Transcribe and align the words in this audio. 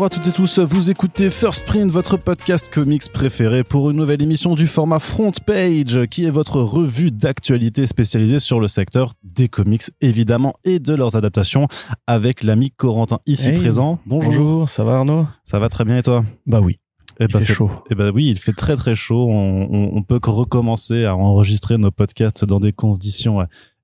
Bonjour 0.00 0.16
à 0.16 0.18
toutes 0.18 0.28
et 0.28 0.32
tous, 0.34 0.58
vous 0.60 0.90
écoutez 0.90 1.28
First 1.28 1.66
Print, 1.66 1.92
votre 1.92 2.16
podcast 2.16 2.70
comics 2.72 3.12
préféré 3.12 3.62
pour 3.62 3.90
une 3.90 3.98
nouvelle 3.98 4.22
émission 4.22 4.54
du 4.54 4.66
format 4.66 4.98
Front 4.98 5.32
Page, 5.44 6.06
qui 6.10 6.24
est 6.24 6.30
votre 6.30 6.62
revue 6.62 7.10
d'actualité 7.10 7.86
spécialisée 7.86 8.40
sur 8.40 8.60
le 8.60 8.66
secteur 8.66 9.12
des 9.24 9.50
comics, 9.50 9.82
évidemment, 10.00 10.54
et 10.64 10.78
de 10.78 10.94
leurs 10.94 11.16
adaptations, 11.16 11.68
avec 12.06 12.42
l'ami 12.44 12.70
Corentin 12.70 13.18
ici 13.26 13.50
Hey, 13.50 13.58
présent. 13.58 13.98
Bonjour. 14.06 14.30
Bonjour, 14.32 14.68
ça 14.70 14.84
va 14.84 14.92
Arnaud? 14.92 15.26
Ça 15.44 15.58
va 15.58 15.68
très 15.68 15.84
bien 15.84 15.98
et 15.98 16.02
toi? 16.02 16.24
Bah 16.46 16.62
oui, 16.62 16.78
eh 17.20 17.24
il 17.24 17.30
fait 17.32 17.44
c'est- 17.44 17.52
chaud. 17.52 17.70
Eh 17.90 17.94
ben 17.94 18.10
oui, 18.10 18.28
il 18.30 18.38
fait 18.38 18.54
très 18.54 18.76
très 18.76 18.94
chaud. 18.94 19.26
On, 19.28 19.68
on, 19.70 19.98
on 19.98 20.02
peut 20.02 20.18
que 20.18 20.30
recommencer 20.30 21.04
à 21.04 21.14
enregistrer 21.14 21.76
nos 21.76 21.90
podcasts 21.90 22.46
dans 22.46 22.58
des 22.58 22.72
conditions 22.72 23.42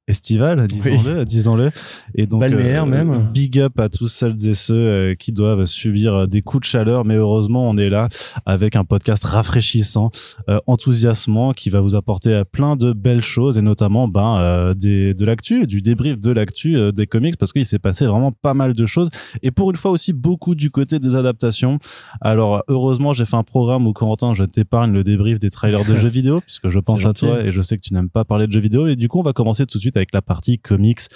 euh, 0.08 0.12
estivales, 0.12 0.66
disons-le, 0.66 1.24
disons-le. 1.24 1.70
Et 2.14 2.26
donc, 2.26 2.40
Balnéaire 2.40 2.86
même. 2.86 3.28
big 3.32 3.58
up 3.58 3.78
à 3.78 3.88
tous 3.88 4.08
celles 4.08 4.46
et 4.46 4.54
ceux 4.54 4.74
euh, 4.74 5.14
qui 5.14 5.32
doivent 5.32 5.66
subir 5.66 6.14
euh, 6.14 6.26
des 6.26 6.42
coups 6.42 6.62
de 6.62 6.66
chaleur. 6.66 7.04
Mais 7.04 7.14
heureusement, 7.16 7.68
on 7.68 7.76
est 7.76 7.88
là 7.88 8.08
avec 8.44 8.76
un 8.76 8.84
podcast 8.84 9.24
rafraîchissant, 9.24 10.10
euh, 10.48 10.58
enthousiasmant, 10.66 11.52
qui 11.52 11.70
va 11.70 11.80
vous 11.80 11.94
apporter 11.94 12.30
euh, 12.30 12.44
plein 12.44 12.76
de 12.76 12.92
belles 12.92 13.22
choses 13.22 13.58
et 13.58 13.62
notamment 13.62 14.08
ben 14.08 14.38
euh, 14.38 14.74
des, 14.74 15.14
de 15.14 15.24
l'actu, 15.24 15.66
du 15.66 15.82
débrief 15.82 16.18
de 16.20 16.30
l'actu 16.30 16.76
euh, 16.76 16.92
des 16.92 17.06
comics 17.06 17.36
parce 17.36 17.52
qu'il 17.52 17.66
s'est 17.66 17.78
passé 17.78 18.06
vraiment 18.06 18.32
pas 18.32 18.54
mal 18.54 18.72
de 18.74 18.86
choses 18.86 19.10
et 19.42 19.50
pour 19.50 19.70
une 19.70 19.76
fois 19.76 19.90
aussi 19.90 20.12
beaucoup 20.12 20.54
du 20.54 20.70
côté 20.70 20.98
des 20.98 21.14
adaptations. 21.14 21.78
Alors 22.20 22.62
heureusement, 22.68 23.12
j'ai 23.12 23.24
fait 23.26 23.36
un 23.36 23.42
programme 23.42 23.86
où 23.86 23.92
Corentin, 23.92 24.34
je 24.34 24.44
t'épargne 24.44 24.92
le 24.92 25.04
débrief 25.04 25.38
des 25.38 25.50
trailers 25.50 25.84
de 25.84 25.96
jeux 25.96 26.08
vidéo 26.08 26.40
puisque 26.40 26.68
je 26.68 26.78
pense 26.78 27.04
à 27.04 27.12
toi 27.12 27.40
et 27.42 27.50
je 27.50 27.60
sais 27.60 27.76
que 27.76 27.82
tu 27.82 27.94
n'aimes 27.94 28.10
pas 28.10 28.24
parler 28.24 28.46
de 28.46 28.52
jeux 28.52 28.60
vidéo 28.60 28.86
et 28.86 28.96
du 28.96 29.08
coup, 29.08 29.18
on 29.18 29.22
va 29.22 29.32
commencer 29.32 29.66
tout 29.66 29.78
de 29.78 29.80
suite 29.80 29.95
avec 29.96 30.12
la 30.12 30.22
partie 30.22 30.58
comics. 30.58 31.08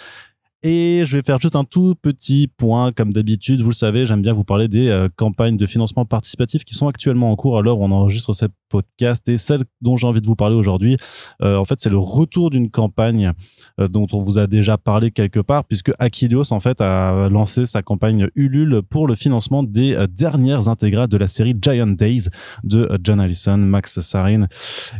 Et 0.62 1.04
je 1.06 1.16
vais 1.16 1.22
faire 1.22 1.40
juste 1.40 1.56
un 1.56 1.64
tout 1.64 1.94
petit 1.94 2.46
point, 2.46 2.92
comme 2.92 3.14
d'habitude. 3.14 3.62
Vous 3.62 3.70
le 3.70 3.74
savez, 3.74 4.04
j'aime 4.04 4.20
bien 4.20 4.34
vous 4.34 4.44
parler 4.44 4.68
des 4.68 4.88
euh, 4.88 5.08
campagnes 5.16 5.56
de 5.56 5.64
financement 5.64 6.04
participatif 6.04 6.66
qui 6.66 6.74
sont 6.74 6.86
actuellement 6.86 7.32
en 7.32 7.36
cours 7.36 7.56
à 7.56 7.62
l'heure 7.62 7.78
où 7.78 7.84
on 7.84 7.90
enregistre 7.90 8.34
ce 8.34 8.44
podcast. 8.68 9.26
Et 9.30 9.38
celle 9.38 9.62
dont 9.80 9.96
j'ai 9.96 10.06
envie 10.06 10.20
de 10.20 10.26
vous 10.26 10.36
parler 10.36 10.56
aujourd'hui, 10.56 10.98
euh, 11.40 11.56
en 11.56 11.64
fait, 11.64 11.80
c'est 11.80 11.88
le 11.88 11.96
retour 11.96 12.50
d'une 12.50 12.70
campagne 12.70 13.32
euh, 13.80 13.88
dont 13.88 14.06
on 14.12 14.18
vous 14.18 14.36
a 14.36 14.46
déjà 14.46 14.76
parlé 14.76 15.10
quelque 15.10 15.40
part, 15.40 15.64
puisque 15.64 15.92
Akilios, 15.98 16.52
en 16.52 16.60
fait, 16.60 16.82
a 16.82 17.30
lancé 17.30 17.64
sa 17.64 17.80
campagne 17.80 18.28
Ulule 18.34 18.82
pour 18.82 19.06
le 19.06 19.14
financement 19.14 19.62
des 19.62 19.96
dernières 20.10 20.68
intégrales 20.68 21.08
de 21.08 21.16
la 21.16 21.26
série 21.26 21.54
Giant 21.58 21.86
Days 21.86 22.28
de 22.64 22.98
John 23.02 23.18
Allison, 23.18 23.56
Max 23.56 24.00
Sarin 24.00 24.46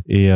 et... 0.07 0.31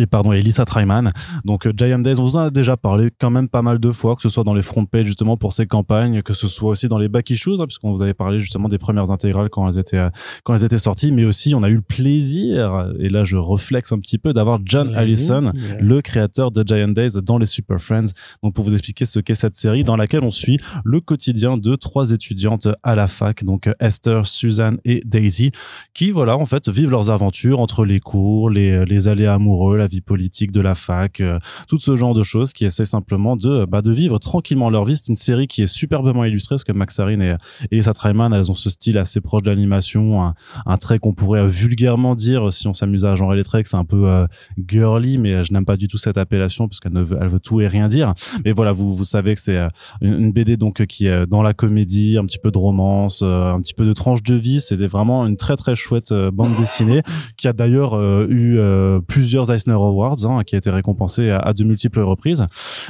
et 0.00 0.06
pardon, 0.06 0.32
et 0.32 0.40
Lisa 0.40 0.64
Tryman. 0.64 1.12
Donc 1.44 1.66
euh, 1.66 1.72
Giant 1.76 1.98
Days, 1.98 2.18
on 2.18 2.24
vous 2.24 2.36
en 2.36 2.40
a 2.40 2.50
déjà 2.50 2.76
parlé 2.76 3.10
quand 3.18 3.30
même 3.30 3.48
pas 3.48 3.62
mal 3.62 3.78
de 3.78 3.92
fois, 3.92 4.16
que 4.16 4.22
ce 4.22 4.28
soit 4.28 4.44
dans 4.44 4.54
les 4.54 4.62
front 4.62 4.86
pages 4.86 5.06
justement 5.06 5.36
pour 5.36 5.52
ces 5.52 5.66
campagnes, 5.66 6.22
que 6.22 6.32
ce 6.32 6.48
soit 6.48 6.70
aussi 6.70 6.88
dans 6.88 6.98
les 6.98 7.08
back 7.08 7.28
issues, 7.30 7.60
hein, 7.60 7.66
puisqu'on 7.66 7.92
vous 7.92 8.02
avait 8.02 8.14
parlé 8.14 8.40
justement 8.40 8.68
des 8.68 8.78
premières 8.78 9.10
intégrales 9.10 9.50
quand 9.50 9.68
elles 9.68 9.78
étaient 9.78 9.98
euh, 9.98 10.10
quand 10.44 10.54
elles 10.54 10.64
étaient 10.64 10.78
sorties, 10.78 11.12
mais 11.12 11.24
aussi 11.24 11.54
on 11.54 11.62
a 11.62 11.68
eu 11.68 11.74
le 11.74 11.82
plaisir, 11.82 12.92
et 12.98 13.08
là 13.08 13.24
je 13.24 13.36
reflexe 13.36 13.92
un 13.92 13.98
petit 13.98 14.18
peu, 14.18 14.32
d'avoir 14.32 14.58
John 14.64 14.94
Allison, 14.94 15.52
le 15.80 16.00
créateur 16.00 16.50
de 16.50 16.64
Giant 16.66 16.88
Days 16.88 17.20
dans 17.22 17.38
les 17.38 17.46
Super 17.46 17.80
Friends. 17.80 18.12
Donc 18.42 18.54
pour 18.54 18.64
vous 18.64 18.72
expliquer 18.72 19.04
ce 19.04 19.20
qu'est 19.20 19.34
cette 19.34 19.56
série 19.56 19.84
dans 19.84 19.96
laquelle 19.96 20.24
on 20.24 20.30
suit 20.30 20.58
le 20.84 21.00
quotidien 21.00 21.56
de 21.56 21.76
trois 21.76 22.12
étudiantes 22.12 22.68
à 22.82 22.94
la 22.94 23.06
fac, 23.06 23.44
donc 23.44 23.66
euh, 23.66 23.74
Esther, 23.80 24.26
Suzanne 24.26 24.78
et 24.84 25.02
Daisy, 25.04 25.50
qui 25.92 26.10
voilà 26.10 26.36
en 26.36 26.46
fait 26.46 26.68
vivent 26.68 26.90
leurs 26.90 27.10
aventures 27.10 27.60
entre 27.60 27.84
les 27.84 28.00
cours, 28.00 28.50
les, 28.50 28.84
les 28.84 29.08
aléas 29.08 29.34
amoureux, 29.34 29.76
la 29.76 29.88
vie 29.90 30.00
politique 30.00 30.52
de 30.52 30.60
la 30.60 30.74
fac, 30.74 31.20
euh, 31.20 31.38
tout 31.68 31.78
ce 31.78 31.96
genre 31.96 32.14
de 32.14 32.22
choses 32.22 32.52
qui 32.52 32.64
essaient 32.64 32.84
simplement 32.84 33.36
de 33.36 33.64
bah, 33.66 33.82
de 33.82 33.92
vivre 33.92 34.18
tranquillement 34.18 34.70
leur 34.70 34.84
vie. 34.84 34.96
C'est 34.96 35.08
une 35.08 35.16
série 35.16 35.46
qui 35.46 35.62
est 35.62 35.66
superbement 35.66 36.24
illustrée 36.24 36.54
parce 36.54 36.64
que 36.64 36.72
Max 36.72 36.96
Sarin 36.96 37.20
et, 37.20 37.36
et 37.70 37.76
Lisa 37.76 37.92
Tryman 37.92 38.32
elles 38.32 38.50
ont 38.50 38.54
ce 38.54 38.70
style 38.70 38.98
assez 38.98 39.20
proche 39.20 39.42
de 39.42 39.50
l'animation, 39.50 40.22
un, 40.22 40.34
un 40.66 40.76
trait 40.76 40.98
qu'on 40.98 41.12
pourrait 41.14 41.42
euh, 41.42 41.46
vulgairement 41.46 42.14
dire 42.14 42.52
si 42.52 42.68
on 42.68 42.74
s'amuse 42.74 43.04
à 43.04 43.14
genrer 43.16 43.36
les 43.36 43.44
traits 43.44 43.64
que 43.64 43.68
c'est 43.68 43.76
un 43.76 43.84
peu 43.84 44.08
euh, 44.08 44.26
girly, 44.68 45.18
mais 45.18 45.34
euh, 45.34 45.42
je 45.42 45.52
n'aime 45.52 45.64
pas 45.64 45.76
du 45.76 45.88
tout 45.88 45.98
cette 45.98 46.18
appellation 46.18 46.68
parce 46.68 46.80
qu'elle 46.80 46.92
veut, 46.92 47.18
elle 47.20 47.28
veut 47.28 47.40
tout 47.40 47.60
et 47.60 47.68
rien 47.68 47.88
dire. 47.88 48.14
Mais 48.44 48.52
voilà, 48.52 48.72
vous 48.72 48.94
vous 48.94 49.04
savez 49.04 49.34
que 49.34 49.40
c'est 49.40 49.56
euh, 49.56 49.68
une, 50.00 50.32
BD 50.32 50.56
donc 50.56 50.80
euh, 50.80 50.86
qui 50.86 51.06
est 51.06 51.26
dans 51.26 51.42
la 51.42 51.54
comédie, 51.54 52.18
un 52.18 52.24
petit 52.24 52.38
peu 52.38 52.50
de 52.50 52.58
romance, 52.58 53.22
euh, 53.22 53.52
un 53.52 53.60
petit 53.60 53.74
peu 53.74 53.84
de 53.84 53.92
tranche 53.92 54.22
de 54.22 54.34
vie. 54.34 54.60
C'était 54.60 54.86
vraiment 54.86 55.26
une 55.26 55.36
très 55.36 55.56
très 55.56 55.74
chouette 55.74 56.12
euh, 56.12 56.30
bande 56.30 56.54
dessinée 56.58 57.02
qui 57.36 57.48
a 57.48 57.52
d'ailleurs 57.52 57.94
euh, 57.94 58.26
eu 58.28 58.58
euh, 58.58 59.00
plusieurs 59.00 59.50
Eisner 59.50 59.69
Awards, 59.74 60.24
hein, 60.24 60.42
qui 60.44 60.54
a 60.54 60.58
été 60.58 60.70
récompensée 60.70 61.30
à, 61.30 61.52
de 61.52 61.64
multiples 61.64 62.00
reprises. 62.00 62.46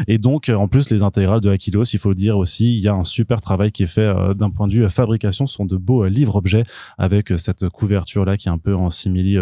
Et 0.09 0.19
donc 0.19 0.49
euh, 0.49 0.55
en 0.55 0.69
plus 0.69 0.91
les 0.91 1.03
intégrales 1.03 1.41
de 1.41 1.51
Aquilos, 1.51 1.85
il 1.85 1.99
faut 1.99 2.11
le 2.11 2.15
dire 2.15 2.39
aussi, 2.39 2.77
il 2.77 2.81
y 2.81 2.89
a 2.89 2.95
un 2.95 3.05
super 3.05 3.41
travail 3.41 3.73
qui 3.73 3.83
est 3.83 3.87
fait 3.87 4.01
euh, 4.03 4.35
d'un 4.35 4.51
point 4.51 4.69
de 4.69 4.73
vue 4.73 4.85
euh, 4.85 4.89
fabrication. 4.89 5.47
Ce 5.47 5.55
sont 5.55 5.65
de 5.65 5.77
beaux 5.77 6.07
livres-objets 6.07 6.65
avec 6.99 7.33
cette 7.39 7.69
couverture 7.69 8.25
là 8.25 8.37
qui 8.37 8.49
est 8.49 8.51
un 8.51 8.59
peu 8.59 8.75
en 8.75 8.91
simili, 8.91 9.39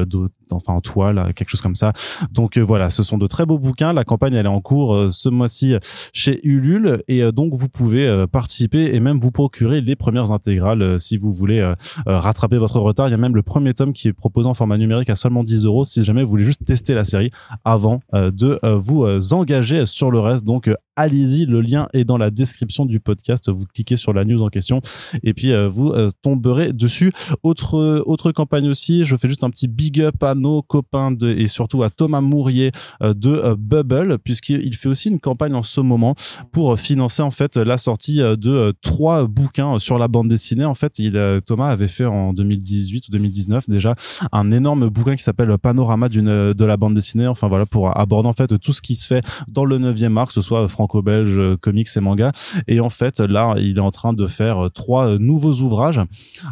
enfin 0.51 0.75
en 0.75 0.81
toile, 0.81 1.33
quelque 1.35 1.49
chose 1.49 1.61
comme 1.61 1.75
ça. 1.75 1.93
Donc 2.31 2.59
voilà, 2.59 2.91
ce 2.91 3.03
sont 3.03 3.19
de 3.19 3.27
très 3.27 3.47
beaux 3.47 3.59
bouquins. 3.59 3.93
La 3.93 4.05
campagne 4.05 4.35
elle 4.35 4.47
est 4.47 4.49
en 4.49 4.61
cours 4.61 5.13
ce 5.13 5.29
mois-ci 5.29 5.77
chez 6.13 6.41
Ulule 6.47 7.03
et 7.09 7.31
donc 7.33 7.55
vous 7.55 7.69
pouvez 7.69 8.27
participer 8.31 8.95
et 8.95 9.01
même 9.01 9.19
vous 9.19 9.31
procurer 9.31 9.81
les 9.81 9.97
premières 9.97 10.33
intégrales 10.33 11.01
si 11.01 11.17
vous 11.17 11.33
voulez 11.33 11.75
rattraper 12.07 12.59
votre 12.59 12.81
retard. 12.81 13.09
Il 13.09 13.13
y 13.13 13.15
a 13.15 13.19
même 13.19 13.35
le 13.35 13.43
premier 13.43 13.75
tome 13.75 13.93
qui 13.93 14.09
est 14.09 14.13
proposé 14.13 14.49
en 14.49 14.55
format 14.55 14.79
numérique 14.79 15.11
à 15.11 15.17
seulement 15.17 15.45
10 15.45 15.65
euros 15.65 15.85
si 15.85 16.05
jamais 16.05 16.23
vous 16.23 16.31
voulez 16.31 16.45
juste 16.45 16.65
tester 16.65 16.95
la 16.95 17.05
série 17.05 17.28
avant 17.65 18.01
euh, 18.15 18.31
de 18.31 18.59
euh, 18.65 18.77
vous 18.77 19.05
euh, 19.05 19.21
engager 19.33 19.87
sur 19.87 20.11
le 20.11 20.21
reste. 20.21 20.45
Donc 20.45 20.71
allez-y, 20.97 21.47
le 21.47 21.61
lien 21.61 21.89
est 21.93 22.05
dans 22.05 22.19
la 22.19 22.31
description 22.31 22.87
du 22.87 23.01
podcast. 23.01 23.51
Vous 23.51 23.67
cliquez 23.67 23.97
sur 23.97 24.13
la 24.13 24.25
news 24.25 24.43
en 24.43 24.49
question 24.49 24.81
et 25.23 25.33
puis 25.33 25.53
vous 25.69 25.93
tomberez 26.23 26.73
dessus. 26.73 27.13
Autre 27.45 28.03
autre 28.05 28.33
campagne 28.33 28.69
aussi, 28.69 29.05
je 29.05 29.17
fais 29.17 29.29
juste 29.29 29.45
un 29.45 29.51
petit 29.51 29.69
big 29.69 30.01
up 30.01 30.21
à 30.25 30.35
nos 30.35 30.61
copains 30.63 31.15
et 31.23 31.47
surtout 31.47 31.85
à 31.85 31.91
Thomas 31.91 32.21
Mourier 32.21 32.73
de 33.01 33.55
Bubble 33.55 34.19
puisqu'il 34.19 34.75
fait 34.75 34.89
aussi 34.89 35.09
une 35.09 35.21
campagne 35.21 35.55
en 35.55 35.63
ce 35.63 35.81
moment 35.81 36.17
pour 36.51 36.77
financer 36.81 37.23
en 37.23 37.31
fait 37.31 37.57
la 37.57 37.79
sortie 37.79 38.19
de 38.19 38.75
trois 38.83 39.29
bouquins 39.29 39.79
sur 39.79 39.99
la 39.99 40.09
bande 40.09 40.29
dessinée. 40.29 40.65
En 40.65 40.75
fait, 40.75 41.01
Thomas 41.47 41.69
avait 41.69 41.87
fait 41.87 42.07
en 42.07 42.33
2018 42.33 43.07
ou 43.07 43.11
2019 43.13 43.69
déjà 43.69 43.95
un 44.33 44.51
énorme 44.51 44.89
bouquin 44.89 45.15
qui 45.15 45.23
s'appelle 45.23 45.57
Panorama 45.59 46.09
de 46.09 46.65
la 46.65 46.77
bande 46.77 46.95
dessinée. 46.95 47.18
Enfin 47.27 47.49
voilà 47.49 47.67
pour 47.67 47.99
aborder 47.99 48.29
en 48.29 48.33
fait 48.33 48.59
tout 48.59 48.73
ce 48.73 48.83
qui 48.83 48.95
se 48.95 49.07
fait 49.07 49.25
dans 49.49 49.65
le 49.65 49.79
9e 49.79 50.17
art, 50.19 50.29
que 50.29 50.33
ce 50.33 50.43
soit 50.43 50.69
franco-belge, 50.69 51.41
comics 51.61 51.89
et 51.97 52.01
manga. 52.01 52.33
Et 52.67 52.81
en 52.81 52.91
fait 52.91 53.21
là, 53.21 53.55
il 53.59 53.79
est 53.79 53.81
en 53.81 53.91
train 53.91 54.13
de 54.13 54.27
faire 54.27 54.69
trois 54.75 55.19
nouveaux 55.19 55.55
ouvrages. 55.63 56.01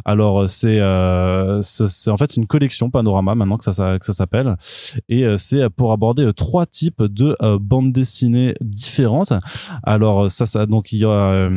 Alors 0.04 0.48
c'est 0.48 0.78
euh, 0.80 1.60
en 2.08 2.16
fait 2.16 2.36
une 2.36 2.46
collection 2.46 2.90
Panorama 2.90 3.34
maintenant 3.34 3.58
que 3.58 3.64
ça 3.64 3.98
s'appelle 3.98 4.56
et 5.08 5.24
euh, 5.24 5.36
c'est 5.36 5.68
pour 5.70 5.92
aborder 5.92 6.32
trois 6.34 6.66
types 6.66 7.02
de 7.02 7.36
euh, 7.42 7.58
bandes 7.60 7.92
dessinées 7.92 8.54
différentes. 8.60 9.32
Alors 9.82 10.30
ça, 10.30 10.46
ça 10.46 10.66
donc 10.66 10.92
il 10.92 11.00
y 11.00 11.04
a 11.04 11.48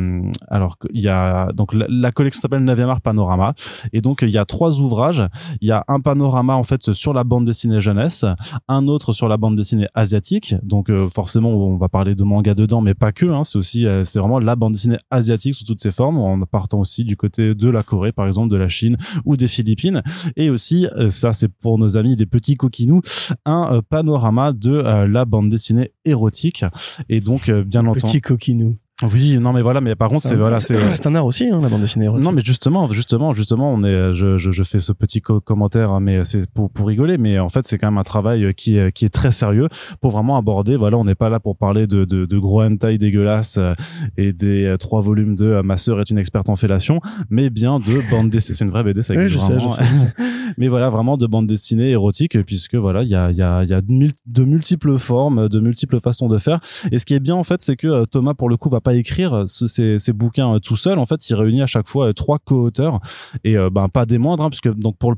alors 0.48 0.76
il 0.92 1.00
y 1.00 1.08
a 1.08 1.52
donc 1.52 1.72
la, 1.72 1.86
la 1.88 2.12
collection 2.12 2.40
s'appelle 2.40 2.62
9e 2.62 2.88
art 2.88 3.00
panorama 3.00 3.54
et 3.92 4.00
donc 4.00 4.22
il 4.22 4.30
y 4.30 4.38
a 4.38 4.44
trois 4.44 4.80
ouvrages. 4.80 5.24
Il 5.60 5.68
y 5.68 5.72
a 5.72 5.84
un 5.88 6.00
panorama 6.00 6.54
en 6.54 6.64
fait 6.64 6.92
sur 6.92 7.14
la 7.14 7.24
bande 7.24 7.44
dessinée 7.44 7.80
jeunesse, 7.80 8.24
un 8.68 8.86
autre 8.86 8.99
sur 9.12 9.28
la 9.28 9.36
bande 9.36 9.56
dessinée 9.56 9.88
asiatique. 9.94 10.54
Donc 10.62 10.90
euh, 10.90 11.08
forcément 11.08 11.50
on 11.50 11.76
va 11.76 11.88
parler 11.88 12.14
de 12.14 12.24
manga 12.24 12.54
dedans, 12.54 12.80
mais 12.80 12.94
pas 12.94 13.12
que. 13.12 13.26
Hein, 13.26 13.44
c'est 13.44 13.58
aussi 13.58 13.86
euh, 13.86 14.04
c'est 14.04 14.18
vraiment 14.18 14.38
la 14.38 14.56
bande 14.56 14.74
dessinée 14.74 14.98
asiatique 15.10 15.54
sous 15.54 15.64
toutes 15.64 15.80
ses 15.80 15.90
formes, 15.90 16.18
en 16.18 16.38
partant 16.46 16.80
aussi 16.80 17.04
du 17.04 17.16
côté 17.16 17.54
de 17.54 17.70
la 17.70 17.82
Corée 17.82 18.12
par 18.12 18.26
exemple, 18.26 18.50
de 18.50 18.56
la 18.56 18.68
Chine 18.68 18.96
ou 19.24 19.36
des 19.36 19.48
Philippines. 19.48 20.02
Et 20.36 20.50
aussi 20.50 20.86
euh, 20.96 21.10
ça 21.10 21.32
c'est 21.32 21.48
pour 21.48 21.78
nos 21.78 21.96
amis 21.96 22.16
les 22.16 22.26
petits 22.26 22.56
coquinous, 22.56 23.02
un 23.44 23.80
panorama 23.88 24.52
de 24.52 24.70
la 24.70 25.24
bande 25.24 25.48
dessinée 25.48 25.92
érotique. 26.04 26.64
Et 27.08 27.20
donc 27.20 27.50
bien 27.50 27.86
entendu. 27.86 28.00
Petit 28.00 28.20
coquinou. 28.20 28.76
Oui, 29.02 29.38
non, 29.38 29.52
mais 29.52 29.62
voilà, 29.62 29.80
mais 29.80 29.94
par 29.94 30.08
contre, 30.10 30.26
c'est 30.26 30.36
voilà, 30.36 30.60
c'est. 30.60 30.78
c'est 30.94 31.06
un 31.06 31.14
art 31.14 31.24
aussi, 31.24 31.44
hein, 31.48 31.58
la 31.62 31.68
bande 31.68 31.80
dessinée 31.80 32.04
érotique. 32.04 32.24
Non, 32.24 32.32
mais 32.32 32.42
justement, 32.44 32.90
justement, 32.92 33.32
justement, 33.32 33.72
on 33.72 33.82
est, 33.82 34.14
je, 34.14 34.36
je, 34.36 34.50
je 34.50 34.62
fais 34.62 34.80
ce 34.80 34.92
petit 34.92 35.20
co- 35.22 35.40
commentaire, 35.40 35.90
hein, 35.90 36.00
mais 36.00 36.24
c'est 36.24 36.50
pour, 36.50 36.70
pour 36.70 36.86
rigoler, 36.88 37.16
mais 37.16 37.38
en 37.38 37.48
fait, 37.48 37.66
c'est 37.66 37.78
quand 37.78 37.86
même 37.86 37.98
un 37.98 38.02
travail 38.02 38.52
qui 38.54 38.76
est, 38.76 38.92
qui 38.92 39.04
est 39.06 39.10
très 39.10 39.32
sérieux 39.32 39.68
pour 40.02 40.10
vraiment 40.10 40.36
aborder. 40.36 40.76
Voilà, 40.76 40.98
on 40.98 41.04
n'est 41.04 41.14
pas 41.14 41.30
là 41.30 41.40
pour 41.40 41.56
parler 41.56 41.86
de, 41.86 42.04
de, 42.04 42.26
de 42.26 42.38
gros 42.38 42.62
hentai 42.62 42.98
dégueulasses 42.98 43.56
euh, 43.58 43.72
et 44.18 44.32
des 44.32 44.64
euh, 44.66 44.76
trois 44.76 45.00
volumes 45.00 45.34
de 45.34 45.46
euh, 45.46 45.62
Ma 45.62 45.76
sœur 45.78 46.00
est 46.00 46.10
une 46.10 46.18
experte 46.18 46.48
en 46.50 46.56
fellation, 46.56 47.00
mais 47.30 47.48
bien 47.50 47.78
de 47.80 48.10
bande 48.10 48.28
dessinée. 48.30 48.54
C'est 48.56 48.64
une 48.64 48.70
vraie 48.70 48.84
BD, 48.84 49.02
ça 49.02 49.14
existe 49.14 49.40
sais, 49.46 49.52
je 49.54 49.64
vraiment. 49.66 49.68
sais, 49.70 49.84
je 49.84 49.94
sais. 49.94 50.14
mais 50.58 50.68
voilà, 50.68 50.90
vraiment 50.90 51.16
de 51.16 51.26
bande 51.26 51.46
dessinée 51.46 51.90
érotique, 51.90 52.42
puisque 52.44 52.74
voilà, 52.74 53.02
il 53.02 53.08
y 53.08 53.14
a, 53.14 53.30
il 53.30 53.36
y 53.36 53.42
a, 53.42 53.62
il 53.62 53.70
y 53.70 53.74
a 53.74 53.80
de, 53.80 53.92
mul- 53.92 54.12
de 54.26 54.44
multiples 54.44 54.98
formes, 54.98 55.48
de 55.48 55.60
multiples 55.60 56.00
façons 56.00 56.28
de 56.28 56.36
faire. 56.38 56.60
Et 56.92 56.98
ce 56.98 57.06
qui 57.06 57.14
est 57.14 57.20
bien, 57.20 57.36
en 57.36 57.44
fait, 57.44 57.62
c'est 57.62 57.76
que 57.76 57.86
euh, 57.86 58.04
Thomas, 58.04 58.34
pour 58.34 58.48
le 58.50 58.56
coup, 58.56 58.68
va 58.68 58.80
pas 58.80 58.89
écrire 58.94 59.44
ces, 59.46 59.98
ces 59.98 60.12
bouquins 60.12 60.58
tout 60.60 60.76
seul. 60.76 60.98
En 60.98 61.06
fait, 61.06 61.28
il 61.28 61.34
réunit 61.34 61.62
à 61.62 61.66
chaque 61.66 61.88
fois 61.88 62.12
trois 62.14 62.38
co-auteurs 62.38 63.00
et 63.44 63.56
ben 63.72 63.88
pas 63.88 64.06
des 64.06 64.18
moindres, 64.18 64.44
hein, 64.44 64.50
puisque 64.50 64.72
donc 64.74 64.96
pour 64.98 65.10
le 65.10 65.16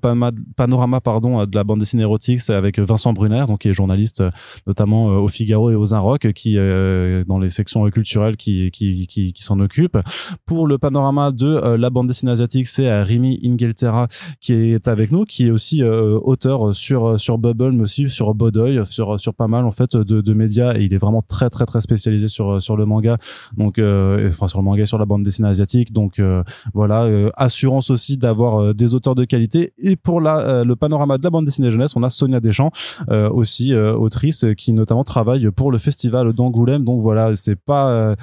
panorama 0.57 1.01
pardon 1.01 1.45
de 1.45 1.55
la 1.55 1.65
bande 1.65 1.79
dessinée 1.81 2.03
érotique, 2.03 2.41
c'est 2.41 2.55
avec 2.55 2.79
Vincent 2.79 3.13
Brunner, 3.13 3.45
donc 3.47 3.61
qui 3.61 3.69
est 3.69 3.73
journaliste 3.73 4.23
notamment 4.67 5.07
au 5.07 5.29
Figaro 5.29 5.71
et 5.71 5.75
aux 5.75 5.95
Inrock, 5.95 6.33
qui 6.33 6.55
dans 6.55 7.39
les 7.39 7.51
sections 7.51 7.89
culturelles 7.91 8.37
qui 8.37 8.71
qui 8.71 9.35
s'en 9.39 9.59
occupe. 9.61 9.99
Pour 10.47 10.67
le 10.67 10.79
panorama 10.79 11.33
de 11.33 11.77
la 11.77 11.91
bande 11.91 12.09
dessinée 12.09 12.33
asiatique, 12.33 12.67
c'est 12.67 13.03
Rimi 13.03 13.41
Ingelterra 13.45 14.09
qui 14.41 14.53
est 14.53 14.89
avec 14.89 15.11
nous, 15.13 15.25
qui 15.25 15.47
est 15.47 15.51
aussi 15.51 15.83
auteur 15.83 16.75
sur 16.75 17.19
sur 17.19 17.39
Bubble, 17.39 17.73
mais 17.73 17.83
aussi 17.83 18.09
sur 18.09 18.35
Bodoy, 18.35 18.85
sur 18.87 19.21
sur 19.21 19.35
pas 19.35 19.49
mal 19.49 19.65
en 19.65 19.73
fait 19.73 19.97
de, 19.97 20.21
de 20.21 20.35
médias 20.35 20.75
et 20.75 20.85
il 20.85 20.95
est 20.95 20.99
vraiment 20.99 21.23
très 21.23 21.51
très 21.51 21.67
très 21.67 21.81
spécialisé 21.81 22.29
sur 22.29 22.61
sur 22.61 22.77
le 22.77 22.85
manga 22.85 23.19
donc 23.63 23.79
euh, 23.79 24.29
enfin 24.29 24.49
sur 24.49 24.99
la 24.99 25.07
bande 25.07 25.23
dessinée 25.23 25.49
asiatique. 25.49 25.93
Donc 25.93 26.19
euh, 26.19 26.43
voilà 26.75 27.05
euh, 27.05 27.31
assurance 27.37 27.91
aussi 27.91 28.17
d'avoir 28.17 28.61
euh, 28.61 28.75
des 28.75 28.95
auteurs 28.95 29.15
de 29.15 29.25
qualité. 29.25 29.73
Et 29.79 29.97
pour 29.97 30.21
la 30.21 30.65
le 30.65 30.77
panorama 30.77 31.19
de 31.19 31.23
la 31.23 31.31
bande 31.31 31.45
dessinée 31.45 31.71
jeunesse 31.71 31.97
on 31.97 32.03
a 32.03 32.11
Sonia 32.11 32.41
Deschamps 32.41 32.73
aussi 33.09 33.75
autrice 33.75 34.45
qui 34.57 34.73
notamment 34.73 35.05
travaille 35.05 35.51
pour 35.51 35.71
le 35.71 35.79
festival 35.79 36.33
d'Angoulême. 36.33 36.85
Donc 36.85 37.01
voilà 37.01 37.35
c'est 37.37 37.57
pas 37.57 38.15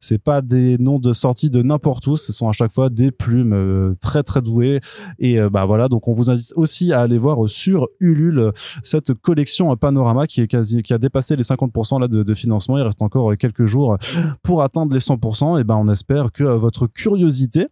c'est 0.00 0.22
pas 0.22 0.42
des 0.42 0.78
noms 0.78 0.98
de 0.98 1.12
sortie 1.12 1.50
de 1.50 1.62
n'importe 1.62 2.06
où. 2.06 2.16
Ce 2.16 2.32
sont 2.32 2.48
à 2.48 2.52
chaque 2.52 2.72
fois 2.72 2.90
des 2.90 3.10
plumes 3.10 3.94
très 4.00 4.22
très 4.22 4.42
douées. 4.42 4.80
Et 5.18 5.38
bah 5.50 5.64
voilà. 5.66 5.88
Donc 5.88 6.08
on 6.08 6.12
vous 6.12 6.30
invite 6.30 6.52
aussi 6.56 6.92
à 6.92 7.00
aller 7.00 7.18
voir 7.18 7.48
sur 7.48 7.88
Ulule 8.00 8.52
cette 8.82 9.14
collection 9.14 9.74
panorama 9.76 10.26
qui 10.26 10.40
est 10.40 10.46
quasi 10.46 10.82
qui 10.82 10.92
a 10.92 10.98
dépassé 10.98 11.36
les 11.36 11.42
50% 11.42 12.00
là 12.00 12.08
de, 12.08 12.22
de, 12.22 12.34
financement. 12.34 12.78
Il 12.78 12.82
reste 12.82 13.02
encore 13.02 13.36
quelques 13.36 13.66
jours 13.66 13.96
pour 14.42 14.62
atteindre 14.62 14.87
les 14.94 15.00
100%. 15.00 15.60
Et 15.60 15.64
ben 15.64 15.76
on 15.76 15.88
espère 15.88 16.32
que 16.32 16.44
votre 16.44 16.86
curiosité 16.86 17.68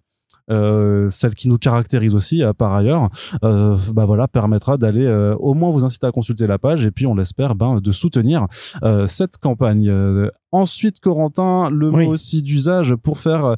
euh, 0.50 1.10
celle 1.10 1.34
qui 1.34 1.48
nous 1.48 1.58
caractérise 1.58 2.14
aussi 2.14 2.42
euh, 2.42 2.52
par 2.52 2.72
ailleurs, 2.74 3.10
euh, 3.42 3.76
bah 3.92 4.04
voilà, 4.04 4.28
permettra 4.28 4.76
d'aller 4.76 5.04
euh, 5.04 5.34
au 5.36 5.54
moins 5.54 5.70
vous 5.70 5.84
inciter 5.84 6.06
à 6.06 6.12
consulter 6.12 6.46
la 6.46 6.58
page 6.58 6.86
et 6.86 6.90
puis 6.90 7.06
on 7.06 7.14
l'espère 7.14 7.54
ben, 7.54 7.80
de 7.80 7.92
soutenir 7.92 8.46
euh, 8.82 9.06
cette 9.06 9.38
campagne. 9.38 9.92
Ensuite, 10.52 11.00
Corentin, 11.00 11.68
le 11.70 11.90
mot 11.90 12.06
aussi 12.06 12.42
d'usage 12.42 12.94
pour 12.94 13.18
faire 13.18 13.56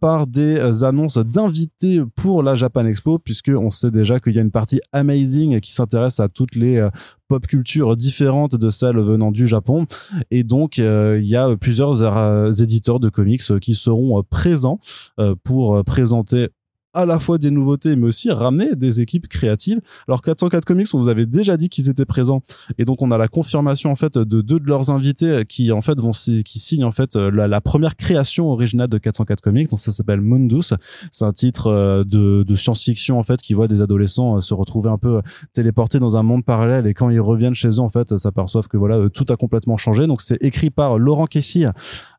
part 0.00 0.26
des 0.26 0.84
annonces 0.84 1.16
d'invités 1.16 2.02
pour 2.16 2.42
la 2.42 2.54
Japan 2.54 2.84
Expo, 2.84 3.18
puisque 3.18 3.50
on 3.54 3.70
sait 3.70 3.90
déjà 3.90 4.20
qu'il 4.20 4.34
y 4.34 4.38
a 4.38 4.42
une 4.42 4.50
partie 4.50 4.80
amazing 4.92 5.60
qui 5.60 5.72
s'intéresse 5.72 6.20
à 6.20 6.28
toutes 6.28 6.54
les 6.54 6.86
pop 7.28 7.46
culture 7.46 7.96
différentes 7.96 8.56
de 8.56 8.70
celles 8.70 8.98
venant 8.98 9.30
du 9.30 9.46
Japon. 9.46 9.86
Et 10.30 10.44
donc, 10.44 10.78
euh, 10.78 11.18
il 11.20 11.28
y 11.28 11.36
a 11.36 11.56
plusieurs 11.56 12.02
euh, 12.02 12.52
éditeurs 12.52 13.00
de 13.00 13.08
comics 13.08 13.42
qui 13.60 13.74
seront 13.74 14.22
présents 14.22 14.80
euh, 15.18 15.34
pour 15.44 15.82
présenter 15.84 16.48
à 16.94 17.06
la 17.06 17.18
fois 17.18 17.38
des 17.38 17.50
nouveautés, 17.50 17.96
mais 17.96 18.06
aussi 18.06 18.30
ramener 18.30 18.74
des 18.76 19.00
équipes 19.00 19.28
créatives. 19.28 19.80
Alors 20.08 20.22
404 20.22 20.64
Comics, 20.64 20.88
on 20.94 20.98
vous 20.98 21.08
avait 21.08 21.26
déjà 21.26 21.56
dit 21.56 21.68
qu'ils 21.68 21.88
étaient 21.88 22.04
présents, 22.04 22.42
et 22.78 22.84
donc 22.84 23.02
on 23.02 23.10
a 23.10 23.18
la 23.18 23.28
confirmation 23.28 23.90
en 23.90 23.96
fait 23.96 24.16
de 24.16 24.40
deux 24.40 24.60
de 24.60 24.66
leurs 24.66 24.90
invités 24.90 25.44
qui 25.48 25.72
en 25.72 25.80
fait 25.80 26.00
vont 26.00 26.12
qui 26.12 26.58
signent 26.58 26.84
en 26.84 26.90
fait 26.90 27.16
la, 27.16 27.48
la 27.48 27.60
première 27.60 27.96
création 27.96 28.48
originale 28.48 28.88
de 28.88 28.98
404 28.98 29.40
Comics. 29.40 29.68
Donc 29.70 29.78
ça 29.78 29.92
s'appelle 29.92 30.20
Mundus. 30.20 30.74
C'est 31.10 31.24
un 31.24 31.32
titre 31.32 31.66
euh, 31.68 32.04
de, 32.04 32.54
science-fiction 32.54 33.18
en 33.18 33.22
fait 33.22 33.40
qui 33.42 33.52
voit 33.52 33.68
des 33.68 33.80
adolescents 33.80 34.36
euh, 34.36 34.40
se 34.40 34.54
retrouver 34.54 34.90
un 34.90 34.98
peu 34.98 35.20
téléportés 35.52 35.98
dans 35.98 36.16
un 36.16 36.22
monde 36.22 36.44
parallèle, 36.44 36.86
et 36.86 36.94
quand 36.94 37.10
ils 37.10 37.20
reviennent 37.20 37.54
chez 37.54 37.68
eux 37.68 37.80
en 37.80 37.88
fait, 37.88 38.16
s'aperçoivent 38.16 38.68
que 38.68 38.76
voilà 38.76 39.08
tout 39.10 39.26
a 39.30 39.36
complètement 39.36 39.76
changé. 39.76 40.06
Donc 40.06 40.20
c'est 40.20 40.40
écrit 40.42 40.70
par 40.70 40.98
Laurent 40.98 41.26
Kessy, 41.26 41.66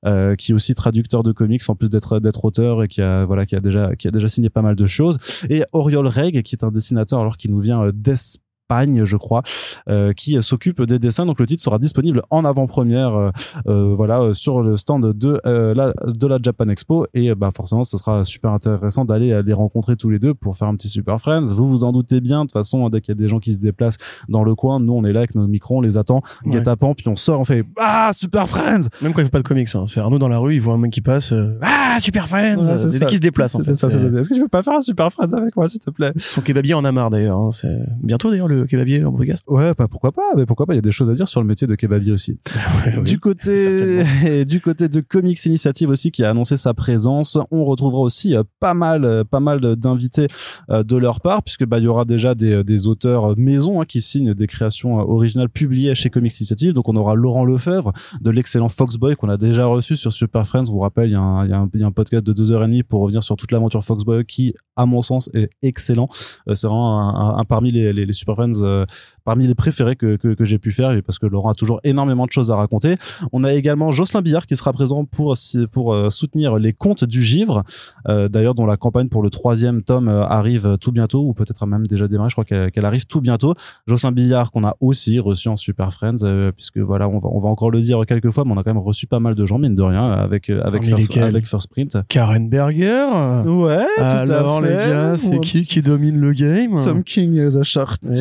euh, 0.05 0.35
qui 0.35 0.51
est 0.51 0.55
aussi 0.55 0.73
traducteur 0.75 1.23
de 1.23 1.31
comics 1.31 1.63
en 1.67 1.75
plus 1.75 1.89
d'être 1.89 2.19
d'être 2.19 2.43
auteur 2.45 2.83
et 2.83 2.87
qui 2.87 3.01
a 3.01 3.25
voilà 3.25 3.45
qui 3.45 3.55
a 3.55 3.59
déjà 3.59 3.95
qui 3.95 4.07
a 4.07 4.11
déjà 4.11 4.27
signé 4.27 4.49
pas 4.49 4.61
mal 4.65 4.75
de 4.75 4.85
choses. 4.85 5.17
Et 5.49 5.63
Oriol 5.71 6.07
Reg, 6.07 6.41
qui 6.43 6.55
est 6.55 6.63
un 6.63 6.71
dessinateur 6.71 7.21
alors 7.21 7.37
qui 7.37 7.49
nous 7.49 7.59
vient 7.59 7.83
euh, 7.83 7.91
d'Espagne 7.93 8.44
Pagne, 8.67 9.05
je 9.05 9.17
crois, 9.17 9.43
euh, 9.89 10.13
qui 10.13 10.41
s'occupe 10.41 10.81
des 10.81 10.99
dessins. 10.99 11.25
Donc 11.25 11.39
le 11.39 11.45
titre 11.45 11.61
sera 11.61 11.79
disponible 11.79 12.21
en 12.29 12.45
avant-première, 12.45 13.15
euh, 13.15 13.29
euh 13.67 13.93
voilà, 13.95 14.33
sur 14.33 14.61
le 14.61 14.77
stand 14.77 15.13
de 15.13 15.41
la 15.45 15.93
de 16.05 16.27
la 16.27 16.39
Japan 16.41 16.69
Expo. 16.69 17.05
Et 17.13 17.33
bah 17.35 17.49
forcément, 17.55 17.83
ce 17.83 17.97
sera 17.97 18.23
super 18.23 18.51
intéressant 18.51 19.05
d'aller 19.05 19.41
les 19.45 19.53
rencontrer 19.53 19.95
tous 19.95 20.09
les 20.09 20.19
deux 20.19 20.33
pour 20.33 20.57
faire 20.57 20.67
un 20.67 20.75
petit 20.75 20.89
Super 20.89 21.19
Friends. 21.19 21.53
Vous 21.53 21.69
vous 21.69 21.83
en 21.83 21.91
doutez 21.91 22.21
bien. 22.21 22.41
De 22.41 22.43
toute 22.45 22.53
façon, 22.53 22.89
dès 22.89 23.01
qu'il 23.01 23.13
y 23.13 23.17
a 23.17 23.21
des 23.21 23.27
gens 23.27 23.39
qui 23.39 23.53
se 23.53 23.59
déplacent 23.59 23.97
dans 24.29 24.43
le 24.43 24.55
coin, 24.55 24.79
nous 24.79 24.93
on 24.93 25.03
est 25.03 25.13
là 25.13 25.19
avec 25.19 25.35
nos 25.35 25.47
micros, 25.47 25.77
on 25.77 25.81
les 25.81 25.97
attend, 25.97 26.21
ouais. 26.45 26.53
guet-apens, 26.53 26.95
puis 26.95 27.07
on 27.07 27.15
sort, 27.15 27.39
on 27.39 27.45
fait 27.45 27.63
ah 27.77 28.11
Super 28.13 28.47
Friends. 28.47 28.87
Même 29.01 29.13
quand 29.13 29.21
il 29.21 29.25
faut 29.25 29.31
pas 29.31 29.41
de 29.41 29.47
comics, 29.47 29.73
hein. 29.75 29.85
c'est 29.87 29.99
Arnaud 29.99 30.19
dans 30.19 30.27
la 30.27 30.37
rue, 30.37 30.55
il 30.55 30.61
voit 30.61 30.73
un 30.73 30.77
mec 30.77 30.91
qui 30.91 31.01
passe, 31.01 31.33
ah 31.61 31.97
Super 31.99 32.27
Friends. 32.27 32.57
Ouais, 32.57 32.91
c'est 32.91 33.05
qui 33.05 33.15
se 33.15 33.21
déplace 33.21 33.55
en 33.55 33.59
fait. 33.59 33.71
Est-ce 33.71 34.29
que 34.29 34.33
tu 34.33 34.41
veux 34.41 34.47
pas 34.47 34.63
faire 34.63 34.73
un 34.73 34.81
Super 34.81 35.11
Friends 35.11 35.33
avec 35.33 35.55
moi, 35.55 35.67
s'il 35.67 35.79
te 35.79 35.89
plaît? 35.89 36.11
Son 36.17 36.41
kebabier 36.41 36.73
en 36.73 36.85
a 36.85 36.91
marre 36.91 37.09
d'ailleurs. 37.09 37.37
Hein. 37.37 37.51
C'est 37.51 37.77
bientôt 38.03 38.29
d'ailleurs 38.29 38.47
le 38.47 38.54
kebabier 38.63 39.03
en 39.03 39.11
podcast. 39.11 39.45
Ouais, 39.47 39.73
pas 39.73 39.87
pourquoi 39.87 40.11
pas, 40.11 40.33
mais 40.35 40.45
pourquoi 40.45 40.65
pas. 40.65 40.73
Il 40.73 40.77
y 40.77 40.79
a 40.79 40.81
des 40.81 40.91
choses 40.91 41.09
à 41.09 41.13
dire 41.13 41.27
sur 41.27 41.41
le 41.41 41.47
métier 41.47 41.67
de 41.67 41.75
kebabier 41.75 42.11
aussi. 42.11 42.39
Ouais, 42.85 43.03
du 43.03 43.13
oui, 43.13 43.19
côté, 43.19 44.45
du 44.45 44.59
côté 44.59 44.89
de 44.89 44.99
Comics 44.99 45.45
Initiative 45.45 45.89
aussi, 45.89 46.11
qui 46.11 46.23
a 46.23 46.29
annoncé 46.29 46.57
sa 46.57 46.73
présence, 46.73 47.37
on 47.51 47.63
retrouvera 47.65 48.01
aussi 48.01 48.35
euh, 48.35 48.43
pas 48.59 48.73
mal, 48.73 49.05
euh, 49.05 49.23
pas 49.23 49.39
mal 49.39 49.59
d'invités 49.75 50.27
euh, 50.69 50.83
de 50.83 50.97
leur 50.97 51.21
part, 51.21 51.43
puisque 51.43 51.65
bah 51.65 51.77
il 51.77 51.83
y 51.83 51.87
aura 51.87 52.05
déjà 52.05 52.35
des, 52.35 52.63
des 52.63 52.87
auteurs 52.87 53.37
maison 53.37 53.81
hein, 53.81 53.85
qui 53.85 54.01
signent 54.01 54.33
des 54.33 54.47
créations 54.47 54.97
originales 54.97 55.49
publiées 55.49 55.95
chez 55.95 56.09
Comics 56.09 56.37
Initiative. 56.39 56.73
Donc 56.73 56.89
on 56.89 56.95
aura 56.95 57.15
Laurent 57.15 57.45
Lefebvre 57.45 57.93
de 58.21 58.29
l'excellent 58.29 58.69
Foxboy 58.69 59.15
qu'on 59.15 59.29
a 59.29 59.37
déjà 59.37 59.65
reçu 59.65 59.95
sur 59.95 60.11
Super 60.11 60.47
Friends. 60.47 60.65
Je 60.65 60.71
vous 60.71 60.79
rappelle, 60.79 61.09
il 61.09 61.13
y, 61.13 61.15
a 61.15 61.21
un, 61.21 61.45
il, 61.45 61.51
y 61.51 61.53
a 61.53 61.59
un, 61.59 61.69
il 61.73 61.79
y 61.79 61.83
a 61.83 61.87
un 61.87 61.91
podcast 61.91 62.25
de 62.25 62.33
deux 62.33 62.51
heures 62.51 62.63
et 62.63 62.67
demie 62.67 62.83
pour 62.83 63.01
revenir 63.01 63.23
sur 63.23 63.35
toute 63.35 63.51
l'aventure 63.51 63.83
Foxboy 63.83 64.25
qui, 64.25 64.53
à 64.75 64.85
mon 64.85 65.01
sens, 65.01 65.29
est 65.33 65.49
excellent. 65.61 66.07
C'est 66.53 66.67
vraiment 66.67 67.37
un, 67.37 67.45
parmi 67.45 67.71
les, 67.71 67.93
les, 67.93 68.05
les 68.05 68.13
Super 68.13 68.35
Friends 68.35 68.44
happens 68.45 68.87
parmi 69.25 69.47
les 69.47 69.55
préférés 69.55 69.95
que, 69.95 70.15
que, 70.15 70.33
que 70.33 70.45
j'ai 70.45 70.59
pu 70.59 70.71
faire 70.71 70.95
parce 71.05 71.19
que 71.19 71.25
Laurent 71.25 71.49
a 71.49 71.55
toujours 71.55 71.79
énormément 71.83 72.25
de 72.25 72.31
choses 72.31 72.51
à 72.51 72.55
raconter. 72.55 72.95
On 73.33 73.43
a 73.43 73.53
également 73.53 73.91
Jocelyn 73.91 74.21
Billard 74.21 74.45
qui 74.45 74.55
sera 74.55 74.71
présent 74.71 75.03
pour, 75.03 75.35
pour 75.71 75.93
euh, 75.93 76.09
soutenir 76.09 76.57
les 76.57 76.73
contes 76.73 77.03
du 77.03 77.21
Givre, 77.23 77.63
euh, 78.07 78.29
d'ailleurs 78.29 78.55
dont 78.55 78.65
la 78.65 78.77
campagne 78.77 79.09
pour 79.09 79.23
le 79.23 79.29
troisième 79.29 79.81
tome 79.81 80.07
euh, 80.07 80.23
arrive 80.25 80.77
tout 80.79 80.91
bientôt 80.91 81.23
ou 81.23 81.33
peut-être 81.33 81.65
même 81.65 81.85
déjà 81.87 82.07
démarré, 82.07 82.29
je 82.29 82.35
crois 82.35 82.45
qu'elle 82.45 82.71
qu 82.71 82.79
arrive 82.79 83.05
tout 83.05 83.19
bientôt. 83.19 83.55
Jocelyn 83.87 84.11
Billard 84.11 84.51
qu'on 84.51 84.63
a 84.63 84.75
aussi 84.79 85.19
reçu 85.19 85.49
en 85.49 85.57
Super 85.57 85.91
Friends 85.91 86.23
euh, 86.23 86.51
puisque 86.51 86.77
voilà, 86.77 87.09
on 87.09 87.17
va, 87.17 87.29
on 87.31 87.39
va 87.39 87.49
encore 87.49 87.71
le 87.71 87.81
dire 87.81 88.01
quelques 88.07 88.29
fois, 88.31 88.45
mais 88.45 88.51
on 88.51 88.57
a 88.57 88.63
quand 88.63 88.73
même 88.73 88.83
reçu 88.83 89.07
pas 89.07 89.19
mal 89.19 89.33
de 89.33 89.45
gens, 89.45 89.57
mine 89.57 89.73
de 89.75 89.81
rien, 89.81 90.11
avec, 90.11 90.49
avec, 90.49 90.85
First, 90.85 91.17
avec 91.17 91.47
First 91.47 91.69
Print. 91.71 91.97
Karen 92.09 92.47
Berger 92.47 93.05
Ouais, 93.45 93.85
tout 93.97 94.01
Alors, 94.31 94.57
à 94.57 94.61
fait. 94.61 94.69
les 94.69 94.75
gars, 94.91 95.17
c'est 95.17 95.39
qui 95.39 95.61
qui 95.61 95.81
domine 95.81 96.19
le 96.19 96.33
game 96.33 96.79
Tom 96.79 97.03
King 97.03 97.33
les 97.33 97.57
a 97.57 97.63
chartés. 97.63 98.13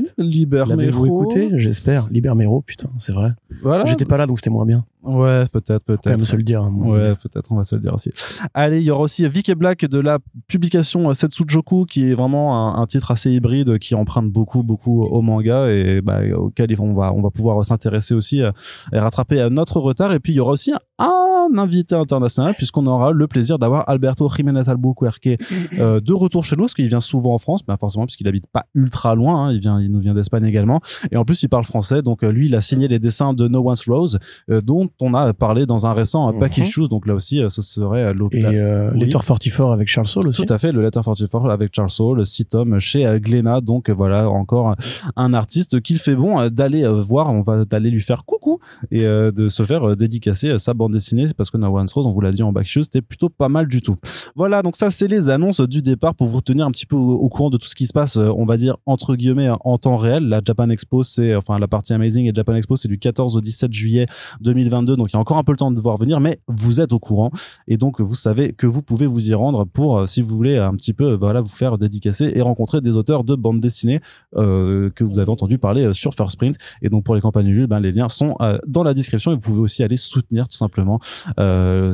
Exact. 0.00 0.14
Liber 0.18 0.64
L'avez-vous 0.68 1.06
écouté 1.06 1.50
J'espère. 1.54 2.08
Liber 2.10 2.34
Mero, 2.34 2.62
putain, 2.62 2.90
c'est 2.98 3.12
vrai. 3.12 3.32
Voilà. 3.62 3.84
J'étais 3.84 4.04
pas 4.04 4.16
là, 4.16 4.26
donc 4.26 4.38
c'était 4.38 4.50
moins 4.50 4.66
bien. 4.66 4.84
Ouais, 5.02 5.44
peut-être, 5.52 5.84
peut-être. 5.84 6.02
Quand 6.02 6.10
même 6.10 6.24
se 6.24 6.36
le 6.36 6.42
dire. 6.42 6.62
Hein, 6.62 6.72
ouais, 6.74 7.14
peut-être, 7.14 7.52
on 7.52 7.56
va 7.56 7.64
se 7.64 7.76
le 7.76 7.80
dire 7.80 7.94
aussi. 7.94 8.10
Allez, 8.54 8.78
il 8.78 8.84
y 8.84 8.90
aura 8.90 9.02
aussi 9.02 9.26
Vic 9.28 9.48
et 9.48 9.54
Black 9.54 9.84
de 9.84 9.98
la 10.00 10.18
publication 10.48 11.12
Setsujoku, 11.14 11.84
qui 11.84 12.10
est 12.10 12.14
vraiment 12.14 12.76
un, 12.76 12.82
un, 12.82 12.86
titre 12.86 13.12
assez 13.12 13.30
hybride, 13.30 13.78
qui 13.78 13.94
emprunte 13.94 14.30
beaucoup, 14.30 14.62
beaucoup 14.62 15.02
au 15.02 15.22
manga 15.22 15.68
et 15.70 16.00
bah, 16.00 16.20
auquel 16.36 16.74
on 16.80 16.94
va, 16.94 17.12
on 17.12 17.22
va 17.22 17.30
pouvoir 17.30 17.64
s'intéresser 17.64 18.14
aussi 18.14 18.40
et 18.40 18.98
rattraper 18.98 19.48
notre 19.50 19.80
retard. 19.80 20.12
Et 20.12 20.18
puis, 20.18 20.32
il 20.32 20.36
y 20.36 20.40
aura 20.40 20.52
aussi 20.52 20.72
un 20.98 21.26
invité 21.56 21.94
international, 21.94 22.54
puisqu'on 22.54 22.86
aura 22.86 23.12
le 23.12 23.26
plaisir 23.26 23.58
d'avoir 23.58 23.88
Alberto 23.88 24.28
Jiménez 24.28 24.68
Albuquerque 24.68 25.38
euh, 25.78 26.00
de 26.00 26.12
retour 26.12 26.44
chez 26.44 26.56
nous, 26.56 26.62
parce 26.62 26.74
qu'il 26.74 26.88
vient 26.88 27.00
souvent 27.00 27.34
en 27.34 27.38
France, 27.38 27.62
mais 27.68 27.74
forcément, 27.78 28.06
puisqu'il 28.06 28.28
habite 28.28 28.46
pas 28.46 28.66
ultra 28.74 29.14
loin, 29.14 29.46
hein, 29.46 29.52
il 29.52 29.60
vient, 29.60 29.80
il 29.86 29.92
nous 29.92 30.00
vient 30.00 30.14
d'Espagne 30.14 30.44
également. 30.44 30.80
Et 31.10 31.16
en 31.16 31.24
plus, 31.24 31.42
il 31.42 31.48
parle 31.48 31.64
français, 31.64 32.02
donc 32.02 32.22
lui, 32.22 32.46
il 32.46 32.54
a 32.54 32.60
signé 32.60 32.88
les 32.88 32.98
dessins 32.98 33.32
de 33.32 33.48
No 33.48 33.68
One's 33.68 33.88
Rose, 33.88 34.18
euh, 34.50 34.60
dont 34.60 34.88
on 35.00 35.14
a 35.14 35.32
parlé 35.32 35.66
dans 35.66 35.86
un 35.86 35.92
récent 35.92 36.32
uh 36.32 36.38
Package 36.38 36.70
Shoes, 36.70 36.88
donc 36.88 37.06
là 37.06 37.14
aussi, 37.14 37.42
ce 37.48 37.62
serait 37.62 38.02
Et 38.02 38.44
euh, 38.44 38.90
oui. 38.92 39.00
Letter 39.00 39.18
44 39.18 39.72
avec 39.72 39.88
Charles 39.88 40.06
Soule 40.06 40.28
aussi. 40.28 40.44
Tout 40.44 40.52
à 40.52 40.58
fait, 40.58 40.72
le 40.72 40.82
Letter 40.82 41.00
44 41.02 41.50
avec 41.50 41.74
Charles 41.74 41.90
Soule, 41.90 42.24
6 42.24 42.44
tomes 42.46 42.78
chez 42.78 43.06
Glénat, 43.20 43.60
donc 43.60 43.90
voilà, 43.90 44.28
encore 44.28 44.74
un 45.16 45.34
artiste 45.34 45.80
qu'il 45.80 45.98
fait 45.98 46.16
bon 46.16 46.48
d'aller 46.48 46.86
voir, 46.86 47.32
on 47.32 47.42
va 47.42 47.64
d'aller 47.64 47.90
lui 47.90 48.02
faire 48.02 48.24
coucou 48.24 48.58
et 48.90 49.04
de 49.04 49.48
se 49.48 49.62
faire 49.62 49.96
dédicacer 49.96 50.58
sa 50.58 50.74
bande 50.74 50.92
dessinée, 50.92 51.26
parce 51.36 51.50
que 51.50 51.56
No 51.56 51.68
One's 51.68 51.92
Rose, 51.92 52.06
on 52.06 52.12
vous 52.12 52.20
l'a 52.20 52.32
dit 52.32 52.42
en 52.42 52.52
back 52.52 52.66
c'était 52.66 53.02
plutôt 53.02 53.28
pas 53.28 53.48
mal 53.48 53.68
du 53.68 53.80
tout. 53.80 53.96
Voilà, 54.34 54.62
donc 54.62 54.76
ça 54.76 54.90
c'est 54.90 55.08
les 55.08 55.30
annonces 55.30 55.60
du 55.60 55.82
départ 55.82 56.14
pour 56.14 56.26
vous 56.26 56.40
tenir 56.40 56.66
un 56.66 56.70
petit 56.70 56.86
peu 56.86 56.96
au, 56.96 57.28
courant 57.28 57.50
de 57.50 57.56
tout 57.56 57.68
ce 57.68 57.74
qui 57.74 57.86
se 57.86 57.92
passe, 57.92 58.16
on 58.16 58.44
va 58.44 58.56
dire 58.56 58.76
entre 58.86 59.14
guillemets 59.14 59.50
en 59.64 59.75
temps 59.78 59.96
réel. 59.96 60.28
La 60.28 60.40
Japan 60.44 60.68
Expo, 60.70 61.02
c'est 61.02 61.34
enfin 61.34 61.58
la 61.58 61.68
partie 61.68 61.92
Amazing 61.92 62.26
et 62.26 62.32
Japan 62.34 62.54
Expo, 62.54 62.76
c'est 62.76 62.88
du 62.88 62.98
14 62.98 63.36
au 63.36 63.40
17 63.40 63.72
juillet 63.72 64.06
2022, 64.40 64.96
donc 64.96 65.10
il 65.10 65.14
y 65.14 65.16
a 65.16 65.20
encore 65.20 65.38
un 65.38 65.44
peu 65.44 65.52
le 65.52 65.58
temps 65.58 65.70
de 65.70 65.80
voir 65.80 65.96
venir, 65.96 66.20
mais 66.20 66.40
vous 66.48 66.80
êtes 66.80 66.92
au 66.92 66.98
courant 66.98 67.30
et 67.68 67.76
donc 67.76 68.00
vous 68.00 68.14
savez 68.14 68.52
que 68.52 68.66
vous 68.66 68.82
pouvez 68.82 69.06
vous 69.06 69.28
y 69.28 69.34
rendre 69.34 69.64
pour, 69.64 70.08
si 70.08 70.22
vous 70.22 70.34
voulez, 70.34 70.56
un 70.56 70.74
petit 70.74 70.92
peu, 70.92 71.14
voilà, 71.14 71.40
vous 71.40 71.48
faire 71.48 71.78
dédicacer 71.78 72.32
et 72.34 72.42
rencontrer 72.42 72.80
des 72.80 72.96
auteurs 72.96 73.24
de 73.24 73.34
bande 73.34 73.60
dessinée 73.60 74.00
euh, 74.36 74.90
que 74.90 75.04
vous 75.04 75.18
avez 75.18 75.30
entendu 75.30 75.58
parler 75.58 75.92
sur 75.92 76.14
First 76.14 76.38
Print. 76.38 76.56
Et 76.82 76.88
donc 76.88 77.04
pour 77.04 77.14
les 77.14 77.20
campagnes 77.20 77.48
Ulule, 77.48 77.66
ben, 77.66 77.80
les 77.80 77.92
liens 77.92 78.08
sont 78.08 78.36
dans 78.66 78.82
la 78.82 78.94
description 78.94 79.32
et 79.32 79.34
vous 79.34 79.40
pouvez 79.40 79.60
aussi 79.60 79.82
aller 79.82 79.96
soutenir 79.96 80.48
tout 80.48 80.56
simplement 80.56 81.00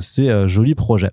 ces 0.01 0.49
jolis 0.49 0.75
projets. 0.75 1.13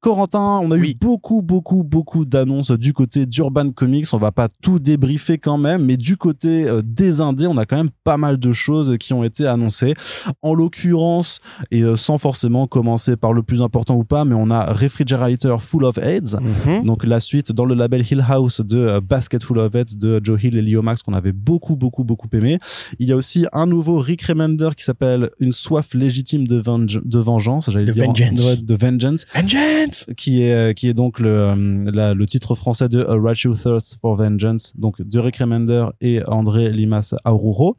Corentin, 0.00 0.60
on 0.62 0.70
a 0.70 0.76
eu 0.76 0.94
beaucoup, 0.94 1.42
beaucoup, 1.42 1.82
beaucoup 1.82 2.24
d'annonces 2.24 2.70
du 2.70 2.92
côté 2.92 3.26
d'Urban 3.26 3.70
Comics. 3.70 4.06
On 4.12 4.18
va 4.18 4.32
pas 4.32 4.48
tout 4.48 4.78
débriefer 4.78 5.38
quand 5.38 5.58
même, 5.58 5.84
mais 5.84 5.96
du 5.96 6.09
côté 6.16 6.66
euh, 6.66 6.82
des 6.84 7.20
Indés, 7.20 7.46
on 7.46 7.56
a 7.56 7.66
quand 7.66 7.76
même 7.76 7.90
pas 8.04 8.16
mal 8.16 8.38
de 8.38 8.52
choses 8.52 8.96
qui 8.98 9.12
ont 9.12 9.24
été 9.24 9.46
annoncées. 9.46 9.94
En 10.42 10.54
l'occurrence, 10.54 11.40
et 11.70 11.82
euh, 11.82 11.96
sans 11.96 12.18
forcément 12.18 12.66
commencer 12.66 13.16
par 13.16 13.32
le 13.32 13.42
plus 13.42 13.62
important 13.62 13.96
ou 13.96 14.04
pas, 14.04 14.24
mais 14.24 14.34
on 14.34 14.50
a 14.50 14.72
Refrigerator 14.72 15.62
Full 15.62 15.84
of 15.84 15.98
AIDS. 15.98 16.38
Mhm. 16.66 16.84
Donc 16.84 17.04
la 17.04 17.20
suite 17.20 17.52
dans 17.52 17.64
le 17.64 17.74
label 17.74 18.04
Hill 18.08 18.24
House 18.26 18.60
de 18.60 18.78
euh, 18.78 19.00
Basket 19.00 19.42
Full 19.42 19.58
of 19.58 19.74
AIDS 19.74 19.96
de 19.96 20.20
Joe 20.22 20.42
Hill 20.42 20.56
et 20.56 20.62
Leo 20.62 20.82
Max 20.82 21.02
qu'on 21.02 21.14
avait 21.14 21.32
beaucoup, 21.32 21.76
beaucoup, 21.76 22.04
beaucoup 22.04 22.28
aimé. 22.32 22.58
Il 22.98 23.08
y 23.08 23.12
a 23.12 23.16
aussi 23.16 23.46
un 23.52 23.66
nouveau 23.66 23.98
Rick 23.98 24.22
Remender 24.22 24.70
qui 24.76 24.84
s'appelle 24.84 25.30
Une 25.40 25.52
soif 25.52 25.94
légitime 25.94 26.46
de, 26.46 26.60
de 26.60 27.18
vengeance. 27.18 27.70
J'allais 27.70 27.92
dire 27.92 28.06
vengeance. 28.06 28.62
de 28.62 28.74
vengeance. 28.74 29.26
Vengeance 29.34 30.06
qui 30.16 30.42
est 30.42 30.74
qui 30.74 30.88
est 30.88 30.94
donc 30.94 31.20
le 31.20 31.54
le 31.90 32.26
titre 32.26 32.54
français 32.54 32.88
de 32.88 33.02
A 33.04 33.16
Righteous 33.20 33.54
Thirst 33.54 33.98
for 34.00 34.16
Vengeance 34.16 34.72
donc 34.76 35.00
de 35.00 35.18
Rick 35.18 35.36
Remender 35.36 35.86
et 36.00 36.22
André 36.26 36.70
Limas 36.70 37.14
Aururo 37.24 37.76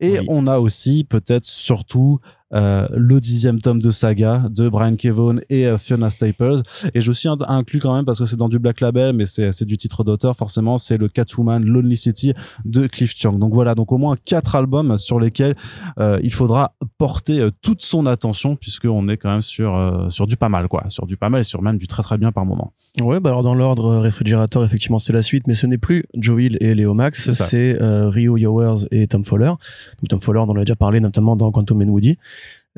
et 0.00 0.20
on 0.28 0.46
a 0.46 0.58
aussi 0.58 1.04
peut-être 1.04 1.46
surtout 1.46 2.20
euh, 2.52 2.86
le 2.92 3.20
dixième 3.20 3.60
tome 3.60 3.80
de 3.80 3.90
Saga 3.90 4.44
de 4.50 4.68
Brian 4.68 4.96
Kevon 4.96 5.40
et 5.48 5.66
euh, 5.66 5.78
Fiona 5.78 6.10
Staples. 6.10 6.60
Et 6.94 7.00
je 7.00 7.10
suis 7.10 7.28
inclus 7.48 7.80
quand 7.80 7.94
même 7.94 8.04
parce 8.04 8.18
que 8.18 8.26
c'est 8.26 8.36
dans 8.36 8.48
du 8.48 8.58
Black 8.58 8.80
Label, 8.80 9.12
mais 9.12 9.26
c'est 9.26 9.64
du 9.64 9.76
titre 9.76 10.04
d'auteur 10.04 10.36
forcément. 10.36 10.78
C'est 10.78 10.98
le 10.98 11.08
Catwoman 11.08 11.64
Lonely 11.64 11.96
City 11.96 12.34
de 12.64 12.86
Cliff 12.86 13.14
Chung. 13.16 13.38
Donc 13.38 13.54
voilà, 13.54 13.74
donc 13.74 13.92
au 13.92 13.98
moins 13.98 14.14
quatre 14.24 14.54
albums 14.56 14.98
sur 14.98 15.18
lesquels 15.18 15.56
euh, 15.98 16.20
il 16.22 16.32
faudra 16.32 16.74
porter 16.98 17.48
toute 17.62 17.82
son 17.82 18.06
attention 18.06 18.56
puisqu'on 18.56 19.08
est 19.08 19.16
quand 19.16 19.30
même 19.30 19.42
sur 19.42 19.74
sur 20.10 20.26
du 20.26 20.36
pas 20.36 20.48
mal 20.48 20.68
quoi, 20.68 20.84
sur 20.88 21.06
du 21.06 21.16
pas 21.16 21.30
mal 21.30 21.40
et 21.40 21.44
sur 21.44 21.62
même 21.62 21.78
du 21.78 21.86
très 21.86 22.02
très 22.02 22.18
bien 22.18 22.30
par 22.30 22.44
moment. 22.44 22.72
Ouais, 23.00 23.20
bah 23.20 23.30
alors 23.30 23.42
dans 23.42 23.54
l'ordre 23.54 23.96
réfrigérateur 23.96 24.64
effectivement 24.64 24.98
c'est 24.98 25.12
la 25.12 25.22
suite, 25.22 25.46
mais 25.46 25.54
ce 25.54 25.66
n'est 25.66 25.78
plus 25.78 26.04
Joe 26.16 26.42
Hill 26.42 26.58
et 26.60 26.74
Leo 26.74 26.94
Max, 26.94 27.30
c'est 27.32 27.76
Rio 27.80 28.36
Yowers 28.36 28.86
et 28.90 29.06
Tom 29.08 29.24
Fowler. 29.24 29.46
Donc 29.46 30.08
Tom 30.08 30.20
Fowler, 30.20 30.40
on 30.40 30.50
en 30.50 30.56
a 30.56 30.60
déjà 30.60 30.76
parlé 30.76 31.00
notamment 31.00 31.36
dans 31.36 31.50
Quantum 31.50 31.82
and 31.82 31.88
Woody. 31.88 32.18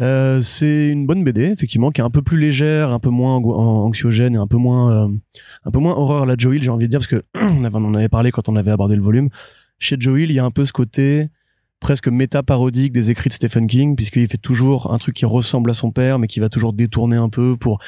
Euh, 0.00 0.42
c'est 0.42 0.88
une 0.88 1.06
bonne 1.06 1.24
BD 1.24 1.44
effectivement 1.44 1.90
qui 1.90 2.02
est 2.02 2.04
un 2.04 2.10
peu 2.10 2.20
plus 2.20 2.38
légère, 2.38 2.90
un 2.90 2.98
peu 2.98 3.08
moins 3.08 3.36
anxiogène 3.36 4.34
et 4.34 4.38
un 4.38 4.46
peu 4.46 4.58
moins 4.58 5.06
euh, 5.06 5.08
un 5.64 5.70
peu 5.70 5.78
moins 5.78 5.94
horreur 5.94 6.26
la 6.26 6.34
Joe 6.36 6.56
Hill, 6.56 6.62
j'ai 6.62 6.70
envie 6.70 6.86
de 6.86 6.90
dire 6.90 7.00
parce 7.00 7.06
que 7.06 7.22
on, 7.34 7.64
avait, 7.64 7.76
on 7.76 7.84
en 7.84 7.94
avait 7.94 8.10
parlé 8.10 8.30
quand 8.30 8.48
on 8.48 8.56
avait 8.56 8.70
abordé 8.70 8.94
le 8.94 9.02
volume. 9.02 9.30
Chez 9.78 9.96
Joe 9.98 10.20
Hill, 10.20 10.30
il 10.30 10.34
y 10.34 10.38
a 10.38 10.44
un 10.44 10.50
peu 10.50 10.64
ce 10.66 10.72
côté 10.72 11.28
presque 11.80 12.08
méta-parodique 12.08 12.92
des 12.92 13.10
écrits 13.10 13.28
de 13.28 13.34
Stephen 13.34 13.66
King 13.66 13.96
puisqu'il 13.96 14.26
fait 14.28 14.38
toujours 14.38 14.92
un 14.92 14.98
truc 14.98 15.14
qui 15.16 15.26
ressemble 15.26 15.70
à 15.70 15.74
son 15.74 15.90
père 15.92 16.18
mais 16.18 16.26
qui 16.26 16.40
va 16.40 16.48
toujours 16.48 16.72
détourner 16.72 17.16
un 17.16 17.28
peu 17.28 17.56
pour 17.56 17.78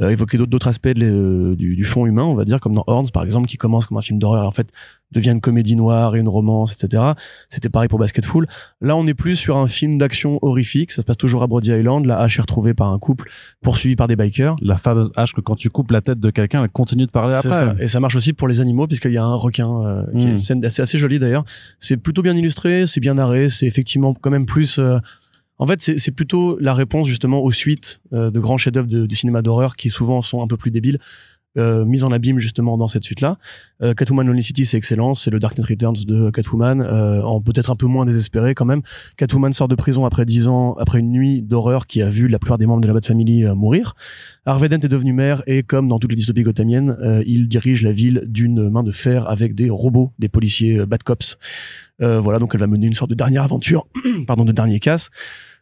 euh, 0.00 0.10
évoquer 0.10 0.38
d'autres 0.38 0.68
aspects 0.68 0.88
de, 0.88 1.54
du, 1.56 1.76
du, 1.76 1.84
fond 1.84 2.06
humain, 2.06 2.24
on 2.24 2.34
va 2.34 2.44
dire, 2.44 2.60
comme 2.60 2.74
dans 2.74 2.84
Horns 2.86 3.10
par 3.12 3.22
exemple, 3.22 3.46
qui 3.46 3.56
commence 3.56 3.86
comme 3.86 3.98
un 3.98 4.02
film 4.02 4.18
d'horreur, 4.18 4.46
en 4.46 4.50
fait 4.50 4.72
devient 5.14 5.30
une 5.30 5.40
comédie 5.40 5.76
noire 5.76 6.16
et 6.16 6.20
une 6.20 6.28
romance, 6.28 6.74
etc. 6.74 7.02
C'était 7.48 7.68
pareil 7.68 7.88
pour 7.88 7.98
Basketful. 7.98 8.46
Là, 8.80 8.96
on 8.96 9.06
est 9.06 9.14
plus 9.14 9.36
sur 9.36 9.56
un 9.56 9.68
film 9.68 9.96
d'action 9.96 10.38
horrifique. 10.42 10.92
Ça 10.92 11.02
se 11.02 11.06
passe 11.06 11.16
toujours 11.16 11.42
à 11.42 11.46
Brody 11.46 11.70
Island. 11.70 12.04
La 12.04 12.18
hache 12.18 12.38
est 12.38 12.42
retrouvée 12.42 12.74
par 12.74 12.92
un 12.92 12.98
couple 12.98 13.30
poursuivi 13.62 13.96
par 13.96 14.08
des 14.08 14.16
bikers. 14.16 14.56
La 14.60 14.76
fameuse 14.76 15.12
hache 15.16 15.32
que 15.32 15.40
quand 15.40 15.56
tu 15.56 15.70
coupes 15.70 15.92
la 15.92 16.00
tête 16.00 16.20
de 16.20 16.30
quelqu'un, 16.30 16.64
elle 16.64 16.70
continue 16.70 17.06
de 17.06 17.10
parler 17.10 17.34
après. 17.34 17.50
Ça. 17.50 17.74
Et 17.78 17.88
ça 17.88 18.00
marche 18.00 18.16
aussi 18.16 18.32
pour 18.32 18.48
les 18.48 18.60
animaux 18.60 18.86
puisqu'il 18.86 19.12
y 19.12 19.18
a 19.18 19.24
un 19.24 19.34
requin 19.34 19.84
euh, 19.84 20.04
qui 20.18 20.26
est 20.26 20.30
une 20.30 20.34
hmm. 20.34 20.38
scène 20.38 20.64
assez, 20.64 20.82
assez 20.82 20.98
jolie 20.98 21.18
d'ailleurs. 21.18 21.44
C'est 21.78 21.96
plutôt 21.96 22.22
bien 22.22 22.34
illustré, 22.34 22.86
c'est 22.86 23.00
bien 23.00 23.14
narré, 23.14 23.48
c'est 23.48 23.66
effectivement 23.66 24.14
quand 24.14 24.30
même 24.30 24.46
plus 24.46 24.78
euh, 24.78 24.98
en 25.58 25.66
fait, 25.66 25.80
c'est 25.80 26.10
plutôt 26.10 26.58
la 26.58 26.74
réponse 26.74 27.06
justement 27.06 27.40
aux 27.40 27.52
suites 27.52 28.00
euh, 28.12 28.30
de 28.30 28.40
grands 28.40 28.56
chefs-d'œuvre 28.56 28.88
du 28.88 29.16
cinéma 29.16 29.40
d'horreur 29.40 29.76
qui 29.76 29.88
souvent 29.88 30.20
sont 30.20 30.42
un 30.42 30.46
peu 30.46 30.56
plus 30.56 30.70
débiles, 30.70 30.98
euh, 31.56 31.84
mise 31.84 32.04
en 32.04 32.08
abîme 32.08 32.38
justement 32.38 32.76
dans 32.76 32.88
cette 32.88 33.04
suite-là. 33.04 33.38
Euh, 33.82 33.94
Catwoman 33.94 34.26
Lonely 34.26 34.42
City, 34.42 34.66
c'est 34.66 34.76
excellent, 34.76 35.14
c'est 35.14 35.30
le 35.30 35.38
Dark 35.38 35.56
Knight 35.56 35.68
Returns 35.68 36.04
de 36.06 36.30
Catwoman, 36.30 36.80
euh, 36.80 37.22
en 37.22 37.40
peut-être 37.40 37.70
un 37.70 37.76
peu 37.76 37.86
moins 37.86 38.04
désespéré 38.04 38.54
quand 38.54 38.64
même. 38.64 38.82
Catwoman 39.16 39.52
sort 39.52 39.68
de 39.68 39.74
prison 39.74 40.04
après 40.04 40.24
dix 40.24 40.46
ans, 40.46 40.74
après 40.74 41.00
une 41.00 41.10
nuit 41.10 41.42
d'horreur 41.42 41.86
qui 41.86 42.02
a 42.02 42.08
vu 42.08 42.28
la 42.28 42.38
plupart 42.38 42.58
des 42.58 42.66
membres 42.66 42.80
de 42.80 42.88
la 42.88 42.94
Bat 42.94 43.06
Family 43.06 43.44
euh, 43.44 43.54
mourir. 43.54 43.94
Harvey 44.46 44.68
Dent 44.68 44.76
est 44.76 44.88
devenu 44.88 45.12
maire 45.12 45.42
et 45.46 45.62
comme 45.62 45.88
dans 45.88 45.98
toutes 45.98 46.10
les 46.10 46.16
dystopies 46.16 46.42
gothamiennes, 46.42 46.96
euh, 47.00 47.22
il 47.26 47.48
dirige 47.48 47.82
la 47.82 47.92
ville 47.92 48.24
d'une 48.26 48.70
main 48.70 48.82
de 48.82 48.92
fer 48.92 49.28
avec 49.28 49.54
des 49.54 49.70
robots, 49.70 50.12
des 50.18 50.28
policiers 50.28 50.84
Bad 50.86 51.02
Cops. 51.02 51.38
voilà, 52.00 52.38
donc 52.38 52.50
elle 52.54 52.60
va 52.60 52.66
mener 52.66 52.86
une 52.86 52.92
sorte 52.92 53.10
de 53.10 53.14
dernière 53.14 53.42
aventure, 53.42 53.86
pardon, 54.26 54.44
de 54.44 54.52
dernier 54.52 54.80
casse. 54.80 55.10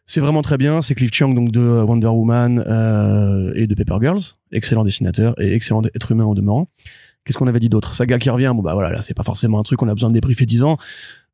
C'est 0.05 0.19
vraiment 0.19 0.41
très 0.41 0.57
bien. 0.57 0.81
C'est 0.81 0.95
Cliff 0.95 1.11
Chung 1.13 1.33
donc 1.33 1.51
de 1.51 1.61
Wonder 1.61 2.07
Woman 2.07 2.63
euh, 2.67 3.53
et 3.55 3.67
de 3.67 3.75
Paper 3.75 3.97
Girls, 4.01 4.21
excellent 4.51 4.83
dessinateur 4.83 5.39
et 5.41 5.53
excellent 5.53 5.81
être 5.95 6.11
humain 6.11 6.25
en 6.25 6.33
demeurant. 6.33 6.69
Qu'est-ce 7.25 7.37
qu'on 7.37 7.47
avait 7.47 7.59
dit 7.59 7.69
d'autre? 7.69 7.93
Saga 7.93 8.19
qui 8.19 8.29
revient. 8.29 8.51
Bon 8.53 8.61
bah 8.61 8.73
voilà, 8.73 8.91
là 8.91 9.01
c'est 9.01 9.13
pas 9.13 9.23
forcément 9.23 9.59
un 9.59 9.63
truc 9.63 9.79
qu'on 9.79 9.87
a 9.87 9.93
besoin 9.93 10.09
de 10.09 10.13
débriefer 10.13 10.45
10 10.45 10.63
ans. 10.63 10.77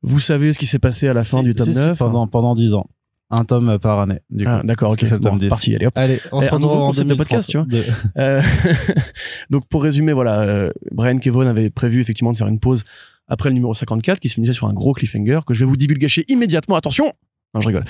Vous 0.02 0.20
savez 0.20 0.54
ce 0.54 0.60
qui 0.60 0.66
s'est 0.66 0.80
passé 0.80 1.08
à 1.08 1.14
la 1.14 1.24
fin 1.24 1.42
du 1.44 1.56
tome 1.56 1.74
9 1.74 1.98
pendant 1.98 2.28
pendant 2.28 2.56
10 2.56 2.76
ans. 2.76 2.88
Un 3.32 3.46
tome 3.46 3.78
par 3.78 4.00
année. 4.00 4.20
Du 4.32 4.46
ah, 4.48 4.62
d'accord, 4.64 4.92
ok. 4.92 5.02
C'est 5.06 5.20
bon, 5.20 5.38
parti. 5.38 5.76
Allez, 5.76 5.86
hop. 5.86 5.94
Allez, 5.96 6.20
on 6.32 6.42
se 6.42 6.50
retrouve 6.50 6.72
en 6.72 6.92
de 6.92 7.14
podcast, 7.14 7.50
tu 7.50 7.58
vois. 7.58 7.68
Euh, 8.18 8.42
donc 9.52 9.68
pour 9.68 9.84
résumer, 9.84 10.14
voilà, 10.14 10.42
euh, 10.42 10.72
Brian 10.92 11.18
Kevon 11.18 11.46
avait 11.46 11.70
prévu 11.70 12.02
effectivement 12.02 12.32
de 12.32 12.38
faire 12.38 12.48
une 12.48 12.60
pause 12.60 12.84
après 13.28 13.50
le 13.50 13.54
numéro 13.54 13.76
54 13.76 14.20
qui 14.20 14.30
se 14.30 14.34
finissait 14.36 14.54
sur 14.54 14.68
un 14.68 14.74
gros 14.74 14.94
cliffhanger 14.94 15.42
que 15.46 15.54
je 15.54 15.60
vais 15.60 15.70
vous 15.70 15.78
divulgacher 15.78 16.26
immédiatement. 16.28 16.76
Attention, 16.76 17.14
non, 17.56 17.62
je 17.62 17.68
rigole. 17.68 17.84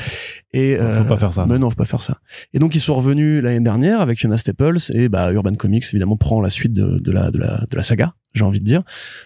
Et 0.54 0.76
euh, 0.76 1.04
faut 1.04 1.10
pas 1.10 1.18
faire 1.18 1.34
ça. 1.34 1.46
Mais 1.46 1.60
non, 1.60 1.70
faut 1.70 1.76
pas 1.76 1.86
faire 1.86 2.00
ça. 2.00 2.20
Et 2.54 2.60
donc 2.60 2.76
ils 2.76 2.80
sont 2.80 2.96
revenus 2.96 3.44
l'année 3.44 3.60
dernière 3.60 4.00
avec 4.00 4.18
Fiona 4.18 4.38
Staples 4.38 4.78
et 4.94 5.10
bah 5.10 5.34
Urban 5.34 5.54
Comics 5.56 5.84
évidemment 5.92 6.16
prend 6.16 6.40
la 6.40 6.50
suite 6.50 6.72
de, 6.72 6.98
de 6.98 7.12
la 7.12 7.30
de 7.30 7.40
la 7.40 7.66
de 7.70 7.76
la 7.76 7.84
saga, 7.84 8.14
j'ai 8.34 8.46
envie 8.46 8.60
de 8.60 8.66
dire. 8.66 8.84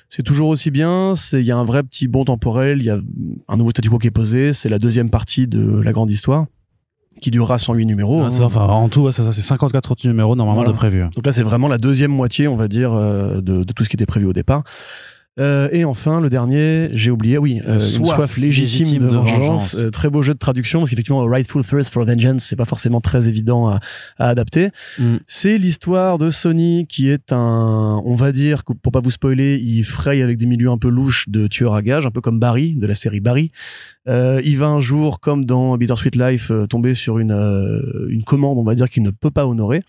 C'est 0.10 0.24
toujours 0.24 0.50
aussi 0.50 0.72
bien. 0.72 1.14
C'est 1.16 1.40
il 1.40 1.46
y 1.46 1.52
a 1.52 1.58
un 1.58 1.66
vrai 1.66 1.84
petit 1.84 2.08
bond 2.08 2.26
temporel. 2.26 2.80
Il 2.80 2.86
y 2.86 2.90
a 2.90 3.00
un 3.48 3.58
nouveau 3.58 3.70
statu 3.70 3.92
quo 3.92 4.00
qui 4.00 4.08
est 4.08 4.12
posé. 4.12 4.54
C'est 4.54 4.70
la 4.70 4.80
deuxième 4.80 5.12
partie 5.12 5.48
de 5.48 5.82
la 5.82 5.92
grande 5.92 6.10
histoire 6.10 6.48
qui 7.22 7.30
durera 7.30 7.60
108 7.60 7.86
numéros. 7.86 8.24
Ah, 8.24 8.30
hein. 8.32 8.40
enfin, 8.42 8.66
en 8.66 8.90
tout, 8.90 9.12
ça, 9.12 9.32
c'est 9.32 9.42
54 9.42 9.92
autres 9.92 10.08
numéros 10.08 10.36
normalement 10.36 10.64
de 10.64 10.76
prévu. 10.76 11.04
Donc 11.16 11.26
là, 11.26 11.32
c'est 11.32 11.44
vraiment 11.44 11.68
la 11.68 11.78
deuxième 11.78 12.12
moitié, 12.12 12.48
on 12.48 12.56
va 12.56 12.68
dire, 12.68 12.92
euh, 12.92 13.40
de, 13.40 13.64
de 13.64 13.74
tout 13.74 13.84
ce 13.84 13.90
qui 13.90 13.96
était 13.96 14.08
prévu 14.08 14.26
au 14.26 14.34
départ. 14.34 14.64
Euh, 15.40 15.68
et 15.72 15.84
enfin, 15.84 16.22
le 16.22 16.30
dernier, 16.30 16.90
j'ai 16.94 17.10
oublié, 17.10 17.40
oui, 17.40 17.60
euh, 17.68 17.80
soif, 17.80 18.00
une 18.00 18.16
soif 18.16 18.38
légitime, 18.38 19.00
de, 19.00 19.08
vengeance. 19.08 19.76
Euh, 19.76 19.90
très 19.90 20.10
beau 20.10 20.22
jeu 20.22 20.34
de 20.34 20.40
traduction, 20.40 20.80
parce 20.80 20.92
qu'effectivement, 20.92 21.26
Rightful 21.26 21.66
Thirst 21.66 21.92
for 21.92 22.06
Vengeance, 22.06 22.44
c'est 22.44 22.56
pas 22.56 22.66
forcément 22.66 23.02
très 23.02 23.28
évident 23.28 23.68
à, 23.68 23.80
à 24.20 24.30
adapter. 24.30 24.70
Mm. 25.00 25.16
C'est 25.26 25.58
l'histoire 25.58 26.20
de 26.20 26.30
Sony 26.30 26.86
qui 26.88 27.10
est 27.10 27.34
un, 27.34 28.02
on 28.06 28.14
va 28.14 28.32
dire, 28.32 28.64
pour 28.64 28.92
pas 28.92 29.00
vous 29.00 29.12
spoiler, 29.12 29.58
il 29.58 29.84
fraye 29.84 30.22
avec 30.22 30.38
des 30.38 30.46
milieux 30.46 30.70
un 30.70 30.78
peu 30.78 30.90
louches 30.90 31.28
de 31.30 31.48
tueurs 31.48 31.74
à 31.74 31.82
gages, 31.82 32.06
un 32.06 32.12
peu 32.12 32.22
comme 32.22 32.40
Barry, 32.40 32.76
de 32.76 32.86
la 32.86 32.96
série 32.96 33.20
Barry. 33.20 33.52
Il 34.08 34.58
va 34.58 34.68
un 34.68 34.82
jour, 34.82 35.20
comme 35.20 35.46
dans 35.46 35.76
Bittersweet 35.78 36.16
Life, 36.16 36.52
tomber 36.70 36.94
sur 36.94 37.18
une, 37.18 37.32
une 38.10 38.24
commande, 38.24 38.58
on 38.60 38.64
va 38.64 38.76
dire, 38.76 38.90
qu'il 38.90 39.02
ne 39.02 39.12
peut 39.12 39.32
pas 39.32 39.48
honorer 39.48 39.84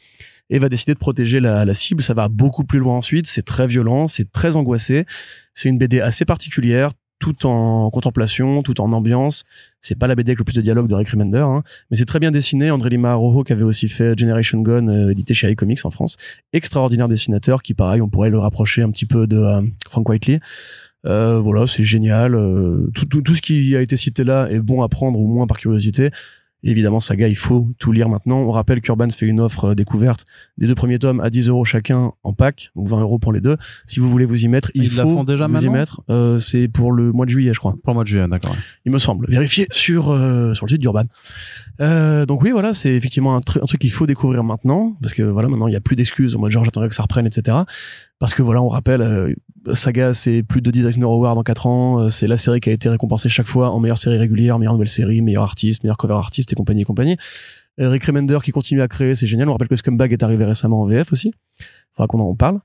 et 0.51 0.59
va 0.59 0.69
décider 0.69 0.95
de 0.95 0.99
protéger 0.99 1.41
la, 1.41 1.65
la 1.65 1.75
cible. 1.75 2.03
Ça 2.03 2.15
va 2.15 2.29
beaucoup 2.29 2.65
plus 2.65 2.79
loin 2.79 2.97
ensuite. 2.97 3.27
C'est 3.27 3.45
très 3.45 3.67
violent, 3.67 4.09
c'est 4.09 4.31
très 4.31 4.57
angoissé. 4.57 5.07
C'est 5.55 5.69
une 5.69 5.79
BD 5.79 6.01
assez 6.01 6.25
particulière, 6.25 6.91
tout 7.19 7.47
en 7.47 7.91
contemplation, 7.91 8.63
tout 8.63 8.81
en 8.81 8.93
ambiance. 8.93 9.45
C'est 9.81 9.99
pas 9.99 10.07
la 10.07 10.15
BD 10.15 10.31
avec 10.31 10.39
le 10.39 10.45
plus 10.45 10.55
de 10.55 10.61
dialogue 10.61 10.89
de 10.89 10.95
Rick 10.95 11.09
Remender, 11.09 11.39
hein, 11.39 11.63
mais 11.91 11.97
c'est 11.97 12.05
très 12.05 12.19
bien 12.19 12.31
dessiné. 12.31 12.71
André 12.71 12.91
Lima 12.91 13.15
Rojo 13.15 13.45
qui 13.45 13.53
avait 13.53 13.63
aussi 13.63 13.89
fait 13.89 14.19
Generation 14.19 14.61
Gone, 14.61 14.91
euh, 14.91 15.11
édité 15.11 15.35
chez 15.35 15.51
iComics 15.51 15.85
en 15.85 15.91
France. 15.91 16.17
Extraordinaire 16.53 17.09
dessinateur 17.09 17.63
qui, 17.63 17.75
pareil, 17.75 18.01
on 18.01 18.09
pourrait 18.09 18.31
le 18.31 18.39
rapprocher 18.39 18.83
un 18.83 18.91
petit 18.91 19.07
peu 19.07 19.27
de 19.27 19.39
euh, 19.39 19.63
Frank 19.89 20.09
Whiteley. 20.09 20.41
Euh, 21.07 21.39
voilà, 21.41 21.67
c'est 21.67 21.85
génial. 21.85 22.35
Euh, 22.35 22.91
tout, 22.95 23.07
tout, 23.07 23.23
tout, 23.23 23.35
ce 23.35 23.43
qui 23.43 23.77
a 23.77 23.83
été 23.83 23.97
cité 23.97 24.25
là 24.25 24.49
est 24.51 24.61
bon 24.61 24.83
à 24.83 24.89
prendre, 24.89 25.19
au 25.19 25.27
moins 25.27 25.47
par 25.47 25.59
curiosité. 25.59 26.11
Évidemment, 26.71 27.01
saga, 27.01 27.29
il 27.29 27.37
faut 27.37 27.71
tout 27.79 27.93
lire 27.93 28.09
maintenant. 28.09 28.39
On 28.39 28.51
rappelle 28.51 28.81
qu'Urban 28.81 29.09
fait 29.11 29.27
une 29.27 29.41
offre 29.41 29.67
euh, 29.67 29.75
découverte 29.75 30.25
des 30.59 30.67
deux 30.67 30.75
premiers 30.75 30.99
tomes 30.99 31.21
à 31.21 31.31
10 31.31 31.49
euros 31.49 31.65
chacun 31.65 32.13
en 32.23 32.33
pack, 32.33 32.71
donc 32.75 32.89
20 32.89 33.01
euros 33.01 33.19
pour 33.19 33.33
les 33.33 33.41
deux. 33.41 33.57
Si 33.87 34.01
vous 34.01 34.11
voulez 34.11 34.25
vous 34.25 34.45
y 34.45 34.49
mettre, 34.49 34.71
il 34.75 34.85
Ils 34.85 34.97
la 34.97 35.05
faut 35.05 35.15
font 35.15 35.25
déjà 35.25 35.47
vous 35.47 35.65
y 35.65 35.69
mettre. 35.69 36.03
Euh, 36.11 36.39
c'est 36.39 36.69
pour 36.69 36.93
le 36.93 37.13
mois 37.13 37.27
de 37.27 37.31
juillet, 37.31 37.53
je 37.55 37.59
crois. 37.59 37.77
Pour 37.83 37.93
le 37.93 37.95
mois 37.95 38.05
de 38.05 38.09
juillet, 38.09 38.27
d'accord. 38.29 38.57
Il 38.85 38.93
me 38.93 38.99
semble. 38.99 39.27
Vérifiez 39.29 39.67
sur 39.71 40.11
euh, 40.11 40.55
sur 40.55 40.67
le 40.67 40.71
site 40.71 40.81
d'Urban. 40.81 41.05
Euh, 41.81 42.25
donc 42.27 42.43
oui, 42.43 42.51
voilà, 42.51 42.73
c'est 42.73 42.91
effectivement 42.95 43.35
un, 43.35 43.39
un 43.39 43.67
truc 43.67 43.81
qu'il 43.81 43.91
faut 43.91 44.07
découvrir 44.07 44.45
maintenant, 44.45 44.97
parce 45.03 45.13
que 45.13 45.23
voilà, 45.23 45.49
maintenant 45.49 45.67
il 45.67 45.73
y 45.73 45.77
a 45.77 45.81
plus 45.81 45.97
d'excuses 45.97 46.37
en 46.37 46.41
mode 46.41 46.51
genre 46.51 46.65
j'attendrai 46.65 46.89
que 46.89 46.95
ça 46.95 47.03
reprenne, 47.03 47.27
etc. 47.27 47.59
Parce 48.19 48.35
que 48.35 48.43
voilà, 48.43 48.63
on 48.63 48.69
rappelle, 48.69 49.03
euh, 49.03 49.35
Saga, 49.73 50.15
c'est 50.15 50.43
plus 50.43 50.63
de 50.63 50.71
10 50.71 50.87
Eisner 50.87 51.05
Awards 51.05 51.37
en 51.37 51.43
4 51.43 51.67
ans, 51.67 52.01
euh, 52.01 52.09
c'est 52.09 52.29
la 52.29 52.37
série 52.37 52.61
qui 52.61 52.71
a 52.71 52.73
été 52.73 52.89
récompensée 52.89 53.29
chaque 53.29 53.49
fois 53.49 53.71
en 53.71 53.81
meilleure 53.81 53.99
série 53.99 54.19
régulière, 54.19 54.59
meilleure 54.59 54.75
nouvelle 54.75 54.89
série, 54.89 55.21
meilleur 55.23 55.43
artiste, 55.43 55.83
meilleur 55.83 55.97
cover 55.97 56.15
artiste 56.15 56.53
et 56.53 56.57
compagnie 56.57 56.83
et 56.83 56.85
compagnie. 56.85 57.17
Euh, 57.81 57.89
Rick 57.89 58.05
Remender 58.05 58.39
qui 58.45 58.53
continue 58.53 58.83
à 58.83 58.89
créer, 58.89 59.15
c'est 59.15 59.27
génial. 59.27 59.49
On 59.49 59.53
rappelle 59.53 59.69
que 59.69 59.77
Scumbag 59.77 60.13
est 60.13 60.23
arrivé 60.23 60.45
récemment 60.45 60.83
en 60.83 60.87
VF 60.87 61.13
aussi. 61.13 61.33
Qu'on 61.97 62.19
en 62.19 62.35
parle. 62.35 62.59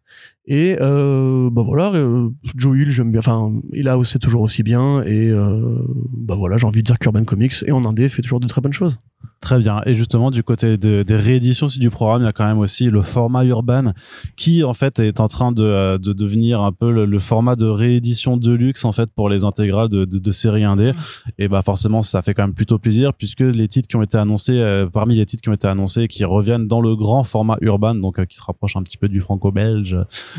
Et 0.48 0.76
euh, 0.82 1.52
bah 1.52 1.62
voilà, 1.64 1.94
euh, 1.94 2.30
Joe 2.56 2.76
Hill, 2.80 2.90
j'aime 2.90 3.12
bien. 3.12 3.20
Enfin, 3.20 3.54
il 3.72 3.88
a 3.88 4.00
aussi 4.00 4.18
toujours 4.18 4.42
aussi 4.42 4.64
bien. 4.64 5.04
Et 5.04 5.30
euh, 5.30 5.78
bah 6.18 6.34
voilà, 6.36 6.58
j'ai 6.58 6.66
envie 6.66 6.80
de 6.82 6.86
dire 6.88 6.98
qu'Urban 6.98 7.24
Comics 7.24 7.54
et 7.68 7.72
en 7.72 7.86
indé 7.86 8.10
fait 8.10 8.24
toujours 8.24 8.40
de 8.40 8.48
très 8.48 8.60
bonnes 8.60 8.74
choses. 8.74 9.00
Très 9.42 9.60
bien. 9.60 9.82
Et 9.86 9.94
justement, 9.94 10.32
du 10.32 10.44
côté 10.44 10.78
de- 10.78 11.04
des 11.04 11.16
rééditions 11.16 11.68
du 11.68 11.90
programme, 11.90 12.22
il 12.24 12.26
y 12.26 12.28
a 12.28 12.34
quand 12.34 12.46
même 12.46 12.58
aussi 12.58 12.90
le 12.90 13.02
format 13.04 13.44
urban 13.46 13.94
qui, 14.36 14.64
en 14.64 14.74
fait, 14.74 15.00
est 15.00 15.20
en 15.20 15.28
train 15.28 15.52
de, 15.52 15.64
euh, 15.64 15.98
de 15.98 16.12
devenir 16.14 16.62
un 16.62 16.72
peu 16.72 16.92
le, 16.92 17.20
format 17.20 17.56
de 17.56 17.66
réédition 17.66 18.36
de 18.38 18.52
luxe, 18.52 18.84
en 18.86 18.92
fait, 18.92 19.10
pour 19.14 19.30
les 19.30 19.46
intégrales 19.46 19.88
de, 19.90 20.04
de, 20.06 20.20
de 20.20 20.32
séries 20.32 20.64
indé. 20.64 20.94
Et 21.38 21.48
bah, 21.48 21.62
forcément, 21.64 22.02
ça 22.02 22.22
fait 22.22 22.34
quand 22.34 22.44
même 22.44 22.54
plutôt 22.54 22.80
plaisir 22.80 23.14
puisque 23.14 23.42
les 23.42 23.68
titres 23.68 23.88
qui 23.88 23.96
ont 23.98 24.04
été 24.04 24.18
annoncés, 24.18 24.60
euh, 24.60 24.88
parmi 24.88 25.16
les 25.16 25.26
titres 25.26 25.42
qui 25.44 25.50
ont 25.50 25.54
été 25.54 25.68
annoncés, 25.68 26.08
qui 26.08 26.26
reviennent 26.26 26.68
dans 26.68 26.82
le 26.82 26.96
grand 26.96 27.24
format 27.24 27.58
urban, 27.62 27.96
donc 27.96 28.26
qui 28.26 28.38
se 28.38 28.44
rapproche 28.44 28.76
un 28.76 28.84
petit 28.84 28.98
peu 28.98 29.08
du 29.10 29.19
franco-belge, 29.22 29.98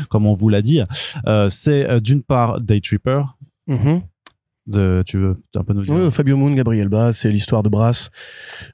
comme 0.09 0.25
on 0.25 0.33
vous 0.33 0.49
l'a 0.49 0.61
dit, 0.61 0.81
euh, 1.27 1.49
c'est 1.49 1.89
euh, 1.89 1.99
d'une 1.99 2.23
part 2.23 2.61
Day 2.61 2.81
Tripper. 2.81 3.21
De, 4.67 5.03
tu 5.07 5.17
veux 5.17 5.33
un 5.55 5.63
peu 5.63 5.73
nous 5.73 5.81
dire? 5.81 5.93
Oui, 5.93 6.11
Fabio 6.11 6.37
Moon, 6.37 6.53
Gabriel 6.53 6.87
Bas, 6.87 7.13
c'est 7.13 7.31
l'histoire 7.31 7.63
de 7.63 7.69
Brass, 7.69 8.09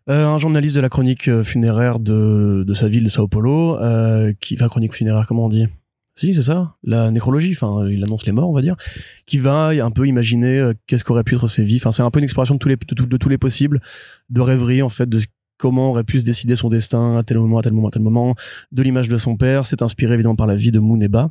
euh, 0.10 0.26
un 0.28 0.38
journaliste 0.38 0.76
de 0.76 0.82
la 0.82 0.90
chronique 0.90 1.30
funéraire 1.44 2.00
de, 2.00 2.64
de 2.68 2.74
sa 2.74 2.90
ville 2.90 3.06
de 3.06 3.10
Sao 3.10 3.28
Paulo, 3.30 3.78
euh, 3.78 4.34
qui, 4.42 4.56
enfin 4.56 4.68
chronique 4.68 4.94
funéraire, 4.94 5.26
comment 5.28 5.46
on 5.46 5.50
dit? 5.50 5.66
Si, 6.14 6.34
c'est 6.34 6.42
ça, 6.42 6.76
la 6.84 7.10
nécrologie. 7.12 7.52
Enfin, 7.56 7.88
il 7.88 8.04
annonce 8.04 8.26
les 8.26 8.32
morts, 8.32 8.50
on 8.50 8.54
va 8.54 8.62
dire, 8.64 8.76
qui 9.28 9.38
va 9.38 9.68
un 9.70 9.92
peu 9.92 10.08
imaginer 10.08 10.58
euh, 10.60 10.74
qu'est-ce 10.88 11.04
qu'aurait 11.04 11.24
pu 11.24 11.36
être 11.36 11.48
ses 11.48 11.64
vies. 11.64 11.76
Enfin, 11.78 11.92
c'est 11.92 12.02
un 12.02 12.10
peu 12.12 12.18
une 12.20 12.24
exploration 12.24 12.56
de 12.56 12.60
tous 12.60 12.68
les 12.70 12.76
de, 12.76 12.96
tout- 12.96 13.06
de 13.06 13.18
tous 13.18 13.30
les 13.30 13.38
possibles, 13.38 13.80
de 14.30 14.42
rêverie 14.42 14.82
en 14.82 14.90
fait, 14.90 15.08
de 15.08 15.20
ce- 15.20 15.28
comment 15.58 15.90
aurait 15.92 16.04
pu 16.04 16.20
se 16.20 16.26
décider 16.26 16.56
son 16.56 16.70
destin 16.70 17.18
à 17.18 17.24
tel 17.24 17.38
moment, 17.40 17.58
à 17.58 17.62
tel 17.62 17.74
moment, 17.74 17.88
à 17.88 17.92
tel 17.92 18.02
moment, 18.02 18.36
de 18.72 18.84
l'image 18.84 19.10
de 19.10 19.18
son 19.18 19.38
père. 19.38 19.66
C'est 19.66 19.82
inspiré 19.82 20.14
évidemment 20.14 20.36
par 20.36 20.48
la 20.48 20.56
vie 20.56 20.72
de 20.72 20.80
Moon 20.80 21.00
et 21.02 21.08
Ba, 21.08 21.30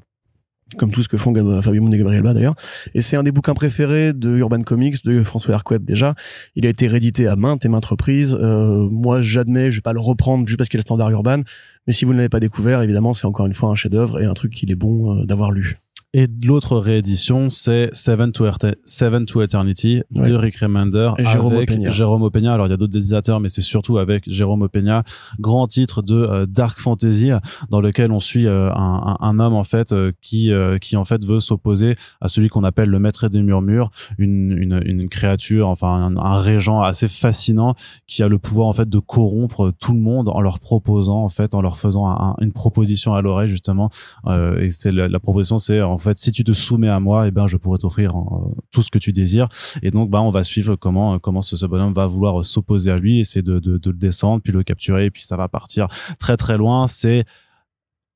comme 0.78 0.90
tout 0.90 1.02
ce 1.02 1.08
que 1.08 1.16
font 1.16 1.30
Gab- 1.32 1.60
Fabio 1.62 1.80
Moon 1.80 1.92
et 1.92 1.98
Gabriel 1.98 2.22
Bas 2.22 2.34
d'ailleurs. 2.34 2.56
Et 2.94 3.02
c'est 3.02 3.16
un 3.16 3.22
des 3.22 3.30
bouquins 3.30 3.54
préférés 3.54 4.12
de 4.12 4.36
Urban 4.36 4.62
Comics, 4.62 5.04
de 5.04 5.22
François 5.22 5.54
Hercouet 5.54 5.78
déjà. 5.78 6.12
Il 6.56 6.66
a 6.66 6.68
été 6.68 6.88
réédité 6.88 7.28
à 7.28 7.36
maintes 7.36 7.64
et 7.64 7.68
maintes 7.68 7.84
reprises. 7.84 8.36
Euh, 8.40 8.88
moi, 8.90 9.22
j'admets, 9.22 9.70
je 9.70 9.76
vais 9.78 9.82
pas 9.82 9.92
le 9.92 10.00
reprendre 10.00 10.46
juste 10.46 10.58
parce 10.58 10.68
qu'il 10.68 10.78
est 10.80 10.82
standard 10.82 11.10
urban. 11.10 11.42
Mais 11.86 11.92
si 11.92 12.04
vous 12.04 12.12
ne 12.12 12.16
l'avez 12.16 12.28
pas 12.28 12.40
découvert, 12.40 12.82
évidemment, 12.82 13.12
c'est 13.12 13.26
encore 13.26 13.46
une 13.46 13.54
fois 13.54 13.68
un 13.70 13.76
chef-d'œuvre 13.76 14.20
et 14.20 14.24
un 14.26 14.34
truc 14.34 14.52
qu'il 14.52 14.72
est 14.72 14.76
bon 14.76 15.20
euh, 15.20 15.24
d'avoir 15.24 15.52
lu. 15.52 15.76
Et 16.18 16.28
l'autre 16.46 16.78
réédition, 16.78 17.50
c'est 17.50 17.90
Seven 17.92 18.32
to, 18.32 18.46
Erte- 18.46 18.76
Seven 18.86 19.26
to 19.26 19.42
Eternity 19.42 20.00
Ouais. 20.16 20.30
de 20.30 20.34
Rick 20.34 20.56
Remender 20.56 21.10
Et 21.18 21.24
Jérôme 21.26 21.52
avec 21.52 21.70
Opeña. 21.70 21.90
Jérôme 21.90 22.22
Opeña. 22.22 22.54
Alors, 22.54 22.66
il 22.66 22.70
y 22.70 22.72
a 22.72 22.78
d'autres 22.78 22.94
dessinateurs, 22.94 23.38
mais 23.38 23.50
c'est 23.50 23.60
surtout 23.60 23.98
avec 23.98 24.22
Jérôme 24.26 24.62
Opeña, 24.62 25.02
grand 25.38 25.66
titre 25.66 26.00
de 26.00 26.14
euh, 26.14 26.46
Dark 26.46 26.78
Fantasy, 26.78 27.32
dans 27.68 27.82
lequel 27.82 28.12
on 28.12 28.20
suit 28.20 28.46
euh, 28.46 28.70
un, 28.72 29.38
homme, 29.38 29.52
en 29.52 29.64
fait, 29.64 29.92
euh, 29.92 30.10
qui, 30.22 30.50
qui, 30.80 30.96
en 30.96 31.04
fait, 31.04 31.22
veut 31.22 31.38
s'opposer 31.40 31.96
à 32.22 32.28
celui 32.28 32.48
qu'on 32.48 32.64
appelle 32.64 32.88
le 32.88 32.98
maître 32.98 33.28
des 33.28 33.42
murmures, 33.42 33.90
une, 34.16 34.52
une, 34.56 34.80
une 34.86 35.08
créature, 35.10 35.68
enfin, 35.68 35.88
un, 35.88 36.16
un 36.16 36.38
régent 36.38 36.80
assez 36.80 37.08
fascinant 37.08 37.74
qui 38.06 38.22
a 38.22 38.28
le 38.28 38.38
pouvoir, 38.38 38.68
en 38.68 38.72
fait, 38.72 38.88
de 38.88 38.98
corrompre 39.00 39.70
tout 39.78 39.92
le 39.92 40.00
monde 40.00 40.30
en 40.30 40.40
leur 40.40 40.60
proposant, 40.60 41.22
en 41.24 41.28
fait, 41.28 41.52
en 41.52 41.60
leur 41.60 41.76
faisant 41.76 42.06
un- 42.08 42.36
une 42.40 42.52
proposition 42.52 43.12
à 43.12 43.20
l'oreille, 43.20 43.50
justement, 43.50 43.90
et 44.60 44.70
c'est 44.70 44.92
la, 44.92 45.08
la 45.08 45.20
proposition, 45.20 45.58
c'est 45.58 45.82
en 45.82 45.98
fait 46.10 46.18
si 46.18 46.32
tu 46.32 46.44
te 46.44 46.52
soumets 46.52 46.88
à 46.88 47.00
moi, 47.00 47.26
et 47.26 47.30
ben 47.30 47.46
je 47.46 47.56
pourrais 47.56 47.78
t'offrir 47.78 48.16
euh, 48.16 48.54
tout 48.72 48.82
ce 48.82 48.90
que 48.90 48.98
tu 48.98 49.12
désires. 49.12 49.48
Et 49.82 49.90
donc 49.90 50.10
bah 50.10 50.22
on 50.22 50.30
va 50.30 50.44
suivre 50.44 50.76
comment 50.76 51.14
euh, 51.14 51.18
comment 51.18 51.42
ce, 51.42 51.56
ce 51.56 51.66
bonhomme 51.66 51.92
va 51.92 52.06
vouloir 52.06 52.40
euh, 52.40 52.42
s'opposer 52.42 52.90
à 52.90 52.98
lui, 52.98 53.20
essayer 53.20 53.42
de, 53.42 53.58
de, 53.58 53.78
de 53.78 53.90
le 53.90 53.98
descendre, 53.98 54.42
puis 54.42 54.52
le 54.52 54.62
capturer, 54.62 55.06
et 55.06 55.10
puis 55.10 55.22
ça 55.22 55.36
va 55.36 55.48
partir 55.48 55.88
très 56.18 56.36
très 56.36 56.56
loin. 56.56 56.88
C'est 56.88 57.24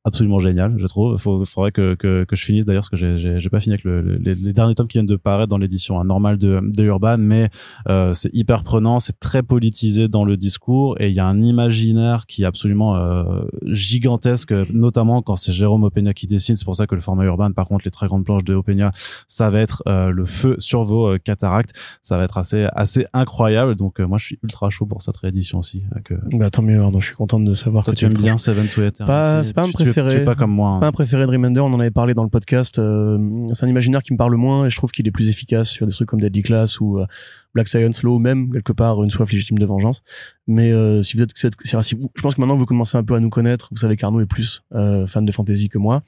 absolument 0.04 0.38
génial, 0.38 0.76
je 0.78 0.86
trouve. 0.86 1.14
Il 1.18 1.46
faudrait 1.46 1.72
que, 1.72 1.94
que, 1.94 2.24
que 2.24 2.34
je 2.36 2.44
finisse 2.44 2.64
d'ailleurs, 2.64 2.82
parce 2.82 2.88
que 2.88 2.96
j'ai- 3.18 3.50
pas 3.50 3.60
fini 3.60 3.74
avec 3.74 3.84
le, 3.84 4.00
le- 4.00 4.16
les, 4.16 4.34
les 4.34 4.52
derniers 4.52 4.74
tomes 4.74 4.86
qui 4.88 4.98
viennent 4.98 5.06
de 5.06 5.16
paraître 5.16 5.48
dans 5.48 5.58
l'édition 5.58 6.00
hein, 6.00 6.04
normale 6.04 6.38
de, 6.38 6.60
de 6.62 6.84
Urban, 6.84 7.16
mais 7.18 7.50
euh, 7.88 8.14
c'est 8.14 8.32
hyper 8.32 8.62
prenant, 8.62 9.00
c'est 9.00 9.18
très 9.20 9.42
politisé 9.42 10.06
dans 10.08 10.24
le 10.24 10.36
discours, 10.36 10.96
et 11.00 11.08
il 11.08 11.14
y 11.14 11.20
a 11.20 11.26
un 11.26 11.40
imaginaire 11.42 12.26
qui 12.26 12.42
est 12.42 12.46
absolument 12.46 12.96
euh, 12.96 13.42
gigantesque, 13.66 14.52
notamment 14.72 15.22
quand 15.22 15.36
c'est 15.36 15.52
Jérôme 15.52 15.84
Opeña 15.84 16.14
qui 16.14 16.26
dessine. 16.26 16.56
C'est 16.56 16.64
pour 16.64 16.76
ça 16.76 16.86
que 16.86 16.94
le 16.94 17.00
format 17.00 17.24
Urban, 17.24 17.50
par 17.52 17.66
contre, 17.66 17.84
les 17.84 17.90
très 17.90 18.06
grandes 18.06 18.24
planches 18.24 18.44
de 18.44 18.54
Opeña, 18.54 18.92
ça 19.26 19.50
va 19.50 19.60
être 19.60 19.82
euh, 19.88 20.10
le 20.10 20.24
feu 20.26 20.56
sur 20.58 20.84
vos 20.84 21.08
euh, 21.14 21.18
cataractes. 21.18 21.72
Ça 22.02 22.16
va 22.16 22.24
être 22.24 22.38
assez 22.38 22.66
assez 22.74 23.06
incroyable. 23.12 23.74
Donc 23.74 24.00
euh, 24.00 24.06
moi, 24.06 24.18
je 24.18 24.26
suis 24.26 24.38
ultra 24.42 24.70
chaud 24.70 24.86
pour 24.86 25.02
cette 25.02 25.16
réédition 25.16 25.58
aussi. 25.58 25.82
avec, 25.92 26.12
euh, 26.12 26.18
Bah, 26.32 26.50
tant 26.50 26.62
mieux, 26.62 26.80
Arnaud, 26.80 27.00
je 27.00 27.06
suis 27.06 27.16
content 27.16 27.40
de 27.40 27.52
savoir 27.52 27.84
toi, 27.84 27.92
que 27.94 27.98
tu 27.98 28.04
aimes 28.06 28.12
es 28.12 28.18
bien 28.22 28.38
Seven 28.38 28.66
to. 28.68 28.80
Pas- 29.04 29.42
c'est 29.42 29.54
pas 29.54 29.62
un 29.64 29.70
Tu- 30.10 30.16
es 30.18 30.24
pas 30.24 30.34
comme 30.34 30.50
moi. 30.52 30.70
hein. 30.72 30.80
pas 30.80 30.86
un 30.88 30.92
préféré 30.92 31.26
de 31.26 31.30
Remender, 31.30 31.60
on 31.60 31.66
en 31.72 31.80
avait 31.80 31.90
parlé 31.90 32.14
dans 32.14 32.22
le 32.24 32.28
podcast. 32.30 32.78
euh, 32.78 33.18
c'est 33.52 33.64
un 33.64 33.68
imaginaire 33.68 34.02
qui 34.02 34.12
me 34.12 34.18
parle 34.18 34.34
moins 34.36 34.66
et 34.66 34.70
je 34.70 34.76
trouve 34.76 34.90
qu'il 34.90 35.06
est 35.06 35.10
plus 35.10 35.28
efficace 35.28 35.68
sur 35.68 35.86
des 35.86 35.92
trucs 35.92 36.08
comme 36.08 36.20
Deadly 36.20 36.42
Class 36.42 36.80
ou 36.80 36.98
euh, 36.98 37.06
Black 37.54 37.68
Science 37.68 38.02
Law, 38.02 38.18
même 38.18 38.50
quelque 38.52 38.72
part 38.72 39.02
une 39.02 39.10
soif 39.10 39.30
légitime 39.32 39.58
de 39.58 39.66
vengeance. 39.66 40.02
Mais 40.46 40.72
euh, 40.72 41.02
si 41.02 41.16
vous 41.16 41.22
êtes, 41.22 41.30
si 41.34 41.94
vous- 41.94 42.10
je 42.14 42.22
pense 42.22 42.34
que 42.34 42.40
maintenant 42.40 42.56
vous 42.56 42.66
commencez 42.66 42.96
un 42.96 43.04
peu 43.04 43.14
à 43.14 43.20
nous 43.20 43.30
connaître. 43.30 43.68
Vous 43.70 43.78
savez 43.78 43.96
qu'Arnaud 43.96 44.20
est 44.20 44.26
plus 44.26 44.62
euh, 44.74 45.06
fan 45.06 45.24
de 45.24 45.32
fantasy 45.32 45.68
que 45.68 45.78
moi. 45.78 46.02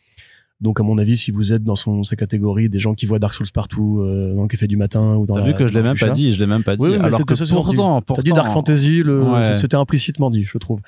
Donc 0.62 0.80
à 0.80 0.82
mon 0.84 0.96
avis, 0.96 1.16
si 1.16 1.30
vous 1.32 1.52
êtes 1.52 1.64
dans 1.64 1.74
son 1.76 2.04
sa 2.04 2.16
catégorie 2.16 2.68
des 2.68 2.78
gens 2.78 2.94
qui 2.94 3.04
voient 3.04 3.18
Dark 3.18 3.34
Souls 3.34 3.46
partout 3.52 3.98
euh, 4.00 4.32
dans 4.34 4.42
le 4.42 4.48
café 4.48 4.66
du 4.68 4.76
matin 4.76 5.16
ou 5.16 5.26
dans 5.26 5.34
T'as 5.34 5.42
vu 5.42 5.54
que 5.54 5.66
je 5.66 5.74
l'ai 5.74 5.82
même 5.82 5.98
pas 5.98 6.08
dit, 6.10 6.32
je 6.32 6.38
l'ai 6.38 6.46
même 6.46 6.62
pas 6.62 6.76
dit. 6.76 6.82
Oui, 6.84 6.90
oui, 6.90 6.96
mais 6.98 7.04
Alors 7.06 7.18
c'était 7.18 7.34
que 7.34 7.50
pourtant, 7.52 8.00
T'as 8.00 8.22
dit 8.22 8.32
Dark 8.32 8.50
Fantasy, 8.50 9.02
le, 9.02 9.22
Ouais. 9.24 9.58
c'était 9.58 9.76
implicitement 9.76 10.30
dit, 10.30 10.44
je 10.44 10.56
trouve. 10.58 10.80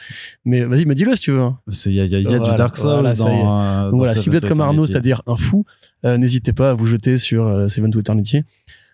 Mais 0.45 0.65
vas-y, 0.65 0.87
mais 0.87 0.95
dis-le 0.95 1.15
si 1.17 1.23
tu 1.23 1.33
veux. 1.33 1.41
hein. 1.41 1.59
c'est 1.69 1.91
il 1.91 1.97
y 1.97 2.01
a, 2.01 2.05
y 2.07 2.15
a- 2.15 2.21
y 2.21 2.27
a 2.27 2.39
Voilà, 2.39 2.53
du 2.53 2.59
Dark 2.59 2.77
Souls 2.77 2.91
voilà, 2.91 3.15
dans. 3.15 3.27
euh, 3.27 3.91
Donc 3.91 3.99
voilà, 3.99 4.15
si 4.15 4.31
vous 4.31 4.37
êtes 4.37 4.47
comme 4.49 4.61
Arnaud, 4.61 4.87
c'est-à-dire 4.87 5.23
un 5.27 5.37
fou, 5.37 5.65
euh, 6.05 6.17
n'hésitez 6.19 6.53
pas 6.53 6.71
à 6.71 6.75
vous 6.75 6.87
jeter 6.87 7.19
sur 7.19 7.45
euh, 7.45 7.69
Seven 7.69 7.91
to 7.91 7.99
Eternity. 8.01 8.43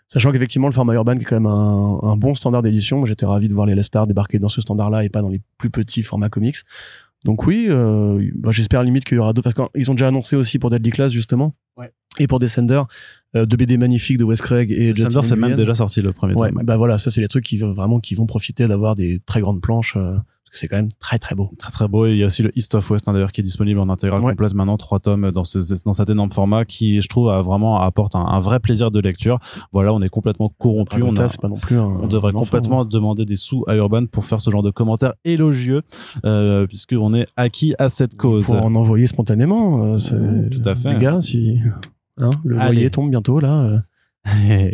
Sachant 0.09 0.33
qu'effectivement, 0.33 0.67
le 0.67 0.73
format 0.73 0.95
urban 0.95 1.15
qui 1.15 1.21
est 1.21 1.25
quand 1.25 1.37
même 1.37 1.47
un, 1.47 2.01
un 2.03 2.17
bon 2.17 2.35
standard 2.35 2.63
d'édition. 2.63 2.99
Moi, 2.99 3.07
j'étais 3.07 3.27
ravi 3.27 3.49
de 3.49 3.55
voir 3.55 3.67
les 3.67 3.77
Lestar 3.77 4.09
débarquer 4.09 4.41
dans 4.41 4.49
ce 4.49 4.61
standard-là 4.61 5.05
et 5.05 5.09
pas 5.09 5.23
dans 5.23 5.29
les 5.29 5.41
plus 5.57 5.71
petits 5.71 6.03
formats 6.03 6.29
comics. 6.29 6.57
Donc 7.25 7.47
oui, 7.47 7.67
euh, 7.69 8.31
bah, 8.35 8.51
j'espère 8.53 8.83
limite 8.83 9.05
qu'il 9.05 9.17
y 9.17 9.21
aura 9.21 9.33
d'autres. 9.33 9.53
Qu'ils 9.53 9.91
ont 9.91 9.95
déjà 9.95 10.09
annoncé 10.09 10.37
aussi 10.37 10.59
pour 10.59 10.71
Deadly 10.71 10.91
Class, 10.91 11.13
justement. 11.13 11.55
Ouais. 11.77 11.93
Et 12.19 12.27
pour 12.27 12.39
Descender, 12.39 12.83
euh, 13.37 13.47
deux 13.47 13.57
BD 13.57 13.77
magnifiques 13.77 14.19
de 14.19 14.25
Wes 14.25 14.41
Craig 14.41 14.73
et 14.73 14.95
Sanders, 14.95 15.25
c'est 15.25 15.37
même 15.37 15.55
déjà 15.55 15.75
sorti 15.75 16.03
le 16.03 16.13
premier 16.13 16.35
Ouais, 16.35 16.51
tome. 16.51 16.63
bah 16.65 16.77
voilà, 16.77 16.99
ça 16.99 17.11
c'est 17.11 17.21
les 17.21 17.29
trucs 17.29 17.45
qui 17.45 17.59
vont 17.59 17.73
vraiment 17.73 18.01
qui 18.01 18.15
vont 18.15 18.27
profiter 18.27 18.67
d'avoir 18.69 18.95
des 18.95 19.21
très 19.27 19.41
grandes 19.41 19.61
planches 19.61 19.95
euh, 19.97 20.17
parce 20.51 20.55
que 20.55 20.59
c'est 20.59 20.69
quand 20.69 20.77
même 20.77 20.89
très 20.99 21.19
très 21.21 21.37
beau. 21.37 21.51
Très 21.59 21.71
très 21.71 21.87
beau. 21.87 22.07
Et 22.07 22.11
il 22.13 22.19
y 22.19 22.25
a 22.25 22.27
aussi 22.27 22.43
le 22.43 22.51
East 22.59 22.75
of 22.75 22.91
West 22.91 23.07
hein, 23.09 23.13
d'ailleurs 23.13 23.31
qui 23.31 23.41
est 23.41 23.45
disponible 23.45 23.79
en 23.79 23.89
intégrale 23.89 24.21
Ouais. 24.21 24.33
complète 24.33 24.53
maintenant, 24.55 24.77
trois 24.77 24.99
tomes 24.99 25.31
dans, 25.31 25.45
ce, 25.45 25.59
dans 25.85 25.93
cet 25.95 26.11
énorme 26.11 26.31
format 26.33 26.65
qui, 26.65 27.01
je 27.01 27.07
trouve, 27.09 27.29
a 27.29 27.41
vraiment 27.41 27.81
apporte 27.81 28.17
un, 28.17 28.25
un 28.27 28.41
vrai 28.41 28.59
plaisir 28.59 28.91
de 28.91 28.99
lecture. 28.99 29.39
Voilà, 29.73 29.95
on 29.95 30.01
est 30.03 30.09
complètement 30.09 30.53
corrompu. 30.59 30.97
On, 30.97 31.13
Dragota, 31.13 31.25
a- 31.25 31.41
pas 31.41 31.49
non 31.49 31.57
plus 31.57 31.79
un. 31.79 31.85
on 31.85 32.07
devrait 32.09 32.31
enfant, 32.35 32.41
complètement 32.41 32.85
demander 32.85 33.25
des 33.25 33.37
sous 33.37 33.65
à 33.69 33.77
Urban 33.77 34.07
pour 34.07 34.25
faire 34.25 34.41
ce 34.41 34.51
genre 34.51 34.63
de 34.65 34.71
commentaires 34.73 35.15
élogieux, 35.25 35.83
euh, 36.25 36.67
puisqu'on 36.67 37.15
est 37.15 37.29
acquis 37.37 37.75
à 37.79 37.89
cette 37.89 38.17
cause. 38.17 38.47
Pour 38.47 38.63
en 38.65 38.75
envoyer 38.75 39.07
spontanément. 39.07 39.95
euh, 39.95 40.49
tout 40.51 40.69
à 40.69 40.75
fait. 40.75 40.95
Les 40.95 40.99
gars, 40.99 41.21
si 41.21 41.59
hein, 42.19 42.31
le 42.45 42.59
Allez. 42.59 42.73
loyer 42.75 42.91
tombe 42.91 43.11
bientôt 43.11 43.39
là. 43.41 43.55
euh, 43.61 43.79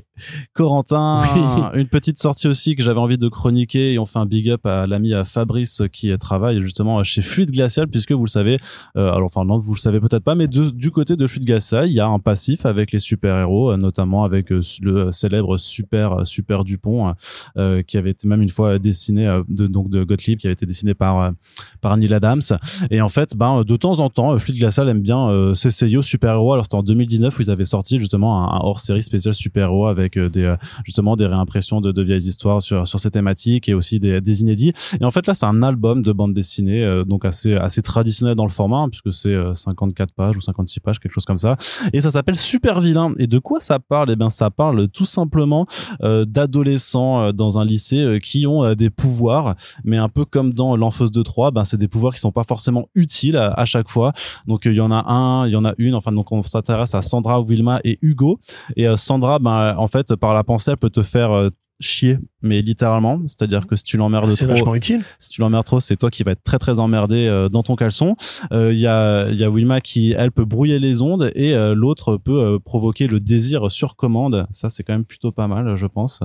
Corentin, 0.54 1.22
une 1.74 1.88
petite 1.88 2.18
sortie 2.18 2.48
aussi 2.48 2.74
que 2.74 2.82
j'avais 2.82 2.98
envie 2.98 3.18
de 3.18 3.28
chroniquer 3.28 3.92
et 3.92 3.98
on 3.98 4.06
fait 4.06 4.18
un 4.18 4.26
big 4.26 4.48
up 4.50 4.64
à 4.66 4.87
l'ami 4.87 5.12
Fabrice 5.24 5.82
qui 5.92 6.16
travaille 6.18 6.61
justement 6.62 7.02
chez 7.04 7.22
Fluide 7.22 7.50
Glacial 7.52 7.87
puisque 7.88 8.12
vous 8.12 8.24
le 8.24 8.30
savez, 8.30 8.56
euh, 8.96 9.12
alors 9.12 9.26
enfin 9.26 9.44
non 9.44 9.59
vous 9.59 9.74
le 9.74 9.78
savez 9.78 10.00
peut-être 10.00 10.24
pas, 10.24 10.35
mais 10.35 10.48
de- 10.48 10.70
du 10.70 10.90
côté 10.90 11.16
de 11.16 11.26
Fluide 11.26 11.44
Glacial 11.46 11.88
il 11.88 11.92
y 11.92 12.00
a 12.00 12.06
un 12.09 12.18
passif 12.18 12.66
avec 12.66 12.92
les 12.92 12.98
super 12.98 13.37
héros, 13.38 13.70
euh, 13.72 13.76
notamment 13.76 14.24
avec 14.24 14.50
euh, 14.52 14.61
le 14.80 15.12
célèbre 15.12 15.59
super 15.59 16.26
super 16.26 16.64
Dupont 16.64 17.14
euh, 17.56 17.82
qui 17.82 17.98
avait 17.98 18.11
été 18.11 18.26
même 18.26 18.42
une 18.42 18.48
fois 18.48 18.78
dessiné 18.78 19.26
de 19.48 19.66
donc 19.66 19.90
de 19.90 20.02
Gottlieb 20.04 20.38
qui 20.38 20.46
avait 20.46 20.54
été 20.54 20.66
dessiné 20.66 20.94
par 20.94 21.32
par 21.80 21.96
Neil 21.96 22.12
Adams. 22.14 22.42
Et 22.90 23.00
en 23.00 23.09
fait 23.09 23.37
ben 23.37 23.62
de 23.62 23.76
temps 23.76 24.00
en 24.00 24.11
temps 24.11 24.37
Fluide 24.38 24.59
Glacial 24.59 24.88
aime 24.88 25.02
bien 25.02 25.28
euh, 25.28 25.54
s'essayer 25.54 25.96
aux 25.98 26.02
super 26.02 26.32
héros 26.32 26.52
alors 26.54 26.64
c'était 26.64 26.76
en 26.76 26.82
2019 26.82 27.38
où 27.38 27.42
ils 27.42 27.50
avaient 27.50 27.64
sorti 27.64 27.98
justement 27.98 28.42
un, 28.42 28.56
un 28.56 28.61
hors 28.62 28.80
série 28.80 29.02
spécial 29.02 29.35
super-héros 29.37 29.87
avec 29.87 30.18
des 30.18 30.55
justement 30.85 31.16
des 31.16 31.27
réimpressions 31.27 31.81
de, 31.81 32.03
vieilles 32.03 32.29
histoires 32.29 32.62
sur 32.62 32.87
sur 32.87 33.01
ces 33.01 33.11
thématiques 33.11 33.68
et 33.68 33.75
aussi 33.75 33.99
des, 33.99 34.40
inédits. 34.40 34.72
Et 35.01 35.05
en 35.05 35.11
fait 35.11 35.27
là, 35.27 35.35
c'est 35.35 35.46
un 35.46 35.62
album 35.62 36.03
de 36.03 36.12
bande 36.12 36.35
dessinée 36.35 37.03
donc 37.07 37.25
assez 37.25 37.55
assez 37.55 37.83
traditionnel 37.83 38.35
dans 38.35 38.44
le 38.44 38.51
format 38.51 38.79
hein, 38.79 38.88
puisque 38.88 39.12
c'est 39.12 39.35
54 39.55 40.12
pages 40.12 40.37
ou 40.37 40.40
56 40.40 40.81
pages, 40.81 41.01
quelque 41.01 41.12
chose 41.12 41.25
comme 41.25 41.38
ça. 41.38 41.57
Et 41.92 42.01
ça 42.01 42.11
s'appelle 42.11 42.37
Super 42.37 42.81
Vilain. 42.81 43.12
Et 43.18 43.27
de 43.27 43.38
quoi 43.38 43.61
ça 43.61 43.79
parle? 43.79 44.11
Eh 44.11 44.16
bien, 44.16 44.31
ça 44.31 44.51
parle 44.51 44.88
tout 44.88 45.05
simplement 45.05 45.64
d'adolescents 46.01 47.33
dans 47.33 47.59
un 47.59 47.64
lycée 47.64 48.18
qui 48.22 48.46
ont 48.46 48.75
des 48.75 48.90
pouvoirs, 48.90 49.57
mais 49.85 49.96
un 49.96 50.09
peu 50.09 50.25
comme 50.25 50.53
dans 50.53 50.77
l'Enfeuse 50.77 51.11
de 51.11 51.22
3, 51.22 51.51
ben 51.51 51.64
c'est 51.64 51.77
des 51.77 51.88
pouvoirs 51.88 52.14
qui 52.14 52.20
sont 52.20 52.33
pas 52.33 52.44
forcément 52.44 52.88
utiles 52.94 53.37
à, 53.37 53.64
chaque 53.64 53.88
fois. 53.88 54.12
Donc 54.46 54.64
il 54.64 54.75
y 54.75 54.81
en 54.81 54.90
a 54.90 55.11
un, 55.11 55.46
il 55.46 55.53
y 55.53 55.57
en 55.57 55.64
a 55.64 55.75
une. 55.79 55.94
Enfin 55.94 56.12
donc 56.12 56.33
on 56.33 56.42
s'intéresse 56.42 56.94
à 56.94 57.03
Sandra, 57.03 57.40
Wilma 57.40 57.81
et 57.85 57.99
Hugo. 58.03 58.38
Et 58.77 58.88
euh, 58.88 58.96
Sandra, 58.96 59.25
ben 59.40 59.74
en 59.76 59.88
fait 59.88 60.14
par 60.16 60.34
la 60.34 60.44
pensée, 60.44 60.70
elle 60.70 60.76
peut 60.76 60.90
te 60.90 61.02
faire 61.02 61.32
euh, 61.32 61.50
chier 61.80 62.18
mais 62.42 62.62
littéralement. 62.62 63.20
C'est-à-dire 63.26 63.66
que 63.66 63.76
si 63.76 63.82
tu 63.82 63.96
l'emmerdes 63.96 64.26
trop 64.26 64.36
c'est 64.36 64.46
vachement 64.46 64.74
utile. 64.74 65.02
si 65.18 65.30
tu 65.30 65.40
l'emmerdes 65.40 65.66
trop 65.66 65.80
c'est 65.80 65.96
toi 65.96 66.10
qui 66.10 66.22
vas 66.22 66.30
être 66.30 66.42
très 66.42 66.58
très 66.58 66.78
emmerdé 66.78 67.26
euh, 67.26 67.48
dans 67.48 67.62
ton 67.62 67.76
caleçon. 67.76 68.16
Il 68.52 68.78
y 68.78 68.86
a 68.86 69.28
il 69.28 69.36
y 69.36 69.44
a 69.44 69.50
Wilma 69.50 69.80
qui 69.80 70.14
elle 70.16 70.32
peut 70.32 70.44
brouiller 70.44 70.78
les 70.78 71.02
ondes 71.02 71.30
et 71.34 71.54
l'autre 71.74 72.16
peut 72.16 72.58
provoquer 72.64 73.08
le 73.08 73.20
désir 73.20 73.70
sur 73.70 73.96
commande. 73.96 74.46
Ça 74.52 74.70
c'est 74.70 74.84
quand 74.84 74.94
même 74.94 75.04
plutôt 75.04 75.32
pas 75.32 75.48
mal 75.48 75.76
je 75.76 75.86
pense. 75.86 76.20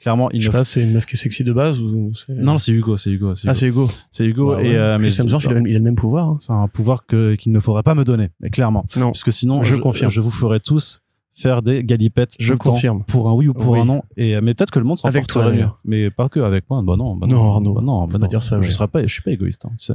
Clairement 0.00 0.30
il 0.32 0.40
je 0.40 0.46
sais 0.46 0.52
pas 0.52 0.64
c'est 0.64 0.82
une 0.82 0.92
meuf 0.92 1.06
qui 1.06 1.14
est 1.14 1.18
sexy 1.18 1.44
de 1.44 1.52
base 1.52 1.80
ou 1.80 2.12
non 2.28 2.58
c'est 2.58 2.72
Hugo 2.72 2.96
c'est 2.96 3.10
Hugo, 3.10 3.32
ah 3.46 3.54
c'est 3.54 3.66
Hugo. 3.66 3.88
C'est 4.10 4.24
Hugo 4.24 4.52
bah 4.52 4.62
et 4.62 4.72
mais 4.98 5.14
il, 5.14 5.20
a, 5.20 5.52
le 5.54 5.80
même 5.80 5.96
pouvoir 5.96 6.28
hein. 6.28 6.36
c'est 6.40 6.52
un 6.52 6.68
pouvoir 6.68 7.06
que 7.06 7.34
qu'il 7.36 7.52
ne 7.52 7.60
faudrait 7.60 7.82
pas 7.82 7.94
me 7.94 8.04
donner 8.04 8.30
mais 8.40 8.50
clairement. 8.50 8.84
Non. 8.96 9.12
Parce 9.12 9.24
que 9.24 9.30
sinon 9.30 9.62
je, 9.62 9.74
je 9.74 9.80
confirme. 9.80 10.10
je 10.10 10.20
vous 10.20 10.30
ferai 10.30 10.60
tous 10.60 11.01
faire 11.34 11.62
des 11.62 11.84
galipettes 11.84 12.34
je 12.38 12.54
confirme. 12.54 13.04
pour 13.04 13.28
un 13.28 13.32
oui 13.32 13.48
ou 13.48 13.54
pour 13.54 13.76
un 13.76 13.84
non. 13.84 14.02
Et 14.16 14.40
mais 14.40 14.54
peut-être 14.54 14.70
que 14.70 14.78
le 14.78 14.84
monde 14.84 14.98
s'en 14.98 15.08
avec 15.08 15.26
toi 15.26 15.50
mieux 15.50 15.68
mais 15.84 16.10
pas 16.10 16.28
que 16.28 16.40
avec 16.40 16.68
moi. 16.68 16.82
Bah 16.82 16.96
non 16.96 17.16
bah 17.16 17.26
non 17.26 17.52
Arnaud. 17.52 17.74
Bah 17.74 17.80
non 17.82 18.06
bah 18.06 18.18
non. 18.18 18.26
dire 18.26 18.42
ça 18.42 18.60
je 18.60 18.70
serais 18.70 18.88
pas 18.88 19.02
je 19.02 19.12
suis 19.12 19.22
pas 19.22 19.30
égoïste 19.30 19.64
hein, 19.64 19.72
tu 19.78 19.86
sais. 19.86 19.94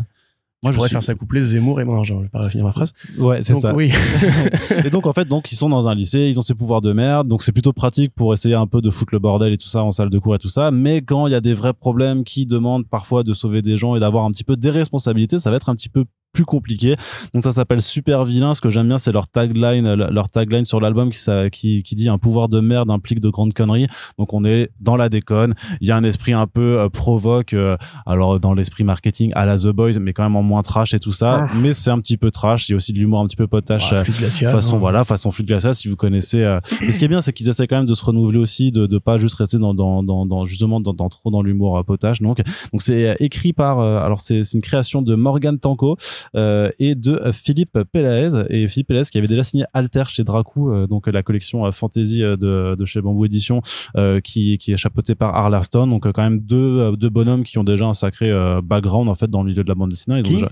Moi, 0.64 0.72
je 0.72 0.78
pourrais 0.78 0.90
faire 0.90 1.04
ça 1.04 1.14
coupler 1.14 1.40
Zemmour 1.40 1.80
et 1.82 1.86
moi, 1.86 2.02
je 2.04 2.16
vais 2.16 2.30
pas 2.30 2.50
finir 2.50 2.66
ma 2.66 2.72
phrase. 2.72 2.94
Ouais, 3.20 3.44
c'est 3.44 3.54
ça. 3.54 3.76
Oui. 3.76 3.92
et 4.86 4.90
donc, 4.90 5.06
en 5.06 5.14
fait, 5.14 5.28
donc, 5.28 5.52
ils 5.52 5.56
sont 5.56 5.70
dans 5.70 5.88
un 5.88 5.94
lycée, 5.94 6.30
ils 6.30 6.40
ont 6.40 6.42
ces 6.42 6.56
pouvoirs 6.56 6.82
de 6.82 6.94
merde, 6.94 7.28
donc 7.28 7.44
c'est 7.44 7.52
plutôt 7.52 7.74
pratique 7.74 8.12
pour 8.16 8.34
essayer 8.34 8.56
un 8.56 8.66
peu 8.66 8.82
de 8.82 8.90
foutre 8.90 9.14
le 9.14 9.20
bordel 9.20 9.54
et 9.54 9.58
tout 9.58 9.68
ça 9.68 9.84
en 9.84 9.92
salle 9.92 10.10
de 10.10 10.18
cours 10.18 10.34
et 10.34 10.40
tout 10.40 10.50
ça. 10.50 10.72
Mais 10.72 11.04
quand 11.04 11.28
il 11.28 11.32
y 11.34 11.36
a 11.36 11.42
des 11.42 11.54
vrais 11.54 11.74
problèmes 11.74 12.24
qui 12.24 12.48
demandent 12.48 12.88
parfois 12.88 13.24
de 13.24 13.36
sauver 13.36 13.62
des 13.62 13.78
gens 13.78 13.96
et 13.96 14.00
d'avoir 14.00 14.26
un 14.26 14.32
petit 14.32 14.44
peu 14.44 14.56
des 14.58 14.72
responsabilités, 14.72 15.38
ça 15.38 15.52
va 15.52 15.58
être 15.58 15.70
un 15.70 15.76
petit 15.76 15.90
peu 15.90 16.06
plus 16.38 16.46
compliqué. 16.46 16.96
Donc 17.34 17.42
ça 17.42 17.52
s'appelle 17.52 17.82
Super 17.82 18.24
Vilain. 18.24 18.54
Ce 18.54 18.62
que 18.62 18.70
j'aime 18.70 18.88
bien, 18.88 19.00
c'est 19.00 19.12
leur 19.12 19.28
tagline, 19.28 19.92
leur 19.96 20.30
tagline 20.30 20.66
sur 20.66 20.80
l'album 20.80 21.10
qui, 21.10 21.20
qui, 21.52 21.82
qui 21.82 21.96
dit 21.96 22.10
un 22.10 22.20
pouvoir 22.20 22.48
de 22.48 22.60
merde 22.60 22.92
implique 22.92 23.22
de 23.22 23.30
grandes 23.30 23.54
conneries. 23.54 23.88
Donc 24.20 24.34
on 24.34 24.44
est 24.46 24.70
dans 24.80 24.96
la 24.96 25.10
déconne. 25.10 25.56
Il 25.82 25.88
y 25.88 25.92
a 25.92 25.96
un 25.96 26.04
esprit 26.04 26.34
un 26.34 26.46
peu 26.46 26.80
euh, 26.80 26.90
provoque, 26.90 27.54
euh, 27.54 27.76
alors 28.06 28.40
dans 28.40 28.54
l'esprit 28.54 28.84
marketing 28.84 29.32
à 29.34 29.48
la 29.48 29.58
The 29.58 29.70
Boys, 29.70 29.98
mais 30.00 30.14
quand 30.14 30.22
même 30.22 30.36
en 30.36 30.44
moins 30.44 30.62
trash 30.62 30.94
et 30.94 31.00
tout 31.00 31.12
ça. 31.12 31.46
Ah. 31.46 31.54
Mais 31.60 31.74
c'est 31.74 31.90
un 31.90 32.00
petit 32.00 32.18
peu 32.18 32.30
trash. 32.30 32.70
Il 32.70 32.74
y 32.74 32.76
a 32.76 32.78
aussi 32.78 32.94
de 32.94 33.00
l'humour 33.00 33.20
un 33.20 33.26
petit 33.26 33.36
peu 33.36 33.48
potache. 33.48 33.92
Ah, 33.94 34.04
flûte 34.04 34.20
glaciale, 34.20 34.52
façon 34.52 34.76
hein. 34.76 34.80
voilà, 34.80 35.04
façon 35.06 35.32
flûte 35.32 35.48
glaciale 35.48 35.74
si 35.74 35.88
vous 35.88 35.96
connaissez. 35.96 36.44
euh. 36.44 36.60
Mais 36.82 36.92
ce 36.92 37.00
qui 37.00 37.06
est 37.06 37.08
bien, 37.08 37.22
c'est 37.22 37.34
qu'ils 37.34 37.50
essaient 37.50 37.66
quand 37.66 37.78
même 37.78 37.88
de 37.88 37.96
se 37.96 38.06
renouveler 38.06 38.38
aussi, 38.38 38.72
de 38.72 38.86
de 38.86 39.00
pas 39.00 39.18
juste 39.18 39.36
rester 39.36 39.58
dans 39.58 39.74
dans 39.74 40.04
dans, 40.04 40.28
dans 40.28 40.46
justement 40.46 40.80
dans, 40.80 40.94
dans 40.94 41.10
trop 41.10 41.32
dans 41.32 41.42
l'humour 41.42 41.80
euh, 41.80 41.84
potache. 41.84 42.22
Donc 42.22 42.44
donc 42.72 42.82
c'est 42.84 43.16
écrit 43.20 43.54
par 43.54 43.80
euh, 43.80 44.00
alors 44.06 44.22
c'est 44.22 44.44
c'est 44.44 44.56
une 44.56 44.62
création 44.62 45.02
de 45.02 45.16
Morgan 45.16 45.58
Tanko 45.58 45.98
et 46.36 46.96
de 46.96 47.32
Philippe 47.32 47.78
Pelaez 47.92 48.46
et 48.50 48.68
Philippe 48.68 48.88
Pelaez 48.88 49.04
qui 49.12 49.18
avait 49.18 49.28
déjà 49.28 49.44
signé 49.44 49.66
Alter 49.74 50.04
chez 50.08 50.24
Dracou 50.24 50.72
euh, 50.72 50.88
donc 50.88 51.08
la 51.08 51.24
collection 51.24 51.66
euh, 51.66 51.72
fantasy 51.72 52.24
euh, 52.24 52.36
de, 52.38 52.76
de 52.76 52.86
chez 52.86 53.02
Bamboo 53.02 53.26
Édition 53.26 53.62
euh, 53.96 54.20
qui, 54.20 54.58
qui 54.58 54.72
est 54.72 54.78
chapeautée 54.78 55.16
par 55.16 55.36
Arlarstone 55.36 55.90
donc 55.90 56.06
euh, 56.06 56.12
quand 56.12 56.24
même 56.24 56.40
deux, 56.40 56.80
euh, 56.80 56.92
deux 56.96 57.10
bonhommes 57.10 57.44
qui 57.44 57.58
ont 57.58 57.64
déjà 57.64 57.86
un 57.86 57.94
sacré 57.94 58.30
euh, 58.30 58.62
background 58.62 59.10
en 59.10 59.16
fait 59.16 59.30
dans 59.30 59.44
le 59.44 59.50
milieu 59.50 59.64
de 59.64 59.70
la 59.70 59.76
bande 59.76 59.90
dessinée. 59.92 60.18
Ils 60.20 60.24
Qui 60.24 60.32
ont 60.32 60.34
déjà... 60.36 60.52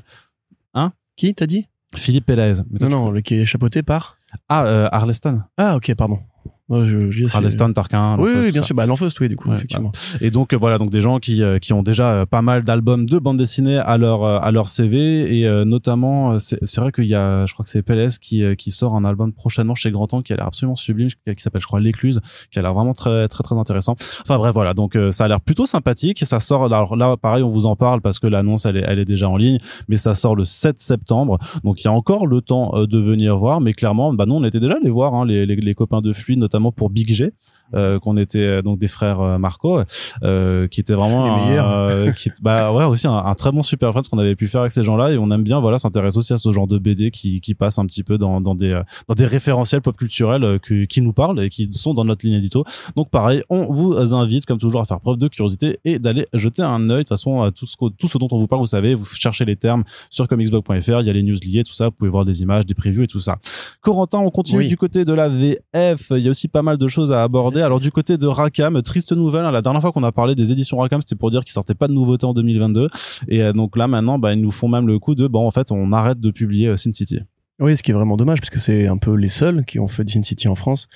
Qui 1.16 1.34
t'as 1.34 1.46
dit? 1.46 1.66
Philippe 1.96 2.26
Pelaez 2.26 2.56
Non, 2.82 2.90
non, 2.90 3.12
le 3.12 3.22
qui 3.22 3.36
est 3.36 3.46
chapeauté 3.46 3.84
par. 3.84 4.18
ah 4.50 4.66
euh, 4.66 4.90
Arleston. 4.92 5.44
Ah, 5.58 5.78
ok, 5.78 5.94
pardon. 5.96 6.20
Moi, 6.68 6.82
je, 6.84 7.12
je 7.12 7.24
dis 7.26 7.30
c'est- 7.30 7.36
Arleston 7.38 7.72
Tarquin 7.74 8.18
Oui, 8.18 8.32
oui, 8.36 8.52
bien 8.52 8.64
sûr. 8.64 8.76
Bah, 8.76 8.88
l'enfeuse, 8.88 9.14
oui, 9.22 9.30
du 9.30 9.36
coup, 9.36 9.50
Ouais, 9.50 9.56
effectivement. 9.56 9.92
Et 10.20 10.32
donc 10.32 10.52
voilà, 10.56 10.80
donc 10.80 10.90
des 10.90 11.00
gens 11.02 11.20
qui 11.20 11.44
euh, 11.44 11.60
qui 11.60 11.74
ont 11.74 11.84
déjà 11.84 12.12
euh, 12.14 12.26
pas 12.26 12.42
mal 12.42 12.64
d'albums 12.64 13.06
de 13.06 13.20
bande 13.20 13.38
dessinée 13.38 13.78
à 13.78 13.98
leur 14.00 14.24
euh, 14.24 14.40
à 14.42 14.50
leur 14.52 14.68
CV 14.68 15.40
et 15.40 15.48
euh, 15.48 15.64
notamment 15.64 16.40
c'est 16.40 16.58
c'est 16.66 16.82
vrai 16.82 16.92
qu'il 16.92 17.06
y 17.06 17.14
a 17.14 17.46
je 17.46 17.54
crois 17.54 17.64
que 17.64 17.70
c'est 17.70 17.84
PLS 17.84 18.18
qui 18.18 18.44
qui 18.58 18.72
sort 18.72 18.96
un 18.96 19.06
album 19.06 19.32
prochainement 19.32 19.76
chez 19.76 19.92
Grand 19.92 20.08
Temps 20.08 20.22
qui 20.24 20.34
a 20.34 20.38
l'air 20.38 20.48
absolument 20.48 20.76
sublime 20.76 21.10
qui 21.10 21.44
s'appelle 21.44 21.62
je 21.62 21.68
crois 21.68 21.80
L'écluse 21.80 22.20
qui 22.52 22.58
a 22.58 22.64
l'air 22.64 22.74
vraiment 22.74 22.94
très 22.96 23.28
très 23.28 23.44
très 23.44 23.56
intéressant. 23.56 23.96
Enfin 24.24 24.38
bref 24.38 24.54
voilà, 24.56 24.74
donc 24.74 24.96
euh, 24.96 25.12
ça 25.12 25.26
a 25.26 25.28
l'air 25.28 25.42
plutôt 25.42 25.68
sympathique, 25.68 26.24
ça 26.26 26.40
sort 26.40 26.66
alors 26.66 26.96
là 26.96 27.16
pareil 27.16 27.44
on 27.44 27.52
vous 27.52 27.68
en 27.68 27.76
parle 27.76 28.02
parce 28.02 28.18
que 28.18 28.26
l'annonce 28.26 28.66
elle 28.66 28.78
est 28.78 28.84
elle 28.88 28.98
est 28.98 29.06
déjà 29.06 29.30
en 29.30 29.38
ligne 29.38 29.60
mais 29.88 29.98
ça 29.98 30.16
sort 30.16 30.36
le 30.36 30.46
7 30.46 30.80
septembre. 30.80 31.38
Donc 31.64 31.82
il 31.82 31.86
y 31.86 31.88
a 31.90 31.94
encore 31.94 32.26
le 32.26 32.42
temps 32.42 32.72
de 32.86 32.98
venir 33.00 33.38
voir 33.38 33.62
mais 33.62 33.74
clairement 33.74 34.12
bah 34.14 34.26
nous 34.26 34.34
on 34.36 34.44
était 34.44 34.60
déjà 34.60 34.76
allés 34.82 34.90
voir 34.90 35.14
hein, 35.14 35.26
les, 35.28 35.46
les 35.46 35.56
les 35.58 35.74
copains 35.76 36.02
de 36.02 36.12
Fluide 36.12 36.40
notamment 36.40 36.55
pour 36.72 36.90
Big 36.90 37.10
G 37.10 37.34
euh, 37.74 38.00
qu'on 38.00 38.16
était 38.18 38.40
euh, 38.40 38.62
donc 38.62 38.78
des 38.78 38.88
frères 38.88 39.20
euh, 39.22 39.38
Marco 39.38 39.80
euh, 40.24 40.68
qui 40.68 40.80
était 40.80 40.94
vraiment 40.94 41.26
Les 41.26 41.32
un, 41.32 41.48
meilleurs. 41.48 41.72
euh, 41.72 42.12
qui 42.12 42.30
bah 42.42 42.72
ouais 42.72 42.86
aussi 42.86 43.08
un, 43.08 43.16
un 43.18 43.34
très 43.36 43.52
bon 43.52 43.64
super 43.64 43.90
friend 43.92 44.06
ce 44.06 44.10
qu'on 44.10 44.20
avait 44.20 44.36
pu 44.36 44.48
faire 44.48 44.62
avec 44.62 44.72
ces 44.72 44.84
gens-là 44.84 45.12
et 45.12 45.18
on 45.18 45.32
aime 45.32 45.44
bien 45.44 45.60
voilà 45.60 45.78
s'intéresser 45.78 46.18
aussi 46.18 46.34
à 46.34 46.38
ce 46.38 46.52
genre 46.52 46.68
de 46.68 46.78
BD 46.78 47.12
qui 47.12 47.42
qui 47.42 47.56
passe 47.56 47.80
un 47.80 47.86
petit 47.86 48.04
peu 48.04 48.18
dans 48.18 48.42
dans 48.42 48.56
des 48.56 48.80
dans 49.08 49.16
des 49.16 49.26
référentiels 49.26 49.82
pop 49.82 49.96
culturels 49.98 50.60
que- 50.62 50.86
qui 50.86 51.02
nous 51.02 51.14
parlent 51.14 51.42
et 51.42 51.50
qui 51.50 51.68
sont 51.74 51.94
dans 51.94 52.06
notre 52.06 52.26
ligne 52.26 52.36
édito. 52.36 52.64
Donc 52.96 53.10
pareil, 53.10 53.42
on 53.50 53.72
vous 53.74 53.94
invite 54.16 54.46
comme 54.46 54.60
toujours 54.60 54.82
à 54.82 54.86
faire 54.86 55.00
preuve 55.00 55.18
de 55.18 55.28
curiosité 55.28 55.78
et 55.86 56.00
d'aller 56.00 56.28
jeter 56.34 56.62
un 56.62 56.90
œil 56.90 56.98
de 56.98 57.02
toute 57.04 57.10
façon 57.10 57.42
à 57.42 57.52
tout 57.52 57.66
ce 57.66 57.76
tout 57.98 58.08
ce 58.08 58.18
dont 58.18 58.28
on 58.32 58.38
vous 58.38 58.48
parle, 58.48 58.62
vous 58.62 58.66
savez, 58.68 58.94
vous 58.94 59.06
cherchez 59.06 59.46
les 59.46 59.56
termes 59.56 59.84
sur 60.10 60.28
comicsblog.fr, 60.28 61.00
il 61.02 61.08
y 61.08 61.10
a 61.10 61.14
les 61.14 61.24
news 61.24 61.36
liées, 61.44 61.64
tout 61.64 61.74
ça, 61.74 61.86
vous 61.86 61.92
pouvez 61.92 62.10
voir 62.10 62.26
des 62.26 62.42
images, 62.42 62.66
des 62.66 62.74
previews 62.74 63.04
et 63.04 63.08
tout 63.08 63.20
ça. 63.20 63.38
Corentin, 63.82 64.20
on 64.20 64.30
continue 64.30 64.60
Oui. 64.60 64.68
du 64.68 64.78
côté 64.78 65.06
de 65.06 65.14
la 65.14 65.28
VF, 65.30 66.12
il 66.12 66.20
y 66.20 66.28
a 66.28 66.32
aussi 66.32 66.48
pas 66.48 66.62
mal 66.62 66.78
de 66.78 66.88
choses 66.88 67.12
à 67.12 67.24
aborder. 67.24 67.55
Alors 67.62 67.80
du 67.80 67.92
côté 67.92 68.18
de 68.18 68.28
Rakam, 68.28 68.82
triste 68.82 69.12
nouvelle, 69.12 69.46
hein, 69.46 69.52
la 69.52 69.62
dernière 69.62 69.82
fois 69.82 69.92
qu'on 69.92 70.04
a 70.04 70.12
parlé 70.12 70.36
des 70.36 70.52
éditions 70.52 70.78
Rakam, 70.78 71.02
c'était 71.02 71.16
pour 71.16 71.30
dire 71.30 71.44
qu'ils 71.44 71.54
sortaient 71.54 71.76
pas 71.76 71.88
de 71.88 71.94
nouveautés 71.94 72.26
en 72.26 72.34
2022 72.34 72.90
et 73.28 73.42
euh, 73.42 73.54
donc 73.54 73.78
là 73.78 73.88
maintenant 73.88 74.20
bah 74.20 74.34
ils 74.34 74.42
nous 74.42 74.52
font 74.52 74.68
même 74.68 74.88
le 74.88 75.00
coup 75.00 75.16
de 75.16 75.28
bon 75.28 75.46
en 75.46 75.52
fait, 75.52 75.72
on 75.72 75.92
arrête 75.92 76.20
de 76.20 76.32
publier 76.32 76.68
euh, 76.68 76.78
Sin 76.78 76.92
City. 76.92 77.20
Oui, 77.60 77.78
ce 77.78 77.84
qui 77.84 77.92
est 77.92 77.94
vraiment 77.94 78.18
dommage, 78.18 78.42
parce 78.42 78.50
que 78.50 78.60
c'est 78.60 78.88
un 78.88 78.98
peu 78.98 79.16
les 79.16 79.30
seuls 79.30 79.64
qui 79.66 79.80
ont 79.80 79.88
fait 79.88 80.08
Sin 80.10 80.24
City 80.24 80.48
en 80.50 80.56
France. 80.56 80.88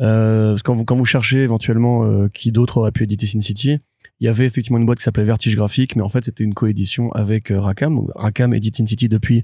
Euh, 0.00 0.56
quand 0.64 0.74
vous, 0.74 0.84
quand 0.84 0.96
vous 0.96 1.04
cherchez 1.04 1.42
éventuellement 1.42 2.28
qui 2.28 2.52
d'autre 2.52 2.78
aurait 2.78 2.92
pu 2.92 3.02
éditer 3.02 3.26
Sin 3.26 3.40
City, 3.40 3.78
il 4.20 4.24
y 4.24 4.28
avait 4.28 4.46
effectivement 4.46 4.78
une 4.78 4.86
boîte 4.86 4.98
qui 4.98 5.04
s'appelait 5.04 5.24
Vertige 5.24 5.54
Graphique, 5.54 5.94
mais 5.94 6.02
en 6.02 6.08
fait 6.08 6.24
c'était 6.24 6.42
une 6.42 6.54
coédition 6.54 7.12
avec 7.12 7.50
euh, 7.50 7.60
Rackham. 7.60 8.00
Rackham 8.16 8.52
édite 8.52 8.76
Sin 8.76 8.86
City 8.86 9.08
depuis 9.08 9.42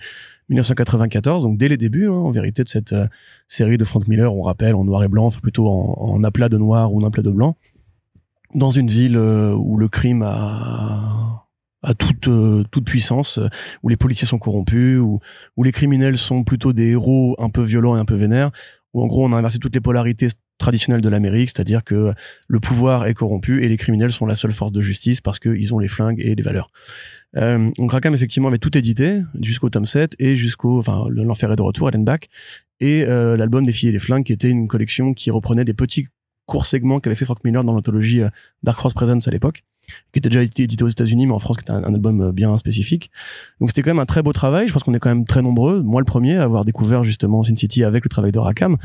1994, 0.48 1.44
donc 1.44 1.58
dès 1.58 1.68
les 1.68 1.76
débuts, 1.76 2.08
hein, 2.08 2.12
en 2.12 2.30
vérité, 2.30 2.64
de 2.64 2.68
cette 2.68 2.92
euh, 2.92 3.06
série 3.46 3.78
de 3.78 3.84
Frank 3.84 4.08
Miller, 4.08 4.34
on 4.34 4.42
rappelle 4.42 4.74
en 4.74 4.84
noir 4.84 5.04
et 5.04 5.08
blanc, 5.08 5.26
enfin 5.26 5.40
plutôt 5.40 5.68
en, 5.68 5.94
en 5.98 6.24
aplat 6.24 6.48
de 6.48 6.58
noir 6.58 6.92
ou 6.92 7.00
en 7.00 7.06
aplat 7.06 7.22
de 7.22 7.30
blanc, 7.30 7.56
dans 8.54 8.70
une 8.70 8.88
ville 8.88 9.16
euh, 9.16 9.54
où 9.54 9.76
le 9.76 9.88
crime 9.88 10.22
a, 10.22 11.46
a 11.82 11.94
toute, 11.94 12.28
toute 12.70 12.84
puissance, 12.84 13.38
où 13.84 13.88
les 13.88 13.96
policiers 13.96 14.26
sont 14.26 14.38
corrompus, 14.38 14.98
où, 14.98 15.20
où 15.56 15.62
les 15.62 15.72
criminels 15.72 16.18
sont 16.18 16.42
plutôt 16.42 16.72
des 16.72 16.90
héros 16.90 17.36
un 17.38 17.48
peu 17.48 17.62
violents 17.62 17.96
et 17.96 18.00
un 18.00 18.04
peu 18.04 18.14
vénères, 18.14 18.50
où 18.92 19.02
en 19.02 19.06
gros 19.06 19.24
on 19.24 19.32
a 19.32 19.36
inversé 19.36 19.58
toutes 19.58 19.74
les 19.74 19.80
polarités 19.80 20.28
traditionnelles 20.58 21.00
de 21.00 21.08
l'Amérique, 21.08 21.50
c'est-à-dire 21.54 21.82
que 21.84 22.12
le 22.48 22.60
pouvoir 22.60 23.06
est 23.06 23.14
corrompu 23.14 23.62
et 23.64 23.68
les 23.68 23.76
criminels 23.76 24.12
sont 24.12 24.24
la 24.26 24.34
seule 24.36 24.52
force 24.52 24.72
de 24.72 24.80
justice 24.80 25.20
parce 25.20 25.38
qu'ils 25.38 25.74
ont 25.74 25.78
les 25.78 25.88
flingues 25.88 26.20
et 26.24 26.34
les 26.34 26.42
valeurs. 26.42 26.70
Euh, 27.36 27.70
donc 27.76 27.90
Rackham 27.90 28.14
effectivement 28.14 28.48
avait 28.48 28.58
tout 28.58 28.76
édité 28.78 29.22
jusqu'au 29.40 29.68
tome 29.68 29.86
7 29.86 30.14
et 30.20 30.36
jusqu'au 30.36 30.78
enfin 30.78 31.06
le- 31.08 31.24
l'enfer 31.24 31.50
est 31.50 31.56
de 31.56 31.62
retour 31.62 31.88
Ellen 31.88 32.04
Back 32.04 32.28
et 32.80 33.04
euh, 33.04 33.36
l'album 33.36 33.64
des 33.66 33.72
filles 33.72 33.88
et 33.88 33.92
les 33.92 33.98
flingues 33.98 34.24
qui 34.24 34.32
était 34.32 34.50
une 34.50 34.68
collection 34.68 35.14
qui 35.14 35.30
reprenait 35.32 35.64
des 35.64 35.74
petits 35.74 36.06
courts 36.46 36.66
segments 36.66 37.00
qu'avait 37.00 37.16
fait 37.16 37.24
Frank 37.24 37.42
Miller 37.44 37.64
dans 37.64 37.72
l'anthologie 37.72 38.20
euh, 38.22 38.28
Dark 38.62 38.78
Horse 38.84 38.94
Presents 38.94 39.26
à 39.26 39.30
l'époque 39.30 39.64
qui 40.12 40.18
était 40.18 40.28
déjà 40.28 40.42
édité 40.42 40.82
aux 40.84 40.88
États-Unis 40.88 41.26
mais 41.26 41.32
en 41.34 41.38
France 41.38 41.56
qui 41.58 41.62
était 41.64 41.72
un, 41.72 41.84
un 41.84 41.94
album 41.94 42.20
euh, 42.20 42.32
bien 42.32 42.56
spécifique 42.58 43.10
donc 43.60 43.70
c'était 43.70 43.82
quand 43.82 43.90
même 43.90 43.98
un 43.98 44.06
très 44.06 44.22
beau 44.22 44.32
travail 44.32 44.66
je 44.68 44.72
pense 44.72 44.82
qu'on 44.82 44.94
est 44.94 44.98
quand 44.98 45.08
même 45.08 45.24
très 45.24 45.42
nombreux 45.42 45.82
moi 45.82 46.00
le 46.00 46.04
premier 46.04 46.36
à 46.36 46.42
avoir 46.44 46.64
découvert 46.64 47.02
justement 47.02 47.42
Sin 47.42 47.56
City 47.56 47.84
avec 47.84 48.04
le 48.04 48.08
travail 48.08 48.32
de 48.32 48.38
Rackham 48.38 48.76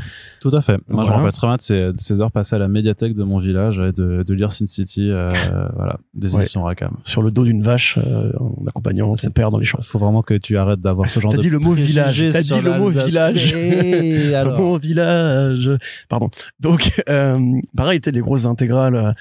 Tout 0.42 0.56
à 0.56 0.62
fait. 0.62 0.78
Moi, 0.88 1.04
je 1.06 1.10
me 1.10 1.16
rappelle 1.16 1.32
très 1.32 1.48
bien 1.48 1.56
de 1.58 1.62
ces, 1.62 1.92
de 1.92 1.98
ces 1.98 2.22
heures 2.22 2.32
passées 2.32 2.56
à 2.56 2.60
la 2.60 2.68
médiathèque 2.68 3.14
de 3.14 3.24
mon 3.24 3.38
village 3.40 3.80
et 3.80 3.92
de, 3.92 4.24
de 4.24 4.34
lire 4.34 4.52
Sin 4.52 4.66
City, 4.66 5.10
euh, 5.10 5.30
voilà, 5.76 5.98
des 6.14 6.34
Ouais. 6.36 6.42
éditions 6.42 6.64
Rakam. 6.64 6.92
sur 7.04 7.22
le 7.22 7.32
dos 7.32 7.44
d'une 7.44 7.62
vache 7.62 7.98
euh, 7.98 8.32
en 8.40 8.66
accompagnant 8.68 9.16
son 9.16 9.30
père 9.32 9.50
dans 9.52 9.58
les 9.60 9.66
champs 9.66 9.82
Faut 9.82 10.00
vraiment 10.00 10.22
que 10.22 10.34
tu 10.36 10.58
arrêtes 10.58 10.80
d'avoir 10.82 11.10
ce 11.10 11.20
genre 11.20 11.32
T'as 11.32 11.38
de 11.38 11.42
dit 11.44 11.50
le 11.50 11.60
mot 11.60 11.74
village. 11.74 12.24
T'as 12.32 12.42
dit 12.42 12.60
le 12.62 12.78
mot 12.78 12.90
village. 12.90 13.54
Et 13.54 14.34
alors 14.36 14.60
Mon 14.60 14.78
village. 14.78 15.72
Pardon. 16.08 16.30
Donc, 16.60 16.92
euh, 17.10 17.40
pareil, 17.76 18.02
tu 18.02 18.10
sais, 18.10 18.12
les 18.16 18.22
grosses 18.22 18.46
intégrales, 18.46 18.96
euh, 18.96 19.12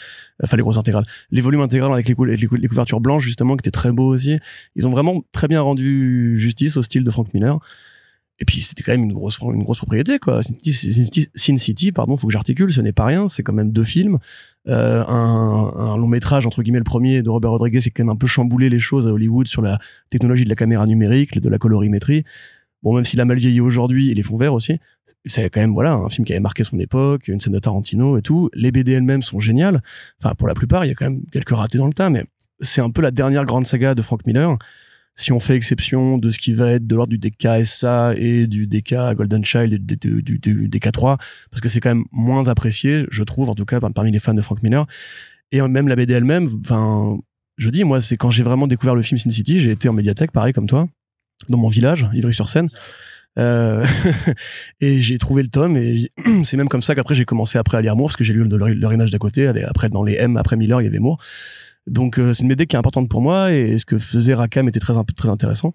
enfin 0.42 0.56
les 0.56 0.62
grosses 0.62 0.78
intégrales, 0.78 1.06
les 1.30 1.40
volumes 1.40 1.60
intégrales 1.62 1.92
avec 1.92 2.08
les, 2.08 2.14
cou- 2.14 2.24
les 2.24 2.46
cou- 2.46 2.56
les 2.56 2.68
couvertures 2.68 3.00
blanches 3.00 3.24
justement, 3.24 3.56
qui 3.56 3.62
étaient 3.62 3.70
très 3.70 3.92
beaux 3.92 4.08
aussi. 4.08 4.38
Ils 4.76 4.86
ont 4.86 4.90
vraiment 4.90 5.22
très 5.32 5.48
bien 5.48 5.60
rendu 5.60 6.36
justice 6.36 6.76
au 6.76 6.82
style 6.82 7.04
de 7.04 7.10
Frank 7.10 7.32
Miller. 7.34 7.58
et 8.40 8.44
puis 8.44 8.60
c'était 8.62 8.84
quand 8.84 8.92
même 8.92 9.02
une 9.02 9.12
grosse 9.12 9.38
une 9.40 9.64
grosse 9.64 9.78
propriété 9.78 10.18
quoi. 10.20 10.40
Sin 11.34 11.56
City, 11.56 11.90
pardon, 11.92 12.16
faut 12.16 12.28
que 12.28 12.32
j'articule, 12.32 12.72
ce 12.72 12.80
n'est 12.80 12.92
pas 12.92 13.04
rien, 13.06 13.26
c'est 13.26 13.42
quand 13.42 13.52
même 13.52 13.72
deux 13.72 13.82
films, 13.84 14.18
euh, 14.68 15.04
un, 15.06 15.72
un, 15.76 15.96
long 15.96 16.06
métrage 16.08 16.46
entre 16.46 16.62
guillemets 16.62 16.78
le 16.78 16.84
premier 16.84 17.22
de 17.22 17.30
Robert 17.30 17.50
Rodriguez 17.50 17.80
qui 17.80 17.90
quand 17.90 18.04
même 18.04 18.10
un 18.12 18.16
peu 18.16 18.28
chamboulé 18.28 18.68
les 18.70 18.78
choses 18.78 19.08
à 19.08 19.12
Hollywood 19.12 19.48
sur 19.48 19.62
la 19.62 19.78
technologie 20.10 20.44
de 20.44 20.50
la 20.50 20.56
caméra 20.56 20.86
numérique, 20.86 21.40
de 21.40 21.48
la 21.48 21.58
colorimétrie. 21.58 22.24
Bon, 22.82 22.94
même 22.94 23.04
s'il 23.04 23.20
a 23.20 23.24
mal 23.24 23.38
vieilli 23.38 23.60
aujourd'hui, 23.60 24.10
et 24.10 24.14
les 24.14 24.22
fonds 24.22 24.36
verts 24.36 24.54
aussi, 24.54 24.78
c'est 25.24 25.50
quand 25.50 25.60
même 25.60 25.72
voilà 25.72 25.92
un 25.92 26.08
film 26.08 26.24
qui 26.24 26.32
avait 26.32 26.40
marqué 26.40 26.62
son 26.64 26.78
époque, 26.78 27.28
une 27.28 27.40
scène 27.40 27.52
de 27.52 27.58
Tarantino 27.58 28.16
et 28.18 28.22
tout. 28.22 28.50
Les 28.54 28.70
BD 28.70 28.92
elles-mêmes 28.92 29.22
sont 29.22 29.40
géniales. 29.40 29.82
Enfin, 30.22 30.34
pour 30.34 30.46
la 30.46 30.54
plupart, 30.54 30.84
il 30.84 30.88
y 30.88 30.90
a 30.92 30.94
quand 30.94 31.06
même 31.06 31.22
quelques 31.32 31.50
ratés 31.50 31.78
dans 31.78 31.88
le 31.88 31.92
tas, 31.92 32.10
mais 32.10 32.24
c'est 32.60 32.80
un 32.80 32.90
peu 32.90 33.02
la 33.02 33.10
dernière 33.10 33.44
grande 33.44 33.66
saga 33.66 33.94
de 33.94 34.02
Frank 34.02 34.24
Miller 34.26 34.56
si 35.18 35.32
on 35.32 35.40
fait 35.40 35.56
exception 35.56 36.16
de 36.16 36.30
ce 36.30 36.38
qui 36.38 36.54
va 36.54 36.70
être 36.70 36.86
de 36.86 36.94
l'ordre 36.94 37.10
du 37.10 37.18
DK-SA 37.18 38.14
et 38.16 38.46
du 38.46 38.68
DK 38.68 38.94
Golden 39.16 39.44
Child 39.44 39.72
et 39.72 39.78
du, 39.78 40.22
du, 40.22 40.68
DK3, 40.68 41.18
parce 41.50 41.60
que 41.60 41.68
c'est 41.68 41.80
quand 41.80 41.90
même 41.90 42.04
moins 42.12 42.46
apprécié, 42.46 43.04
je 43.10 43.24
trouve, 43.24 43.50
en 43.50 43.56
tout 43.56 43.64
cas 43.64 43.80
parmi 43.80 44.12
les 44.12 44.20
fans 44.20 44.32
de 44.32 44.40
Frank 44.40 44.62
Miller. 44.62 44.86
Et 45.50 45.60
même 45.60 45.88
la 45.88 45.96
BD 45.96 46.14
elle-même, 46.14 46.46
enfin, 46.60 47.18
je 47.56 47.68
dis, 47.68 47.82
moi, 47.82 48.00
c'est 48.00 48.16
quand 48.16 48.30
j'ai 48.30 48.44
vraiment 48.44 48.68
découvert 48.68 48.94
le 48.94 49.02
film 49.02 49.18
Sin 49.18 49.30
City, 49.30 49.60
j'ai 49.60 49.72
été 49.72 49.88
en 49.88 49.92
médiathèque, 49.92 50.30
pareil 50.30 50.52
comme 50.52 50.68
toi, 50.68 50.88
dans 51.48 51.58
mon 51.58 51.68
village, 51.68 52.08
Ivry-sur-Seine. 52.12 52.68
Euh, 53.38 53.84
et 54.80 55.00
j'ai 55.00 55.18
trouvé 55.18 55.42
le 55.42 55.48
tome 55.48 55.76
et 55.76 56.10
c'est 56.44 56.56
même 56.56 56.68
comme 56.68 56.82
ça 56.82 56.96
qu'après 56.96 57.14
j'ai 57.14 57.24
commencé 57.24 57.56
après 57.56 57.78
à 57.78 57.80
lire 57.80 57.94
Moore 57.94 58.08
parce 58.08 58.16
que 58.16 58.24
j'ai 58.24 58.32
lu 58.32 58.42
le, 58.42 58.56
le, 58.56 59.10
d'à 59.10 59.18
côté 59.18 59.46
après 59.46 59.88
dans 59.90 60.02
les 60.02 60.14
M 60.14 60.36
après 60.36 60.56
Miller 60.56 60.80
il 60.80 60.86
y 60.86 60.88
avait 60.88 60.98
Moore 60.98 61.20
donc 61.88 62.18
euh, 62.18 62.32
c'est 62.32 62.42
une 62.42 62.48
BD 62.48 62.66
qui 62.66 62.76
est 62.76 62.78
importante 62.78 63.08
pour 63.08 63.20
moi 63.20 63.52
et 63.52 63.78
ce 63.78 63.84
que 63.84 63.98
faisait 63.98 64.34
Rakam 64.34 64.68
était 64.68 64.80
très 64.80 64.94
très 65.16 65.28
intéressant. 65.28 65.74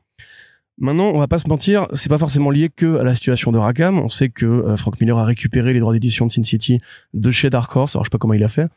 Maintenant, 0.80 1.12
on 1.14 1.20
va 1.20 1.28
pas 1.28 1.38
se 1.38 1.48
mentir, 1.48 1.86
c'est 1.94 2.10
pas 2.10 2.18
forcément 2.18 2.50
lié 2.50 2.70
que 2.76 2.98
à 2.98 3.04
la 3.04 3.14
situation 3.14 3.52
de 3.52 3.60
Rakam. 3.60 4.00
On 4.00 4.10
sait 4.10 4.30
que 4.30 4.46
euh, 4.46 4.78
Frank 4.78 5.00
Miller 5.00 5.18
a 5.18 5.26
récupéré 5.26 5.72
les 5.74 5.80
droits 5.80 5.94
d'édition 5.94 6.26
de 6.26 6.32
Sin 6.32 6.42
City 6.42 6.80
de 7.14 7.32
chez 7.32 7.50
Dark 7.50 7.76
Horse. 7.76 7.96
Alors 7.96 8.06
je 8.06 8.10
sais 8.10 8.12
pas 8.12 8.18
comment 8.18 8.34
il 8.34 8.44
a 8.44 8.48
fait 8.48 8.68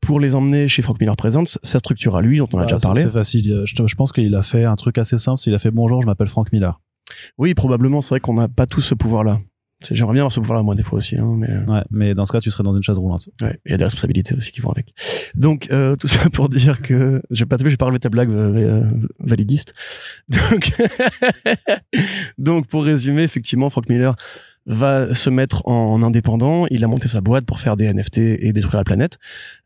pour 0.00 0.20
les 0.20 0.34
emmener 0.34 0.68
chez 0.68 0.82
Frank 0.82 1.00
Miller 1.00 1.16
Presents, 1.16 1.58
sa 1.62 1.78
structure 1.78 2.16
à 2.16 2.22
lui, 2.22 2.38
dont 2.38 2.48
on 2.52 2.58
a 2.58 2.62
ah, 2.62 2.66
déjà 2.66 2.78
parlé. 2.78 3.02
C'est 3.02 3.10
facile. 3.10 3.64
Je, 3.64 3.86
je 3.86 3.94
pense 3.94 4.12
qu'il 4.12 4.34
a 4.34 4.42
fait 4.42 4.64
un 4.64 4.76
truc 4.76 4.98
assez 4.98 5.18
simple. 5.18 5.40
Il 5.46 5.54
a 5.54 5.58
fait 5.58 5.70
bonjour, 5.70 6.02
je 6.02 6.06
m'appelle 6.06 6.28
Frank 6.28 6.52
Miller. 6.52 6.80
Oui, 7.38 7.54
probablement. 7.54 8.00
C'est 8.00 8.10
vrai 8.10 8.20
qu'on 8.20 8.34
n'a 8.34 8.48
pas 8.48 8.66
tous 8.66 8.80
ce 8.80 8.94
pouvoir-là. 8.94 9.40
J'aimerais 9.90 10.12
bien 10.12 10.22
avoir 10.22 10.32
ce 10.32 10.40
pouvoir-là, 10.40 10.62
moi, 10.62 10.74
des 10.74 10.82
fois 10.82 10.98
aussi. 10.98 11.16
Hein, 11.16 11.36
mais... 11.38 11.48
Euh. 11.48 11.64
Ouais, 11.64 11.82
mais 11.90 12.14
dans 12.14 12.26
ce 12.26 12.32
cas, 12.32 12.40
tu 12.40 12.50
serais 12.50 12.62
dans 12.62 12.74
une 12.74 12.82
chaise 12.82 12.98
roulante. 12.98 13.30
Ouais, 13.40 13.58
il 13.64 13.70
y 13.70 13.74
a 13.74 13.78
des 13.78 13.84
responsabilités 13.84 14.34
aussi 14.34 14.52
qui 14.52 14.60
vont 14.60 14.70
avec. 14.70 14.92
Donc, 15.34 15.68
euh, 15.70 15.96
tout 16.00 16.06
ça 16.06 16.28
pour 16.28 16.50
dire 16.50 16.82
que... 16.82 17.22
J'ai 17.30 17.46
pas 17.46 17.56
vu, 17.56 17.70
j'ai 17.70 17.78
pas 17.78 17.86
relevé 17.86 17.98
ta 17.98 18.10
blague 18.10 18.30
euh, 18.30 18.54
euh, 18.54 18.90
validiste. 19.20 19.72
Donc... 20.28 20.72
Donc, 22.38 22.66
pour 22.66 22.84
résumer, 22.84 23.22
effectivement, 23.22 23.70
Frank 23.70 23.88
Miller 23.88 24.14
va 24.66 25.14
se 25.14 25.30
mettre 25.30 25.66
en 25.66 26.02
indépendant. 26.02 26.66
Il 26.70 26.84
a 26.84 26.86
monté 26.88 27.08
sa 27.08 27.20
boîte 27.20 27.44
pour 27.44 27.60
faire 27.60 27.76
des 27.76 27.92
NFT 27.92 28.18
et 28.18 28.52
détruire 28.52 28.78
la 28.78 28.84
planète. 28.84 29.18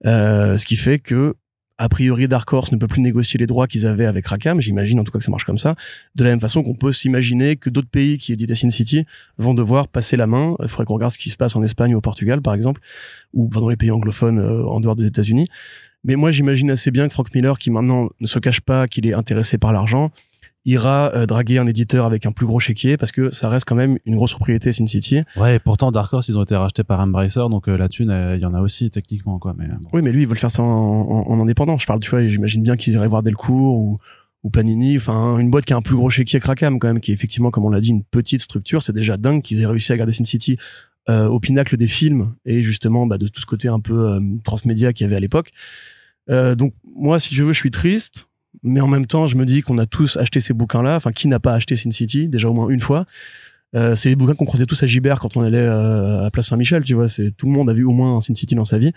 Euh, 0.06 0.56
ce 0.56 0.66
qui 0.66 0.76
fait 0.76 0.98
que 0.98 1.34
a 1.78 1.88
priori 1.88 2.28
Dark 2.28 2.52
Horse 2.52 2.70
ne 2.72 2.76
peut 2.76 2.86
plus 2.86 3.00
négocier 3.00 3.38
les 3.38 3.46
droits 3.46 3.66
qu'ils 3.66 3.86
avaient 3.86 4.06
avec 4.06 4.26
Rakam, 4.28 4.60
j'imagine 4.60 5.00
en 5.00 5.04
tout 5.04 5.10
cas 5.10 5.18
que 5.18 5.24
ça 5.24 5.30
marche 5.30 5.44
comme 5.44 5.58
ça, 5.58 5.74
de 6.14 6.22
la 6.22 6.30
même 6.30 6.40
façon 6.40 6.62
qu'on 6.62 6.74
peut 6.74 6.92
s'imaginer 6.92 7.56
que 7.56 7.68
d'autres 7.68 7.88
pays 7.88 8.18
qui 8.18 8.32
éditent 8.32 8.54
Sin 8.54 8.70
City 8.70 9.04
vont 9.38 9.54
devoir 9.54 9.88
passer 9.88 10.16
la 10.16 10.26
main, 10.26 10.54
il 10.62 10.68
faudrait 10.68 10.84
qu'on 10.84 10.94
regarde 10.94 11.12
ce 11.12 11.18
qui 11.18 11.30
se 11.30 11.36
passe 11.36 11.56
en 11.56 11.62
Espagne 11.62 11.94
ou 11.94 11.98
au 11.98 12.00
Portugal 12.00 12.42
par 12.42 12.54
exemple, 12.54 12.80
ou 13.32 13.48
dans 13.48 13.68
les 13.68 13.76
pays 13.76 13.90
anglophones 13.90 14.38
euh, 14.38 14.64
en 14.66 14.80
dehors 14.80 14.96
des 14.96 15.06
États-Unis. 15.06 15.48
Mais 16.04 16.16
moi 16.16 16.30
j'imagine 16.30 16.70
assez 16.70 16.90
bien 16.90 17.08
que 17.08 17.12
Frank 17.12 17.34
Miller, 17.34 17.58
qui 17.58 17.70
maintenant 17.70 18.08
ne 18.20 18.26
se 18.26 18.38
cache 18.38 18.60
pas 18.60 18.86
qu'il 18.86 19.06
est 19.06 19.14
intéressé 19.14 19.58
par 19.58 19.72
l'argent, 19.72 20.12
ira 20.64 21.12
euh, 21.14 21.26
draguer 21.26 21.58
un 21.58 21.66
éditeur 21.66 22.06
avec 22.06 22.26
un 22.26 22.32
plus 22.32 22.46
gros 22.46 22.58
chéquier 22.58 22.96
parce 22.96 23.12
que 23.12 23.30
ça 23.30 23.48
reste 23.48 23.66
quand 23.66 23.74
même 23.74 23.98
une 24.06 24.16
grosse 24.16 24.32
propriété 24.32 24.72
Sin 24.72 24.86
City. 24.86 25.22
Ouais, 25.36 25.56
et 25.56 25.58
pourtant 25.58 25.92
Dark 25.92 26.12
Horse 26.12 26.28
ils 26.28 26.38
ont 26.38 26.42
été 26.42 26.56
rachetés 26.56 26.84
par 26.84 27.00
Embracer 27.00 27.40
donc 27.50 27.68
euh, 27.68 27.76
la 27.76 27.88
thune 27.88 28.10
il 28.34 28.40
y 28.40 28.46
en 28.46 28.54
a 28.54 28.60
aussi 28.60 28.90
techniquement 28.90 29.38
quoi 29.38 29.54
mais 29.56 29.66
Oui, 29.92 30.00
mais 30.02 30.12
lui 30.12 30.22
il 30.22 30.26
veut 30.26 30.34
le 30.34 30.38
faire 30.38 30.50
ça 30.50 30.62
en, 30.62 30.66
en, 30.66 31.40
indépendant. 31.40 31.76
Je 31.76 31.86
parle 31.86 32.00
tu 32.00 32.10
vois, 32.10 32.26
j'imagine 32.26 32.62
bien 32.62 32.76
qu'ils 32.76 32.94
iraient 32.94 33.08
voir 33.08 33.22
Delcourt 33.22 33.76
ou 33.76 33.98
ou 34.42 34.50
Panini, 34.50 34.96
enfin 34.98 35.38
une 35.38 35.48
boîte 35.50 35.64
qui 35.64 35.72
a 35.72 35.76
un 35.76 35.82
plus 35.82 35.96
gros 35.96 36.10
chéquier 36.10 36.38
que 36.38 36.46
Rakam 36.46 36.78
quand 36.78 36.88
même 36.88 37.00
qui 37.00 37.10
est 37.10 37.14
effectivement 37.14 37.50
comme 37.50 37.64
on 37.64 37.70
l'a 37.70 37.80
dit 37.80 37.88
une 37.88 38.04
petite 38.04 38.42
structure, 38.42 38.82
c'est 38.82 38.92
déjà 38.92 39.16
dingue 39.16 39.42
qu'ils 39.42 39.62
aient 39.62 39.66
réussi 39.66 39.92
à 39.92 39.96
garder 39.96 40.12
Sin 40.12 40.24
City 40.24 40.58
euh, 41.08 41.26
au 41.26 41.40
pinacle 41.40 41.76
des 41.76 41.86
films 41.86 42.34
et 42.44 42.62
justement 42.62 43.06
bah, 43.06 43.16
de 43.16 43.26
tout 43.26 43.40
ce 43.40 43.46
côté 43.46 43.68
un 43.68 43.80
peu 43.80 44.18
transmédia 44.44 44.92
qu'il 44.92 45.04
y 45.04 45.06
avait 45.06 45.16
à 45.16 45.20
l'époque. 45.20 45.50
donc 46.28 46.74
moi 46.94 47.18
si 47.18 47.34
je 47.34 47.42
veux 47.42 47.52
je 47.52 47.58
suis 47.58 47.70
triste 47.70 48.28
mais 48.62 48.80
en 48.80 48.88
même 48.88 49.06
temps, 49.06 49.26
je 49.26 49.36
me 49.36 49.44
dis 49.44 49.62
qu'on 49.62 49.78
a 49.78 49.86
tous 49.86 50.16
acheté 50.16 50.40
ces 50.40 50.54
bouquins-là. 50.54 50.96
Enfin, 50.96 51.12
qui 51.12 51.28
n'a 51.28 51.40
pas 51.40 51.54
acheté 51.54 51.76
Sin 51.76 51.90
City? 51.90 52.28
Déjà 52.28 52.48
au 52.48 52.54
moins 52.54 52.68
une 52.68 52.80
fois 52.80 53.06
euh, 53.74 53.96
C'est 53.96 54.08
les 54.08 54.16
bouquins 54.16 54.34
qu'on 54.34 54.44
croisait 54.44 54.66
tous 54.66 54.82
à 54.82 54.86
Gibert 54.86 55.18
quand 55.18 55.36
on 55.36 55.42
allait 55.42 55.58
euh, 55.58 56.24
à 56.24 56.30
Place 56.30 56.48
Saint-Michel. 56.48 56.82
Tu 56.82 56.94
vois, 56.94 57.08
c'est 57.08 57.32
tout 57.32 57.46
le 57.46 57.52
monde 57.52 57.68
a 57.68 57.72
vu 57.72 57.84
au 57.84 57.92
moins 57.92 58.20
Sin 58.20 58.34
City 58.34 58.54
dans 58.54 58.64
sa 58.64 58.78
vie. 58.78 58.92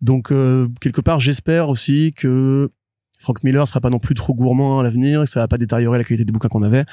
Donc 0.00 0.30
euh, 0.30 0.68
quelque 0.80 1.00
part, 1.00 1.20
j'espère 1.20 1.68
aussi 1.68 2.12
que 2.14 2.70
Frank 3.18 3.42
Miller 3.42 3.66
sera 3.66 3.80
pas 3.80 3.90
non 3.90 3.98
plus 3.98 4.14
trop 4.14 4.34
gourmand 4.34 4.78
à 4.80 4.82
l'avenir, 4.82 5.22
et 5.22 5.24
que 5.24 5.30
ça 5.30 5.40
va 5.40 5.48
pas 5.48 5.58
détériorer 5.58 5.98
la 5.98 6.04
qualité 6.04 6.24
des 6.24 6.32
bouquins 6.32 6.48
qu'on 6.48 6.62
avait. 6.62 6.84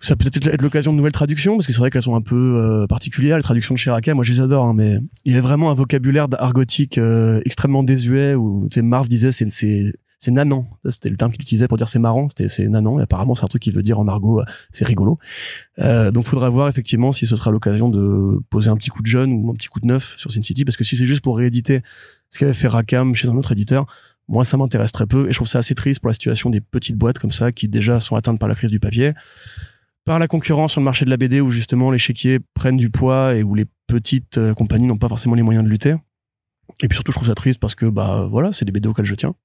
Ça 0.00 0.16
peut 0.16 0.26
être 0.26 0.48
être 0.48 0.62
l'occasion 0.62 0.90
de 0.90 0.96
nouvelles 0.96 1.12
traductions 1.12 1.56
parce 1.56 1.66
que 1.66 1.72
c'est 1.72 1.78
vrai 1.78 1.90
qu'elles 1.90 2.02
sont 2.02 2.16
un 2.16 2.22
peu 2.22 2.56
euh, 2.56 2.86
particulières 2.88 3.36
les 3.36 3.42
traductions 3.42 3.74
de 3.74 3.78
Chirac. 3.78 4.08
Moi, 4.08 4.24
je 4.24 4.32
les 4.32 4.40
adore, 4.40 4.64
hein, 4.64 4.74
mais 4.74 4.98
il 5.24 5.34
y 5.34 5.36
a 5.36 5.40
vraiment 5.40 5.70
un 5.70 5.74
vocabulaire 5.74 6.26
argotique 6.38 6.98
extrêmement 7.44 7.84
désuet 7.84 8.34
où 8.34 8.66
tu 8.68 8.80
sais 8.80 8.82
Marv 8.82 9.06
disait 9.06 9.30
c'est 9.30 9.44
c'est 10.22 10.30
nanan. 10.30 10.66
C'était 10.88 11.10
le 11.10 11.16
terme 11.16 11.32
qu'il 11.32 11.42
utilisait 11.42 11.66
pour 11.66 11.76
dire 11.76 11.88
c'est 11.88 11.98
marrant. 11.98 12.28
C'était 12.28 12.48
c'est 12.48 12.68
nanan. 12.68 13.00
Et 13.00 13.02
apparemment, 13.02 13.34
c'est 13.34 13.44
un 13.44 13.48
truc 13.48 13.60
qui 13.60 13.72
veut 13.72 13.82
dire 13.82 13.98
en 13.98 14.06
argot, 14.06 14.40
euh, 14.40 14.44
c'est 14.70 14.86
rigolo. 14.86 15.18
Euh, 15.80 16.12
donc, 16.12 16.26
faudra 16.26 16.48
voir 16.48 16.68
effectivement 16.68 17.10
si 17.10 17.26
ce 17.26 17.34
sera 17.34 17.50
l'occasion 17.50 17.88
de 17.88 18.40
poser 18.48 18.70
un 18.70 18.76
petit 18.76 18.90
coup 18.90 19.02
de 19.02 19.08
jeune 19.08 19.32
ou 19.32 19.50
un 19.50 19.54
petit 19.54 19.66
coup 19.66 19.80
de 19.80 19.86
neuf 19.86 20.14
sur 20.18 20.30
Sin 20.30 20.42
City, 20.42 20.64
parce 20.64 20.76
que 20.76 20.84
si 20.84 20.96
c'est 20.96 21.06
juste 21.06 21.22
pour 21.22 21.36
rééditer 21.36 21.82
ce 22.30 22.38
qu'avait 22.38 22.52
fait 22.52 22.68
Rakam 22.68 23.16
chez 23.16 23.28
un 23.28 23.36
autre 23.36 23.50
éditeur, 23.50 23.86
moi, 24.28 24.44
ça 24.44 24.56
m'intéresse 24.56 24.92
très 24.92 25.08
peu. 25.08 25.28
Et 25.28 25.32
je 25.32 25.38
trouve 25.38 25.48
ça 25.48 25.58
assez 25.58 25.74
triste 25.74 25.98
pour 25.98 26.08
la 26.08 26.14
situation 26.14 26.50
des 26.50 26.60
petites 26.60 26.96
boîtes 26.96 27.18
comme 27.18 27.32
ça, 27.32 27.50
qui 27.50 27.68
déjà 27.68 27.98
sont 27.98 28.14
atteintes 28.14 28.38
par 28.38 28.48
la 28.48 28.54
crise 28.54 28.70
du 28.70 28.78
papier 28.78 29.14
par 30.04 30.18
la 30.18 30.26
concurrence 30.26 30.72
sur 30.72 30.80
le 30.80 30.84
marché 30.84 31.04
de 31.04 31.10
la 31.10 31.16
BD 31.16 31.40
où 31.40 31.48
justement 31.48 31.92
les 31.92 31.98
chéquiers 31.98 32.40
prennent 32.54 32.76
du 32.76 32.90
poids 32.90 33.36
et 33.36 33.44
où 33.44 33.54
les 33.54 33.66
petites 33.86 34.36
euh, 34.36 34.52
compagnies 34.52 34.88
n'ont 34.88 34.98
pas 34.98 35.08
forcément 35.08 35.36
les 35.36 35.44
moyens 35.44 35.64
de 35.64 35.70
lutter. 35.70 35.94
Et 36.82 36.88
puis 36.88 36.96
surtout, 36.96 37.12
je 37.12 37.18
trouve 37.18 37.28
ça 37.28 37.36
triste 37.36 37.60
parce 37.60 37.76
que 37.76 37.86
bah 37.86 38.26
voilà, 38.28 38.50
c'est 38.50 38.64
des 38.64 38.72
BD 38.72 38.88
auxquels 38.88 39.04
je 39.04 39.14
tiens. 39.14 39.36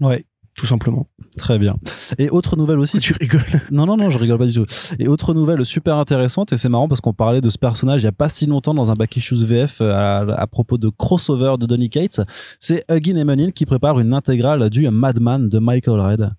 Ouais. 0.00 0.24
Tout 0.56 0.64
simplement. 0.64 1.06
Très 1.36 1.58
bien. 1.58 1.76
Et 2.16 2.30
autre 2.30 2.56
nouvelle 2.56 2.78
aussi. 2.78 2.98
Tu 2.98 3.12
rigoles 3.12 3.42
Non, 3.70 3.84
non, 3.84 3.98
non, 3.98 4.10
je 4.10 4.18
rigole 4.18 4.38
pas 4.38 4.46
du 4.46 4.54
tout. 4.54 4.64
Et 4.98 5.06
autre 5.06 5.34
nouvelle 5.34 5.66
super 5.66 5.96
intéressante, 5.96 6.52
et 6.52 6.56
c'est 6.56 6.70
marrant 6.70 6.88
parce 6.88 7.02
qu'on 7.02 7.12
parlait 7.12 7.42
de 7.42 7.50
ce 7.50 7.58
personnage 7.58 8.00
il 8.00 8.04
y 8.04 8.08
a 8.08 8.12
pas 8.12 8.30
si 8.30 8.46
longtemps 8.46 8.72
dans 8.72 8.90
un 8.90 8.94
Back 8.94 9.18
Issues 9.18 9.44
VF 9.44 9.82
euh, 9.82 9.92
à, 9.92 10.46
propos 10.46 10.78
de 10.78 10.88
crossover 10.88 11.56
de 11.60 11.66
Donny 11.66 11.90
Cates. 11.90 12.22
C'est 12.58 12.84
Huggin 12.90 13.16
Emenin 13.16 13.50
qui 13.50 13.66
prépare 13.66 14.00
une 14.00 14.14
intégrale 14.14 14.70
du 14.70 14.88
Madman 14.88 15.46
de 15.50 15.58
Michael 15.58 16.00
Red. 16.00 16.30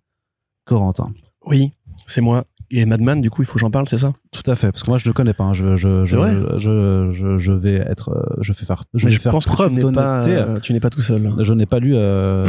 Corentin. 0.66 1.08
Oui, 1.46 1.72
c'est 2.08 2.22
moi. 2.22 2.44
Et 2.70 2.86
Madman, 2.86 3.22
du 3.22 3.30
coup, 3.30 3.44
il 3.44 3.46
faut 3.46 3.54
que 3.54 3.60
j'en 3.60 3.72
parle, 3.72 3.88
c'est 3.88 4.00
ça? 4.00 4.14
Tout 4.32 4.50
à 4.50 4.56
fait, 4.56 4.72
parce 4.72 4.84
que 4.84 4.90
moi 4.90 4.98
je 4.98 5.08
ne 5.08 5.14
connais 5.14 5.34
pas. 5.34 5.46
Hein. 5.46 5.54
Je, 5.54 5.78
je, 5.78 6.04
je, 6.04 6.18
je, 6.58 7.12
je, 7.14 7.40
je, 7.40 7.52
vais 7.54 7.76
être, 7.76 8.10
euh, 8.10 8.42
je 8.42 8.52
fais 8.52 8.66
faire, 8.66 8.84
je 8.94 9.08
vais 9.08 9.12
faire 9.12 9.32
pense 9.32 9.46
preuve 9.46 9.74
d'honnêteté. 9.74 10.36
Euh, 10.36 10.60
tu 10.60 10.74
n'es 10.74 10.82
pas 10.82 10.90
tout 10.90 11.00
seul. 11.00 11.32
Je 11.40 11.54
n'ai 11.54 11.66
pas 11.66 11.80
lu. 11.80 11.94
Euh, 11.96 12.46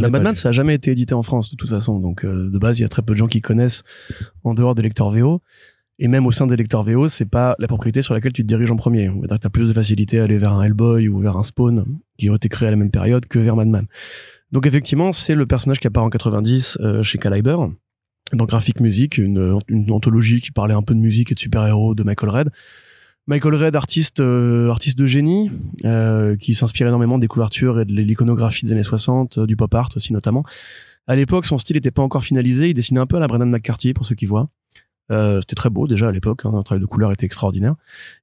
bah, 0.00 0.08
Madman, 0.08 0.34
ça 0.34 0.48
a 0.48 0.52
jamais 0.52 0.74
été 0.74 0.90
édité 0.90 1.14
en 1.14 1.22
France 1.22 1.52
de 1.52 1.56
toute 1.56 1.68
façon, 1.68 2.00
donc 2.00 2.24
euh, 2.24 2.50
de 2.50 2.58
base, 2.58 2.80
il 2.80 2.82
y 2.82 2.84
a 2.84 2.88
très 2.88 3.02
peu 3.02 3.12
de 3.12 3.18
gens 3.18 3.28
qui 3.28 3.40
connaissent 3.40 3.82
en 4.42 4.54
dehors 4.54 4.74
des 4.74 4.82
lecteurs 4.82 5.10
VO. 5.10 5.40
Et 6.00 6.08
même 6.08 6.26
au 6.26 6.32
sein 6.32 6.48
des 6.48 6.56
lecteurs 6.56 6.82
VO, 6.82 7.06
c'est 7.06 7.30
pas 7.30 7.54
la 7.60 7.68
propriété 7.68 8.02
sur 8.02 8.14
laquelle 8.14 8.32
tu 8.32 8.42
te 8.42 8.48
diriges 8.48 8.72
en 8.72 8.76
premier. 8.76 9.08
On 9.08 9.20
va 9.20 9.28
dire 9.28 9.36
que 9.36 9.42
t'as 9.42 9.48
plus 9.48 9.68
de 9.68 9.72
facilité 9.72 10.18
à 10.18 10.24
aller 10.24 10.38
vers 10.38 10.52
un 10.52 10.64
Hellboy 10.64 11.06
ou 11.06 11.20
vers 11.20 11.36
un 11.36 11.44
Spawn 11.44 11.84
qui 12.18 12.28
ont 12.28 12.34
été 12.34 12.48
créés 12.48 12.66
à 12.66 12.72
la 12.72 12.76
même 12.76 12.90
période 12.90 13.26
que 13.26 13.38
vers 13.38 13.54
Madman. 13.54 13.86
Donc 14.50 14.66
effectivement, 14.66 15.12
c'est 15.12 15.36
le 15.36 15.46
personnage 15.46 15.78
qui 15.78 15.86
apparaît 15.86 16.06
en 16.06 16.10
90 16.10 16.78
chez 17.02 17.18
Caliber 17.18 17.56
dans 18.32 18.46
Graphic 18.46 18.80
Music, 18.80 19.18
une, 19.18 19.58
une, 19.68 19.92
anthologie 19.92 20.40
qui 20.40 20.50
parlait 20.50 20.74
un 20.74 20.82
peu 20.82 20.94
de 20.94 21.00
musique 21.00 21.30
et 21.30 21.34
de 21.34 21.40
super-héros 21.40 21.94
de 21.94 22.02
Michael 22.02 22.30
Red. 22.30 22.50
Michael 23.26 23.54
Red, 23.54 23.76
artiste, 23.76 24.20
euh, 24.20 24.70
artiste 24.70 24.98
de 24.98 25.06
génie, 25.06 25.50
euh, 25.84 26.36
qui 26.36 26.54
s'inspire 26.54 26.86
énormément 26.86 27.18
des 27.18 27.26
couvertures 27.26 27.80
et 27.80 27.84
de 27.84 27.92
l'iconographie 27.92 28.66
des 28.66 28.72
années 28.72 28.82
60, 28.82 29.38
euh, 29.38 29.46
du 29.46 29.56
pop 29.56 29.74
art 29.74 29.88
aussi 29.96 30.12
notamment. 30.12 30.44
À 31.06 31.16
l'époque, 31.16 31.46
son 31.46 31.58
style 31.58 31.76
n'était 31.76 31.90
pas 31.90 32.02
encore 32.02 32.22
finalisé. 32.22 32.70
Il 32.70 32.74
dessinait 32.74 33.00
un 33.00 33.06
peu 33.06 33.16
à 33.16 33.20
la 33.20 33.26
Brennan 33.26 33.48
McCarthy, 33.48 33.94
pour 33.94 34.04
ceux 34.04 34.14
qui 34.14 34.26
voient. 34.26 34.48
Euh, 35.10 35.40
c'était 35.40 35.54
très 35.54 35.70
beau 35.70 35.86
déjà 35.86 36.08
à 36.08 36.12
l'époque, 36.12 36.42
hein, 36.44 36.52
un 36.54 36.62
travail 36.62 36.80
de 36.80 36.86
couleur 36.86 37.12
était 37.12 37.26
extraordinaire. 37.26 37.74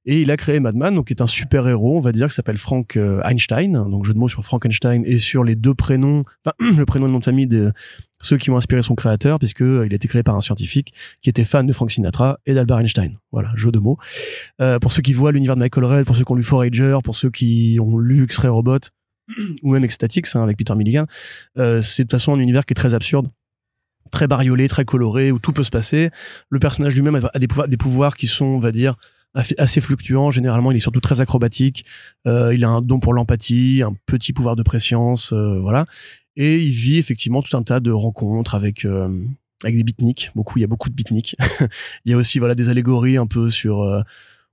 Et 0.04 0.20
il 0.20 0.30
a 0.30 0.36
créé 0.36 0.60
Madman, 0.60 0.94
donc 0.94 1.08
qui 1.08 1.12
est 1.12 1.22
un 1.22 1.26
super 1.26 1.68
héros, 1.68 1.96
on 1.96 2.00
va 2.00 2.12
dire, 2.12 2.28
qui 2.28 2.34
s'appelle 2.34 2.56
Frank 2.56 2.96
Einstein, 2.96 3.72
donc 3.72 4.04
jeu 4.04 4.14
de 4.14 4.18
mots 4.18 4.28
sur 4.28 4.44
Frankenstein 4.44 5.04
et 5.06 5.18
sur 5.18 5.44
les 5.44 5.54
deux 5.54 5.74
prénoms, 5.74 6.22
enfin 6.44 6.76
le 6.76 6.84
prénom 6.84 7.06
et 7.06 7.08
le 7.08 7.12
nom 7.12 7.18
de 7.18 7.24
famille 7.24 7.46
de 7.46 7.72
ceux 8.22 8.38
qui 8.38 8.50
ont 8.50 8.56
inspiré 8.56 8.82
son 8.82 8.94
créateur, 8.94 9.38
puisque 9.38 9.62
euh, 9.62 9.86
il 9.86 9.92
a 9.92 9.96
été 9.96 10.08
créé 10.08 10.22
par 10.22 10.34
un 10.34 10.40
scientifique 10.40 10.94
qui 11.20 11.28
était 11.28 11.44
fan 11.44 11.66
de 11.66 11.72
Frank 11.72 11.90
Sinatra 11.90 12.38
et 12.46 12.54
d'Albert 12.54 12.78
Einstein. 12.78 13.18
Voilà, 13.32 13.50
jeu 13.54 13.70
de 13.70 13.78
mots. 13.78 13.98
Euh, 14.60 14.78
pour 14.78 14.92
ceux 14.92 15.02
qui 15.02 15.12
voient 15.12 15.32
l'univers 15.32 15.56
de 15.56 15.60
Michael 15.60 15.84
Red, 15.84 16.06
pour 16.06 16.16
ceux 16.16 16.24
qui 16.24 16.32
ont 16.32 16.36
lu 16.36 16.42
Forager, 16.42 16.98
pour 17.04 17.14
ceux 17.14 17.30
qui 17.30 17.78
ont 17.80 17.98
lu 17.98 18.24
X-Ray 18.24 18.50
Robot 18.50 18.78
ou 19.62 19.72
même 19.72 19.84
Ecstatics 19.84 20.34
hein, 20.34 20.42
avec 20.42 20.56
Peter 20.56 20.74
Milligan, 20.74 21.06
euh, 21.58 21.80
c'est 21.80 22.04
de 22.04 22.08
toute 22.08 22.12
façon 22.12 22.34
un 22.34 22.40
univers 22.40 22.64
qui 22.64 22.72
est 22.72 22.76
très 22.76 22.94
absurde 22.94 23.28
très 24.12 24.28
bariolé, 24.28 24.68
très 24.68 24.84
coloré, 24.84 25.32
où 25.32 25.40
tout 25.40 25.52
peut 25.52 25.64
se 25.64 25.70
passer. 25.70 26.10
Le 26.50 26.60
personnage 26.60 26.94
lui-même 26.94 27.20
a 27.34 27.66
des 27.66 27.76
pouvoirs, 27.76 28.16
qui 28.16 28.28
sont, 28.28 28.44
on 28.44 28.60
va 28.60 28.70
dire, 28.70 28.94
assez 29.34 29.80
fluctuants. 29.80 30.30
Généralement, 30.30 30.70
il 30.70 30.76
est 30.76 30.80
surtout 30.80 31.00
très 31.00 31.20
acrobatique. 31.20 31.84
Euh, 32.26 32.54
il 32.54 32.64
a 32.64 32.68
un 32.68 32.82
don 32.82 33.00
pour 33.00 33.14
l'empathie, 33.14 33.82
un 33.84 33.94
petit 34.06 34.32
pouvoir 34.32 34.56
de 34.56 34.62
préscience, 34.62 35.32
euh, 35.32 35.58
voilà. 35.60 35.86
Et 36.36 36.56
il 36.58 36.70
vit 36.70 36.98
effectivement 36.98 37.42
tout 37.42 37.56
un 37.56 37.62
tas 37.62 37.80
de 37.80 37.90
rencontres 37.90 38.54
avec 38.54 38.84
euh, 38.84 39.08
avec 39.64 39.76
des 39.76 39.84
beatniks. 39.84 40.30
Beaucoup, 40.34 40.58
il 40.58 40.62
y 40.62 40.64
a 40.64 40.68
beaucoup 40.68 40.88
de 40.88 40.94
beatniks. 40.94 41.34
il 42.04 42.10
y 42.10 42.14
a 42.14 42.16
aussi 42.16 42.38
voilà 42.38 42.54
des 42.54 42.68
allégories 42.68 43.16
un 43.16 43.26
peu 43.26 43.50
sur, 43.50 43.78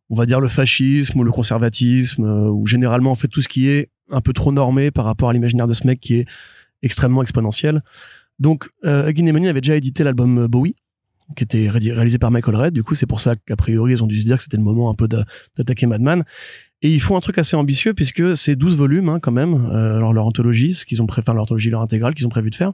on 0.10 0.15
va 0.15 0.26
dire 0.26 0.39
le 0.39 0.48
fascisme 0.48 1.19
ou 1.19 1.24
le 1.24 1.32
conservatisme, 1.32 2.24
ou 2.24 2.67
généralement 2.67 3.12
en 3.12 3.15
fait 3.15 3.28
tout 3.28 3.41
ce 3.41 3.48
qui 3.48 3.69
est 3.69 3.89
un 4.12 4.22
peu 4.22 4.34
trop 4.34 4.52
normé 4.52 4.91
par 4.91 5.06
rapport 5.06 5.30
à 5.30 5.34
l'imaginaire 5.34 5.67
de 5.67 5.74
ce 5.74 5.88
mec 5.88 6.00
qui 6.00 6.15
est 6.15 6.26
extrêmement 6.82 7.22
exponentiel. 7.22 7.82
Donc, 8.39 8.69
euh, 8.86 9.12
Money 9.15 9.49
avait 9.49 9.62
déjà 9.62 9.75
édité 9.75 10.04
l'album 10.04 10.47
Bowie, 10.47 10.75
qui 11.36 11.43
était 11.43 11.67
réalisé 11.69 12.17
par 12.17 12.32
Michael 12.32 12.56
Red. 12.56 12.73
Du 12.73 12.84
coup, 12.84 12.95
c'est 12.95 13.06
pour 13.06 13.19
ça 13.19 13.36
qu'a 13.36 13.56
priori, 13.56 13.93
ils 13.93 14.04
ont 14.04 14.08
dû 14.08 14.19
se 14.19 14.25
dire 14.25 14.38
que 14.38 14.43
c'était 14.43 14.58
le 14.58 14.63
moment 14.63 14.89
un 14.89 14.95
peu 14.95 15.08
d'attaquer 15.08 15.86
Madman. 15.86 16.23
Et 16.82 16.91
ils 16.91 17.02
font 17.02 17.17
un 17.17 17.19
truc 17.19 17.38
assez 17.38 17.56
ambitieux 17.56 17.93
puisque 17.93 18.36
c'est 18.36 18.56
12 18.56 18.78
volumes 18.78 19.10
hein, 19.10 19.19
quand 19.21 19.34
même, 19.34 19.54
euh, 19.54 19.97
alors 19.97 20.13
leur 20.13 20.25
anthologie, 20.25 20.73
ce 20.73 20.86
qu'ils 20.86 21.02
ont 21.02 21.08
préféré, 21.08 21.36
leur 21.36 21.43
anthologie, 21.43 21.69
leur 21.69 21.82
intégrale 21.82 22.15
qu'ils 22.15 22.25
ont 22.25 22.32
prévu 22.32 22.49
de 22.49 22.56
faire. 22.56 22.71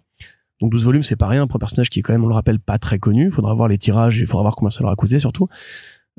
Donc 0.62 0.72
12 0.72 0.86
volumes, 0.86 1.04
c'est 1.04 1.16
pas 1.16 1.28
rien 1.28 1.48
pour 1.48 1.58
un 1.58 1.60
personnage 1.60 1.90
qui 1.90 2.00
est 2.00 2.02
quand 2.02 2.14
même, 2.14 2.24
on 2.24 2.28
le 2.28 2.36
rappelle, 2.36 2.60
pas 2.60 2.78
très 2.78 3.00
connu. 3.00 3.26
Il 3.26 3.32
faudra 3.32 3.54
voir 3.54 3.68
les 3.68 3.78
tirages, 3.78 4.20
il 4.20 4.28
faudra 4.28 4.44
voir 4.44 4.56
comment 4.56 4.70
ça 4.70 4.82
leur 4.82 4.92
a 4.92 4.96
coûté 4.96 5.20
surtout. 5.20 5.48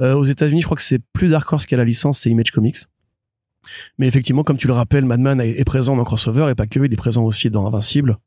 Euh, 0.01 0.15
aux 0.15 0.25
États-Unis, 0.25 0.61
je 0.61 0.67
crois 0.67 0.77
que 0.77 0.83
c'est 0.83 1.01
plus 1.13 1.29
Dark 1.29 1.51
Horse 1.51 1.65
qui 1.65 1.75
a 1.75 1.79
la 1.79 1.85
licence, 1.85 2.19
c'est 2.19 2.29
Image 2.29 2.51
Comics. 2.51 2.77
Mais 3.99 4.07
effectivement, 4.07 4.43
comme 4.43 4.59
tu 4.59 4.67
le 4.67 4.75
rappelles, 4.75 5.05
Madman 5.05 5.41
est 5.41 5.65
présent 5.65 5.97
dans 5.97 6.05
Crossover 6.05 6.51
et 6.51 6.55
pas 6.55 6.67
que, 6.67 6.81
il 6.81 6.93
est 6.93 6.97
présent 6.97 7.25
aussi 7.25 7.51
dans 7.51 7.67
Invincible. 7.67 8.19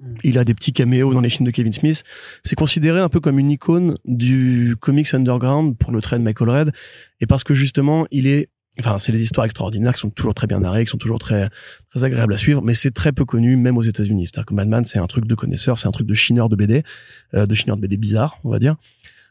Mm. 0.00 0.14
Il 0.24 0.38
a 0.38 0.44
des 0.44 0.54
petits 0.54 0.72
caméos 0.72 1.12
dans 1.12 1.20
les 1.20 1.30
films 1.30 1.46
de 1.46 1.50
Kevin 1.50 1.72
Smith. 1.72 2.02
C'est 2.44 2.56
considéré 2.56 3.00
un 3.00 3.08
peu 3.08 3.20
comme 3.20 3.38
une 3.38 3.50
icône 3.50 3.96
du 4.04 4.74
comics 4.80 5.12
underground 5.14 5.76
pour 5.76 5.92
le 5.92 6.00
trait 6.00 6.18
de 6.18 6.24
Michael 6.24 6.50
Red. 6.50 6.72
Et 7.20 7.26
parce 7.26 7.44
que 7.44 7.54
justement, 7.54 8.06
il 8.10 8.26
est, 8.26 8.48
enfin, 8.78 8.98
c'est 8.98 9.12
des 9.12 9.22
histoires 9.22 9.44
extraordinaires 9.44 9.94
qui 9.94 10.00
sont 10.00 10.10
toujours 10.10 10.34
très 10.34 10.46
bien 10.46 10.60
narrées, 10.60 10.84
qui 10.84 10.90
sont 10.90 10.98
toujours 10.98 11.18
très, 11.18 11.48
très 11.90 12.04
agréables 12.04 12.32
à 12.32 12.36
suivre, 12.36 12.62
mais 12.62 12.74
c'est 12.74 12.92
très 12.92 13.12
peu 13.12 13.24
connu, 13.24 13.56
même 13.56 13.76
aux 13.76 13.82
États-Unis. 13.82 14.26
C'est-à-dire 14.26 14.46
que 14.46 14.54
Madman, 14.54 14.84
c'est 14.84 14.98
un 14.98 15.06
truc 15.06 15.26
de 15.26 15.34
connaisseur, 15.34 15.78
c'est 15.78 15.88
un 15.88 15.92
truc 15.92 16.06
de 16.06 16.14
chineur 16.14 16.48
de 16.48 16.56
BD, 16.56 16.82
euh, 17.34 17.46
de 17.46 17.54
chineur 17.54 17.76
de 17.76 17.82
BD 17.82 17.96
bizarre, 17.96 18.38
on 18.44 18.50
va 18.50 18.58
dire. 18.58 18.76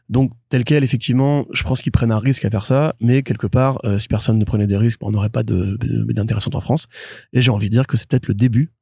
Donc, 0.08 0.32
tel 0.48 0.64
quel, 0.64 0.82
effectivement, 0.82 1.46
je 1.52 1.62
pense 1.62 1.82
qu'ils 1.82 1.92
prennent 1.92 2.10
un 2.10 2.18
risque 2.18 2.44
à 2.44 2.50
faire 2.50 2.66
ça, 2.66 2.96
mais 3.00 3.22
quelque 3.22 3.46
part, 3.46 3.78
euh, 3.84 4.00
si 4.00 4.08
personne 4.08 4.38
ne 4.38 4.44
prenait 4.44 4.66
des 4.66 4.76
risques, 4.76 4.98
on 5.02 5.12
n'aurait 5.12 5.28
pas 5.30 5.44
de, 5.44 5.78
d'intéressant 6.12 6.50
en 6.54 6.60
France. 6.60 6.88
Et 7.32 7.40
j'ai 7.40 7.52
envie 7.52 7.68
de 7.68 7.74
dire 7.74 7.86
que 7.86 7.96
c'est 7.96 8.08
peut-être 8.08 8.26
le 8.26 8.34
début 8.34 8.72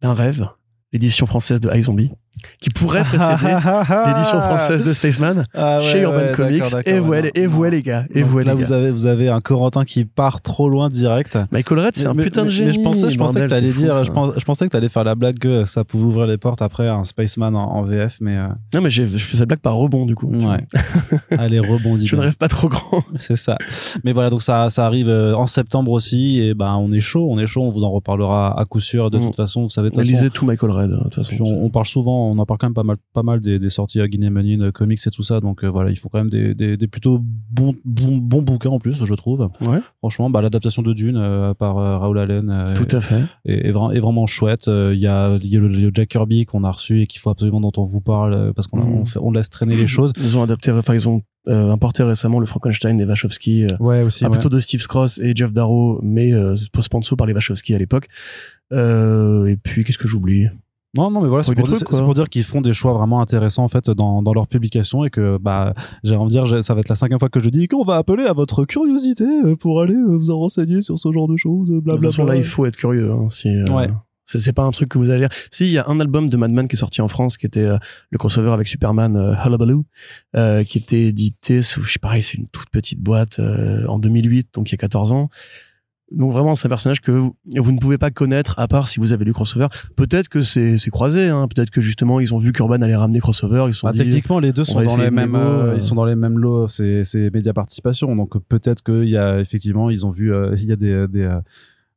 d'un 0.00 0.12
rêve 0.12 0.48
l'édition 0.92 1.26
française 1.26 1.60
de 1.60 1.74
iZombie, 1.74 2.10
qui 2.60 2.70
pourrait 2.70 3.04
précéder 3.04 3.52
l'édition 4.06 4.40
française 4.40 4.84
de 4.84 4.92
Spaceman 4.92 5.44
ah 5.54 5.80
chez 5.80 6.02
Urban 6.02 6.34
Comics. 6.34 6.64
Et 6.86 6.98
voilà, 6.98 7.28
et 7.34 7.46
voilà 7.46 7.76
les 7.76 7.82
gars. 7.82 8.04
Et 8.14 8.22
voilà 8.22 8.54
là, 8.54 8.54
vous 8.54 8.72
avez, 8.72 8.90
vous 8.90 9.06
avez 9.06 9.28
un 9.28 9.40
Corentin 9.40 9.84
qui 9.84 10.04
part 10.04 10.40
trop 10.40 10.68
loin 10.68 10.90
direct. 10.90 11.38
Michael 11.50 11.78
Red, 11.78 11.96
c'est 11.96 12.06
un 12.06 12.14
putain 12.14 12.44
de 12.44 12.50
génie. 12.50 12.68
Mais 12.68 12.74
je 12.74 12.80
pensais, 12.80 13.10
je 13.10 13.18
pensais 13.18 13.40
que 13.40 13.48
t'allais 13.48 13.72
dire, 13.72 13.94
je, 14.04 14.10
je, 14.10 14.44
pensais 14.44 14.66
que 14.66 14.70
t'allais 14.70 14.88
faire 14.88 15.04
la 15.04 15.14
blague 15.14 15.38
que 15.38 15.64
ça 15.64 15.84
pouvait 15.84 16.04
ouvrir 16.04 16.26
les 16.26 16.38
portes 16.38 16.62
après 16.62 16.88
un 16.88 17.04
Spaceman 17.04 17.54
en, 17.54 17.82
VF, 17.82 18.18
mais. 18.20 18.36
Euh, 18.36 18.48
non, 18.74 18.80
mais 18.80 18.90
je 18.90 19.04
fais 19.04 19.36
cette 19.36 19.48
blague 19.48 19.60
par 19.60 19.74
rebond 19.74 20.06
du 20.06 20.14
coup. 20.14 20.32
Ouais. 20.32 20.64
Allez, 21.38 21.60
rebondis. 21.60 22.06
je 22.06 22.16
ne 22.16 22.20
rêve 22.20 22.36
pas 22.36 22.48
trop 22.48 22.68
grand. 22.68 23.02
c'est 23.16 23.36
ça. 23.36 23.56
Mais 24.04 24.12
voilà, 24.12 24.30
donc 24.30 24.42
ça, 24.42 24.70
ça 24.70 24.86
arrive 24.86 25.08
euh, 25.08 25.34
en 25.34 25.46
septembre 25.46 25.90
aussi, 25.92 26.40
et 26.40 26.54
ben 26.54 26.76
on 26.76 26.92
est 26.92 27.00
chaud, 27.00 27.28
on 27.30 27.38
est 27.38 27.46
chaud, 27.46 27.62
on 27.62 27.70
vous 27.70 27.84
en 27.84 27.90
reparlera 27.90 28.58
à 28.58 28.64
coup 28.64 28.80
sûr. 28.80 29.10
De 29.10 29.18
mm. 29.18 29.22
toute 29.22 29.36
façon, 29.36 29.62
vous 29.62 29.70
savez. 29.70 29.90
Lisez 30.02 30.30
tout 30.30 30.44
Michael 30.44 30.70
Red, 30.70 30.90
de 30.90 31.02
toute 31.04 31.14
façon 31.14 31.36
on, 31.40 31.70
parle 31.70 31.86
souvent, 31.86 32.31
on 32.32 32.38
en 32.38 32.46
parle 32.46 32.58
quand 32.58 32.66
même 32.66 32.74
pas 32.74 32.82
mal, 32.82 32.96
pas 33.12 33.22
mal 33.22 33.40
des, 33.40 33.70
sorties 33.70 34.00
à 34.00 34.08
Guinée 34.08 34.30
Manine, 34.30 34.72
comics 34.72 35.00
et 35.06 35.10
tout 35.10 35.22
ça. 35.22 35.40
Donc 35.40 35.64
euh, 35.64 35.68
voilà, 35.68 35.90
il 35.90 35.98
faut 35.98 36.08
quand 36.08 36.18
même 36.18 36.30
des, 36.30 36.54
des, 36.54 36.86
plutôt 36.86 37.20
bons, 37.22 37.74
bons, 37.84 38.42
bouquins 38.42 38.70
en 38.70 38.78
plus, 38.78 39.04
je 39.04 39.14
trouve. 39.14 39.50
Ouais. 39.60 39.78
Franchement, 39.98 40.30
bah, 40.30 40.42
l'adaptation 40.42 40.82
de 40.82 40.92
Dune 40.92 41.16
euh, 41.16 41.54
par 41.54 41.78
euh, 41.78 41.98
Raoul 41.98 42.18
Allen. 42.18 42.66
tout 42.74 42.88
à 42.90 43.00
fait. 43.00 43.22
Est, 43.44 43.68
est, 43.68 43.70
vraiment 44.00 44.26
chouette. 44.26 44.66
Il 44.66 44.98
y 44.98 45.06
a, 45.06 45.38
le, 45.38 45.90
Jack 45.94 46.08
Kirby 46.08 46.46
qu'on 46.46 46.64
a 46.64 46.70
reçu 46.70 47.02
et 47.02 47.06
qu'il 47.06 47.20
faut 47.20 47.30
absolument 47.30 47.60
dont 47.60 47.72
on 47.76 47.84
vous 47.84 48.00
parle 48.00 48.52
parce 48.54 48.66
qu'on 48.66 48.78
mm. 48.78 49.04
on, 49.20 49.30
laisse 49.30 49.50
traîner 49.50 49.76
les 49.76 49.86
choses. 49.86 50.12
Ils 50.16 50.38
ont 50.38 50.42
adapté, 50.42 50.72
enfin 50.72 50.94
ils 50.94 51.08
ont 51.08 51.22
importé 51.46 52.02
récemment 52.02 52.38
le 52.38 52.46
Frankenstein 52.46 52.96
des 52.96 53.04
Wachowski. 53.04 53.66
ouais, 53.80 54.02
aussi. 54.02 54.24
plutôt 54.24 54.48
de 54.48 54.58
Steve 54.58 54.86
Cross 54.86 55.18
et 55.18 55.32
Jeff 55.34 55.52
Darrow, 55.52 56.00
mais 56.02 56.32
euh, 56.32 56.54
sponsor 56.54 57.16
par 57.16 57.26
les 57.26 57.32
Wachowski 57.32 57.74
à 57.74 57.78
l'époque. 57.78 58.08
et 58.72 59.56
puis, 59.62 59.84
qu'est-ce 59.84 59.98
que 59.98 60.08
j'oublie? 60.08 60.48
Non, 60.94 61.10
non, 61.10 61.22
mais 61.22 61.28
voilà, 61.28 61.42
c'est 61.42 61.54
pour, 61.54 62.14
dire 62.14 62.28
qu'ils 62.28 62.42
font 62.42 62.60
des 62.60 62.74
choix 62.74 62.92
vraiment 62.92 63.22
intéressants 63.22 63.64
en 63.64 63.68
fait 63.68 63.88
dans, 63.88 64.22
dans 64.22 64.34
leur 64.34 64.46
publication 64.46 65.06
et 65.06 65.10
que 65.10 65.38
bah 65.38 65.72
j'ai 66.04 66.16
envie 66.16 66.34
de 66.34 66.44
dire, 66.44 66.62
ça 66.62 66.74
va 66.74 66.80
être 66.80 66.90
la 66.90 66.96
cinquième 66.96 67.18
fois 67.18 67.30
que 67.30 67.40
je 67.40 67.48
dis 67.48 67.66
qu'on 67.66 67.82
va 67.82 67.96
appeler 67.96 68.24
à 68.24 68.34
votre 68.34 68.66
curiosité 68.66 69.24
euh, 69.24 69.56
pour 69.56 69.80
aller 69.80 69.94
euh, 69.94 70.16
vous 70.16 70.30
en 70.30 70.38
renseigner 70.38 70.82
sur 70.82 70.98
ce 70.98 71.10
genre 71.10 71.28
de 71.28 71.36
choses. 71.38 71.70
Blablabla. 71.70 71.94
De 71.94 72.00
toute 72.00 72.10
façon, 72.10 72.26
là, 72.26 72.36
il 72.36 72.44
faut 72.44 72.66
être 72.66 72.76
curieux. 72.76 73.10
Hein, 73.10 73.28
si, 73.30 73.48
euh, 73.48 73.64
ouais. 73.68 73.88
C'est 74.26 74.52
pas 74.52 74.64
un 74.64 74.70
truc 74.70 74.90
que 74.90 74.98
vous 74.98 75.08
allez 75.08 75.20
lire. 75.20 75.30
Si, 75.50 75.64
il 75.64 75.72
y 75.72 75.78
a 75.78 75.88
un 75.88 75.98
album 75.98 76.28
de 76.28 76.36
Madman 76.36 76.68
qui 76.68 76.76
est 76.76 76.78
sorti 76.78 77.00
en 77.00 77.08
France, 77.08 77.38
qui 77.38 77.46
était 77.46 77.68
le 78.10 78.18
crossover 78.18 78.50
avec 78.50 78.68
Superman 78.68 79.16
euh, 79.16 79.34
Hullabaloo, 79.34 79.84
qui 80.66 80.78
était 80.78 81.04
édité 81.04 81.62
sous, 81.62 81.82
je 81.84 81.94
sais 81.94 81.98
pas, 81.98 82.20
c'est 82.20 82.34
une 82.34 82.48
toute 82.48 82.70
petite 82.70 83.00
boîte 83.00 83.40
en 83.88 83.98
2008, 83.98 84.48
donc 84.54 84.70
il 84.70 84.72
y 84.72 84.76
a 84.76 84.78
14 84.78 85.12
ans. 85.12 85.30
Donc 86.14 86.32
vraiment, 86.32 86.54
c'est 86.54 86.66
un 86.66 86.68
personnage 86.68 87.00
que 87.00 87.10
vous, 87.12 87.34
ne 87.72 87.78
pouvez 87.78 87.98
pas 87.98 88.10
connaître 88.10 88.58
à 88.58 88.68
part 88.68 88.88
si 88.88 89.00
vous 89.00 89.12
avez 89.12 89.24
lu 89.24 89.32
Crossover. 89.32 89.68
Peut-être 89.96 90.28
que 90.28 90.42
c'est 90.42 90.78
croisé, 90.90 91.28
hein. 91.28 91.48
peut-être 91.48 91.70
que 91.70 91.80
justement 91.80 92.20
ils 92.20 92.34
ont 92.34 92.38
vu 92.38 92.52
qu'Urban 92.52 92.82
allait 92.82 92.96
ramener 92.96 93.20
Crossover. 93.20 93.64
Ils 93.68 93.74
sont 93.74 93.88
bah, 93.88 93.94
techniquement, 93.96 94.38
les 94.38 94.52
deux 94.52 94.64
sont 94.64 94.82
dans 94.82 94.96
les 94.96 95.10
mêmes, 95.10 95.34
euh, 95.34 95.74
ils 95.76 95.82
sont 95.82 95.94
dans 95.94 96.04
les 96.04 96.16
mêmes 96.16 96.38
lots. 96.38 96.68
C'est 96.68 97.30
média 97.32 97.52
participation, 97.52 98.14
donc 98.14 98.38
peut-être 98.48 98.82
qu'il 98.82 99.08
y 99.08 99.16
a 99.16 99.40
effectivement, 99.40 99.90
ils 99.90 100.06
ont 100.06 100.10
vu, 100.10 100.32
euh, 100.32 100.54
il 100.58 100.64
y 100.64 100.72
a 100.72 100.76
des, 100.76 101.06
des 101.08 101.22
euh, 101.22 101.40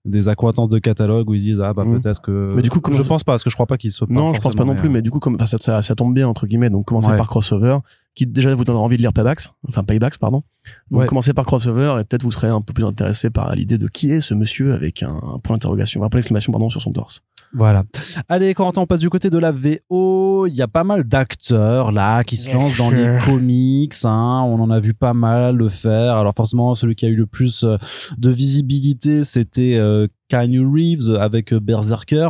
des 0.06 0.28
accointances 0.28 0.69
de 0.69 0.78
catalogue 0.78 1.28
où 1.30 1.34
ils 1.34 1.41
disent 1.41 1.62
ah 1.62 1.73
bah 1.73 1.84
mmh. 1.84 1.99
peut-être 1.99 2.21
que 2.21 2.54
mais 2.56 2.62
du 2.62 2.69
coup 2.69 2.80
je 2.91 3.01
pense 3.01 3.23
pas 3.23 3.32
parce 3.32 3.43
que 3.43 3.49
je 3.49 3.56
crois 3.56 3.65
pas 3.65 3.75
qu'ils 3.75 3.89
soient 3.89 4.06
non 4.08 4.36
je 4.36 4.39
pense 4.39 4.54
pas 4.54 4.63
non 4.63 4.75
plus 4.75 4.88
mais 4.88 5.01
du 5.01 5.10
coup 5.10 5.17
comme 5.17 5.36
ça, 5.39 5.58
ça, 5.60 5.82
ça 5.82 5.95
tombe 5.95 6.13
bien 6.13 6.28
entre 6.28 6.45
guillemets 6.45 6.69
donc 6.69 6.86
commencez 6.86 7.15
par 7.17 7.28
crossover 7.28 7.80
qui 8.15 8.25
déjà 8.25 8.54
vous 8.54 8.63
donnera 8.63 8.82
envie 8.82 8.97
de 8.97 9.01
lire 9.01 9.13
Paybacks 9.13 9.49
enfin 9.67 9.84
Paybacks 9.84 10.17
pardon 10.17 10.43
donc 10.89 11.06
commencez 11.06 11.34
par 11.34 11.45
crossover 11.45 11.97
et 11.99 12.04
peut-être 12.04 12.23
vous 12.23 12.32
serez 12.32 12.47
un 12.47 12.62
peu 12.62 12.73
plus 12.73 12.86
intéressé 12.86 13.30
par 13.30 13.54
l'idée 13.56 13.78
de 13.78 13.88
qui 13.88 14.12
est 14.12 14.21
ce 14.21 14.34
monsieur 14.34 14.73
avec 14.73 15.04
un, 15.04 15.39
point 15.43 15.56
d'interrogation 15.56 16.04
un 16.04 16.10
point 16.10 16.19
d'exclamation 16.19 16.51
pardon 16.51 16.69
sur 16.69 16.82
son 16.82 16.91
torse 16.91 17.21
voilà. 17.54 17.84
Allez, 18.28 18.54
quand 18.54 18.78
on 18.78 18.86
passe 18.86 18.99
du 18.99 19.10
côté 19.10 19.30
de 19.30 19.38
la 19.38 19.54
VO, 19.54 20.45
il 20.45 20.54
y 20.56 20.62
a 20.62 20.67
pas 20.67 20.84
mal 20.84 21.06
d'acteurs 21.06 21.93
là 21.93 22.23
qui 22.23 22.36
se 22.36 22.51
lancent 22.51 22.78
dans 22.78 22.89
les 22.89 23.17
comics. 23.23 23.93
Hein. 24.04 24.43
On 24.45 24.60
en 24.60 24.69
a 24.69 24.80
vu 24.82 24.93
pas 24.93 25.13
mal 25.13 25.56
le 25.56 25.69
faire. 25.69 26.17
Alors 26.17 26.34
forcément, 26.36 26.75
celui 26.75 26.95
qui 26.95 27.06
a 27.06 27.10
eu 27.10 27.15
le 27.15 27.28
plus 27.28 27.63
euh, 27.63 27.78
de 28.17 28.30
visibilité, 28.30 29.23
c'était 29.23 29.78
euh, 29.78 30.08
Keanu 30.30 30.65
Reeves 30.65 31.15
avec 31.15 31.54
euh, 31.54 31.60
Berserker, 31.60 32.30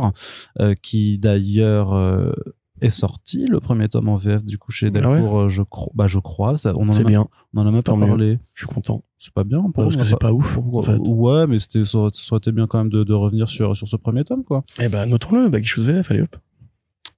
euh, 0.60 0.74
qui 0.80 1.18
d'ailleurs 1.18 1.94
est 2.80 2.90
sorti 2.90 3.46
le 3.46 3.60
premier 3.60 3.88
tome 3.88 4.08
en 4.08 4.16
VF 4.16 4.44
du 4.44 4.58
coup 4.58 4.70
chez 4.70 4.90
ah 4.94 5.08
euh, 5.08 5.48
je 5.48 5.62
crois 5.62 5.92
bah 5.94 6.06
je 6.08 6.18
crois 6.18 6.56
ça, 6.56 6.72
on 6.76 6.88
en 6.88 6.92
a 6.92 7.02
bien. 7.04 7.26
on 7.54 7.60
en 7.60 7.66
a 7.66 7.70
même 7.70 7.82
pas 7.82 7.96
parlé. 7.96 8.38
Je 8.54 8.66
suis 8.66 8.74
content. 8.74 9.02
C'est 9.18 9.32
pas 9.32 9.44
bien 9.44 9.64
parce 9.74 9.96
que 9.96 10.04
c'est 10.04 10.18
pas 10.18 10.32
ouf 10.32 10.58
en 10.58 10.82
fait. 10.82 10.98
ouais 10.98 11.46
mais 11.46 11.58
c'était 11.58 11.84
ça, 11.84 11.98
aurait 11.98 12.10
été 12.36 12.52
bien 12.52 12.66
quand 12.66 12.78
même 12.78 12.90
de, 12.90 13.04
de 13.04 13.14
revenir 13.14 13.48
sur 13.48 13.76
sur 13.76 13.88
ce 13.88 13.96
premier 13.96 14.24
tome 14.24 14.44
quoi. 14.44 14.64
Eh 14.80 14.88
ben 14.88 15.06
notons-le 15.06 15.48
bah 15.48 15.62
chose 15.62 15.88
VF 15.88 16.10
allez 16.10 16.22
hop 16.22 16.36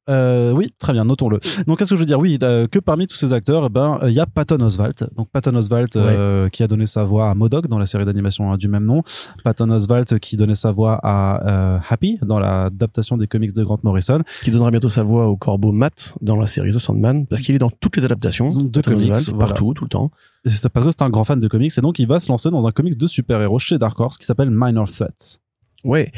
euh, 0.09 0.53
oui, 0.53 0.73
très 0.79 0.92
bien, 0.92 1.05
notons-le. 1.05 1.40
Donc, 1.66 1.79
qu'est-ce 1.79 1.90
que 1.90 1.97
je 1.97 2.01
veux 2.01 2.07
dire? 2.07 2.18
Oui, 2.18 2.38
euh, 2.42 2.66
que 2.66 2.79
parmi 2.79 3.07
tous 3.07 3.16
ces 3.16 3.33
acteurs, 3.33 3.64
eh 3.66 3.68
ben, 3.68 3.99
il 4.05 4.12
y 4.12 4.21
a 4.21 4.27
Patton 4.27 4.61
Oswalt. 4.61 5.05
Donc, 5.16 5.29
Patton 5.31 5.55
Oswalt 5.55 5.97
euh, 5.97 6.49
qui 6.49 6.62
a 6.62 6.66
donné 6.66 6.87
sa 6.87 7.05
voix 7.05 7.31
à 7.31 7.35
Modoc 7.35 7.68
dans 7.68 7.79
la 7.79 7.87
série 7.87 8.05
d'animation 8.05 8.53
hein, 8.53 8.57
du 8.57 8.68
même 8.68 8.85
nom. 8.85 9.03
Patton 9.44 9.71
Oswalt 9.71 10.18
qui 10.18 10.37
donnait 10.37 10.55
sa 10.55 10.73
voix 10.73 10.99
à 11.03 11.81
Happy 11.88 12.18
dans 12.23 12.38
l'adaptation 12.38 13.16
des 13.16 13.27
comics 13.27 13.53
de 13.53 13.64
Grant 13.64 13.81
Morrison. 13.83 14.23
Qui 14.42 14.51
donnera 14.51 14.71
bientôt 14.71 14.88
sa 14.88 15.03
voix 15.03 15.29
au 15.29 15.37
corbeau 15.37 15.73
Matt 15.73 16.14
dans 16.21 16.37
la 16.37 16.47
série 16.47 16.71
The 16.71 16.79
Sandman, 16.79 17.27
parce 17.27 17.42
qu'il 17.42 17.55
est 17.55 17.59
dans 17.59 17.71
toutes 17.71 17.97
les 17.97 18.05
adaptations 18.05 18.51
de 18.51 18.81
comics, 18.81 19.12
partout, 19.38 19.75
tout 19.75 19.85
le 19.85 19.88
temps. 19.88 20.11
C'est 20.44 20.68
parce 20.68 20.87
que 20.87 20.92
c'est 20.92 21.03
un 21.03 21.11
grand 21.11 21.25
fan 21.25 21.40
de 21.40 21.49
comics, 21.49 21.77
et 21.77 21.81
donc 21.81 21.99
il 21.99 22.07
va 22.07 22.21
se 22.21 22.29
lancer 22.31 22.51
dans 22.51 22.66
un 22.66 22.73
comics 22.73 22.97
de 22.97 23.07
super-héros 23.07 23.59
chez 23.59 23.79
Dark 23.79 23.99
Horse 23.99 24.16
qui 24.16 24.27
s'appelle 24.27 24.51
Minor 24.51 24.90
Threats. 24.90 25.38
Ouais. 25.85 26.11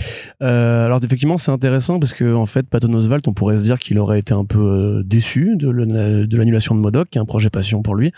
Euh, 0.42 0.86
alors 0.86 1.00
effectivement, 1.04 1.36
c'est 1.38 1.50
intéressant 1.50 2.00
parce 2.00 2.14
que 2.14 2.34
en 2.34 2.46
fait, 2.46 2.68
Patton 2.68 2.92
Oswalt, 2.94 3.28
on 3.28 3.34
pourrait 3.34 3.58
se 3.58 3.62
dire 3.62 3.78
qu'il 3.78 3.98
aurait 3.98 4.18
été 4.18 4.32
un 4.32 4.44
peu 4.44 4.58
euh, 4.58 5.02
déçu 5.04 5.56
de 5.56 5.70
l'annulation 6.36 6.74
de 6.74 6.80
Modoc, 6.80 7.10
qui 7.10 7.18
est 7.18 7.20
un 7.20 7.26
projet 7.26 7.50
passion 7.50 7.82
pour 7.82 7.94
lui. 7.94 8.12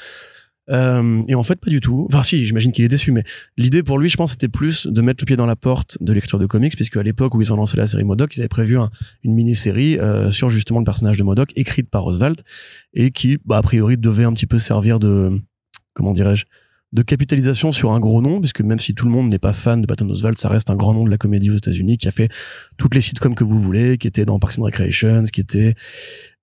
Euh, 0.70 1.22
et 1.26 1.34
en 1.34 1.42
fait, 1.42 1.56
pas 1.60 1.70
du 1.70 1.80
tout. 1.80 2.06
Enfin, 2.08 2.22
si, 2.22 2.46
j'imagine 2.46 2.72
qu'il 2.72 2.84
est 2.84 2.88
déçu, 2.88 3.12
mais 3.12 3.24
l'idée 3.56 3.82
pour 3.82 3.98
lui, 3.98 4.08
je 4.08 4.16
pense, 4.16 4.32
c'était 4.32 4.48
plus 4.48 4.86
de 4.86 5.02
mettre 5.02 5.22
le 5.22 5.26
pied 5.26 5.36
dans 5.36 5.46
la 5.46 5.56
porte 5.56 5.98
de 6.00 6.12
lecture 6.12 6.38
de 6.38 6.46
comics, 6.46 6.74
puisque 6.74 6.96
à 6.96 7.02
l'époque 7.02 7.34
où 7.34 7.40
ils 7.40 7.52
ont 7.52 7.56
lancé 7.56 7.76
la 7.76 7.86
série 7.86 8.04
Modoc, 8.04 8.36
ils 8.36 8.40
avaient 8.40 8.48
prévu 8.48 8.78
une 9.22 9.34
mini-série 9.34 9.98
euh, 9.98 10.30
sur 10.30 10.50
justement 10.50 10.78
le 10.78 10.84
personnage 10.84 11.18
de 11.18 11.24
Modoc, 11.24 11.50
écrite 11.56 11.90
par 11.90 12.06
Oswald, 12.06 12.40
et 12.94 13.10
qui, 13.10 13.38
bah, 13.44 13.58
a 13.58 13.62
priori, 13.62 13.98
devait 13.98 14.24
un 14.24 14.32
petit 14.32 14.46
peu 14.46 14.58
servir 14.58 15.00
de, 15.00 15.40
comment 15.94 16.12
dirais-je, 16.12 16.44
de 16.92 17.02
capitalisation 17.02 17.72
sur 17.72 17.92
un 17.92 18.00
gros 18.00 18.20
nom, 18.20 18.40
puisque 18.40 18.60
même 18.60 18.78
si 18.78 18.94
tout 18.94 19.06
le 19.06 19.12
monde 19.12 19.28
n'est 19.30 19.38
pas 19.38 19.52
fan 19.52 19.80
de 19.80 19.86
Patton 19.86 20.08
Oswalt, 20.10 20.38
ça 20.38 20.48
reste 20.48 20.70
un 20.70 20.76
grand 20.76 20.92
nom 20.92 21.04
de 21.04 21.10
la 21.10 21.18
comédie 21.18 21.50
aux 21.50 21.56
États-Unis, 21.56 21.96
qui 21.98 22.08
a 22.08 22.10
fait 22.10 22.28
toutes 22.76 22.94
les 22.94 23.00
sitcoms 23.00 23.34
que 23.34 23.44
vous 23.44 23.58
voulez, 23.58 23.96
qui 23.98 24.06
était 24.06 24.24
dans 24.24 24.38
Parks 24.38 24.58
and 24.58 24.64
Recreations, 24.64 25.24
qui 25.24 25.40
était 25.40 25.74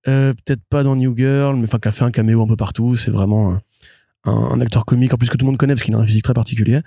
Euh, 0.08 0.32
peut-être 0.32 0.62
pas 0.70 0.82
dans 0.82 0.96
New 0.96 1.14
Girl, 1.16 1.56
mais 1.56 1.64
enfin 1.64 1.78
qui 1.78 1.88
a 1.88 1.92
fait 1.92 2.04
un 2.04 2.10
caméo 2.10 2.42
un 2.42 2.46
peu 2.46 2.56
partout. 2.56 2.96
C'est 2.96 3.10
vraiment 3.10 3.60
un, 4.24 4.32
un, 4.32 4.60
acteur 4.60 4.84
comique 4.84 5.12
en 5.12 5.16
plus 5.16 5.28
que 5.28 5.36
tout 5.36 5.44
le 5.44 5.50
monde 5.50 5.58
connaît 5.58 5.74
parce 5.74 5.84
qu'il 5.84 5.94
a 5.94 5.98
un 5.98 6.06
physique 6.06 6.24
très 6.24 6.34
particulier. 6.34 6.80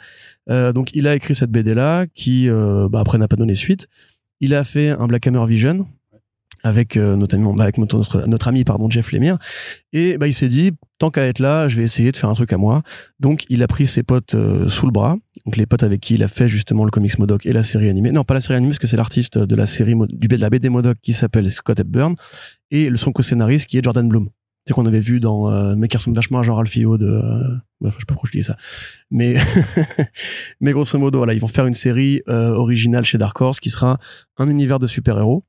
Euh, 0.49 0.73
donc 0.73 0.91
il 0.93 1.07
a 1.07 1.15
écrit 1.15 1.35
cette 1.35 1.51
BD 1.51 1.73
là 1.73 2.05
qui 2.07 2.49
euh, 2.49 2.87
bah, 2.89 2.99
après 3.01 3.17
n'a 3.17 3.27
pas 3.27 3.35
donné 3.35 3.53
suite. 3.53 3.87
Il 4.39 4.55
a 4.55 4.63
fait 4.63 4.89
un 4.89 5.07
Black 5.07 5.27
Hammer 5.27 5.45
Vision 5.45 5.85
avec 6.63 6.95
euh, 6.95 7.15
notamment 7.15 7.53
bah, 7.53 7.63
avec 7.63 7.77
notre, 7.77 8.27
notre, 8.27 8.47
ami 8.47 8.63
pardon 8.63 8.89
Jeff 8.89 9.11
Lemire. 9.11 9.37
Et 9.91 10.17
bah 10.17 10.27
il 10.27 10.33
s'est 10.33 10.47
dit 10.47 10.71
tant 10.97 11.11
qu'à 11.11 11.23
être 11.23 11.39
là 11.39 11.67
je 11.67 11.75
vais 11.77 11.83
essayer 11.83 12.11
de 12.11 12.17
faire 12.17 12.29
un 12.29 12.33
truc 12.33 12.53
à 12.53 12.57
moi. 12.57 12.81
Donc 13.19 13.45
il 13.49 13.61
a 13.61 13.67
pris 13.67 13.85
ses 13.85 14.03
potes 14.03 14.35
euh, 14.35 14.67
sous 14.69 14.85
le 14.85 14.91
bras. 14.91 15.17
Donc 15.45 15.57
les 15.57 15.65
potes 15.65 15.83
avec 15.83 15.99
qui 16.01 16.15
il 16.15 16.23
a 16.23 16.27
fait 16.27 16.47
justement 16.47 16.85
le 16.85 16.91
comics 16.91 17.19
Modoc 17.19 17.45
et 17.45 17.53
la 17.53 17.63
série 17.63 17.89
animée. 17.89 18.11
Non 18.11 18.23
pas 18.23 18.33
la 18.33 18.41
série 18.41 18.55
animée 18.55 18.71
parce 18.71 18.79
que 18.79 18.87
c'est 18.87 18.97
l'artiste 18.97 19.37
de 19.37 19.55
la 19.55 19.65
série 19.65 19.95
du 20.09 20.27
de 20.27 20.35
la 20.37 20.49
BD 20.49 20.69
Modoc 20.69 20.97
qui 21.01 21.13
s'appelle 21.13 21.51
Scott 21.51 21.79
Hepburn. 21.79 22.15
Et 22.71 22.89
le 22.89 22.97
son 22.97 23.11
co-scénariste 23.11 23.67
qui 23.67 23.77
est 23.77 23.83
Jordan 23.83 24.07
Bloom. 24.07 24.29
C'est 24.65 24.73
qu'on 24.73 24.85
avait 24.85 25.01
vu 25.01 25.19
dans 25.19 25.51
euh, 25.51 25.75
mais 25.77 25.89
qui 25.89 25.97
ressemble 25.97 26.15
vachement 26.15 26.39
à 26.39 26.43
Jean 26.43 26.55
Ralphio 26.55 26.97
de 26.97 27.07
euh, 27.07 27.57
je 27.83 27.89
sais 27.89 27.97
pas 28.07 28.13
pourquoi 28.13 28.29
je 28.31 28.37
dis 28.37 28.43
ça. 28.43 28.55
Mais 29.11 29.35
mais 30.61 30.71
grosso 30.71 30.97
modo 30.97 31.17
voilà 31.17 31.33
ils 31.33 31.41
vont 31.41 31.49
faire 31.49 31.65
une 31.65 31.73
série 31.73 32.21
originale 32.27 33.03
chez 33.03 33.17
Dark 33.17 33.39
Horse 33.41 33.59
qui 33.59 33.69
sera 33.69 33.97
un 34.37 34.49
univers 34.49 34.79
de 34.79 34.87
super-héros 34.87 35.43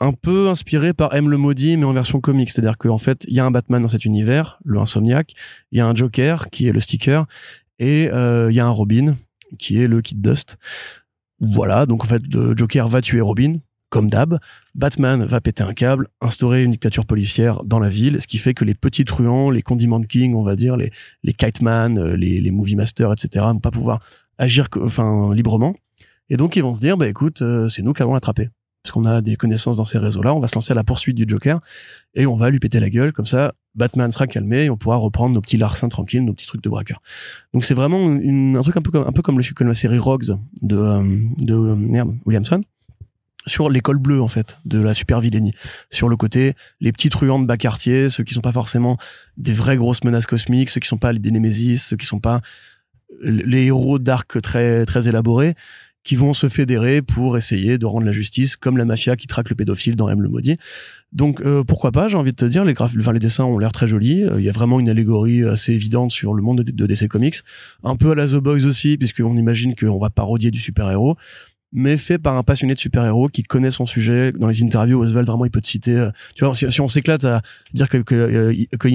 un 0.00 0.12
peu 0.12 0.48
inspiré 0.48 0.92
par 0.92 1.14
M. 1.14 1.28
Le 1.28 1.36
maudit 1.36 1.76
mais 1.76 1.84
en 1.84 1.92
version 1.92 2.20
comique. 2.20 2.50
C'est-à-dire 2.50 2.78
qu'en 2.78 2.98
fait 2.98 3.24
il 3.28 3.34
y 3.34 3.40
a 3.40 3.44
un 3.44 3.50
Batman 3.50 3.82
dans 3.82 3.88
cet 3.88 4.04
univers 4.04 4.58
le 4.64 4.78
Insomniac 4.78 5.32
il 5.72 5.78
y 5.78 5.80
a 5.80 5.86
un 5.86 5.94
Joker 5.94 6.50
qui 6.50 6.68
est 6.68 6.72
le 6.72 6.80
sticker 6.80 7.26
et 7.78 8.08
euh, 8.12 8.50
il 8.50 8.54
y 8.54 8.60
a 8.60 8.66
un 8.66 8.70
Robin 8.70 9.16
qui 9.58 9.80
est 9.80 9.86
le 9.86 10.00
Kid 10.00 10.20
Dust. 10.20 10.56
Voilà 11.40 11.86
donc 11.86 12.04
en 12.04 12.06
fait 12.06 12.22
le 12.32 12.56
Joker 12.56 12.88
va 12.88 13.00
tuer 13.00 13.20
Robin 13.20 13.58
comme 13.90 14.10
d'hab. 14.10 14.40
Batman 14.74 15.24
va 15.24 15.40
péter 15.40 15.62
un 15.62 15.72
câble 15.72 16.08
instaurer 16.20 16.64
une 16.64 16.72
dictature 16.72 17.06
policière 17.06 17.62
dans 17.64 17.78
la 17.78 17.88
ville 17.88 18.20
ce 18.20 18.26
qui 18.26 18.38
fait 18.38 18.54
que 18.54 18.64
les 18.64 18.74
petits 18.74 19.04
truands 19.04 19.50
les 19.50 19.62
condiments 19.62 20.00
king 20.00 20.34
on 20.34 20.42
va 20.42 20.56
dire 20.56 20.76
les 20.76 20.90
les 21.22 21.32
Kiteman 21.32 21.98
euh, 21.98 22.16
les 22.16 22.40
les 22.40 22.50
movie 22.50 22.76
masters 22.76 23.12
etc 23.12 23.46
vont 23.46 23.60
pas 23.60 23.70
pouvoir 23.70 24.00
agir 24.38 24.68
enfin 24.80 25.32
librement. 25.34 25.74
Et 26.30 26.36
donc 26.36 26.56
ils 26.56 26.62
vont 26.62 26.74
se 26.74 26.80
dire 26.80 26.96
bah 26.96 27.06
écoute 27.06 27.42
euh, 27.42 27.68
c'est 27.68 27.82
nous 27.82 27.92
qui 27.92 28.02
allons 28.02 28.14
l'attraper 28.14 28.48
parce 28.84 28.92
qu'on 28.92 29.06
a 29.06 29.22
des 29.22 29.36
connaissances 29.36 29.76
dans 29.76 29.86
ces 29.86 29.96
réseaux-là, 29.96 30.34
on 30.34 30.40
va 30.40 30.46
se 30.46 30.54
lancer 30.54 30.72
à 30.72 30.74
la 30.74 30.84
poursuite 30.84 31.16
du 31.16 31.24
Joker 31.26 31.58
et 32.14 32.26
on 32.26 32.36
va 32.36 32.50
lui 32.50 32.58
péter 32.58 32.80
la 32.80 32.90
gueule 32.90 33.14
comme 33.14 33.24
ça. 33.24 33.54
Batman 33.74 34.10
sera 34.10 34.26
calmé 34.26 34.68
on 34.68 34.76
pourra 34.76 34.96
reprendre 34.96 35.34
nos 35.34 35.40
petits 35.40 35.56
larcins 35.56 35.88
tranquilles, 35.88 36.22
nos 36.22 36.34
petits 36.34 36.46
trucs 36.46 36.62
de 36.62 36.68
braqueur. 36.68 37.00
Donc 37.54 37.64
c'est 37.64 37.72
vraiment 37.72 37.98
une, 38.12 38.58
un 38.58 38.60
truc 38.60 38.76
un 38.76 38.82
peu 38.82 38.90
comme 38.90 39.06
un 39.06 39.12
peu 39.12 39.22
comme 39.22 39.38
la 39.38 39.74
série 39.74 39.98
Rogues 39.98 40.36
de 40.60 40.76
euh, 40.76 41.02
de 41.38 41.54
euh, 41.54 41.74
merde 41.74 42.14
Williamson 42.26 42.60
sur 43.46 43.70
l'école 43.70 43.98
bleue 43.98 44.20
en 44.20 44.28
fait 44.28 44.58
de 44.66 44.78
la 44.78 44.92
super 44.92 45.20
vilainie 45.20 45.54
sur 45.90 46.10
le 46.10 46.16
côté 46.16 46.52
les 46.80 46.92
petits 46.92 47.08
truands 47.08 47.40
de 47.40 47.46
bas 47.46 47.56
quartier 47.56 48.10
ceux 48.10 48.22
qui 48.22 48.34
sont 48.34 48.42
pas 48.42 48.52
forcément 48.52 48.98
des 49.38 49.52
vraies 49.54 49.76
grosses 49.76 50.04
menaces 50.04 50.26
cosmiques 50.26 50.68
ceux 50.68 50.80
qui 50.80 50.88
sont 50.88 50.98
pas 50.98 51.12
des 51.12 51.30
némésis 51.30 51.86
ceux 51.86 51.96
qui 51.96 52.06
sont 52.06 52.20
pas 52.20 52.42
les 53.22 53.66
héros 53.66 53.98
d'arc 53.98 54.40
très 54.40 54.84
très 54.86 55.08
élaborés 55.08 55.54
qui 56.04 56.16
vont 56.16 56.34
se 56.34 56.48
fédérer 56.48 57.02
pour 57.02 57.36
essayer 57.36 57.78
de 57.78 57.86
rendre 57.86 58.04
la 58.06 58.12
justice 58.12 58.56
comme 58.56 58.76
la 58.76 58.84
mafia 58.84 59.16
qui 59.16 59.26
traque 59.26 59.50
le 59.50 59.56
pédophile 59.56 59.96
dans 59.96 60.08
M. 60.08 60.20
Le 60.20 60.28
maudit. 60.28 60.56
Donc 61.12 61.40
euh, 61.40 61.64
pourquoi 61.64 61.92
pas, 61.92 62.08
j'ai 62.08 62.16
envie 62.16 62.32
de 62.32 62.36
te 62.36 62.44
dire, 62.44 62.64
les, 62.64 62.72
graph... 62.72 62.92
enfin, 62.98 63.12
les 63.12 63.18
dessins 63.18 63.44
ont 63.44 63.58
l'air 63.58 63.72
très 63.72 63.86
jolis, 63.86 64.22
euh, 64.22 64.38
il 64.38 64.44
y 64.44 64.48
a 64.48 64.52
vraiment 64.52 64.80
une 64.80 64.88
allégorie 64.88 65.44
assez 65.44 65.72
évidente 65.72 66.10
sur 66.10 66.34
le 66.34 66.42
monde 66.42 66.62
de, 66.62 66.70
de 66.70 66.86
DC 66.86 67.08
Comics, 67.08 67.36
un 67.82 67.96
peu 67.96 68.10
à 68.10 68.14
la 68.14 68.26
The 68.26 68.36
Boys 68.36 68.66
aussi, 68.66 68.98
puisqu'on 68.98 69.36
imagine 69.36 69.74
qu'on 69.74 69.98
va 69.98 70.10
parodier 70.10 70.50
du 70.50 70.60
super-héros, 70.60 71.16
mais 71.74 71.96
fait 71.96 72.18
par 72.18 72.36
un 72.36 72.44
passionné 72.44 72.74
de 72.74 72.78
super-héros 72.78 73.28
qui 73.28 73.42
connaît 73.42 73.72
son 73.72 73.84
sujet. 73.84 74.32
Dans 74.32 74.46
les 74.46 74.62
interviews, 74.62 75.02
Oswald 75.02 75.26
vraiment 75.26 75.44
il 75.44 75.50
peut 75.50 75.60
te 75.60 75.66
citer. 75.66 75.98
Euh, 75.98 76.10
tu 76.36 76.44
vois, 76.44 76.54
si, 76.54 76.80
on 76.80 76.88
s'éclate 76.88 77.24
à 77.24 77.42
dire 77.72 77.88
que, 77.88 77.98
que, 77.98 78.14
euh, 78.14 78.54
que, 78.78 78.88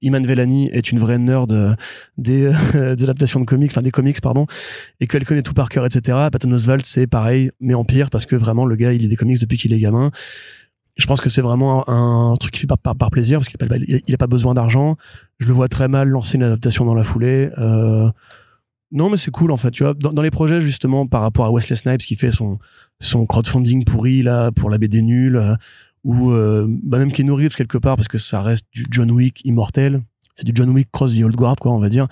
Iman 0.00 0.26
Vellani 0.26 0.68
est 0.72 0.90
une 0.90 0.98
vraie 0.98 1.18
nerd 1.18 1.52
euh, 1.52 1.74
des, 2.16 2.50
des 2.72 3.02
adaptations 3.04 3.38
de 3.38 3.44
comics, 3.44 3.70
enfin 3.70 3.82
des 3.82 3.90
comics 3.90 4.20
pardon, 4.20 4.46
et 5.00 5.06
qu'elle 5.06 5.26
connaît 5.26 5.42
tout 5.42 5.52
par 5.52 5.68
cœur, 5.68 5.84
etc. 5.84 6.28
Patton 6.32 6.50
Oswald 6.52 6.86
c'est 6.86 7.06
pareil, 7.06 7.50
mais 7.60 7.74
en 7.74 7.84
pire 7.84 8.08
parce 8.08 8.24
que 8.24 8.34
vraiment 8.34 8.64
le 8.64 8.76
gars 8.76 8.94
il 8.94 9.02
lit 9.02 9.08
des 9.08 9.16
comics 9.16 9.38
depuis 9.38 9.58
qu'il 9.58 9.74
est 9.74 9.78
gamin. 9.78 10.10
Je 10.96 11.06
pense 11.06 11.20
que 11.20 11.28
c'est 11.28 11.42
vraiment 11.42 11.86
un, 11.88 12.34
truc 12.36 12.54
qui 12.54 12.60
fait 12.60 12.66
par, 12.66 13.10
plaisir 13.10 13.38
parce 13.38 13.48
qu'il 13.48 13.58
n'a 13.60 14.16
pas, 14.16 14.16
pas 14.18 14.26
besoin 14.26 14.54
d'argent. 14.54 14.96
Je 15.38 15.48
le 15.48 15.52
vois 15.52 15.68
très 15.68 15.88
mal 15.88 16.08
lancer 16.08 16.36
une 16.36 16.44
adaptation 16.44 16.86
dans 16.86 16.94
la 16.94 17.04
foulée. 17.04 17.50
Euh, 17.58 18.08
non, 18.92 19.10
mais 19.10 19.16
c'est 19.16 19.30
cool 19.30 19.50
en 19.50 19.56
fait. 19.56 19.70
Tu 19.70 19.82
vois, 19.82 19.94
dans, 19.94 20.22
les 20.22 20.30
projets 20.30 20.60
justement 20.60 21.06
par 21.06 21.22
rapport 21.22 21.46
à 21.46 21.52
Wesley 21.52 21.76
Snipes 21.76 22.02
qui 22.02 22.16
fait 22.16 22.30
son 22.30 23.26
crowdfunding 23.26 23.84
pourri 23.84 24.22
là 24.22 24.52
pour 24.52 24.70
la 24.70 24.78
BD 24.78 25.02
nulle, 25.02 25.36
euh, 25.36 25.54
ou 26.04 26.30
euh, 26.30 26.66
bah 26.68 26.98
même 26.98 27.10
Keanu 27.10 27.32
Reeves 27.32 27.56
quelque 27.56 27.78
part 27.78 27.96
parce 27.96 28.08
que 28.08 28.18
ça 28.18 28.40
reste 28.40 28.66
du 28.72 28.86
John 28.90 29.10
Wick 29.10 29.44
immortel. 29.44 30.02
C'est 30.36 30.44
du 30.44 30.52
John 30.54 30.70
Wick 30.70 30.90
cross 30.92 31.16
the 31.16 31.22
old 31.22 31.34
guard 31.34 31.56
quoi, 31.56 31.72
on 31.72 31.78
va 31.78 31.88
dire. 31.88 32.06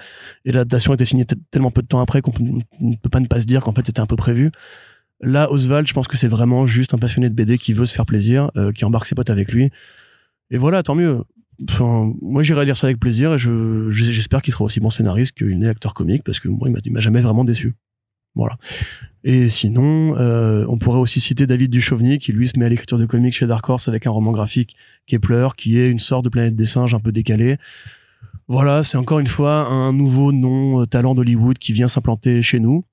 Et 0.45 0.53
l'adaptation 0.53 0.95
était 0.95 1.05
signée 1.05 1.27
tellement 1.51 1.71
peu 1.71 1.83
de 1.83 1.87
temps 1.87 2.01
après 2.01 2.23
qu'on 2.23 2.33
ne 2.81 2.97
peut 2.97 3.11
pas 3.11 3.21
ne 3.21 3.27
pas 3.27 3.39
se 3.39 3.45
dire 3.45 3.63
qu'en 3.63 3.73
fait 3.73 3.87
c'était 3.87 4.01
un 4.01 4.07
peu 4.07 4.17
prévu. 4.17 4.51
Là, 5.21 5.51
Oswald, 5.51 5.87
je 5.87 5.95
pense 5.95 6.09
que 6.09 6.17
c'est 6.17 6.29
vraiment 6.29 6.67
juste 6.67 6.93
un 6.93 6.99
passionné 6.99 7.29
de 7.29 7.35
BD 7.35 7.57
qui 7.57 7.73
veut 7.73 7.87
se 7.87 7.95
faire 7.95 8.05
plaisir, 8.05 8.51
euh, 8.57 8.73
qui 8.73 8.85
embarque 8.85 9.07
ses 9.07 9.15
potes 9.15 9.31
avec 9.31 9.53
lui. 9.53 9.71
Et 10.51 10.59
voilà, 10.59 10.83
tant 10.83 10.95
mieux. 10.95 11.23
Moi, 11.81 12.43
j'irai 12.43 12.65
lire 12.65 12.77
ça 12.77 12.87
avec 12.87 12.99
plaisir 12.99 13.35
et 13.35 13.39
je, 13.39 13.91
j'espère 13.91 14.43
qu'il 14.43 14.53
sera 14.53 14.65
aussi 14.65 14.81
bon 14.81 14.91
scénariste 14.91 15.33
qu'il 15.37 15.59
n'est 15.59 15.69
acteur 15.69 15.95
comique 15.95 16.23
parce 16.25 16.41
que 16.41 16.49
moi, 16.49 16.69
il 16.85 16.93
m'a 16.93 17.01
jamais 17.01 17.21
vraiment 17.21 17.45
déçu. 17.45 17.75
Voilà. 18.35 18.57
Et 19.23 19.49
sinon, 19.49 20.17
euh, 20.19 20.67
on 20.69 20.77
pourrait 20.77 20.99
aussi 20.99 21.21
citer 21.21 21.47
David 21.47 21.71
Duchovny 21.71 22.19
qui 22.19 22.33
lui 22.33 22.49
se 22.49 22.59
met 22.59 22.67
à 22.67 22.69
l'écriture 22.69 22.99
de 22.99 23.07
comics 23.07 23.33
chez 23.33 23.47
Dark 23.47 23.69
Horse 23.69 23.89
avec 23.89 24.07
un 24.07 24.11
roman 24.11 24.33
graphique 24.33 24.75
Kepler 25.07 25.49
qui 25.57 25.79
est 25.79 25.89
une 25.89 26.01
sorte 26.01 26.25
de 26.25 26.29
planète 26.29 26.57
des 26.57 26.65
singes 26.65 26.95
un 26.95 27.01
peu 27.01 27.13
décalée. 27.13 27.57
Voilà, 28.49 28.83
c'est 28.83 28.99
encore 28.99 29.21
une 29.21 29.27
fois 29.27 29.67
un 29.67 29.93
nouveau 29.93 30.33
nom 30.33 30.83
euh, 30.83 30.87
talent 30.87 31.15
d'Hollywood 31.15 31.59
qui 31.59 31.73
vient 31.73 31.89
s'implanter 31.89 32.43
chez 32.43 32.61
nous. 32.61 32.85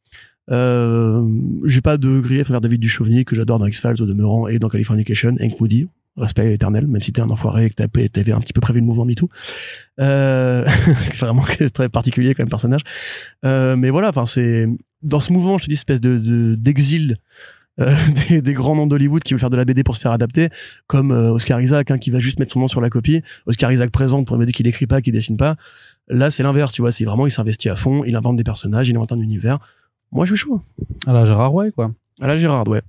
Euh, 0.50 1.28
j'ai 1.66 1.82
pas 1.82 1.98
de 1.98 2.20
grief 2.20 2.50
envers 2.50 2.62
David 2.62 2.80
Duchovny 2.80 3.26
que 3.26 3.36
j'adore 3.36 3.60
dans 3.60 3.66
X-Files 3.66 4.02
au 4.02 4.06
demeurant 4.06 4.48
et 4.48 4.60
dans 4.60 4.70
Californication, 4.70 5.36
Hank 5.40 5.60
Moody 5.60 5.88
respect 6.18 6.54
éternel, 6.54 6.88
même 6.88 7.02
si 7.02 7.12
t'es 7.14 7.22
un 7.22 7.30
enfoiré 7.30 7.66
et 7.66 7.70
que 7.70 7.76
t'avais 8.08 8.32
un 8.32 8.40
petit 8.40 8.54
peu 8.54 8.62
prévu 8.62 8.80
le 8.80 8.86
mouvement 8.86 9.06
MeToo. 9.06 9.30
Euh, 10.00 10.66
c'est 11.00 11.16
vraiment 11.16 11.46
très 11.74 11.90
particulier 11.90 12.36
comme 12.36 12.50
personnage. 12.50 12.82
Euh, 13.46 13.76
mais 13.76 13.90
voilà, 13.90 14.10
enfin 14.10 14.26
c'est 14.26 14.68
dans 15.02 15.20
ce 15.20 15.34
mouvement, 15.34 15.58
je 15.58 15.66
te 15.66 15.70
dis, 15.70 15.76
espèce 15.76 16.02
de 16.02 16.56
d'exil 16.56 17.18
euh, 17.80 17.96
des, 18.30 18.42
des, 18.42 18.54
grands 18.54 18.76
noms 18.76 18.88
d'Hollywood 18.88 19.24
qui 19.24 19.34
veulent 19.34 19.40
faire 19.40 19.50
de 19.50 19.58
la 19.58 19.66
BD 19.66 19.84
pour 19.84 19.96
se 19.96 20.02
faire 20.02 20.12
adapter, 20.12 20.50
comme 20.88 21.12
euh, 21.12 21.32
Oscar 21.32 21.62
Isaac, 21.62 21.92
hein, 21.92 21.98
qui 21.98 22.12
va 22.12 22.20
juste 22.20 22.40
mettre 22.40 22.52
son 22.52 22.60
nom 22.60 22.68
sur 22.68 22.82
la 22.82 22.90
copie. 22.90 23.22
Oscar 23.46 23.72
Isaac 23.72 23.92
présente 23.92 24.28
pour 24.28 24.38
me 24.38 24.46
dire 24.46 24.54
qu'il 24.54 24.68
écrit 24.68 24.88
pas, 24.88 25.02
qu'il 25.02 25.14
dessine 25.14 25.38
pas. 25.38 25.56
Là, 26.08 26.30
c'est 26.30 26.44
l'inverse, 26.44 26.74
tu 26.74 26.82
vois. 26.82 26.92
C'est 26.92 27.06
vraiment, 27.06 27.26
il 27.26 27.32
s'investit 27.32 27.70
à 27.70 27.76
fond, 27.76 28.04
il 28.04 28.16
invente 28.16 28.38
des 28.38 28.44
personnages, 28.44 28.90
il 28.90 28.96
invente 28.96 29.12
un 29.14 29.20
univers. 29.20 29.60
Moi, 30.12 30.26
je 30.26 30.36
suis 30.36 30.48
chaud. 30.48 30.62
À 31.08 31.14
la 31.14 31.26
Gérard 31.26 31.54
Way, 31.54 31.72
quoi. 31.72 31.92
À 32.20 32.28
la 32.28 32.36
Gérard, 32.36 32.68
ouais. 32.68 32.82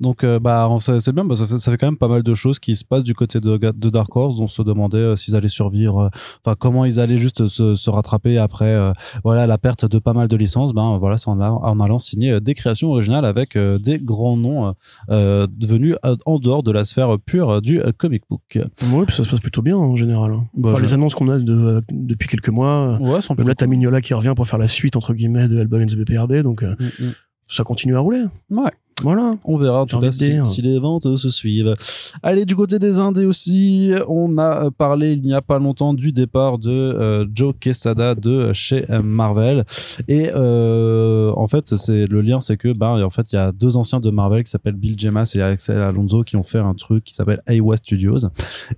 Donc 0.00 0.22
euh, 0.22 0.38
bah 0.38 0.68
c'est 0.80 1.12
bien, 1.12 1.26
que 1.26 1.34
ça 1.34 1.70
fait 1.72 1.76
quand 1.76 1.88
même 1.88 1.96
pas 1.96 2.08
mal 2.08 2.22
de 2.22 2.34
choses 2.34 2.60
qui 2.60 2.76
se 2.76 2.84
passent 2.84 3.02
du 3.02 3.14
côté 3.14 3.40
de, 3.40 3.56
de 3.56 3.90
Dark 3.90 4.14
Horse. 4.14 4.38
On 4.38 4.46
se 4.46 4.62
demandait 4.62 4.98
euh, 4.98 5.16
s'ils 5.16 5.34
allaient 5.34 5.48
survivre, 5.48 6.02
euh, 6.02 6.08
enfin 6.44 6.54
comment 6.58 6.84
ils 6.84 7.00
allaient 7.00 7.18
juste 7.18 7.46
se, 7.46 7.74
se 7.74 7.90
rattraper 7.90 8.38
après 8.38 8.76
voilà 9.24 9.46
la 9.46 9.58
perte 9.58 9.86
de 9.86 9.98
pas 9.98 10.12
mal 10.12 10.28
de 10.28 10.36
licences. 10.36 10.72
Ben 10.72 10.98
voilà, 10.98 11.18
c'est 11.18 11.28
en, 11.28 11.40
en, 11.40 11.80
allant 11.80 11.98
signer 11.98 12.40
des 12.40 12.54
créations 12.54 12.90
originales 12.90 13.24
avec 13.24 13.58
des 13.58 13.98
grands 13.98 14.36
noms 14.36 14.74
devenus 15.08 15.96
en 16.26 16.38
dehors 16.38 16.62
de 16.62 16.70
la 16.70 16.84
sphère 16.84 17.16
pure 17.18 17.60
du 17.60 17.80
comic 17.96 18.22
book. 18.30 18.58
Oui, 18.92 19.04
ça 19.08 19.24
se 19.24 19.28
passe 19.28 19.40
plutôt 19.40 19.62
bien 19.62 19.76
en 19.76 19.96
général. 19.96 20.32
Hein. 20.32 20.46
Bah, 20.54 20.78
les 20.80 20.94
annonces 20.94 21.14
qu'on 21.14 21.28
a 21.28 21.38
de, 21.38 21.82
depuis 21.90 22.28
quelques 22.28 22.48
mois. 22.50 22.98
Ouais, 23.00 23.20
sont 23.20 23.34
là, 23.34 23.54
t'as 23.54 23.66
Mignola 23.66 24.00
qui 24.00 24.14
revient 24.14 24.34
pour 24.36 24.46
faire 24.46 24.58
la 24.58 24.68
suite 24.68 24.96
entre 24.96 25.14
guillemets 25.14 25.48
de 25.48 25.58
Hellboy 25.58 25.82
and 25.82 25.86
the 25.86 25.96
BPRD, 25.96 26.42
donc 26.42 26.62
mm, 26.62 26.76
mm. 27.00 27.12
ça 27.46 27.64
continue 27.64 27.96
à 27.96 28.00
rouler. 28.00 28.24
Ouais. 28.50 28.70
Voilà. 29.02 29.36
On 29.44 29.56
verra 29.56 29.86
tout 29.86 30.00
cas 30.00 30.10
si, 30.10 30.62
les 30.62 30.78
ventes 30.78 31.16
se 31.16 31.30
suivent. 31.30 31.74
Allez, 32.22 32.44
du 32.44 32.56
côté 32.56 32.78
des 32.78 32.98
Indés 32.98 33.26
aussi, 33.26 33.92
on 34.08 34.38
a 34.38 34.70
parlé 34.70 35.12
il 35.12 35.22
n'y 35.22 35.34
a 35.34 35.42
pas 35.42 35.58
longtemps 35.58 35.94
du 35.94 36.12
départ 36.12 36.58
de 36.58 36.70
euh, 36.70 37.26
Joe 37.32 37.54
Quesada 37.58 38.14
de 38.14 38.52
chez 38.52 38.86
Marvel. 39.02 39.64
Et 40.08 40.30
euh, 40.34 41.32
en 41.36 41.46
fait, 41.46 41.76
c'est 41.76 42.06
le 42.06 42.20
lien, 42.20 42.40
c'est 42.40 42.56
que 42.56 42.72
bah, 42.72 42.90
en 43.04 43.10
fait, 43.10 43.32
il 43.32 43.36
y 43.36 43.38
a 43.38 43.52
deux 43.52 43.76
anciens 43.76 44.00
de 44.00 44.10
Marvel 44.10 44.44
qui 44.44 44.50
s'appellent 44.50 44.74
Bill 44.74 44.98
Jemas 44.98 45.32
et 45.36 45.42
Axel 45.42 45.80
Alonso 45.80 46.24
qui 46.24 46.36
ont 46.36 46.42
fait 46.42 46.58
un 46.58 46.74
truc 46.74 47.04
qui 47.04 47.14
s'appelle 47.14 47.42
Iowa 47.48 47.76
Studios. 47.76 48.18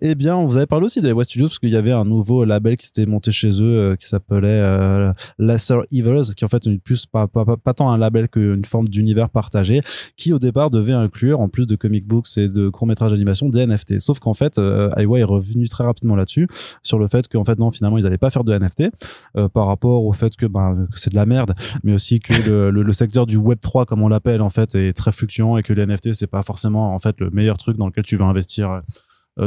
Et 0.00 0.10
eh 0.10 0.14
bien, 0.14 0.36
on 0.36 0.46
vous 0.46 0.56
avait 0.56 0.66
parlé 0.66 0.86
aussi 0.86 1.00
d'Iowa 1.00 1.24
Studios 1.24 1.46
parce 1.46 1.58
qu'il 1.58 1.70
y 1.70 1.76
avait 1.76 1.92
un 1.92 2.04
nouveau 2.04 2.44
label 2.44 2.76
qui 2.76 2.86
s'était 2.86 3.06
monté 3.06 3.32
chez 3.32 3.50
eux 3.62 3.92
euh, 3.92 3.96
qui 3.96 4.06
s'appelait 4.06 4.48
euh, 4.48 5.12
Lesser 5.38 5.78
Evils, 5.90 6.34
qui 6.36 6.44
en 6.44 6.48
fait 6.48 6.66
est 6.66 6.78
plus 6.78 7.06
pas, 7.06 7.26
pas, 7.26 7.44
pas, 7.44 7.56
pas 7.56 7.74
tant 7.74 7.90
un 7.90 7.98
label 7.98 8.28
qu'une 8.28 8.64
forme 8.64 8.88
d'univers 8.88 9.30
partagé 9.30 9.80
qui 10.16 10.32
au 10.32 10.38
départ 10.38 10.70
devait 10.70 10.92
inclure, 10.92 11.40
en 11.40 11.48
plus 11.48 11.66
de 11.66 11.76
comic 11.76 12.06
books 12.06 12.36
et 12.36 12.48
de 12.48 12.68
courts-métrages 12.68 13.12
d'animation, 13.12 13.48
des 13.48 13.66
NFT. 13.66 14.00
Sauf 14.00 14.18
qu'en 14.18 14.34
fait, 14.34 14.58
euh, 14.58 14.90
est 14.96 15.24
revenu 15.24 15.68
très 15.68 15.84
rapidement 15.84 16.16
là-dessus, 16.16 16.48
sur 16.82 16.98
le 16.98 17.08
fait 17.08 17.26
qu'en 17.28 17.44
fait, 17.44 17.58
non, 17.58 17.70
finalement, 17.70 17.98
ils 17.98 18.04
n'allaient 18.04 18.18
pas 18.18 18.30
faire 18.30 18.44
de 18.44 18.56
NFT, 18.56 18.90
euh, 19.36 19.48
par 19.48 19.66
rapport 19.66 20.04
au 20.04 20.12
fait 20.12 20.36
que, 20.36 20.46
ben, 20.46 20.86
que 20.92 20.98
c'est 20.98 21.10
de 21.10 21.16
la 21.16 21.26
merde, 21.26 21.54
mais 21.82 21.92
aussi 21.92 22.20
que 22.20 22.32
le, 22.48 22.70
le, 22.82 22.92
secteur 22.92 23.26
du 23.26 23.36
Web 23.36 23.58
3, 23.60 23.86
comme 23.86 24.02
on 24.02 24.08
l'appelle, 24.08 24.42
en 24.42 24.50
fait, 24.50 24.74
est 24.74 24.92
très 24.92 25.12
fluctuant 25.12 25.56
et 25.56 25.62
que 25.62 25.72
les 25.72 25.86
NFT, 25.86 26.12
c'est 26.12 26.26
pas 26.26 26.42
forcément, 26.42 26.94
en 26.94 26.98
fait, 26.98 27.18
le 27.20 27.30
meilleur 27.30 27.58
truc 27.58 27.76
dans 27.76 27.86
lequel 27.86 28.04
tu 28.04 28.16
veux 28.16 28.24
investir 28.24 28.70
euh, 28.70 28.80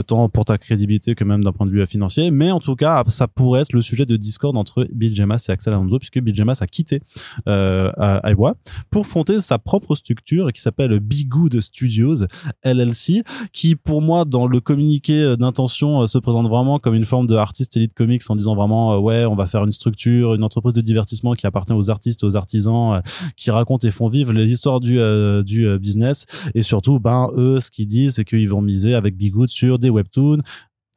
tant 0.07 0.29
pour 0.29 0.45
ta 0.45 0.57
crédibilité 0.57 1.15
que 1.15 1.23
même 1.23 1.43
d'un 1.43 1.51
point 1.51 1.65
de 1.65 1.71
vue 1.71 1.86
financier. 1.86 2.31
Mais 2.31 2.51
en 2.51 2.59
tout 2.59 2.75
cas, 2.75 3.03
ça 3.09 3.27
pourrait 3.27 3.61
être 3.61 3.73
le 3.73 3.81
sujet 3.81 4.05
de 4.05 4.17
discorde 4.17 4.57
entre 4.57 4.88
Bill 4.91 5.15
Gemas 5.15 5.45
et 5.47 5.51
Axel 5.51 5.73
Alonso, 5.73 5.99
puisque 5.99 6.19
Bill 6.19 6.36
Gemas 6.36 6.59
a 6.61 6.67
quitté 6.67 7.01
euh, 7.47 7.91
Iowa 8.23 8.55
pour 8.89 9.05
fonder 9.05 9.39
sa 9.39 9.59
propre 9.59 9.95
structure 9.95 10.51
qui 10.51 10.61
s'appelle 10.61 10.99
Be 10.99 11.27
Good 11.27 11.59
Studios 11.61 12.25
LLC, 12.63 13.23
qui 13.51 13.75
pour 13.75 14.01
moi 14.01 14.25
dans 14.25 14.47
le 14.47 14.59
communiqué 14.59 15.21
euh, 15.21 15.36
d'intention 15.36 16.01
euh, 16.01 16.07
se 16.07 16.17
présente 16.17 16.47
vraiment 16.47 16.79
comme 16.79 16.95
une 16.95 17.05
forme 17.05 17.27
de 17.27 17.36
artiste 17.36 17.75
elite 17.77 17.93
comics 17.93 18.23
en 18.29 18.36
disant 18.36 18.55
vraiment 18.55 18.99
ouais 18.99 19.25
on 19.25 19.36
va 19.36 19.47
faire 19.47 19.63
une 19.63 19.71
structure, 19.71 20.34
une 20.34 20.43
entreprise 20.43 20.73
de 20.73 20.81
divertissement 20.81 21.34
qui 21.34 21.47
appartient 21.47 21.73
aux 21.73 21.89
artistes, 21.89 22.23
aux 22.23 22.36
artisans, 22.36 23.01
qui 23.36 23.51
racontent 23.51 23.88
et 23.88 23.91
font 23.91 24.07
vivre 24.07 24.34
les 24.34 24.51
histoires 24.51 24.79
du 24.79 24.93
du 25.43 25.77
business 25.79 26.25
et 26.53 26.61
surtout 26.61 26.99
ben 26.99 27.29
eux 27.36 27.59
ce 27.59 27.71
qu'ils 27.71 27.88
disent 27.88 28.15
c'est 28.15 28.25
qu'ils 28.25 28.49
vont 28.49 28.61
miser 28.61 28.95
avec 28.95 29.17
Be 29.17 29.29
Good 29.29 29.49
sur 29.49 29.79
des 29.84 29.91
webtoons, 29.91 30.41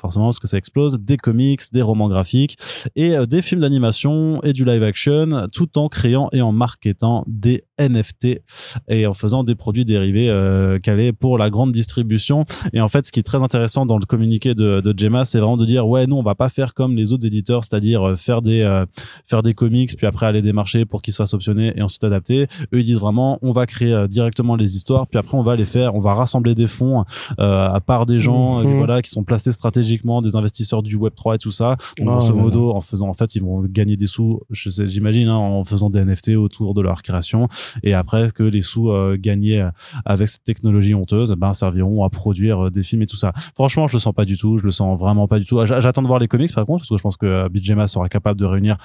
forcément 0.07 0.27
parce 0.27 0.39
que 0.39 0.47
ça 0.47 0.57
explose, 0.57 0.99
des 1.01 1.17
comics, 1.17 1.61
des 1.73 1.83
romans 1.83 2.09
graphiques 2.09 2.57
et 2.95 3.17
euh, 3.17 3.27
des 3.27 3.43
films 3.43 3.61
d'animation 3.61 4.41
et 4.43 4.53
du 4.53 4.65
live 4.65 4.83
action, 4.83 5.49
tout 5.53 5.79
en 5.79 5.89
créant 5.89 6.29
et 6.33 6.41
en 6.41 6.53
marketant 6.53 7.25
des 7.27 7.65
NFT 7.79 8.41
et 8.89 9.07
en 9.07 9.15
faisant 9.15 9.45
des 9.45 9.55
produits 9.55 9.85
dérivés 9.85 10.31
euh, 10.31 10.79
calés 10.79 11.13
pour 11.13 11.39
la 11.39 11.51
grande 11.51 11.73
distribution. 11.73 12.45
Et 12.73 12.81
en 12.81 12.89
fait, 12.89 13.07
ce 13.07 13.13
qui 13.13 13.21
est 13.21 13.25
très 13.25 13.43
intéressant 13.43 13.87
dans 13.87 13.99
le 13.99 14.07
communiqué 14.07 14.55
de, 14.55 14.81
de 14.81 14.99
Gemma, 14.99 15.25
c'est 15.25 15.39
vraiment 15.39 15.57
de 15.57 15.67
dire 15.67 15.87
ouais, 15.87 16.07
nous 16.07 16.17
on 16.17 16.23
va 16.23 16.35
pas 16.35 16.49
faire 16.49 16.75
comme 16.75 16.97
les 16.97 17.13
autres 17.13 17.27
éditeurs, 17.27 17.65
c'est-à-dire 17.65 18.07
euh, 18.07 18.17
faire 18.17 18.43
des 18.43 18.63
euh, 18.63 18.87
faire 19.27 19.43
des 19.43 19.55
comics 19.55 19.95
puis 19.97 20.07
après 20.07 20.27
aller 20.27 20.43
démarcher 20.43 20.85
pour 20.85 21.03
qu'ils 21.03 21.15
soient 21.15 21.33
optionnés 21.35 21.73
et 21.77 21.83
ensuite 21.83 22.05
adaptés. 22.05 22.47
Eux 22.73 22.81
ils 22.81 22.85
disent 22.85 22.99
vraiment 22.99 23.39
on 23.43 23.53
va 23.53 23.67
créer 23.67 24.07
directement 24.09 24.57
les 24.57 24.77
histoires 24.77 25.07
puis 25.07 25.19
après 25.19 25.37
on 25.37 25.43
va 25.43 25.57
les 25.57 25.65
faire, 25.65 25.95
on 25.95 26.01
va 26.01 26.15
rassembler 26.15 26.55
des 26.55 26.67
fonds 26.67 27.05
à 27.39 27.81
part 27.85 28.07
des 28.07 28.19
gens 28.19 28.63
mhm. 28.63 28.79
voilà 28.79 29.03
qui 29.03 29.11
sont 29.11 29.25
placés 29.25 29.53
stratégiquement, 29.53 29.96
des 30.23 30.37
investisseurs 30.37 30.83
du 30.83 30.97
Web 30.97 31.15
3 31.15 31.37
et 31.37 31.39
tout 31.39 31.51
ça. 31.51 31.77
Donc 31.99 32.09
grosso 32.09 32.35
modo 32.35 32.71
en 32.71 32.81
faisant 32.81 33.09
en 33.09 33.15
fait 33.15 33.35
ils 33.35 33.43
vont 33.43 33.63
gagner 33.63 33.97
des 33.97 34.07
sous, 34.07 34.41
j'imagine 34.51 35.29
hein, 35.29 35.37
en 35.37 35.65
faisant 35.65 35.91
des 35.91 36.05
NFT 36.05 36.31
autour 36.37 36.75
de 36.75 36.81
leur 36.81 37.03
création 37.03 37.49
et 37.83 37.95
après 37.95 38.31
que 38.33 38.43
les 38.43 38.63
sous 38.63 38.91
euh, 38.91 39.17
gagnés 39.19 39.61
euh, 39.61 39.71
avec 40.05 40.29
cette 40.29 40.45
technologie 40.45 40.95
honteuse 40.95 41.33
ben 41.33 41.53
serviront 41.55 42.05
à 42.05 42.11
produire 42.11 42.67
euh, 42.67 42.71
des 42.71 42.83
films 42.83 43.03
et 43.03 43.07
tout 43.07 43.17
ça. 43.17 43.33
Franchement, 43.55 43.87
je 43.87 43.95
le 43.95 43.99
sens 43.99 44.15
pas 44.15 44.25
du 44.25 44.37
tout, 44.37 44.59
je 44.59 44.65
le 44.65 44.71
sens 44.71 44.99
vraiment 44.99 45.29
pas 45.29 45.39
du 45.39 45.47
tout. 45.47 45.65
J'attends 45.65 46.03
de 46.03 46.07
voir 46.07 46.19
les 46.19 46.29
comics 46.29 46.55
par 46.55 46.65
contre 46.67 46.81
parce 46.81 46.91
que 46.91 46.97
je 46.97 47.03
pense 47.03 47.17
que 47.17 47.49
Bijema 47.49 47.87
sera 47.87 48.09
capable 48.09 48.39
de 48.39 48.45
réunir 48.45 48.77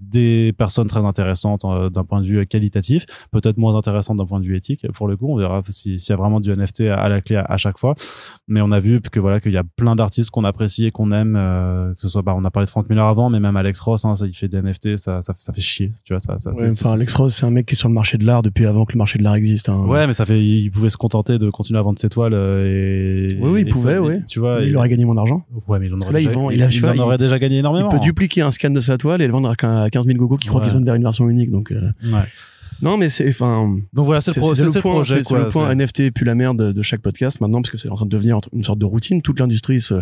des 0.00 0.52
personnes 0.52 0.86
très 0.86 1.04
intéressantes 1.04 1.62
d'un 1.92 2.04
point 2.04 2.20
de 2.20 2.26
vue 2.26 2.46
qualitatif, 2.46 3.06
peut-être 3.30 3.56
moins 3.56 3.76
intéressantes 3.76 4.18
d'un 4.18 4.24
point 4.24 4.40
de 4.40 4.44
vue 4.44 4.56
éthique. 4.56 4.86
Pour 4.92 5.08
le 5.08 5.16
coup, 5.16 5.28
on 5.28 5.36
verra 5.36 5.62
s'il 5.68 5.96
y 5.96 6.12
a 6.12 6.16
vraiment 6.16 6.40
du 6.40 6.54
NFT 6.54 6.82
à, 6.82 7.08
la 7.08 7.20
clé 7.20 7.36
à, 7.36 7.56
chaque 7.56 7.78
fois. 7.78 7.94
Mais 8.48 8.60
on 8.60 8.70
a 8.70 8.80
vu 8.80 9.00
que 9.00 9.20
voilà 9.20 9.40
qu'il 9.40 9.52
y 9.54 9.58
a 9.58 9.64
plein 9.76 9.96
d'artistes 9.96 10.30
qu'on 10.30 10.44
apprécie 10.44 10.86
et 10.86 10.90
qu'on 10.90 11.12
aime, 11.12 11.34
que 11.34 12.00
ce 12.00 12.08
soit 12.08 12.22
bah, 12.22 12.34
on 12.36 12.44
a 12.44 12.50
parlé 12.50 12.66
de 12.66 12.70
Frank 12.70 12.88
Miller 12.88 13.06
avant, 13.06 13.30
mais 13.30 13.40
même 13.40 13.56
Alex 13.56 13.80
Ross, 13.80 14.04
hein, 14.04 14.14
ça 14.14 14.26
il 14.26 14.34
fait 14.34 14.48
des 14.48 14.60
NFT, 14.60 14.96
ça, 14.96 15.20
ça, 15.20 15.34
ça 15.36 15.52
fait 15.52 15.60
chier, 15.60 15.92
tu 16.04 16.12
vois 16.12 16.20
ça. 16.20 16.36
ça 16.38 16.50
Alex 16.92 17.14
Ross, 17.14 17.34
c'est 17.34 17.46
un 17.46 17.50
mec 17.50 17.66
qui 17.66 17.74
est 17.74 17.78
sur 17.78 17.88
le 17.88 17.94
marché 17.94 18.18
de 18.18 18.24
l'art 18.24 18.42
depuis 18.42 18.66
avant 18.66 18.84
que 18.84 18.92
le 18.92 18.98
marché 18.98 19.18
de 19.18 19.24
l'art 19.24 19.34
existe. 19.34 19.68
Hein. 19.68 19.86
Ouais, 19.86 20.06
mais 20.06 20.12
ça 20.12 20.26
fait, 20.26 20.44
il 20.44 20.70
pouvait 20.70 20.90
se 20.90 20.96
contenter 20.96 21.38
de 21.38 21.50
continuer 21.50 21.78
à 21.78 21.82
vendre 21.82 21.98
ses 21.98 22.08
toiles 22.08 22.34
euh, 22.34 23.28
et. 23.30 23.34
Oui, 23.40 23.50
oui, 23.50 23.60
il 23.66 23.72
pouvait, 23.72 23.98
oui. 23.98 24.24
Tu 24.26 24.38
vois, 24.38 24.62
il, 24.62 24.76
aurait 24.76 24.88
gagné 24.88 25.04
mon 25.04 25.16
argent. 25.16 25.44
Ouais, 25.68 25.78
mais 25.78 25.86
il 25.86 25.94
en 25.94 26.00
aurait, 26.00 26.12
déjà, 26.12 26.94
il, 26.94 27.00
aurait 27.00 27.18
déjà 27.18 27.38
gagné 27.38 27.58
énormément. 27.58 27.88
Il 27.90 27.94
peut 27.94 28.04
dupliquer 28.04 28.42
un 28.42 28.50
scan 28.50 28.70
de 28.70 28.80
sa 28.80 28.98
toile 28.98 29.22
et 29.22 29.26
le 29.26 29.32
vendre 29.32 29.50
à 29.50 29.90
15 29.90 30.06
000 30.06 30.18
gogos 30.18 30.36
qui 30.36 30.48
croient 30.48 30.60
qu'ils 30.60 30.70
sont 30.70 30.82
vers 30.82 30.94
une 30.94 31.02
version 31.02 31.28
unique, 31.28 31.50
donc. 31.50 31.72
Euh. 31.72 31.90
Ouais. 32.04 32.22
Non, 32.84 32.96
mais 32.96 33.08
c'est, 33.08 33.28
enfin. 33.28 33.76
Donc 33.92 34.06
voilà, 34.06 34.20
c'est 34.20 34.36
le, 34.36 34.40
le, 34.40 34.80
point, 34.80 35.04
c'est 35.04 35.30
le 35.30 35.48
point 35.48 35.74
NFT 35.74 36.10
plus 36.10 36.24
la 36.24 36.34
merde 36.34 36.72
de 36.72 36.82
chaque 36.82 37.00
podcast 37.00 37.40
maintenant, 37.40 37.62
parce 37.62 37.70
que 37.70 37.78
c'est 37.78 37.88
en 37.88 37.96
train 37.96 38.04
de 38.04 38.10
devenir 38.10 38.40
une 38.52 38.62
sorte 38.62 38.78
de 38.78 38.84
routine. 38.84 39.22
Toute 39.22 39.40
l'industrie 39.40 39.80
se, 39.80 39.94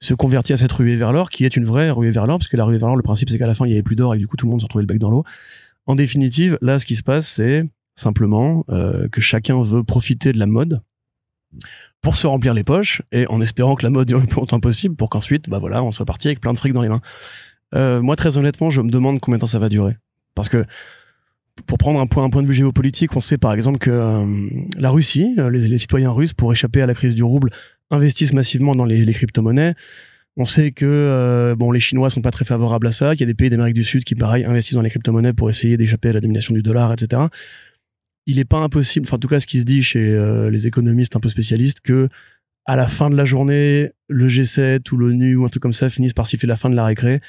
se 0.00 0.14
convertit 0.14 0.52
à 0.52 0.56
cette 0.56 0.72
ruée 0.72 0.96
vers 0.96 1.12
l'or, 1.12 1.30
qui 1.30 1.44
est 1.44 1.56
une 1.56 1.64
vraie 1.64 1.90
ruée 1.90 2.10
vers 2.10 2.26
l'or, 2.26 2.38
parce 2.38 2.48
que 2.48 2.56
la 2.56 2.64
ruée 2.64 2.78
vers 2.78 2.88
l'or, 2.88 2.96
le 2.96 3.02
principe, 3.02 3.30
c'est 3.30 3.38
qu'à 3.38 3.46
la 3.46 3.54
fin, 3.54 3.66
il 3.66 3.70
y 3.70 3.72
avait 3.74 3.82
plus 3.82 3.96
d'or 3.96 4.14
et 4.14 4.18
du 4.18 4.26
coup, 4.26 4.36
tout 4.36 4.46
le 4.46 4.50
monde 4.50 4.60
se 4.60 4.64
retrouvait 4.64 4.82
le 4.82 4.86
bec 4.86 4.98
dans 4.98 5.10
l'eau. 5.10 5.24
En 5.86 5.94
définitive, 5.94 6.58
là, 6.60 6.78
ce 6.78 6.86
qui 6.86 6.96
se 6.96 7.02
passe, 7.02 7.26
c'est 7.26 7.64
simplement 7.94 8.64
euh, 8.68 9.08
que 9.08 9.20
chacun 9.20 9.60
veut 9.60 9.82
profiter 9.82 10.32
de 10.32 10.38
la 10.38 10.46
mode 10.46 10.80
pour 12.00 12.16
se 12.16 12.26
remplir 12.26 12.54
les 12.54 12.62
poches 12.62 13.02
et 13.10 13.26
en 13.28 13.40
espérant 13.40 13.74
que 13.74 13.84
la 13.84 13.90
mode 13.90 14.06
dure 14.06 14.20
le 14.20 14.26
plus 14.26 14.36
longtemps 14.36 14.60
possible 14.60 14.94
pour 14.94 15.08
qu'ensuite, 15.08 15.48
bah 15.48 15.58
voilà, 15.58 15.82
on 15.82 15.90
soit 15.92 16.04
parti 16.06 16.28
avec 16.28 16.40
plein 16.40 16.52
de 16.52 16.58
fric 16.58 16.72
dans 16.72 16.82
les 16.82 16.88
mains. 16.88 17.00
Euh, 17.74 18.00
moi, 18.00 18.16
très 18.16 18.36
honnêtement, 18.36 18.70
je 18.70 18.80
me 18.80 18.90
demande 18.90 19.20
combien 19.20 19.38
de 19.38 19.40
temps 19.40 19.46
ça 19.46 19.58
va 19.58 19.68
durer. 19.68 19.96
Parce 20.34 20.48
que 20.48 20.64
pour 21.66 21.78
prendre 21.78 22.00
un 22.00 22.06
point, 22.06 22.24
un 22.24 22.30
point 22.30 22.42
de 22.42 22.48
vue 22.48 22.54
géopolitique, 22.54 23.16
on 23.16 23.20
sait 23.20 23.38
par 23.38 23.52
exemple 23.52 23.78
que 23.78 23.90
euh, 23.90 24.26
la 24.78 24.90
Russie, 24.90 25.34
les, 25.36 25.68
les, 25.68 25.78
citoyens 25.78 26.10
russes, 26.10 26.32
pour 26.32 26.52
échapper 26.52 26.82
à 26.82 26.86
la 26.86 26.94
crise 26.94 27.14
du 27.14 27.22
rouble, 27.22 27.50
investissent 27.90 28.32
massivement 28.32 28.74
dans 28.74 28.84
les, 28.84 29.04
les 29.04 29.12
crypto-monnaies. 29.12 29.74
On 30.40 30.44
sait 30.44 30.70
que 30.70 30.86
euh, 30.86 31.56
bon, 31.56 31.72
les 31.72 31.80
Chinois 31.80 32.10
sont 32.10 32.22
pas 32.22 32.30
très 32.30 32.44
favorables 32.44 32.86
à 32.86 32.92
ça, 32.92 33.12
qu'il 33.12 33.22
y 33.22 33.24
a 33.24 33.26
des 33.26 33.34
pays 33.34 33.50
d'Amérique 33.50 33.74
du 33.74 33.82
Sud 33.82 34.04
qui, 34.04 34.14
pareil, 34.14 34.44
investissent 34.44 34.76
dans 34.76 34.82
les 34.82 34.90
crypto-monnaies 34.90 35.32
pour 35.32 35.50
essayer 35.50 35.76
d'échapper 35.76 36.10
à 36.10 36.12
la 36.12 36.20
domination 36.20 36.54
du 36.54 36.62
dollar, 36.62 36.92
etc. 36.92 37.22
Il 38.26 38.38
est 38.38 38.44
pas 38.44 38.58
impossible, 38.58 39.06
enfin 39.06 39.16
en 39.16 39.18
tout 39.20 39.26
cas 39.26 39.40
ce 39.40 39.46
qui 39.46 39.58
se 39.58 39.64
dit 39.64 39.82
chez 39.82 39.98
euh, 39.98 40.48
les 40.48 40.68
économistes 40.68 41.16
un 41.16 41.20
peu 41.20 41.28
spécialistes, 41.28 41.80
que 41.80 42.08
à 42.66 42.76
la 42.76 42.86
fin 42.86 43.10
de 43.10 43.16
la 43.16 43.24
journée, 43.24 43.90
le 44.08 44.28
G7 44.28 44.92
ou 44.92 44.96
l'ONU 44.96 45.36
ou 45.36 45.44
un 45.44 45.48
truc 45.48 45.62
comme 45.62 45.72
ça 45.72 45.90
finissent 45.90 46.12
par 46.12 46.28
siffler 46.28 46.46
la 46.46 46.56
fin 46.56 46.70
de 46.70 46.76
la 46.76 46.84
récré 46.84 47.20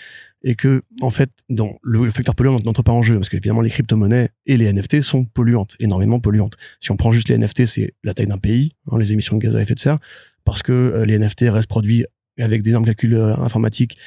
et 0.43 0.55
que 0.55 0.83
en 1.01 1.09
fait, 1.09 1.29
le, 1.83 2.09
facteur 2.09 2.35
polluant 2.35 2.59
n'entre 2.59 2.83
pas 2.83 2.91
en 2.91 3.01
jeu 3.01 3.15
parce 3.15 3.29
qu'évidemment 3.29 3.61
les 3.61 3.69
crypto-monnaies 3.69 4.29
et 4.45 4.57
les 4.57 4.71
NFT 4.71 5.01
sont 5.01 5.25
polluantes, 5.25 5.75
énormément 5.79 6.19
polluantes. 6.19 6.55
Si 6.79 6.91
on 6.91 6.97
prend 6.97 7.11
juste 7.11 7.29
les 7.29 7.37
NFT, 7.37 7.65
c'est 7.65 7.93
la 8.03 8.13
taille 8.13 8.27
d'un 8.27 8.37
pays, 8.37 8.71
hein, 8.91 8.97
les 8.97 9.11
émissions 9.11 9.37
de 9.37 9.41
gaz 9.41 9.55
à 9.55 9.61
effet 9.61 9.75
de 9.75 9.79
serre, 9.79 9.99
parce 10.45 10.63
que 10.63 10.71
euh, 10.71 11.05
les 11.05 11.19
NFT 11.19 11.45
restent 11.49 11.69
produits 11.69 12.05
avec 12.39 12.61
d'énormes 12.63 12.85
calculs 12.85 13.15
euh, 13.15 13.35
informatiques 13.37 13.97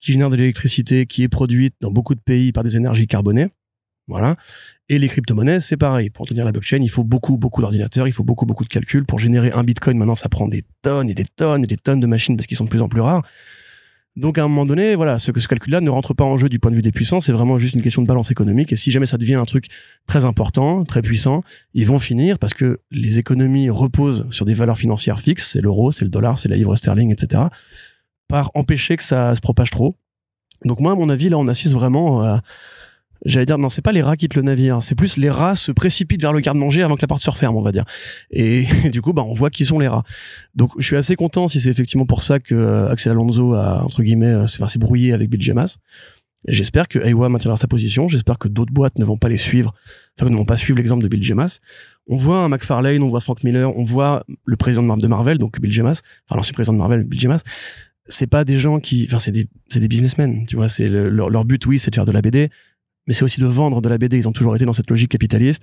qui 0.00 0.12
génèrent 0.12 0.30
de 0.30 0.36
l'électricité 0.36 1.06
qui 1.06 1.22
est 1.22 1.28
produite 1.28 1.74
dans 1.80 1.90
beaucoup 1.90 2.14
de 2.14 2.20
pays 2.20 2.52
par 2.52 2.64
des 2.64 2.76
énergies 2.76 3.06
carbonées. 3.06 3.48
Voilà. 4.08 4.36
Et 4.88 4.98
les 4.98 5.08
crypto-monnaies, 5.08 5.60
c'est 5.60 5.76
pareil. 5.76 6.10
Pour 6.10 6.26
tenir 6.26 6.44
la 6.44 6.50
blockchain, 6.52 6.78
il 6.82 6.90
faut 6.90 7.04
beaucoup, 7.04 7.38
beaucoup 7.38 7.60
d'ordinateurs, 7.60 8.08
il 8.08 8.12
faut 8.12 8.24
beaucoup, 8.24 8.46
beaucoup 8.46 8.64
de 8.64 8.68
calculs. 8.68 9.04
Pour 9.06 9.20
générer 9.20 9.52
un 9.52 9.62
bitcoin, 9.62 9.96
maintenant, 9.96 10.16
ça 10.16 10.28
prend 10.28 10.48
des 10.48 10.64
tonnes 10.82 11.08
et 11.08 11.14
des 11.14 11.24
tonnes 11.24 11.64
et 11.64 11.66
des 11.68 11.76
tonnes 11.76 12.00
de 12.00 12.06
machines 12.06 12.36
parce 12.36 12.46
qu'ils 12.46 12.56
sont 12.56 12.64
de 12.64 12.70
plus 12.70 12.82
en 12.82 12.88
plus 12.88 13.00
rares. 13.00 13.22
Donc, 14.14 14.36
à 14.36 14.44
un 14.44 14.48
moment 14.48 14.66
donné, 14.66 14.94
voilà, 14.94 15.18
ce, 15.18 15.32
ce 15.34 15.48
calcul-là 15.48 15.80
ne 15.80 15.88
rentre 15.88 16.12
pas 16.12 16.24
en 16.24 16.36
jeu 16.36 16.50
du 16.50 16.58
point 16.58 16.70
de 16.70 16.76
vue 16.76 16.82
des 16.82 16.92
puissants, 16.92 17.20
c'est 17.20 17.32
vraiment 17.32 17.56
juste 17.58 17.74
une 17.74 17.82
question 17.82 18.02
de 18.02 18.06
balance 18.06 18.30
économique. 18.30 18.70
Et 18.72 18.76
si 18.76 18.90
jamais 18.90 19.06
ça 19.06 19.16
devient 19.16 19.34
un 19.34 19.46
truc 19.46 19.68
très 20.06 20.26
important, 20.26 20.84
très 20.84 21.00
puissant, 21.00 21.42
ils 21.72 21.86
vont 21.86 21.98
finir 21.98 22.38
parce 22.38 22.52
que 22.52 22.80
les 22.90 23.18
économies 23.18 23.70
reposent 23.70 24.26
sur 24.30 24.44
des 24.44 24.52
valeurs 24.52 24.76
financières 24.76 25.18
fixes, 25.18 25.52
c'est 25.52 25.62
l'euro, 25.62 25.90
c'est 25.90 26.04
le 26.04 26.10
dollar, 26.10 26.36
c'est 26.36 26.48
la 26.48 26.56
livre 26.56 26.76
sterling, 26.76 27.10
etc., 27.10 27.44
par 28.28 28.50
empêcher 28.54 28.96
que 28.96 29.02
ça 29.02 29.34
se 29.34 29.40
propage 29.40 29.70
trop. 29.70 29.96
Donc 30.64 30.80
moi, 30.80 30.92
à 30.92 30.94
mon 30.94 31.08
avis, 31.08 31.28
là, 31.28 31.38
on 31.38 31.48
assiste 31.48 31.72
vraiment 31.72 32.22
à, 32.22 32.42
j'allais 33.24 33.46
dire 33.46 33.58
non 33.58 33.68
c'est 33.68 33.82
pas 33.82 33.92
les 33.92 34.02
rats 34.02 34.16
qui 34.16 34.26
quittent 34.26 34.36
le 34.36 34.42
navire 34.42 34.82
c'est 34.82 34.94
plus 34.94 35.16
les 35.16 35.30
rats 35.30 35.54
se 35.54 35.72
précipitent 35.72 36.22
vers 36.22 36.32
le 36.32 36.40
garde-manger 36.40 36.82
avant 36.82 36.96
que 36.96 37.02
la 37.02 37.08
porte 37.08 37.22
se 37.22 37.30
referme 37.30 37.56
on 37.56 37.62
va 37.62 37.72
dire. 37.72 37.84
Et, 38.30 38.64
du 38.90 39.02
coup 39.02 39.12
bah 39.12 39.24
on 39.26 39.32
voit 39.32 39.50
qui 39.50 39.64
sont 39.64 39.78
les 39.78 39.88
rats. 39.88 40.04
Donc 40.54 40.72
je 40.78 40.84
suis 40.84 40.96
assez 40.96 41.16
content 41.16 41.48
si 41.48 41.60
c'est 41.60 41.70
effectivement 41.70 42.06
pour 42.06 42.22
ça 42.22 42.40
que 42.40 42.54
euh, 42.54 42.90
Axel 42.90 43.12
Alonso 43.12 43.54
a 43.54 43.82
entre 43.82 44.02
guillemets 44.02 44.26
euh, 44.26 44.46
s'est 44.46 44.78
brouillé 44.78 45.12
avec 45.12 45.30
Bill 45.30 45.42
Jamas 45.42 45.78
j'espère 46.48 46.88
que 46.88 46.98
Aywa 46.98 47.28
maintiendra 47.28 47.56
sa 47.56 47.68
position. 47.68 48.08
J'espère 48.08 48.36
que 48.36 48.48
d'autres 48.48 48.72
boîtes 48.72 48.98
ne 48.98 49.04
vont 49.04 49.16
pas 49.16 49.28
les 49.28 49.36
suivre 49.36 49.74
enfin 50.18 50.30
ne 50.30 50.36
vont 50.36 50.44
pas 50.44 50.56
suivre 50.56 50.76
l'exemple 50.76 51.02
de 51.02 51.08
Bill 51.08 51.22
Jamas 51.22 51.60
on 52.08 52.16
voit 52.16 52.38
un 52.38 52.48
McFarlane 52.48 53.02
on 53.02 53.08
voit 53.08 53.20
Frank 53.20 53.44
Miller 53.44 53.74
on 53.76 53.84
voit 53.84 54.24
le 54.44 54.56
président 54.56 54.96
de 54.96 55.06
Marvel 55.06 55.38
donc 55.38 55.60
Bill 55.60 55.72
Jamas 55.72 56.02
enfin 56.26 56.36
l'ancien 56.36 56.52
président 56.52 56.74
de 56.74 56.78
Marvel 56.78 57.04
Bill 57.04 57.20
Jamas 57.20 57.42
c'est 58.06 58.26
pas 58.26 58.44
des 58.44 58.58
gens 58.58 58.80
qui 58.80 59.06
enfin 59.08 59.18
c'est 59.18 59.32
des 59.32 59.48
c'est 59.68 59.80
des 59.80 59.88
businessmen 59.88 60.44
tu 60.46 60.56
vois 60.56 60.68
c'est 60.68 60.88
leur, 60.88 61.30
leur 61.30 61.44
but 61.44 61.64
oui 61.66 61.78
c'est 61.78 61.90
de 61.90 61.94
faire 61.94 62.04
de 62.04 62.12
la 62.12 62.20
BD 62.20 62.50
mais 63.06 63.14
c'est 63.14 63.24
aussi 63.24 63.40
de 63.40 63.46
vendre 63.46 63.80
de 63.82 63.88
la 63.88 63.98
BD. 63.98 64.16
Ils 64.16 64.28
ont 64.28 64.32
toujours 64.32 64.54
été 64.54 64.64
dans 64.64 64.72
cette 64.72 64.90
logique 64.90 65.10
capitaliste. 65.10 65.62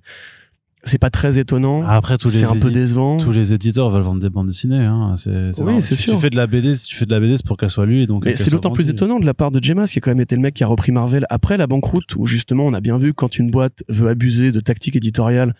C'est 0.85 0.97
pas 0.97 1.09
très 1.09 1.37
étonnant. 1.37 1.85
Après, 1.85 2.17
tous 2.17 2.29
c'est 2.29 2.45
un 2.45 2.55
peu 2.55 2.71
décevant. 2.71 3.17
Tous 3.17 3.33
les 3.33 3.53
éditeurs 3.53 3.89
veulent 3.89 4.01
vendre 4.01 4.21
des 4.21 4.29
bandes 4.29 4.47
dessinées. 4.47 4.85
Hein. 4.85 5.15
C'est, 5.17 5.51
oui, 5.61 5.81
c'est 5.81 5.95
sûr. 5.95 6.15
Tu 6.15 6.21
fais 6.21 6.29
de 6.29 6.37
la 6.37 6.47
BD, 6.47 6.73
si 6.73 6.87
tu 6.87 6.95
fais 6.95 7.05
de 7.05 7.11
la 7.11 7.19
BD, 7.19 7.35
c'est 7.35 7.45
pour 7.45 7.57
qu'elle 7.57 7.69
soit 7.69 7.85
lue. 7.85 8.07
Donc 8.07 8.23
Mais 8.23 8.37
c'est 8.37 8.49
d'autant 8.49 8.71
plus 8.71 8.89
étonnant 8.89 9.19
de 9.19 9.25
la 9.25 9.33
part 9.33 9.51
de 9.51 9.61
Jemas, 9.61 9.87
qui 9.87 9.99
a 9.99 10.01
quand 10.01 10.11
même 10.11 10.21
été 10.21 10.35
le 10.35 10.41
mec 10.41 10.53
qui 10.53 10.63
a 10.63 10.67
repris 10.67 10.93
Marvel 10.93 11.25
après 11.29 11.57
la 11.57 11.67
banqueroute, 11.67 12.15
où 12.15 12.25
justement 12.25 12.65
on 12.65 12.73
a 12.73 12.79
bien 12.79 12.97
vu 12.97 13.13
quand 13.13 13.37
une 13.37 13.51
boîte 13.51 13.83
veut 13.89 14.07
abuser 14.07 14.53
de 14.53 14.61
tactique 14.61 14.95
éditoriale, 14.95 15.53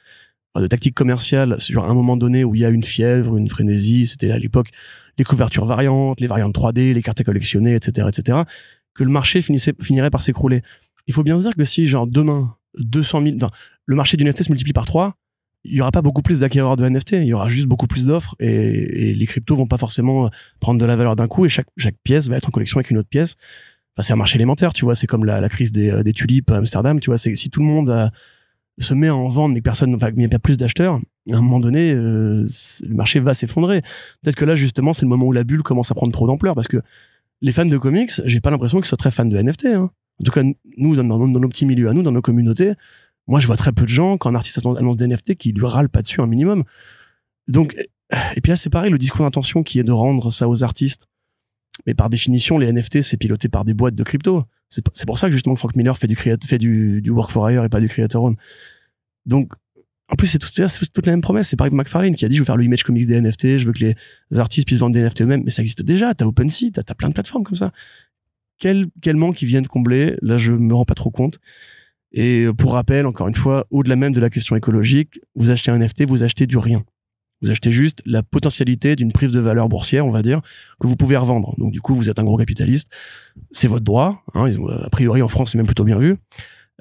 de 0.56 0.68
tactique 0.68 0.96
commerciale 0.96 1.60
sur 1.60 1.90
un 1.90 1.94
moment 1.94 2.16
donné 2.16 2.46
où 2.46 2.56
il 2.56 2.62
y 2.62 2.66
a 2.66 2.70
une 2.70 2.84
fièvre, 2.84 3.36
une 3.36 3.50
frénésie. 3.50 4.08
C'était 4.08 4.32
à 4.32 4.40
l'époque 4.40 4.70
les 5.18 5.26
couvertures 5.26 5.66
variantes, 5.66 6.22
les 6.22 6.28
variantes 6.28 6.56
3D, 6.56 6.94
les 6.94 7.02
cartes 7.02 7.20
à 7.20 7.24
collectionner, 7.26 7.76
etc., 7.76 8.08
etc. 8.08 8.40
Que 8.96 9.04
le 9.04 9.12
marché 9.12 9.42
finissait, 9.42 9.74
finirait 9.82 10.10
par 10.10 10.22
s'écrouler 10.22 10.62
il 11.08 11.14
faut 11.14 11.24
bien 11.24 11.38
se 11.38 11.44
dire 11.44 11.56
que 11.56 11.64
si, 11.64 11.86
genre, 11.86 12.08
demain, 12.08 12.56
200 12.78 13.24
000, 13.24 13.38
le 13.86 13.96
marché 13.96 14.18
du 14.18 14.24
NFT 14.24 14.44
se 14.44 14.52
multiplie 14.52 14.74
par 14.74 14.86
3, 14.86 15.16
il 15.66 15.76
y 15.76 15.82
aura 15.82 15.92
pas 15.92 16.02
beaucoup 16.02 16.22
plus 16.22 16.40
d'acquéreurs 16.40 16.78
de 16.78 16.88
NFT, 16.88 17.14
il 17.14 17.26
y 17.26 17.34
aura 17.34 17.50
juste 17.50 17.68
beaucoup 17.68 17.88
plus 17.88 18.06
d'offres 18.06 18.36
et, 18.40 19.14
les 19.14 19.26
cryptos 19.26 19.56
vont 19.56 19.68
pas 19.68 19.78
forcément 19.78 20.30
prendre 20.60 20.80
de 20.80 20.86
la 20.86 20.96
valeur 20.96 21.16
d'un 21.16 21.28
coup 21.28 21.46
et 21.46 21.50
chaque, 21.50 21.68
pièce 22.04 22.30
va 22.30 22.38
être 22.38 22.48
en 22.48 22.52
collection 22.52 22.78
avec 22.78 22.92
une 22.92 22.98
autre 22.98 23.10
pièce. 23.10 23.36
Enfin, 23.96 24.04
c'est 24.06 24.14
un 24.14 24.18
marché 24.18 24.36
élémentaire, 24.36 24.72
tu 24.72 24.86
vois, 24.86 24.96
c'est 24.96 25.08
comme 25.08 25.26
la, 25.26 25.50
crise 25.50 25.72
des, 25.72 26.04
des 26.04 26.14
tulipes 26.14 26.50
à 26.52 26.58
Amsterdam, 26.58 27.00
tu 27.00 27.10
vois, 27.10 27.18
si 27.18 27.50
tout 27.50 27.60
le 27.60 27.66
monde 27.66 28.12
se 28.80 28.94
met 28.94 29.08
à 29.08 29.16
en 29.16 29.28
vendre 29.28 29.54
mais 29.54 29.62
personne 29.62 29.94
enfin 29.94 30.10
il 30.10 30.20
n'y 30.20 30.26
a 30.26 30.30
pas 30.30 30.40
plus 30.40 30.58
d'acheteurs 30.58 31.00
à 31.32 31.36
un 31.36 31.42
moment 31.42 31.60
donné 31.60 31.94
le 31.94 32.46
marché 32.88 33.20
va 33.20 33.34
s'effondrer 33.34 33.82
peut-être 34.22 34.36
que 34.36 34.46
là 34.46 34.56
justement 34.56 34.94
c'est 34.94 35.04
le 35.04 35.10
moment 35.10 35.26
où 35.26 35.32
la 35.32 35.44
bulle 35.44 35.64
commence 35.64 35.92
à 35.92 35.96
prendre 35.96 36.14
trop 36.14 36.28
d'ampleur 36.28 36.56
parce 36.56 36.68
que 36.68 36.78
les 37.42 37.52
fans 37.52 37.66
de 37.66 37.78
comics 37.78 38.12
j'ai 38.26 38.40
pas 38.40 38.52
l'impression 38.52 38.80
qu'ils 38.80 38.88
soient 38.88 38.98
très 38.98 39.12
fans 39.12 39.26
de 39.26 39.38
NFT 39.38 39.66
hein. 39.66 39.92
En 40.20 40.24
tout 40.24 40.32
cas 40.32 40.44
nous 40.78 40.96
dans, 40.96 41.04
dans, 41.04 41.28
nos 41.28 41.50
petits 41.50 41.66
milieux 41.66 41.90
à 41.90 41.94
nous 41.94 42.04
dans 42.04 42.12
nos 42.12 42.22
communautés 42.22 42.74
moi 43.28 43.40
je 43.40 43.48
vois 43.48 43.58
très 43.58 43.72
peu 43.72 43.84
de 43.84 43.90
gens 43.90 44.18
quand 44.18 44.30
un 44.30 44.36
artiste 44.36 44.66
annonce 44.66 44.98
des 44.98 45.08
NFT 45.08 45.36
qui 45.36 45.52
lui 45.52 45.66
râlent 45.66 45.90
pas 45.90 46.02
dessus 46.02 46.22
un 46.22 46.28
minimum 46.28 46.64
donc 47.48 47.76
et 48.36 48.42
puis 48.42 48.52
là 48.52 48.56
c'est 48.56 48.70
pareil 48.70 48.92
le 48.92 48.98
discours 48.98 49.26
d'intention 49.26 49.64
qui 49.64 49.80
est 49.80 49.84
de 49.84 49.92
rendre 49.92 50.32
ça 50.32 50.50
aux 50.50 50.64
artistes 50.64 51.08
mais 51.86 51.94
par 51.94 52.10
définition, 52.10 52.58
les 52.58 52.72
NFT, 52.72 53.02
c'est 53.02 53.18
piloté 53.18 53.50
par 53.50 53.66
des 53.66 53.74
boîtes 53.74 53.96
de 53.96 54.04
crypto. 54.04 54.44
C'est 54.70 55.06
pour 55.06 55.18
ça 55.18 55.28
que 55.28 55.34
justement 55.34 55.56
Frank 55.56 55.76
Miller 55.76 55.98
fait 55.98 56.08
du, 56.08 56.16
fait 56.16 56.58
du 56.58 57.10
work 57.10 57.32
for 57.32 57.50
hire 57.50 57.64
et 57.64 57.70
pas 57.70 57.80
du 57.80 57.88
creator 57.88 58.24
own. 58.24 58.36
Donc, 59.26 59.52
en 60.12 60.16
plus, 60.16 60.28
c'est 60.28 60.40
tout, 60.40 60.50
toute 60.94 61.06
la 61.06 61.12
même 61.12 61.22
promesse. 61.22 61.50
C'est 61.50 61.56
pareil 61.56 61.72
que 61.72 61.76
McFarlane 61.76 62.16
qui 62.16 62.26
a 62.26 62.28
dit, 62.28 62.36
je 62.36 62.42
veux 62.42 62.46
faire 62.46 62.58
le 62.58 62.64
image 62.64 62.84
comics 62.84 63.06
des 63.06 63.20
NFT, 63.20 63.58
je 63.58 63.66
veux 63.66 63.74
que 63.74 63.84
les 63.84 64.40
artistes 64.40 64.68
puissent 64.68 64.80
vendre 64.80 64.94
des 64.94 65.02
NFT 65.02 65.22
eux-mêmes. 65.22 65.44
Mais 65.44 65.52
ça 65.52 65.62
existe 65.62 65.84
déjà. 65.84 66.14
T'as 66.14 66.26
OpenSea, 66.26 66.72
t'as 66.74 66.82
as 66.88 66.96
plein 66.96 67.10
de 67.10 67.14
plateformes 67.14 67.44
comme 67.44 67.56
ça. 67.56 67.72
Quel, 68.60 68.88
quel 69.02 69.16
manque 69.16 69.36
qui 69.36 69.46
viennent 69.46 69.68
combler? 69.68 70.16
Là, 70.22 70.38
je 70.38 70.52
me 70.52 70.74
rends 70.74 70.86
pas 70.86 70.96
trop 70.96 71.12
compte. 71.12 71.40
Et 72.12 72.48
pour 72.58 72.74
rappel, 72.74 73.06
encore 73.06 73.28
une 73.28 73.36
fois, 73.36 73.68
au-delà 73.70 73.96
même 73.96 74.14
de 74.14 74.20
la 74.20 74.30
question 74.30 74.56
écologique, 74.56 75.20
vous 75.36 75.50
achetez 75.52 75.72
un 75.72 75.78
NFT, 75.78 76.06
vous 76.06 76.24
achetez 76.24 76.48
du 76.48 76.58
rien. 76.58 76.84
Vous 77.42 77.52
achetez 77.52 77.72
juste 77.72 78.02
la 78.06 78.22
potentialité 78.22 78.96
d'une 78.96 79.14
prise 79.14 79.32
de 79.32 79.40
valeur 79.40 79.70
boursière, 79.70 80.06
on 80.06 80.12
va 80.12 80.22
dire, 80.22 80.42
que 80.80 80.88
vous 80.88 80.98
pouvez 80.98 81.16
revendre. 81.16 81.56
Donc 81.58 81.72
du 81.72 81.80
coup, 81.82 81.96
vous 81.96 82.10
êtes 82.10 82.20
un 82.20 82.24
gros 82.24 82.38
capitaliste. 82.38 82.92
C'est 83.52 83.68
votre 83.68 83.86
droit. 83.86 84.24
Hein, 84.34 84.50
a 84.82 84.90
priori, 84.90 85.22
en 85.22 85.30
France, 85.30 85.52
c'est 85.52 85.58
même 85.58 85.68
plutôt 85.68 85.86
bien 85.86 86.00
vu. 86.00 86.18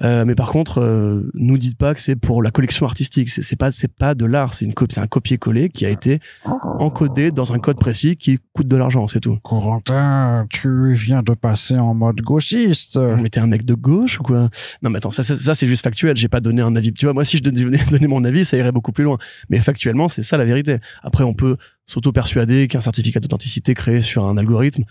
Euh, 0.03 0.25
mais 0.25 0.35
par 0.35 0.51
contre, 0.51 0.81
euh, 0.81 1.29
nous 1.33 1.57
dites 1.57 1.77
pas 1.77 1.93
que 1.93 2.01
c'est 2.01 2.15
pour 2.15 2.41
la 2.41 2.51
collection 2.51 2.85
artistique. 2.85 3.29
C'est 3.29 3.55
pas, 3.55 3.71
c'est 3.71 3.91
pas 3.93 4.15
de 4.15 4.25
l'art. 4.25 4.53
C'est 4.53 4.65
une 4.65 4.73
copie, 4.73 4.95
c'est 4.95 5.01
un 5.01 5.07
copier-coller 5.07 5.69
qui 5.69 5.85
a 5.85 5.89
été 5.89 6.19
encodé 6.45 7.31
dans 7.31 7.53
un 7.53 7.59
code 7.59 7.77
précis 7.77 8.15
qui 8.15 8.39
coûte 8.53 8.67
de 8.67 8.77
l'argent. 8.77 9.07
C'est 9.07 9.19
tout. 9.19 9.37
Corentin, 9.43 10.45
tu 10.49 10.93
viens 10.93 11.21
de 11.21 11.33
passer 11.33 11.77
en 11.77 11.93
mode 11.93 12.21
gauchiste. 12.21 12.97
Mais 12.97 13.29
t'es 13.29 13.39
un 13.39 13.47
mec 13.47 13.65
de 13.65 13.73
gauche 13.73 14.19
ou 14.19 14.23
quoi? 14.23 14.49
Non, 14.81 14.89
mais 14.89 14.97
attends, 14.97 15.11
ça, 15.11 15.23
ça, 15.23 15.55
c'est 15.55 15.67
juste 15.67 15.83
factuel. 15.83 16.15
J'ai 16.15 16.29
pas 16.29 16.39
donné 16.39 16.61
un 16.61 16.75
avis. 16.75 16.93
Tu 16.93 17.05
vois, 17.05 17.13
moi, 17.13 17.25
si 17.25 17.37
je 17.37 17.43
donnais, 17.43 17.77
donnais 17.91 18.07
mon 18.07 18.23
avis, 18.23 18.45
ça 18.45 18.57
irait 18.57 18.71
beaucoup 18.71 18.91
plus 18.91 19.03
loin. 19.03 19.17
Mais 19.49 19.59
factuellement, 19.59 20.07
c'est 20.07 20.23
ça 20.23 20.37
la 20.37 20.45
vérité. 20.45 20.77
Après, 21.03 21.23
on 21.23 21.33
peut 21.33 21.57
s'auto-persuader 21.85 22.67
qu'un 22.67 22.81
certificat 22.81 23.19
d'authenticité 23.19 23.73
créé 23.73 24.01
sur 24.01 24.25
un 24.25 24.37
algorithme 24.37 24.83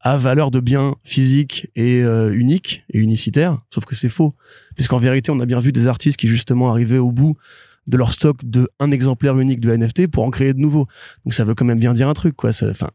a 0.00 0.16
valeur 0.16 0.50
de 0.50 0.60
bien 0.60 0.94
physique 1.04 1.68
et 1.74 2.02
euh, 2.02 2.32
unique 2.32 2.84
et 2.92 2.98
unicitaire, 2.98 3.58
sauf 3.72 3.84
que 3.84 3.94
c'est 3.94 4.08
faux. 4.08 4.34
Puisqu'en 4.74 4.98
vérité, 4.98 5.30
on 5.30 5.40
a 5.40 5.46
bien 5.46 5.58
vu 5.58 5.72
des 5.72 5.86
artistes 5.86 6.16
qui 6.18 6.28
justement 6.28 6.70
arrivaient 6.70 6.98
au 6.98 7.12
bout 7.12 7.36
de 7.88 7.96
leur 7.96 8.12
stock 8.12 8.38
de 8.44 8.68
un 8.80 8.90
exemplaire 8.90 9.38
unique 9.38 9.60
de 9.60 9.74
NFT 9.74 10.08
pour 10.08 10.24
en 10.24 10.30
créer 10.30 10.52
de 10.54 10.58
nouveaux. 10.58 10.86
Donc 11.24 11.34
ça 11.34 11.44
veut 11.44 11.54
quand 11.54 11.64
même 11.64 11.78
bien 11.78 11.94
dire 11.94 12.08
un 12.08 12.14
truc, 12.14 12.36
quoi. 12.36 12.50
Enfin, 12.50 12.90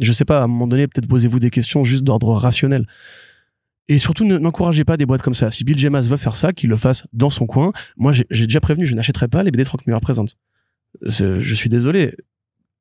je 0.00 0.12
sais 0.12 0.24
pas, 0.24 0.40
à 0.40 0.44
un 0.44 0.46
moment 0.48 0.66
donné, 0.66 0.86
peut-être 0.86 1.08
posez-vous 1.08 1.38
des 1.38 1.50
questions 1.50 1.84
juste 1.84 2.04
d'ordre 2.04 2.32
rationnel. 2.34 2.86
Et 3.88 3.98
surtout, 3.98 4.24
n'encouragez 4.24 4.84
pas 4.84 4.96
des 4.96 5.06
boîtes 5.06 5.22
comme 5.22 5.34
ça. 5.34 5.50
Si 5.50 5.64
Bill 5.64 5.78
Gemas 5.78 6.02
veut 6.02 6.16
faire 6.16 6.36
ça, 6.36 6.52
qu'il 6.52 6.70
le 6.70 6.76
fasse 6.76 7.06
dans 7.12 7.30
son 7.30 7.46
coin. 7.46 7.72
Moi, 7.96 8.12
j'ai 8.12 8.46
déjà 8.46 8.60
prévenu, 8.60 8.86
je 8.86 8.94
n'achèterai 8.94 9.28
pas 9.28 9.42
les 9.42 9.50
BD 9.50 9.64
Frank 9.64 9.86
Miller 9.86 10.00
présente. 10.00 10.36
Je 11.02 11.54
suis 11.54 11.68
désolé. 11.68 12.14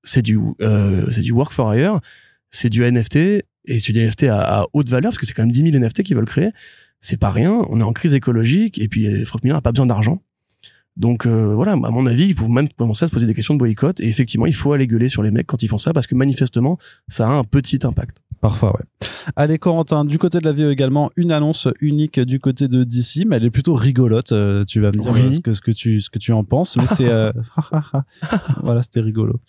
C'est 0.03 0.21
du, 0.21 0.39
euh, 0.61 1.11
c'est 1.11 1.21
du 1.21 1.31
work 1.31 1.51
for 1.51 1.73
hire. 1.75 1.99
C'est 2.49 2.69
du 2.69 2.83
NFT 2.83 3.43
et 3.65 3.79
c'est 3.79 3.93
des 3.93 4.05
NFT 4.07 4.23
à, 4.25 4.65
haute 4.73 4.89
valeur 4.89 5.11
parce 5.11 5.19
que 5.19 5.25
c'est 5.25 5.33
quand 5.33 5.43
même 5.43 5.51
10 5.51 5.71
000 5.71 5.83
NFT 5.83 6.03
qui 6.03 6.13
veulent 6.13 6.25
créer. 6.25 6.49
C'est 6.99 7.19
pas 7.19 7.31
rien. 7.31 7.65
On 7.69 7.79
est 7.79 7.83
en 7.83 7.93
crise 7.93 8.13
écologique 8.13 8.79
et 8.79 8.87
puis 8.87 9.07
euh, 9.07 9.25
Frank 9.25 9.43
Miller 9.43 9.57
n'a 9.57 9.61
pas 9.61 9.71
besoin 9.71 9.85
d'argent. 9.85 10.21
Donc 10.97 11.25
euh, 11.25 11.53
voilà, 11.55 11.73
à 11.73 11.75
mon 11.75 12.05
avis, 12.05 12.27
il 12.27 12.35
faut 12.35 12.47
même 12.47 12.67
commencer 12.69 13.05
à 13.05 13.07
se 13.07 13.13
poser 13.13 13.25
des 13.25 13.33
questions 13.33 13.53
de 13.53 13.59
boycott. 13.59 13.99
Et 14.01 14.07
effectivement, 14.07 14.45
il 14.45 14.53
faut 14.53 14.73
aller 14.73 14.87
gueuler 14.87 15.09
sur 15.09 15.23
les 15.23 15.31
mecs 15.31 15.47
quand 15.47 15.63
ils 15.63 15.67
font 15.67 15.77
ça 15.77 15.93
parce 15.93 16.07
que 16.07 16.15
manifestement, 16.15 16.77
ça 17.07 17.27
a 17.27 17.31
un 17.31 17.43
petit 17.43 17.79
impact. 17.83 18.20
Parfois, 18.41 18.73
ouais. 18.73 19.07
Allez, 19.35 19.59
Corentin, 19.59 20.03
du 20.03 20.17
côté 20.17 20.39
de 20.39 20.45
la 20.45 20.51
VE 20.51 20.71
également, 20.71 21.11
une 21.15 21.31
annonce 21.31 21.67
unique 21.79 22.19
du 22.19 22.39
côté 22.39 22.67
de 22.67 22.83
DC, 22.83 23.25
mais 23.27 23.35
elle 23.35 23.45
est 23.45 23.51
plutôt 23.51 23.75
rigolote. 23.75 24.31
Euh, 24.31 24.65
tu 24.65 24.81
vas 24.81 24.87
me 24.87 24.93
dire 24.93 25.33
ce, 25.35 25.39
que, 25.39 25.53
ce, 25.53 25.61
que 25.61 25.71
tu, 25.71 26.01
ce 26.01 26.09
que 26.09 26.17
tu 26.17 26.31
en 26.33 26.43
penses, 26.43 26.75
mais 26.77 26.87
c'est... 26.87 27.07
Euh... 27.07 27.31
voilà, 28.63 28.81
c'était 28.81 29.01
rigolo. 29.01 29.39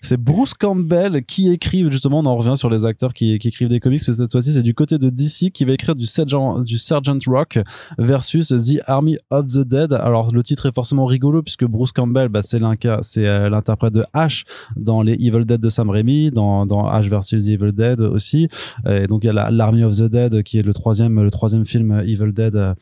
c'est 0.00 0.20
Bruce 0.20 0.54
Campbell 0.54 1.24
qui 1.24 1.48
écrit, 1.50 1.88
justement, 1.90 2.20
on 2.20 2.26
en 2.26 2.36
revient 2.36 2.56
sur 2.56 2.68
les 2.68 2.84
acteurs 2.84 3.14
qui, 3.14 3.38
qui 3.38 3.48
écrivent 3.48 3.68
des 3.68 3.78
comics, 3.78 4.02
mais 4.06 4.14
cette 4.14 4.32
fois-ci, 4.32 4.52
c'est 4.52 4.62
du 4.62 4.74
côté 4.74 4.98
de 4.98 5.08
DC 5.08 5.52
qui 5.52 5.64
va 5.64 5.72
écrire 5.72 5.94
du 5.94 6.06
Sergeant, 6.06 6.60
du 6.60 6.78
Sergeant 6.78 7.18
Rock 7.28 7.60
versus 7.98 8.48
The 8.48 8.80
Army 8.86 9.16
of 9.30 9.46
the 9.46 9.58
Dead. 9.58 9.92
Alors, 9.92 10.32
le 10.32 10.42
titre 10.42 10.66
est 10.66 10.74
forcément 10.74 11.06
rigolo 11.06 11.40
puisque 11.42 11.64
Bruce 11.64 11.92
Campbell, 11.92 12.28
bah, 12.30 12.42
c'est 12.42 12.60
euh, 12.60 13.48
l'interprète 13.48 13.94
de 13.94 14.04
Ash 14.12 14.44
dans 14.74 15.02
les 15.02 15.14
Evil 15.14 15.44
Dead 15.44 15.60
de 15.60 15.68
Sam 15.68 15.90
Raimi, 15.90 16.32
dans, 16.32 16.66
dans 16.66 16.88
Ash 16.88 17.08
versus 17.08 17.46
Evil 17.46 17.72
Dead 17.76 18.00
aussi. 18.00 18.48
Et 18.88 19.06
donc 19.06 19.24
il 19.24 19.26
y 19.28 19.30
a 19.30 19.50
l'Army 19.50 19.84
of 19.84 19.96
the 19.96 20.04
Dead 20.10 20.42
qui 20.42 20.58
est 20.58 20.62
le 20.62 20.72
troisième 20.72 21.22
le 21.22 21.30
troisième 21.30 21.66
film 21.66 22.02
Evil 22.04 22.32
Dead 22.32 22.74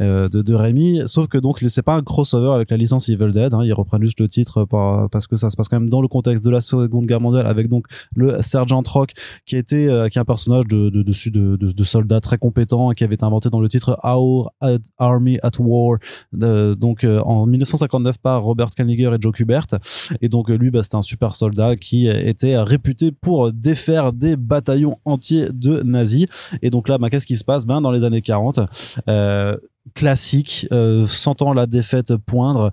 euh, 0.00 0.28
de, 0.28 0.42
de 0.42 0.54
Raimi. 0.54 1.02
Sauf 1.06 1.28
que 1.28 1.38
donc 1.38 1.58
c'est 1.60 1.82
pas 1.82 1.94
un 1.94 2.02
crossover 2.02 2.54
avec 2.54 2.70
la 2.70 2.76
licence 2.76 3.08
Evil 3.08 3.30
Dead. 3.30 3.54
Hein, 3.54 3.64
ils 3.64 3.72
reprennent 3.72 4.02
juste 4.02 4.20
le 4.20 4.28
titre 4.28 4.66
parce 5.10 5.26
que 5.26 5.36
ça 5.36 5.50
se 5.50 5.56
passe 5.56 5.68
quand 5.68 5.78
même 5.78 5.88
dans 5.88 6.02
le 6.02 6.08
contexte 6.08 6.44
de 6.44 6.50
la 6.50 6.60
Seconde 6.60 7.06
Guerre 7.06 7.20
mondiale 7.20 7.46
avec 7.46 7.68
donc 7.68 7.86
le 8.16 8.40
Sergeant 8.42 8.82
Rock 8.86 9.12
qui 9.46 9.56
était 9.56 9.88
euh, 9.88 10.08
qui 10.08 10.18
est 10.18 10.20
un 10.20 10.24
personnage 10.24 10.66
de 10.66 10.90
de, 10.90 11.02
dessus 11.02 11.30
de, 11.30 11.56
de, 11.56 11.70
de 11.70 11.84
soldat 11.84 12.20
très 12.20 12.38
compétent 12.38 12.90
qui 12.90 13.04
avait 13.04 13.14
été 13.14 13.24
inventé 13.24 13.50
dans 13.50 13.60
le 13.60 13.68
titre 13.68 13.98
Our 14.04 14.52
Army 14.98 15.38
at 15.42 15.52
War 15.58 15.98
donc 16.32 17.04
euh, 17.04 17.20
en 17.20 17.46
1959 17.46 18.18
par 18.18 18.42
Robert 18.42 18.70
Kaniger 18.70 19.10
et 19.14 19.20
Joe 19.20 19.32
Kubert 19.32 19.66
et 20.20 20.28
donc 20.28 20.48
lui 20.48 20.70
bah, 20.70 20.82
c'était 20.82 20.96
un 20.96 21.02
super 21.02 21.34
soldat 21.34 21.76
qui 21.76 22.08
était 22.08 22.58
réputé 22.58 23.12
pour 23.12 23.52
défaire 23.52 24.12
des 24.12 24.31
bataillons 24.36 24.98
entiers 25.04 25.48
de 25.52 25.82
nazis. 25.82 26.26
Et 26.62 26.70
donc 26.70 26.88
là, 26.88 26.98
bah, 26.98 27.10
qu'est-ce 27.10 27.26
qui 27.26 27.36
se 27.36 27.44
passe? 27.44 27.66
Ben, 27.66 27.80
Dans 27.80 27.90
les 27.90 28.04
années 28.04 28.22
40, 28.22 28.60
euh, 29.08 29.56
classique, 29.94 30.66
euh, 30.72 31.06
sentant 31.06 31.52
la 31.52 31.66
défaite 31.66 32.16
poindre, 32.16 32.70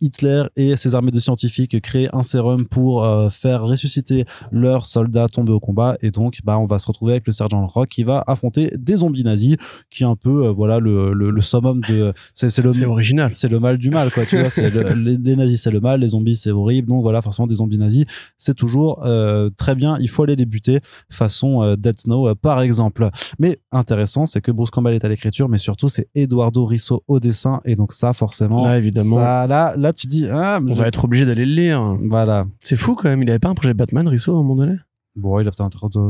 Hitler 0.00 0.44
et 0.56 0.76
ses 0.76 0.94
armées 0.94 1.10
de 1.10 1.18
scientifiques 1.18 1.80
créent 1.80 2.08
un 2.12 2.22
sérum 2.22 2.66
pour 2.66 3.04
euh, 3.04 3.30
faire 3.30 3.62
ressusciter 3.62 4.24
leurs 4.52 4.86
soldats 4.86 5.28
tombés 5.28 5.52
au 5.52 5.60
combat. 5.60 5.96
Et 6.02 6.10
donc 6.10 6.38
bah 6.44 6.58
on 6.58 6.66
va 6.66 6.78
se 6.78 6.86
retrouver 6.86 7.12
avec 7.12 7.26
le 7.26 7.32
sergent 7.32 7.66
Rock 7.66 7.88
qui 7.88 8.04
va 8.04 8.22
affronter 8.26 8.70
des 8.76 8.96
zombies 8.96 9.24
nazis 9.24 9.56
qui 9.90 10.02
est 10.02 10.06
un 10.06 10.16
peu 10.16 10.46
euh, 10.46 10.52
voilà 10.52 10.78
le, 10.78 11.12
le, 11.12 11.30
le, 11.30 11.40
summum 11.40 11.80
de 11.88 12.12
c'est 12.34 12.56
le 12.58 12.86
original. 12.86 13.34
c'est 13.34 13.48
le 13.48 13.60
mal 13.60 13.78
du 13.78 13.90
mal 13.90 14.10
quoi 14.10 14.24
tu 14.24 14.38
vois 14.38 14.50
c'est 14.50 14.70
les, 14.70 15.16
les, 15.16 15.36
nazis 15.36 15.62
c'est 15.62 15.70
le 15.70 15.80
mal 15.80 16.00
les 16.00 16.08
zombies 16.08 16.36
c'est 16.36 16.52
horrible. 16.52 16.88
Donc 16.88 17.02
voilà 17.02 17.22
forcément 17.22 17.46
des 17.46 17.56
zombies 17.56 17.78
nazis 17.78 18.04
c'est 18.36 18.54
toujours 18.54 19.04
euh, 19.04 19.50
très 19.56 19.74
bien. 19.74 19.98
Il 20.00 20.08
faut 20.08 20.22
aller 20.22 20.36
les 20.36 20.46
buter 20.46 20.78
façon 21.10 21.74
Dead 21.76 21.98
Snow 21.98 22.34
par 22.36 22.60
exemple. 22.60 23.10
Mais 23.38 23.58
intéressant 23.72 24.26
c'est 24.26 24.40
que 24.40 24.52
Bruce 24.52 24.70
Campbell 24.70 24.94
est 24.94 25.04
à 25.04 25.08
l'écriture 25.08 25.48
mais 25.48 25.58
surtout 25.58 25.88
c'est 25.88 26.08
Edward 26.14 26.35
Eduardo 26.36 26.64
Risso 26.64 27.02
au 27.08 27.20
dessin. 27.20 27.60
Et 27.64 27.76
donc 27.76 27.92
ça 27.92 28.12
forcément 28.12 28.64
là 28.64 28.78
évidemment. 28.78 29.18
là 29.18 29.74
là 29.76 29.92
tu 29.92 30.06
dis 30.06 30.26
ah, 30.30 30.60
on 30.66 30.74
va 30.74 30.86
être 30.88 31.04
obligé 31.04 31.24
d'aller 31.24 31.46
le 31.46 31.54
lire. 31.54 31.96
Voilà. 32.08 32.46
C'est 32.60 32.76
fou 32.76 32.94
quand 32.94 33.08
même. 33.08 33.22
Il 33.22 33.30
avait 33.30 33.38
pas 33.38 33.48
un 33.48 33.54
projet 33.54 33.74
Batman 33.74 34.06
Risso 34.06 34.32
à 34.32 34.34
un 34.34 34.38
moment 34.38 34.56
donné? 34.56 34.76
Bon 35.16 35.40
il 35.40 35.48
a 35.48 35.50
plein 35.50 35.68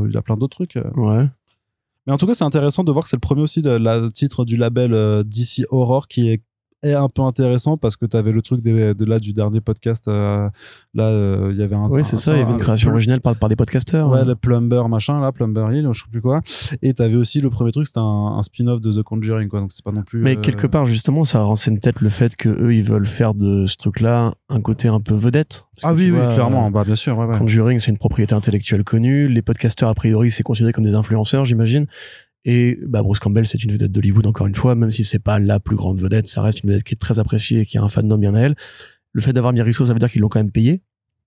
il 0.09 0.17
a 0.17 0.21
plein 0.21 0.37
d'autres 0.37 0.55
trucs 0.55 0.75
euh. 0.75 0.89
ouais. 0.95 1.25
Mais 2.05 2.13
en 2.13 2.17
tout 2.17 2.25
cas 2.25 2.33
c'est 2.33 2.43
intéressant 2.43 2.83
de 2.83 2.91
voir 2.91 3.03
que 3.03 3.09
c'est 3.09 3.17
le 3.17 3.21
premier 3.21 3.41
aussi 3.41 3.61
de 3.61 3.69
la 3.69 4.09
titre 4.09 4.45
du 4.45 4.57
label 4.57 4.93
euh, 4.93 5.23
DC 5.23 5.65
Horror 5.69 6.07
qui 6.07 6.29
est 6.29 6.41
est 6.83 6.93
un 6.93 7.09
peu 7.09 7.23
intéressant 7.23 7.77
parce 7.77 7.95
que 7.95 8.05
tu 8.05 8.15
avais 8.15 8.31
le 8.31 8.41
truc 8.41 8.61
de, 8.61 8.93
de, 8.93 9.05
là 9.05 9.19
du 9.19 9.33
dernier 9.33 9.61
podcast 9.61 10.07
euh, 10.07 10.47
là 10.93 11.05
euh, 11.05 11.49
il 11.51 11.59
y 11.59 11.63
avait 11.63 11.75
un 11.75 11.89
oui 11.89 12.03
c'est 12.03 12.17
ça 12.17 12.33
il 12.35 12.39
y 12.39 12.41
avait 12.41 12.51
une 12.51 12.59
création 12.59 12.91
originale 12.91 13.19
par, 13.19 13.35
par 13.35 13.49
des 13.49 13.55
podcasters 13.55 14.07
ouais, 14.07 14.23
le 14.23 14.35
Plumber 14.35 14.83
machin 14.87 15.19
là 15.19 15.31
Plumber 15.31 15.67
Hill 15.71 15.89
je 15.91 15.99
sais 15.99 16.05
plus 16.11 16.21
quoi. 16.21 16.41
Et 16.81 16.93
tu 16.93 17.01
avais 17.01 17.15
aussi 17.15 17.41
le 17.41 17.49
premier 17.49 17.71
truc 17.71 17.87
c'était 17.87 17.99
un, 17.99 18.37
un 18.37 18.43
spin-off 18.43 18.79
de 18.79 18.91
The 18.91 19.03
Conjuring 19.03 19.49
quoi. 19.49 19.59
Donc 19.59 19.71
c'est 19.71 19.83
pas 19.83 19.91
non 19.91 20.03
plus 20.03 20.21
mais 20.21 20.37
euh, 20.37 20.41
quelque 20.41 20.67
part 20.67 20.85
justement 20.85 21.23
ça 21.23 21.41
renseigne 21.41 21.79
peut-être 21.79 22.01
le 22.01 22.09
fait 22.09 22.35
que 22.35 22.49
eux 22.49 22.75
ils 22.75 22.83
veulent 22.83 23.07
faire 23.07 23.33
de 23.33 23.65
ce 23.65 23.75
truc 23.75 23.99
là 23.99 24.33
un 24.49 24.61
côté 24.61 24.87
un 24.87 24.99
peu 24.99 25.15
vedette. 25.15 25.65
Ah 25.83 25.93
oui 25.93 26.11
oui 26.11 26.19
clairement 26.33 26.69
bah 26.69 26.83
bien 26.83 26.95
sûr 26.95 27.17
ouais, 27.17 27.25
ouais. 27.25 27.37
Conjuring 27.37 27.79
c'est 27.79 27.91
une 27.91 27.97
propriété 27.97 28.35
intellectuelle 28.35 28.83
connue. 28.83 29.27
Les 29.27 29.41
podcasters 29.41 29.89
a 29.89 29.95
priori 29.95 30.29
c'est 30.29 30.43
considéré 30.43 30.73
comme 30.73 30.85
des 30.85 30.95
influenceurs 30.95 31.45
j'imagine 31.45 31.87
et 32.49 32.79
bah, 32.87 33.03
Bruce 33.03 33.19
Campbell, 33.19 33.45
c'est 33.45 33.61
une 33.61 33.73
vedette 33.73 33.91
d'Hollywood, 33.91 34.25
encore 34.25 34.47
une 34.47 34.55
fois, 34.55 34.73
même 34.73 34.89
si 34.89 35.03
c'est 35.03 35.19
pas 35.19 35.37
la 35.37 35.59
plus 35.59 35.75
grande 35.75 35.99
vedette, 35.99 36.29
ça 36.29 36.41
reste 36.41 36.63
une 36.63 36.69
vedette 36.69 36.85
qui 36.85 36.93
est 36.93 36.97
très 36.97 37.19
appréciée 37.19 37.59
et 37.59 37.65
qui 37.65 37.77
a 37.77 37.83
un 37.83 37.89
fandom 37.89 38.17
bien 38.17 38.33
à 38.35 38.39
elle. 38.39 38.55
Le 39.11 39.21
fait 39.21 39.33
d'avoir 39.33 39.51
mis 39.51 39.61
Risso, 39.61 39.85
ça 39.85 39.91
veut 39.91 39.99
dire 39.99 40.09
qu'ils 40.09 40.21
l'ont 40.21 40.29
quand 40.29 40.39
même 40.39 40.51
payé. 40.51 40.81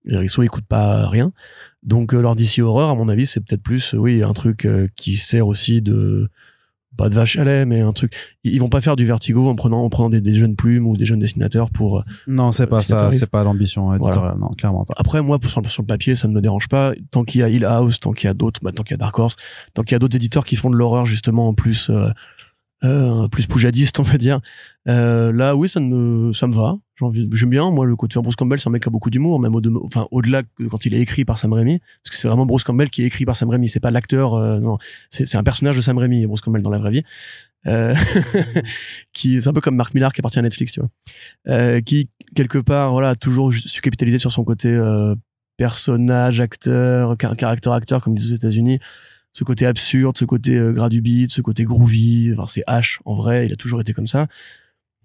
Les 0.07 0.17
Risso, 0.17 0.43
ils 0.43 0.49
coûtent 0.49 0.65
pas 0.65 1.07
rien. 1.09 1.35
Donc, 1.83 2.15
euh, 2.15 2.23
leur 2.23 2.37
DC 2.37 2.61
Horror, 2.61 2.89
à 2.89 2.95
mon 2.95 3.07
avis, 3.09 3.27
c'est 3.27 3.41
peut-être 3.41 3.63
plus, 3.63 3.93
oui, 3.93 4.23
un 4.23 4.33
truc 4.33 4.65
euh, 4.65 4.89
qui 4.97 5.15
sert 5.17 5.47
aussi 5.47 5.83
de, 5.83 6.31
pas 6.97 7.09
de 7.09 7.15
vache 7.15 7.37
à 7.39 7.45
lait, 7.45 7.65
mais 7.65 7.81
un 7.81 7.93
truc. 7.93 8.13
Ils 8.45 8.61
vont 8.61 8.69
pas 8.69 8.81
faire 8.81 8.97
du 8.97 9.05
vertigo 9.05 9.49
en 9.49 9.55
prenant, 9.55 9.83
en 9.85 9.89
prenant 9.89 10.09
des, 10.09 10.35
jeunes 10.35 10.57
plumes 10.57 10.87
ou 10.87 10.97
des 10.97 11.07
jeunes 11.07 11.21
dessinateurs 11.21 11.71
pour. 11.71 12.01
Euh, 12.01 12.03
non, 12.27 12.53
c'est 12.53 12.67
pas 12.67 12.83
ça, 12.83 13.11
c'est 13.13 13.31
pas 13.31 13.45
l'ambition 13.45 13.95
éditoriale, 13.95 14.37
non, 14.39 14.49
clairement 14.49 14.85
pas. 14.85 14.95
Après, 14.97 15.23
moi, 15.23 15.39
sur, 15.43 15.63
sur, 15.71 15.83
le 15.83 15.87
papier, 15.87 16.15
ça 16.15 16.29
ne 16.29 16.35
me 16.35 16.41
dérange 16.41 16.69
pas. 16.69 16.93
Tant 17.11 17.25
qu'il 17.25 17.41
y 17.41 17.45
a 17.45 17.49
Hill 17.49 17.65
House, 17.65 18.01
tant 18.01 18.13
qu'il 18.13 18.27
y 18.27 18.31
a 18.31 18.35
d'autres, 18.35 18.61
bah, 18.63 18.73
tant 18.73 18.83
qu'il 18.83 18.93
y 18.93 18.95
a 18.95 18.99
Dark 18.99 19.19
Horse, 19.19 19.37
tant 19.75 19.83
qu'il 19.83 19.93
y 19.93 19.97
a 19.97 19.99
d'autres 19.99 20.17
éditeurs 20.17 20.45
qui 20.45 20.57
font 20.57 20.71
de 20.71 20.77
l'horreur, 20.77 21.07
justement, 21.07 21.49
en 21.49 21.55
plus, 21.55 21.91
euh, 21.91 22.09
euh, 22.85 23.29
plus 23.29 23.47
poujadiste, 23.47 23.99
on 24.01 24.03
va 24.03 24.19
dire. 24.19 24.41
Euh, 24.89 25.33
là, 25.33 25.55
oui, 25.55 25.69
ça 25.69 25.81
me, 25.81 26.33
ça 26.33 26.47
me 26.47 26.53
va. 26.55 26.77
J'aime 27.33 27.51
bien. 27.51 27.71
Moi, 27.71 27.87
le 27.87 27.97
côté 27.97 28.21
Bruce 28.21 28.37
Campbell, 28.37 28.61
c'est 28.61 28.69
un 28.69 28.73
mec 28.73 28.83
qui 28.83 28.89
a 28.89 28.93
beaucoup 28.93 29.11
d'humour, 29.11 29.41
même 29.41 29.55
au, 29.55 29.63
enfin, 29.85 30.07
au-delà 30.11 30.43
que 30.43 30.65
quand 30.65 30.85
il 30.85 30.95
est 30.95 31.01
écrit 31.01 31.25
par 31.25 31.39
Sam 31.39 31.53
Raimi, 31.53 31.79
parce 31.79 32.11
que 32.11 32.17
c'est 32.17 32.29
vraiment 32.29 32.47
Bruce 32.47 32.65
Campbell 32.65 32.91
qui 32.91 33.03
est 33.03 33.07
écrit 33.07 33.25
par 33.25 33.37
Sam 33.37 33.49
Raimi. 33.51 33.69
C'est 33.69 33.81
pas 33.81 33.91
l'acteur, 33.91 34.35
euh, 34.35 34.61
non. 34.61 34.79
C'est, 35.09 35.27
c'est 35.27 35.39
un 35.39 35.43
personnage 35.43 35.77
de 35.77 35.83
Sam 35.83 35.99
Raimi, 35.99 36.27
Bruce 36.27 36.41
Campbell 36.41 36.63
dans 36.63 36.71
la 36.71 36.79
vraie 36.79 36.91
vie. 36.91 37.03
Euh, 37.67 37.95
qui 39.13 39.43
c'est 39.43 39.49
un 39.49 39.53
peu 39.53 39.61
comme 39.61 39.77
Mark 39.77 39.93
Millar 39.93 40.13
qui 40.13 40.21
appartient 40.21 40.39
à 40.39 40.43
Netflix, 40.43 40.73
tu 40.73 40.81
vois. 40.81 40.91
Euh, 41.49 41.81
qui 41.81 42.09
quelque 42.35 42.59
part, 42.59 42.93
voilà, 42.93 43.11
a 43.11 43.15
toujours 43.15 43.53
su 43.53 43.81
capitaliser 43.81 44.19
sur 44.19 44.33
son 44.33 44.45
côté 44.45 44.69
euh, 44.69 45.15
personnage, 45.57 46.41
acteur, 46.41 47.17
caractère 47.19 47.73
acteur, 47.73 48.01
comme 48.01 48.15
disent 48.15 48.33
aux 48.33 48.37
États-Unis 48.37 48.81
ce 49.33 49.45
côté 49.45 49.67
absurde, 49.67 50.17
ce 50.17 50.25
côté 50.25 50.57
euh, 50.57 50.73
gras 50.73 50.89
du 50.89 51.01
beat, 51.01 51.31
ce 51.31 51.41
côté 51.41 51.65
groovy. 51.65 52.33
Enfin, 52.33 52.47
c'est 52.47 52.65
H 52.67 52.99
en 53.05 53.15
vrai, 53.15 53.47
il 53.47 53.53
a 53.53 53.57
toujours 53.57 53.81
été 53.81 53.93
comme 53.93 54.07
ça. 54.07 54.27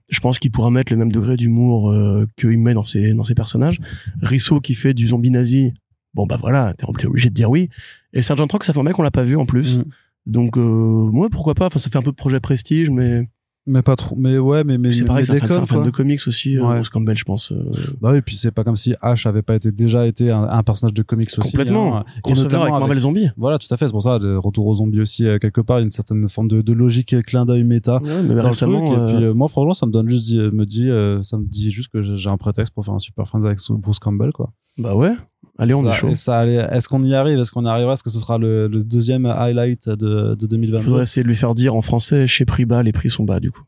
Je 0.10 0.20
pense 0.20 0.38
qu'il 0.38 0.52
pourra 0.52 0.70
mettre 0.70 0.92
le 0.94 0.98
même 0.98 1.12
degré 1.12 1.36
d'humour 1.36 1.92
euh, 1.92 2.28
qu'il 2.38 2.60
met 2.60 2.74
dans 2.74 2.84
ses 2.84 3.14
dans 3.14 3.24
ses 3.24 3.36
personnages. 3.36 3.80
Risso 4.22 4.60
qui 4.62 4.76
fait 4.76 4.94
du 4.94 5.08
zombie 5.08 5.32
nazi, 5.32 5.74
bon 6.14 6.26
bah 6.26 6.38
voilà, 6.40 6.74
t'es 6.74 6.86
obligé 6.86 7.30
de 7.30 7.36
dire 7.36 7.50
oui. 7.50 7.70
Et 8.14 8.22
Sergeant 8.22 8.48
Rock, 8.52 8.64
ça 8.64 8.74
fait 8.74 8.80
un 8.80 8.84
mec 8.84 8.94
qu'on 8.94 9.04
l'a 9.04 9.12
pas 9.12 9.24
vu 9.24 9.36
en 9.36 9.46
plus. 9.46 9.78
Mm. 9.78 9.86
Donc 10.26 10.58
euh, 10.58 11.10
ouais, 11.12 11.30
pourquoi 11.30 11.56
pas. 11.56 11.68
Enfin, 11.68 11.80
ça 11.80 11.90
fait 11.90 11.98
un 11.98 12.04
peu 12.04 12.12
de 12.12 12.16
projet 12.16 12.40
prestige, 12.40 12.90
mais 12.90 13.28
mais 13.68 13.82
pas 13.82 13.96
trop 13.96 14.16
mais 14.16 14.38
ouais 14.38 14.64
mais 14.64 14.78
mais 14.78 14.94
c'est 14.94 15.06
pareil 15.06 15.26
c'est 15.26 15.42
un, 15.52 15.66
fan 15.66 15.84
de 15.84 15.90
comics 15.90 16.22
aussi 16.28 16.60
ouais. 16.60 16.76
Bruce 16.76 16.90
Campbell 16.90 17.18
je 17.18 17.24
pense 17.24 17.52
euh... 17.52 17.72
bah 18.00 18.12
oui 18.14 18.22
puis 18.22 18.36
c'est 18.36 18.52
pas 18.52 18.64
comme 18.64 18.76
si 18.76 18.94
Ash 19.02 19.26
avait 19.26 19.42
pas 19.42 19.56
été 19.56 19.72
déjà 19.72 20.06
été 20.06 20.30
un, 20.32 20.44
un 20.44 20.64
personnage 20.64 20.94
de 20.94 21.02
comics 21.02 21.30
aussi 21.38 21.52
complètement 21.52 21.98
hein. 21.98 22.06
et 22.28 22.34
notamment 22.34 22.64
avec 22.64 22.76
Marvel 22.76 23.00
Zombie 23.00 23.30
voilà 23.38 23.58
tout 23.58 23.72
à 23.74 23.78
fait 23.78 23.88
c'est 23.88 23.92
pour 23.92 24.04
ça 24.04 24.20
le 24.20 24.38
retour 24.38 24.68
aux 24.68 24.76
zombies 24.76 25.02
aussi 25.02 25.26
euh, 25.26 25.40
quelque 25.40 25.62
part 25.62 25.80
une 25.80 25.90
certaine 25.90 26.28
forme 26.30 26.48
de, 26.48 26.62
de 26.62 26.74
logique 26.74 27.16
clin 27.24 27.46
d'œil 27.46 27.64
méta 27.64 28.02
ouais, 28.04 28.22
mais 28.22 28.40
récemment 28.40 28.86
truc. 28.86 29.00
et 29.00 29.16
puis 29.16 29.26
euh, 29.26 29.34
moi 29.34 29.48
franchement 29.48 29.74
ça 29.74 29.88
me 29.88 29.92
donne 29.92 30.10
juste 30.10 30.32
me 30.32 30.66
dit 30.66 30.90
euh, 30.90 31.24
ça 31.24 31.38
me 31.38 31.46
dit 31.46 31.72
juste 31.72 31.92
que 31.92 32.04
j'ai 32.04 32.30
un 32.30 32.38
prétexte 32.38 32.74
pour 32.74 32.86
faire 32.86 32.94
un 32.94 33.00
super 33.00 33.28
fan 33.28 33.44
avec 33.44 33.58
Bruce 33.70 34.00
Campbell 34.00 34.32
quoi 34.32 34.52
bah 34.78 34.96
ouais 34.96 35.14
Allez, 35.58 35.74
on 35.74 35.84
ça, 35.84 35.90
est 35.90 35.94
chaud. 35.94 36.16
Ça, 36.16 36.46
est-ce 36.46 36.90
qu'on 36.90 37.00
y 37.00 37.16
arrive? 37.16 37.40
Est-ce 37.40 37.52
qu'on 37.52 37.66
y 37.66 37.70
arrivera? 37.70 37.94
Est-ce 37.94 38.04
que 38.04 38.10
ce 38.10 38.20
sera 38.20 38.38
le, 38.38 38.68
le 38.68 38.84
deuxième 38.84 39.26
highlight 39.26 39.88
de, 39.88 40.36
de 40.36 40.48
2020 40.48 40.80
Il 40.80 40.84
faudrait 40.84 41.04
essayer 41.04 41.24
de 41.24 41.28
lui 41.28 41.36
faire 41.36 41.56
dire 41.56 41.76
en 41.76 41.82
français 41.82 42.28
chez 42.28 42.46
prix 42.46 42.66
bas, 42.66 42.84
les 42.84 42.92
prix 42.92 43.10
sont 43.10 43.24
bas 43.24 43.40
du 43.40 43.52
coup. 43.52 43.64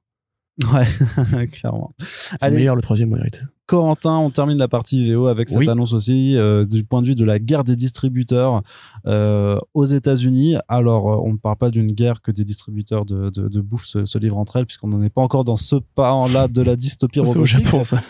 Ouais, 0.74 1.48
clairement. 1.52 1.94
C'est 2.40 2.52
meilleur 2.52 2.76
le 2.76 2.82
troisième 2.82 3.14
en 3.14 3.18
vérité. 3.18 3.42
Corentin, 3.68 4.18
on 4.18 4.30
termine 4.30 4.58
la 4.58 4.70
partie 4.70 5.12
VO 5.12 5.28
avec 5.28 5.50
cette 5.50 5.68
annonce 5.68 5.92
aussi 5.92 6.38
euh, 6.38 6.64
du 6.64 6.86
point 6.86 7.02
de 7.02 7.08
vue 7.08 7.16
de 7.16 7.26
la 7.26 7.38
guerre 7.38 7.66
des 7.66 7.76
distributeurs 7.76 8.64
euh, 9.06 9.60
aux 9.74 9.86
États-Unis. 9.86 10.56
Alors, 10.70 11.12
euh, 11.12 11.22
on 11.24 11.34
ne 11.34 11.38
parle 11.38 11.58
pas 11.58 11.70
d'une 11.70 11.88
guerre 11.88 12.22
que 12.22 12.32
des 12.32 12.46
distributeurs 12.46 13.06
de, 13.06 13.30
de, 13.30 13.50
de 13.50 13.62
bouffe 13.62 13.86
se, 13.86 14.06
se, 14.06 14.18
livrent 14.18 14.38
entre 14.38 14.56
elles, 14.56 14.66
puisqu'on 14.66 14.88
n'en 14.88 15.04
est 15.04 15.10
pas 15.10 15.22
encore 15.22 15.44
dans 15.44 15.58
ce 15.58 15.76
pas-là 15.96 16.48
de 16.48 16.62
la 16.62 16.78
dystopie 16.78 17.20
robotique. 17.22 17.42
au 17.42 17.46
Japon, 17.46 17.84
ça. 17.84 18.02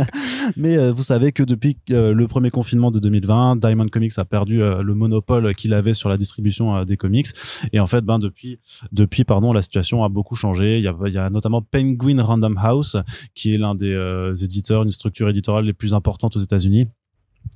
Mais 0.56 0.76
euh, 0.76 0.92
vous 0.92 1.02
savez 1.02 1.32
que 1.32 1.42
depuis 1.42 1.76
le 1.88 2.26
premier 2.26 2.50
confinement 2.50 2.92
de 2.92 3.00
2020, 3.00 3.56
Diamond 3.56 3.88
Comics 3.88 4.12
a 4.16 4.24
perdu 4.24 4.58
le 4.58 4.94
monopole 4.94 5.54
qu'il 5.56 5.74
avait 5.74 5.94
sur 5.94 6.08
la 6.08 6.16
distribution 6.16 6.84
des 6.84 6.96
comics. 6.96 7.28
Et 7.72 7.80
en 7.80 7.86
fait, 7.86 8.04
ben 8.04 8.18
depuis, 8.20 8.58
depuis 8.92 9.24
pardon, 9.24 9.52
la 9.52 9.62
situation 9.62 10.04
a 10.04 10.08
beaucoup 10.08 10.36
changé. 10.36 10.78
Il 10.78 10.84
y 10.84 10.88
a, 10.88 10.94
il 11.06 11.12
y 11.12 11.18
a 11.18 11.30
notamment 11.30 11.62
Penguin 11.62 12.22
Random 12.22 12.56
House, 12.62 12.96
qui 13.34 13.54
est 13.54 13.58
l'un 13.58 13.74
des 13.74 14.32
éditeurs, 14.44 14.82
une 14.82 14.90
structure 15.00 15.28
éditoriale 15.28 15.64
les 15.64 15.72
plus 15.72 15.94
importantes 15.94 16.36
aux 16.36 16.40
États-Unis 16.40 16.88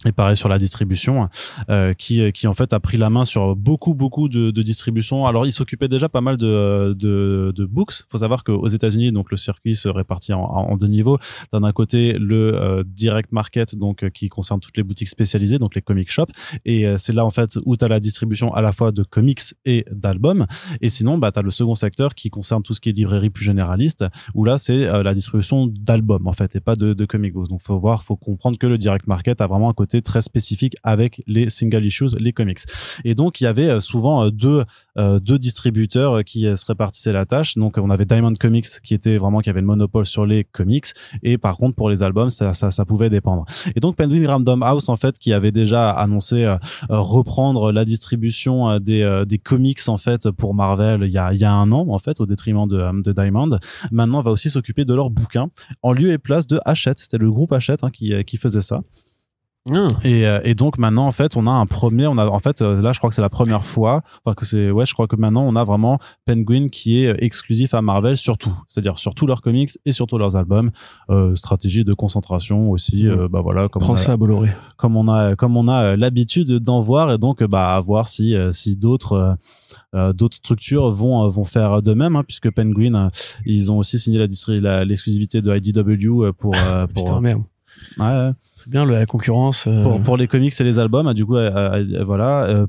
et 0.07 0.13
pareil 0.13 0.37
sur 0.37 0.49
la 0.49 0.59
distribution 0.59 1.29
euh, 1.71 1.95
qui 1.95 2.31
qui 2.33 2.47
en 2.47 2.55
fait 2.55 2.73
a 2.73 2.81
pris 2.81 2.99
la 2.99 3.11
main 3.11 3.25
sur 3.25 3.57
beaucoup 3.57 3.95
beaucoup 3.95 4.29
de, 4.29 4.51
de 4.51 4.63
distributions. 4.63 5.27
Alors 5.27 5.47
il 5.47 5.53
s'occupait 5.53 5.89
déjà 5.89 6.09
pas 6.09 6.21
mal 6.21 6.37
de 6.37 6.95
de, 6.99 7.53
de 7.55 7.65
books. 7.65 8.05
Faut 8.11 8.19
savoir 8.19 8.45
qu'aux 8.45 8.69
États-Unis 8.69 9.13
donc 9.13 9.31
le 9.31 9.37
circuit 9.37 9.77
se 9.77 9.89
répartit 9.89 10.33
en, 10.33 10.77
deux 10.77 10.89
niveaux. 10.89 11.19
D'un 11.53 11.73
côté 11.73 12.15
le 12.19 12.55
euh, 12.55 12.83
direct 12.87 13.33
market 13.33 13.75
donc 13.77 14.03
euh, 14.03 14.11
qui 14.11 14.29
concerne 14.29 14.61
toutes 14.61 14.77
les 14.77 14.83
boutiques 14.83 15.09
spécialisées 15.09 15.59
donc 15.59 15.75
les 15.75 15.83
comic 15.83 16.11
shops. 16.11 16.33
Et 16.65 16.87
euh, 16.87 16.97
c'est 16.99 17.15
là 17.15 17.25
en 17.25 17.31
fait 17.31 17.59
où 17.65 17.77
tu 17.77 17.85
as 17.85 17.89
la 17.89 18.01
distribution 18.01 18.53
à 18.53 18.61
la 18.61 18.73
fois 18.73 18.93
de 18.93 19.03
comics 19.03 19.41
et 19.65 19.87
d'albums. 19.91 20.47
Et 20.83 20.91
sinon 20.91 21.17
bah 21.17 21.33
tu 21.33 21.39
as 21.39 21.43
le 21.43 21.51
second 21.51 21.75
secteur 21.75 22.15
qui 22.15 22.29
concerne 22.29 22.63
tout 22.63 22.75
ce 22.75 22.81
qui 22.81 22.91
est 22.91 22.93
librairie 22.93 23.31
plus 23.31 23.45
généraliste 23.45 24.05
où 24.35 24.45
là 24.45 24.59
c'est 24.59 25.03
la 25.03 25.15
distribution 25.15 25.67
d'albums 25.67 26.27
en 26.27 26.33
fait 26.33 26.55
et 26.57 26.61
pas 26.61 26.77
de, 26.77 26.93
de 26.93 27.05
comic 27.07 27.33
books. 27.33 27.49
Donc 27.49 27.63
faut 27.63 27.79
voir 27.79 28.03
faut 28.03 28.17
comprendre 28.17 28.59
que 28.59 28.67
le 28.67 28.77
direct 28.77 29.07
market 29.07 29.41
a 29.41 29.47
vraiment 29.47 29.71
un 29.71 29.73
côté 29.73 29.84
très 29.87 30.23
spécifique 30.23 30.77
avec 30.83 31.23
les 31.27 31.49
single 31.49 31.85
issues, 31.85 32.17
les 32.19 32.33
comics. 32.33 32.61
Et 33.05 33.15
donc 33.15 33.41
il 33.41 33.45
y 33.45 33.47
avait 33.47 33.69
euh, 33.69 33.81
souvent 33.81 34.25
euh, 34.25 34.31
deux 34.31 34.65
euh, 34.97 35.19
deux 35.19 35.39
distributeurs 35.39 36.23
qui 36.25 36.43
se 36.43 36.67
répartissaient 36.67 37.13
la 37.13 37.27
tâche. 37.27 37.57
Donc 37.57 37.79
on 37.79 37.91
avait 37.91 38.05
Diamond 38.05 38.35
Comics 38.39 38.67
qui 38.83 38.95
était 38.95 39.17
vraiment 39.17 39.41
qui 39.41 39.51
avait 39.51 39.61
le 39.61 39.67
monopole 39.67 40.07
sur 40.07 40.27
les 40.27 40.45
comics 40.45 40.87
et 41.23 41.39
par 41.39 41.57
contre 41.57 41.75
pour 41.75 41.91
les 41.91 42.03
albums 42.03 42.31
ça 42.31 42.55
ça, 42.55 42.85
pouvait 42.85 43.11
dépendre. 43.11 43.45
Et 43.75 43.81
donc 43.81 43.97
Penguin 43.97 44.27
Random 44.29 44.63
House 44.63 44.89
en 44.89 44.97
fait 44.97 45.19
qui 45.19 45.33
avait 45.33 45.53
déjà 45.53 45.91
annoncé 45.91 46.57
reprendre 46.89 47.73
la 47.73 47.85
distribution 47.85 48.79
des 48.79 49.25
des 49.27 49.39
comics 49.39 49.81
en 49.89 49.97
fait 49.97 50.31
pour 50.31 50.55
Marvel 50.55 51.03
il 51.05 51.11
y 51.11 51.19
a 51.19 51.33
il 51.33 51.41
y 51.41 51.45
a 51.45 51.53
un 51.53 51.73
an 51.73 51.87
en 51.89 51.99
fait 51.99 52.21
au 52.21 52.27
détriment 52.27 52.69
de 52.69 53.03
de 53.03 53.13
Diamond. 53.13 53.59
Maintenant 53.91 54.23
va 54.23 54.31
aussi 54.31 54.51
s'occuper 54.51 54.85
de 54.85 54.95
leurs 54.95 55.11
bouquins 55.11 55.49
en 55.83 55.93
lieu 55.93 56.13
et 56.13 56.19
place 56.19 56.47
de 56.47 56.61
Hachette. 56.65 56.99
C'était 57.01 57.19
le 57.19 57.31
groupe 57.31 57.53
Hachette 57.53 57.83
hein, 57.85 57.91
qui 57.91 58.13
qui 58.25 58.37
faisait 58.37 58.63
ça. 58.63 58.83
Ah. 59.73 59.89
Et, 60.05 60.27
euh, 60.27 60.41
et, 60.45 60.55
donc 60.55 60.77
maintenant 60.77 61.07
en 61.07 61.13
fait 61.13 61.39
on 61.39 61.47
a 61.47 61.51
un 61.51 61.65
premier 61.65 62.07
on 62.07 62.19
a 62.19 62.27
en 62.27 62.39
fait 62.39 62.61
euh, 62.61 62.83
là 62.83 62.93
je 62.93 62.99
crois 62.99 63.09
que 63.09 63.17
c'est 63.17 63.23
la 63.23 63.31
première 63.31 63.65
fois 63.65 64.03
enfin 64.23 64.35
que 64.35 64.45
c'est 64.45 64.71
ouais 64.71 64.85
je 64.85 64.93
crois 64.93 65.07
que 65.07 65.17
maintenant 65.17 65.43
on 65.43 65.57
a 65.57 65.65
vraiment 65.65 65.99
Penguin 66.27 66.69
qui 66.69 67.03
est 67.03 67.15
exclusif 67.25 67.73
à 67.73 67.81
Marvel 67.81 68.19
surtout 68.19 68.55
c'est-à-dire 68.69 68.99
sur 68.99 69.15
tous 69.15 69.27
leurs 69.27 69.41
comics 69.41 69.71
et 69.87 69.93
sur 69.93 70.07
tous 70.07 70.19
leurs 70.19 70.37
albums. 70.37 70.71
Euh, 71.09 71.35
stratégie 71.35 71.83
de 71.83 71.95
concentration 71.95 72.71
aussi 72.71 73.09
euh, 73.09 73.27
bah 73.27 73.41
voilà 73.41 73.71
comme 73.71 73.81
Prends 73.81 73.93
on 73.93 73.97
a, 73.97 73.99
ça 73.99 74.19
Bolloré. 74.19 74.51
comme 74.77 74.99
on 74.99 75.09
a 75.09 75.35
comme 75.35 75.57
on 75.57 75.67
a 75.69 75.97
l'habitude 75.97 76.59
d'en 76.59 76.81
voir 76.81 77.11
et 77.11 77.17
donc 77.17 77.43
bah 77.43 77.75
à 77.75 77.81
voir 77.81 78.07
si 78.07 78.37
si 78.53 78.77
d'autres 78.77 79.39
euh, 79.95 80.13
d'autres 80.13 80.37
structures 80.37 80.91
vont 80.91 81.27
vont 81.29 81.45
faire 81.45 81.81
de 81.81 81.95
même 81.95 82.17
hein, 82.17 82.23
puisque 82.23 82.51
Penguin 82.51 83.09
ils 83.47 83.73
ont 83.73 83.79
aussi 83.79 83.99
signé 83.99 84.19
la 84.19 84.85
l'exclusivité 84.85 85.41
de 85.41 85.57
IDW 85.57 86.33
pour 86.33 86.53
pour 86.53 87.05
Putain, 87.05 87.21
merde. 87.23 87.43
Ouais, 87.99 88.33
c'est 88.65 88.71
bien 88.71 88.87
le, 88.87 88.95
la 88.95 89.05
concurrence. 89.05 89.67
Euh... 89.67 89.83
Pour, 89.83 90.01
pour 90.01 90.17
les 90.17 90.27
comics 90.27 90.59
et 90.59 90.65
les 90.65 90.79
albums, 90.79 91.13
du 91.13 91.27
coup, 91.27 91.37
euh, 91.37 91.51
euh, 91.55 92.05
voilà. 92.05 92.67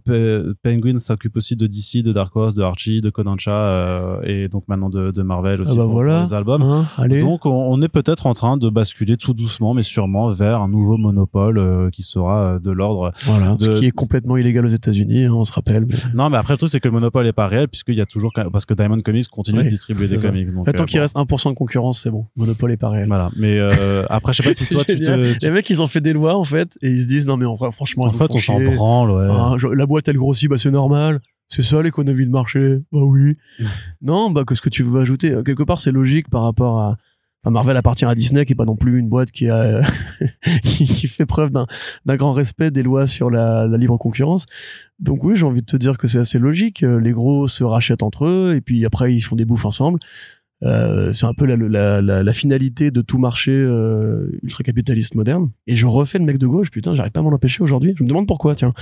Penguin 0.62 1.00
s'occupe 1.00 1.38
aussi 1.38 1.56
de 1.56 1.68
DC, 1.68 2.04
de 2.04 2.12
Dark 2.12 2.36
Horse, 2.36 2.54
de 2.54 2.64
Archie, 2.64 3.00
de 3.00 3.10
Kodansha 3.10 4.20
et 4.24 4.50
donc 4.50 4.68
maintenant 4.68 4.90
de, 4.90 5.12
de 5.12 5.24
Marvel 5.24 5.62
aussi 5.62 5.72
ah 5.74 5.78
bah 5.78 5.84
pour, 5.84 5.94
voilà. 5.94 6.16
pour 6.22 6.24
les 6.30 6.34
albums. 6.34 6.62
Hein, 6.62 6.86
allez. 6.98 7.22
Donc 7.22 7.46
on, 7.46 7.52
on 7.52 7.82
est 7.82 7.88
peut-être 7.88 8.28
en 8.28 8.34
train 8.34 8.58
de 8.58 8.70
basculer 8.70 9.16
tout 9.16 9.34
doucement, 9.34 9.74
mais 9.74 9.84
sûrement 9.84 10.30
vers 10.30 10.62
un 10.62 10.68
nouveau 10.68 10.98
monopole 10.98 11.90
qui 11.92 12.04
sera 12.04 12.60
de 12.60 12.72
l'ordre. 12.72 13.14
Voilà, 13.24 13.56
de... 13.56 13.64
ce 13.64 13.80
qui 13.80 13.86
est 13.86 13.92
complètement 13.92 14.38
illégal 14.38 14.66
aux 14.66 14.70
États-Unis, 14.70 15.26
hein, 15.26 15.34
on 15.34 15.46
se 15.46 15.54
rappelle. 15.54 15.86
Mais... 15.86 15.96
Non, 16.14 16.30
mais 16.30 16.38
après 16.38 16.54
le 16.54 16.58
truc 16.58 16.70
c'est 16.70 16.80
que 16.80 16.88
le 16.88 16.94
monopole 16.94 17.26
est 17.28 17.34
pas 17.34 17.48
réel 17.48 17.68
puisqu'il 17.70 17.96
y 17.96 18.02
a 18.02 18.06
toujours 18.06 18.32
parce 18.52 18.66
que 18.66 18.74
Diamond 18.74 19.00
Comics 19.02 19.28
continue 19.30 19.60
Oui, 19.60 19.66
de 19.66 19.70
distribuer 19.70 20.08
des 20.08 20.18
ça. 20.18 20.30
comics. 20.30 20.54
Donc, 20.54 20.74
tant 20.76 20.86
qu'il 20.86 21.00
reste 21.00 21.16
1% 21.16 21.50
de 21.52 21.56
concurrence, 21.56 22.00
c'est 22.02 22.12
bon. 22.12 22.26
Monopole 22.36 22.72
est 22.72 22.78
pas 22.78 22.90
réel. 22.90 23.08
Voilà, 23.08 23.30
mais 23.38 23.60
après 24.10 24.34
je 24.34 24.42
sais 24.42 24.50
pas 24.50 24.54
si 24.54 24.68
toi 24.74 24.84
tu 24.84 25.00
te, 25.00 25.34
tu- 25.34 25.46
Les 25.46 25.52
mecs, 25.52 25.70
ils 25.70 25.82
ont 25.82 25.85
fait 25.88 26.02
des 26.02 26.14
lois 26.14 26.36
en 26.36 26.44
fait, 26.44 26.78
et 26.82 26.90
ils 26.92 27.02
se 27.02 27.08
disent 27.08 27.28
non 27.28 27.38
mais 27.38 27.46
en 27.46 27.56
vrai, 27.56 27.72
franchement, 27.72 28.04
en 28.06 28.12
fait 28.12 28.28
on 28.30 28.38
s'en 28.38 28.60
branle, 28.62 29.12
ouais. 29.12 29.28
Ah, 29.30 29.56
je- 29.58 29.68
la 29.68 29.86
boîte 29.86 30.08
elle 30.08 30.18
grossit, 30.18 30.50
bah 30.50 30.58
c'est 30.58 30.72
normal. 30.72 31.20
C'est 31.48 31.62
ça 31.62 31.82
l'économie 31.84 32.26
de 32.26 32.32
marché. 32.32 32.78
Bah 32.92 33.00
oui. 33.04 33.36
non, 34.02 34.32
bah 34.32 34.44
que 34.46 34.56
ce 34.56 34.62
que 34.62 34.70
tu 34.70 34.82
veux 34.84 35.00
ajouter, 35.00 35.32
euh, 35.32 35.44
quelque 35.44 35.64
part 35.64 35.80
c'est 35.80 35.92
logique 35.92 36.30
par 36.30 36.42
rapport 36.44 36.80
à. 36.80 36.98
Enfin, 37.44 37.52
Marvel 37.52 37.78
appartient 37.78 38.06
à 38.06 38.16
Disney, 38.16 38.44
qui 38.46 38.54
est 38.54 38.56
pas 38.56 38.66
non 38.66 38.76
plus 38.76 38.98
une 38.98 39.08
boîte 39.08 39.30
qui 39.30 39.48
a 39.50 39.82
qui, 40.64 41.08
fait 41.08 41.28
preuve 41.28 41.52
d'un 41.52 41.68
d'un 42.06 42.16
grand 42.16 42.32
respect 42.34 42.72
des 42.72 42.82
lois 42.82 43.06
sur 43.06 43.30
la, 43.30 43.68
la 43.68 43.78
libre 43.78 43.98
concurrence. 43.98 44.48
Donc 44.98 45.24
oui, 45.24 45.36
j'ai 45.36 45.46
envie 45.46 45.62
de 45.62 45.66
te 45.68 45.78
dire 45.78 46.00
que 46.00 46.08
c'est 46.08 46.18
assez 46.18 46.40
logique. 46.40 46.82
Euh, 46.82 47.00
Les 47.00 47.12
gros 47.12 47.48
se 47.48 47.64
rachètent 47.64 48.02
entre 48.02 48.26
eux 48.26 48.56
et 48.56 48.62
puis 48.62 48.84
après 48.86 49.14
ils 49.14 49.22
font 49.22 49.36
des 49.36 49.46
bouffes 49.46 49.66
ensemble. 49.66 50.00
Euh, 50.64 51.12
c'est 51.14 51.26
un 51.26 51.34
peu 51.34 51.46
la, 51.46 51.58
la, 51.58 52.02
la, 52.02 52.24
la 52.24 52.34
finalité 52.34 52.90
de 52.90 53.02
tout 53.02 53.18
marché 53.18 53.52
euh, 53.52 54.30
ultra 54.42 54.64
capitaliste 54.64 55.16
moderne. 55.16 55.50
Et 55.68 55.76
je 55.76 55.86
refais 55.86 56.18
le 56.18 56.26
mec 56.26 56.38
de 56.38 56.48
gauche, 56.48 56.72
putain, 56.72 56.96
j'arrive 56.96 57.12
pas 57.12 57.20
à 57.20 57.24
m'en 57.24 57.32
empêcher 57.34 57.62
aujourd'hui. 57.62 57.94
Je 57.98 58.04
me 58.04 58.08
demande 58.10 58.28
pourquoi, 58.28 58.56
tiens. 58.56 58.74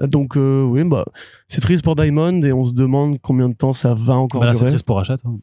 Euh, 0.00 0.06
Donc 0.06 0.36
euh, 0.36 0.62
oui, 0.62 0.84
bah 0.84 1.04
c'est 1.48 1.60
triste 1.60 1.82
pour 1.82 1.96
Diamond 1.96 2.42
et 2.42 2.52
on 2.52 2.64
se 2.64 2.74
demande 2.74 3.18
combien 3.20 3.48
de 3.48 3.54
temps 3.54 3.72
ça 3.72 3.94
va 3.94 4.14
encore 4.14 4.42
Bah 4.42 4.54
c'est 4.54 4.66
triste 4.66 4.84
pour 4.84 5.00
Hachette. 5.00 5.20
hein. 5.24 5.38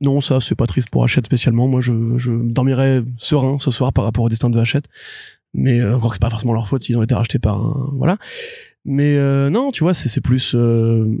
Non, 0.00 0.20
ça 0.22 0.40
c'est 0.40 0.54
pas 0.54 0.66
triste 0.66 0.88
pour 0.88 1.04
Hachette 1.04 1.26
spécialement. 1.26 1.68
Moi, 1.68 1.82
je, 1.82 1.92
je 2.16 2.32
dormirais 2.32 3.02
serein 3.18 3.58
ce 3.58 3.70
soir 3.70 3.92
par 3.92 4.04
rapport 4.04 4.24
au 4.24 4.28
destin 4.30 4.48
de 4.48 4.58
Hachette. 4.58 4.86
Mais 5.52 5.80
euh, 5.80 5.96
encore 5.96 6.10
que 6.10 6.16
c'est 6.16 6.22
pas 6.22 6.30
forcément 6.30 6.54
leur 6.54 6.66
faute 6.66 6.82
s'ils 6.84 6.96
ont 6.96 7.02
été 7.02 7.14
rachetés 7.14 7.38
par 7.38 7.56
un 7.58 7.90
voilà. 7.98 8.16
Mais 8.86 9.16
euh, 9.18 9.50
non, 9.50 9.70
tu 9.70 9.84
vois, 9.84 9.92
c'est 9.92 10.08
c'est 10.08 10.22
plus 10.22 10.54
euh, 10.54 11.18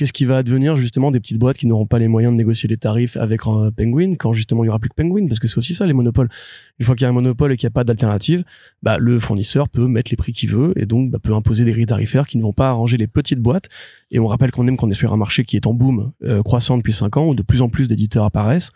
qu'est-ce 0.00 0.14
qui 0.14 0.24
va 0.24 0.38
advenir 0.38 0.76
justement 0.76 1.10
des 1.10 1.20
petites 1.20 1.36
boîtes 1.36 1.58
qui 1.58 1.66
n'auront 1.66 1.84
pas 1.84 1.98
les 1.98 2.08
moyens 2.08 2.32
de 2.32 2.38
négocier 2.38 2.66
les 2.70 2.78
tarifs 2.78 3.18
avec 3.18 3.42
un 3.46 3.70
Penguin 3.70 4.14
quand 4.18 4.32
justement 4.32 4.64
il 4.64 4.68
y 4.68 4.70
aura 4.70 4.78
plus 4.78 4.88
que 4.88 4.94
Penguin? 4.94 5.26
Parce 5.26 5.38
que 5.38 5.46
c'est 5.46 5.58
aussi 5.58 5.74
ça 5.74 5.84
les 5.84 5.92
monopoles. 5.92 6.30
Une 6.78 6.86
fois 6.86 6.94
qu'il 6.94 7.02
y 7.02 7.06
a 7.06 7.10
un 7.10 7.12
monopole 7.12 7.52
et 7.52 7.58
qu'il 7.58 7.66
n'y 7.66 7.72
a 7.72 7.74
pas 7.74 7.84
d'alternative, 7.84 8.42
bah, 8.82 8.96
le 8.96 9.18
fournisseur 9.18 9.68
peut 9.68 9.88
mettre 9.88 10.10
les 10.10 10.16
prix 10.16 10.32
qu'il 10.32 10.48
veut 10.48 10.72
et 10.76 10.86
donc 10.86 11.10
bah, 11.10 11.18
peut 11.22 11.34
imposer 11.34 11.66
des 11.66 11.72
grilles 11.72 11.84
tarifaires 11.84 12.26
qui 12.26 12.38
ne 12.38 12.42
vont 12.42 12.54
pas 12.54 12.70
arranger 12.70 12.96
les 12.96 13.08
petites 13.08 13.40
boîtes. 13.40 13.68
Et 14.10 14.18
on 14.18 14.26
rappelle 14.26 14.52
qu'on 14.52 14.66
aime 14.68 14.78
qu'on 14.78 14.90
est 14.90 14.94
sur 14.94 15.12
un 15.12 15.18
marché 15.18 15.44
qui 15.44 15.56
est 15.56 15.66
en 15.66 15.74
boom 15.74 16.12
euh, 16.24 16.42
croissant 16.42 16.78
depuis 16.78 16.94
5 16.94 17.18
ans 17.18 17.26
où 17.26 17.34
de 17.34 17.42
plus 17.42 17.60
en 17.60 17.68
plus 17.68 17.86
d'éditeurs 17.86 18.24
apparaissent 18.24 18.72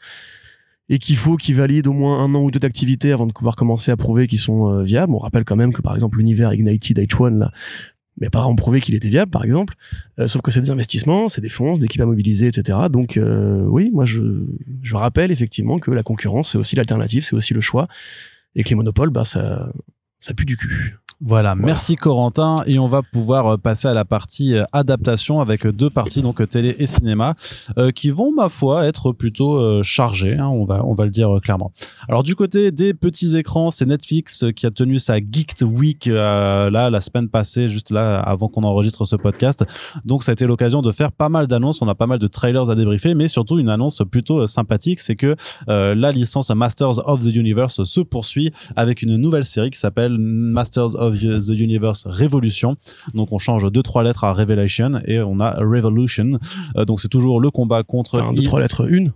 et 0.89 0.99
qu'il 0.99 1.17
faut 1.17 1.37
qu'ils 1.37 1.55
valident 1.55 1.87
au 1.87 1.93
moins 1.93 2.23
un 2.23 2.35
an 2.35 2.43
ou 2.43 2.51
deux 2.51 2.59
d'activité 2.59 3.13
avant 3.13 3.27
de 3.27 3.33
pouvoir 3.33 3.57
commencer 3.57 3.91
à 3.91 3.97
prouver 3.97 4.27
qu'ils 4.27 4.39
sont 4.39 4.71
euh, 4.71 4.83
viables. 4.83 5.15
On 5.15 5.19
rappelle 5.19 5.45
quand 5.45 5.57
même 5.57 5.73
que 5.73 5.81
par 5.81 5.95
exemple 5.95 6.19
l'univers 6.19 6.53
Ignited 6.53 6.99
H1 6.99 7.39
là, 7.39 7.51
mais 8.19 8.31
pas 8.31 8.41
vraiment 8.41 8.57
prouvé 8.57 8.81
qu'il 8.81 8.95
était 8.95 9.09
viable, 9.09 9.31
par 9.31 9.45
exemple. 9.45 9.75
Euh, 10.19 10.27
sauf 10.27 10.43
que 10.43 10.51
c'est 10.51 10.61
des 10.61 10.71
investissements, 10.71 11.29
c'est 11.29 11.41
des 11.41 11.49
fonds, 11.49 11.75
des 11.75 11.87
équipes 11.87 12.03
à 12.03 12.07
mobiliser, 12.07 12.49
etc. 12.49 12.79
Donc 12.91 13.17
euh, 13.17 13.65
oui, 13.67 13.91
moi 13.93 14.05
je, 14.05 14.23
je 14.83 14.97
rappelle 14.97 15.31
effectivement 15.31 15.79
que 15.79 15.91
la 15.91 16.03
concurrence, 16.03 16.53
c'est 16.53 16.59
aussi 16.59 16.77
l'alternative, 16.77 17.25
c'est 17.25 17.35
aussi 17.35 17.55
le 17.55 17.61
choix, 17.61 17.89
et 18.55 18.63
que 18.63 18.69
les 18.69 18.77
monopoles, 18.77 19.11
bah 19.11 19.25
ça, 19.25 19.73
ça 20.19 20.35
pue 20.35 20.47
du 20.47 20.57
cul. 20.57 20.97
Voilà, 21.27 21.55
merci 21.55 21.97
Corentin 21.97 22.57
et 22.67 22.79
on 22.79 22.87
va 22.87 23.01
pouvoir 23.01 23.47
euh, 23.47 23.57
passer 23.57 23.89
à 23.89 23.95
la 23.95 24.05
partie 24.05 24.59
euh, 24.59 24.65
adaptation 24.73 25.41
avec 25.41 25.67
deux 25.67 25.89
parties 25.89 26.21
donc 26.21 26.47
télé 26.51 26.77
et 26.79 26.85
cinéma 26.85 27.35
euh, 27.79 27.93
qui 27.93 28.11
vont 28.11 28.31
ma 28.31 28.51
foi 28.51 28.85
être 28.85 29.13
plutôt 29.13 29.83
chargées, 29.83 30.37
hein, 30.37 30.49
on 30.49 30.67
va 30.67 30.85
on 30.85 30.93
va 30.93 31.07
le 31.07 31.11
dire 31.11 31.31
clairement. 31.43 31.73
Alors 32.11 32.25
du 32.25 32.35
côté 32.35 32.73
des 32.73 32.93
petits 32.93 33.39
écrans, 33.39 33.71
c'est 33.71 33.87
Netflix 33.87 34.45
qui 34.55 34.67
a 34.67 34.71
tenu 34.71 34.99
sa 34.99 35.17
Geeked 35.17 35.63
Week 35.63 36.05
là 36.05 36.91
la 36.91 37.01
semaine 37.01 37.31
passée 37.31 37.71
juste 37.71 37.89
là 37.89 38.21
avant 38.21 38.49
qu'on 38.49 38.63
enregistre 38.63 39.07
ce 39.07 39.17
podcast. 39.17 39.65
Donc 40.05 40.25
ça 40.25 40.33
a 40.33 40.35
été 40.35 40.47
l'occasion 40.47 40.83
de 40.83 40.93
faire 40.93 41.11
pas 41.11 41.31
mal 41.31 41.47
d'annonces, 41.47 41.81
on 41.81 41.89
a 41.89 41.95
pas 41.95 42.07
mal 42.07 42.19
de 42.19 42.27
trailers 42.27 42.69
à 42.69 42.75
débriefer 42.75 43.15
mais 43.15 43.29
surtout 43.29 43.59
une 43.59 43.71
annonce 43.71 44.03
plutôt 44.11 44.47
sympathique, 44.47 45.01
c'est 45.01 45.17
que 45.17 45.37
la 45.69 46.13
licence 46.13 46.51
Masters 46.51 47.09
of 47.09 47.21
the 47.21 47.35
Universe 47.35 47.83
se 47.85 48.01
poursuit 48.03 48.53
avec 48.77 49.01
une 49.01 49.17
nouvelle 49.17 49.47
série 49.47 49.71
qui 49.71 49.79
s'appelle 49.79 50.19
Masters 50.19 50.95
of 50.97 51.14
the 51.19 51.59
Universe 51.59 52.07
Revolution. 52.07 52.77
Donc 53.15 53.33
on 53.33 53.39
change 53.39 53.71
deux 53.71 53.83
trois 53.83 54.03
lettres 54.03 54.25
à 54.25 54.33
Revelation 54.33 55.01
et 55.07 55.21
on 55.21 55.41
a 55.41 55.51
Revolution. 55.59 56.39
Euh, 56.77 56.85
donc 56.85 57.01
c'est 57.01 57.09
toujours 57.09 57.41
le 57.41 57.51
combat 57.51 57.83
contre. 57.83 58.21
Un, 58.21 58.33
deux, 58.33 58.43
trois 58.43 58.61
lettres, 58.61 58.91
une 58.91 59.13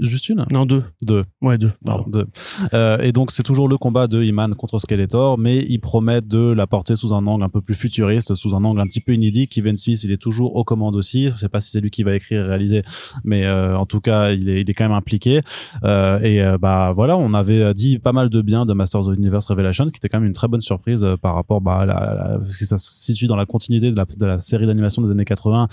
juste 0.00 0.28
une 0.28 0.44
Non, 0.50 0.66
deux. 0.66 0.82
Deux. 1.02 1.24
Ouais, 1.42 1.58
deux. 1.58 1.72
Pardon. 1.84 2.04
Deux. 2.08 2.26
Euh, 2.72 2.98
et 2.98 3.12
donc 3.12 3.30
c'est 3.30 3.42
toujours 3.42 3.68
le 3.68 3.78
combat 3.78 4.06
de 4.06 4.22
Iman 4.22 4.54
contre 4.54 4.78
Skeletor, 4.78 5.38
mais 5.38 5.64
il 5.68 5.78
promet 5.78 6.20
de 6.20 6.52
la 6.52 6.66
porter 6.66 6.96
sous 6.96 7.12
un 7.14 7.26
angle 7.26 7.44
un 7.44 7.48
peu 7.48 7.60
plus 7.60 7.74
futuriste, 7.74 8.34
sous 8.34 8.54
un 8.54 8.64
angle 8.64 8.80
un 8.80 8.86
petit 8.86 9.00
peu 9.00 9.12
inédit. 9.12 9.48
Kevin 9.48 9.76
Smith, 9.76 10.02
il 10.04 10.12
est 10.12 10.20
toujours 10.20 10.56
aux 10.56 10.64
commandes 10.64 10.96
aussi. 10.96 11.28
Je 11.30 11.36
sais 11.36 11.48
pas 11.48 11.60
si 11.60 11.70
c'est 11.70 11.80
lui 11.80 11.90
qui 11.90 12.02
va 12.02 12.14
écrire 12.14 12.44
et 12.44 12.48
réaliser, 12.48 12.82
mais 13.24 13.44
euh, 13.44 13.76
en 13.76 13.86
tout 13.86 14.00
cas, 14.00 14.32
il 14.32 14.48
est, 14.48 14.62
il 14.62 14.70
est 14.70 14.74
quand 14.74 14.84
même 14.84 14.92
impliqué. 14.92 15.40
Euh, 15.84 16.20
et 16.20 16.58
bah 16.58 16.92
voilà, 16.94 17.16
on 17.16 17.34
avait 17.34 17.74
dit 17.74 17.98
pas 17.98 18.12
mal 18.12 18.28
de 18.28 18.40
bien 18.42 18.66
de 18.66 18.72
Masters 18.72 19.08
of 19.08 19.14
the 19.14 19.18
Universe 19.18 19.46
Revelations, 19.46 19.86
qui 19.86 19.98
était 19.98 20.08
quand 20.08 20.18
même 20.18 20.28
une 20.28 20.34
très 20.34 20.48
bonne 20.48 20.60
surprise 20.60 21.06
par 21.20 21.34
rapport 21.34 21.60
bah, 21.60 21.80
à 21.80 21.86
la, 21.86 21.94
la, 21.94 22.38
parce 22.38 22.56
que 22.56 22.64
ça 22.64 22.76
se 22.76 22.90
situe 22.90 23.26
dans 23.26 23.36
la 23.36 23.46
continuité 23.46 23.90
de 23.90 23.96
la, 23.96 24.04
de 24.04 24.26
la 24.26 24.40
série 24.40 24.66
d'animation 24.66 25.02
des 25.02 25.10
années 25.10 25.24
80, 25.24 25.68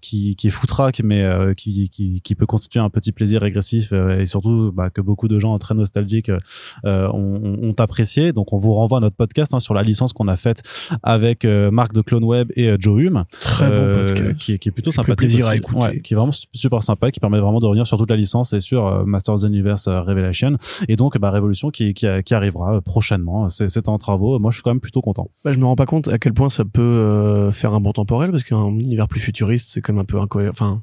qui, 0.00 0.36
qui 0.36 0.46
est 0.46 0.50
foutraque, 0.50 1.02
mais 1.04 1.24
qui, 1.56 1.88
qui, 1.90 2.20
qui 2.20 2.34
peut 2.34 2.46
constituer 2.46 2.80
un 2.80 2.90
petit 2.90 3.12
plaisir 3.12 3.29
régressif 3.38 3.92
euh, 3.92 4.20
et 4.20 4.26
surtout 4.26 4.72
bah, 4.74 4.90
que 4.90 5.00
beaucoup 5.00 5.28
de 5.28 5.38
gens 5.38 5.58
très 5.58 5.74
nostalgiques 5.74 6.30
euh, 6.84 7.08
ont, 7.08 7.58
ont, 7.62 7.74
apprécié. 7.78 8.32
Donc 8.32 8.52
on 8.52 8.58
vous 8.58 8.74
renvoie 8.74 8.98
à 8.98 9.00
notre 9.00 9.16
podcast 9.16 9.54
hein, 9.54 9.60
sur 9.60 9.74
la 9.74 9.82
licence 9.82 10.12
qu'on 10.12 10.28
a 10.28 10.36
faite 10.36 10.62
avec 11.02 11.44
euh, 11.44 11.70
Marc 11.70 11.92
de 11.92 12.02
Clone 12.02 12.24
Web 12.24 12.50
et 12.56 12.74
Joe 12.78 13.00
Hume. 13.00 13.24
Très 13.40 13.70
bon 13.70 13.92
podcast. 13.92 14.36
Qui, 14.38 14.58
qui 14.58 14.68
est 14.68 14.72
plutôt 14.72 14.90
sympathique. 14.90 15.16
plaisir 15.16 15.46
à 15.46 15.56
écouter. 15.56 15.78
Ouais, 15.78 16.00
qui 16.00 16.14
est 16.14 16.16
vraiment 16.16 16.32
super 16.52 16.82
sympa, 16.82 17.10
qui 17.10 17.20
permet 17.20 17.40
vraiment 17.40 17.60
de 17.60 17.66
revenir 17.66 17.86
sur 17.86 17.96
toute 17.96 18.10
la 18.10 18.16
licence 18.16 18.52
et 18.52 18.60
sur 18.60 19.06
Masters 19.06 19.34
of 19.34 19.40
the 19.42 19.44
Universe 19.44 19.88
Revelation. 19.88 20.56
Et 20.88 20.96
donc 20.96 21.18
bah, 21.18 21.30
Révolution 21.30 21.70
qui, 21.70 21.94
qui, 21.94 22.06
qui 22.24 22.34
arrivera 22.34 22.80
prochainement. 22.80 23.48
C'est 23.48 23.88
en 23.88 23.98
travaux. 23.98 24.38
Moi 24.38 24.50
je 24.50 24.56
suis 24.56 24.62
quand 24.62 24.70
même 24.70 24.80
plutôt 24.80 25.00
content. 25.00 25.30
Bah, 25.44 25.52
je 25.52 25.58
me 25.58 25.64
rends 25.64 25.76
pas 25.76 25.86
compte 25.86 26.08
à 26.08 26.18
quel 26.18 26.34
point 26.34 26.50
ça 26.50 26.64
peut 26.64 27.50
faire 27.52 27.72
un 27.72 27.80
bon 27.80 27.92
temporel 27.92 28.30
parce 28.30 28.42
qu'un 28.42 28.68
univers 28.68 29.08
plus 29.08 29.20
futuriste 29.20 29.70
c'est 29.70 29.80
quand 29.80 29.92
même 29.92 30.02
un 30.02 30.04
peu 30.04 30.20
incohérent. 30.20 30.50
Enfin 30.52 30.82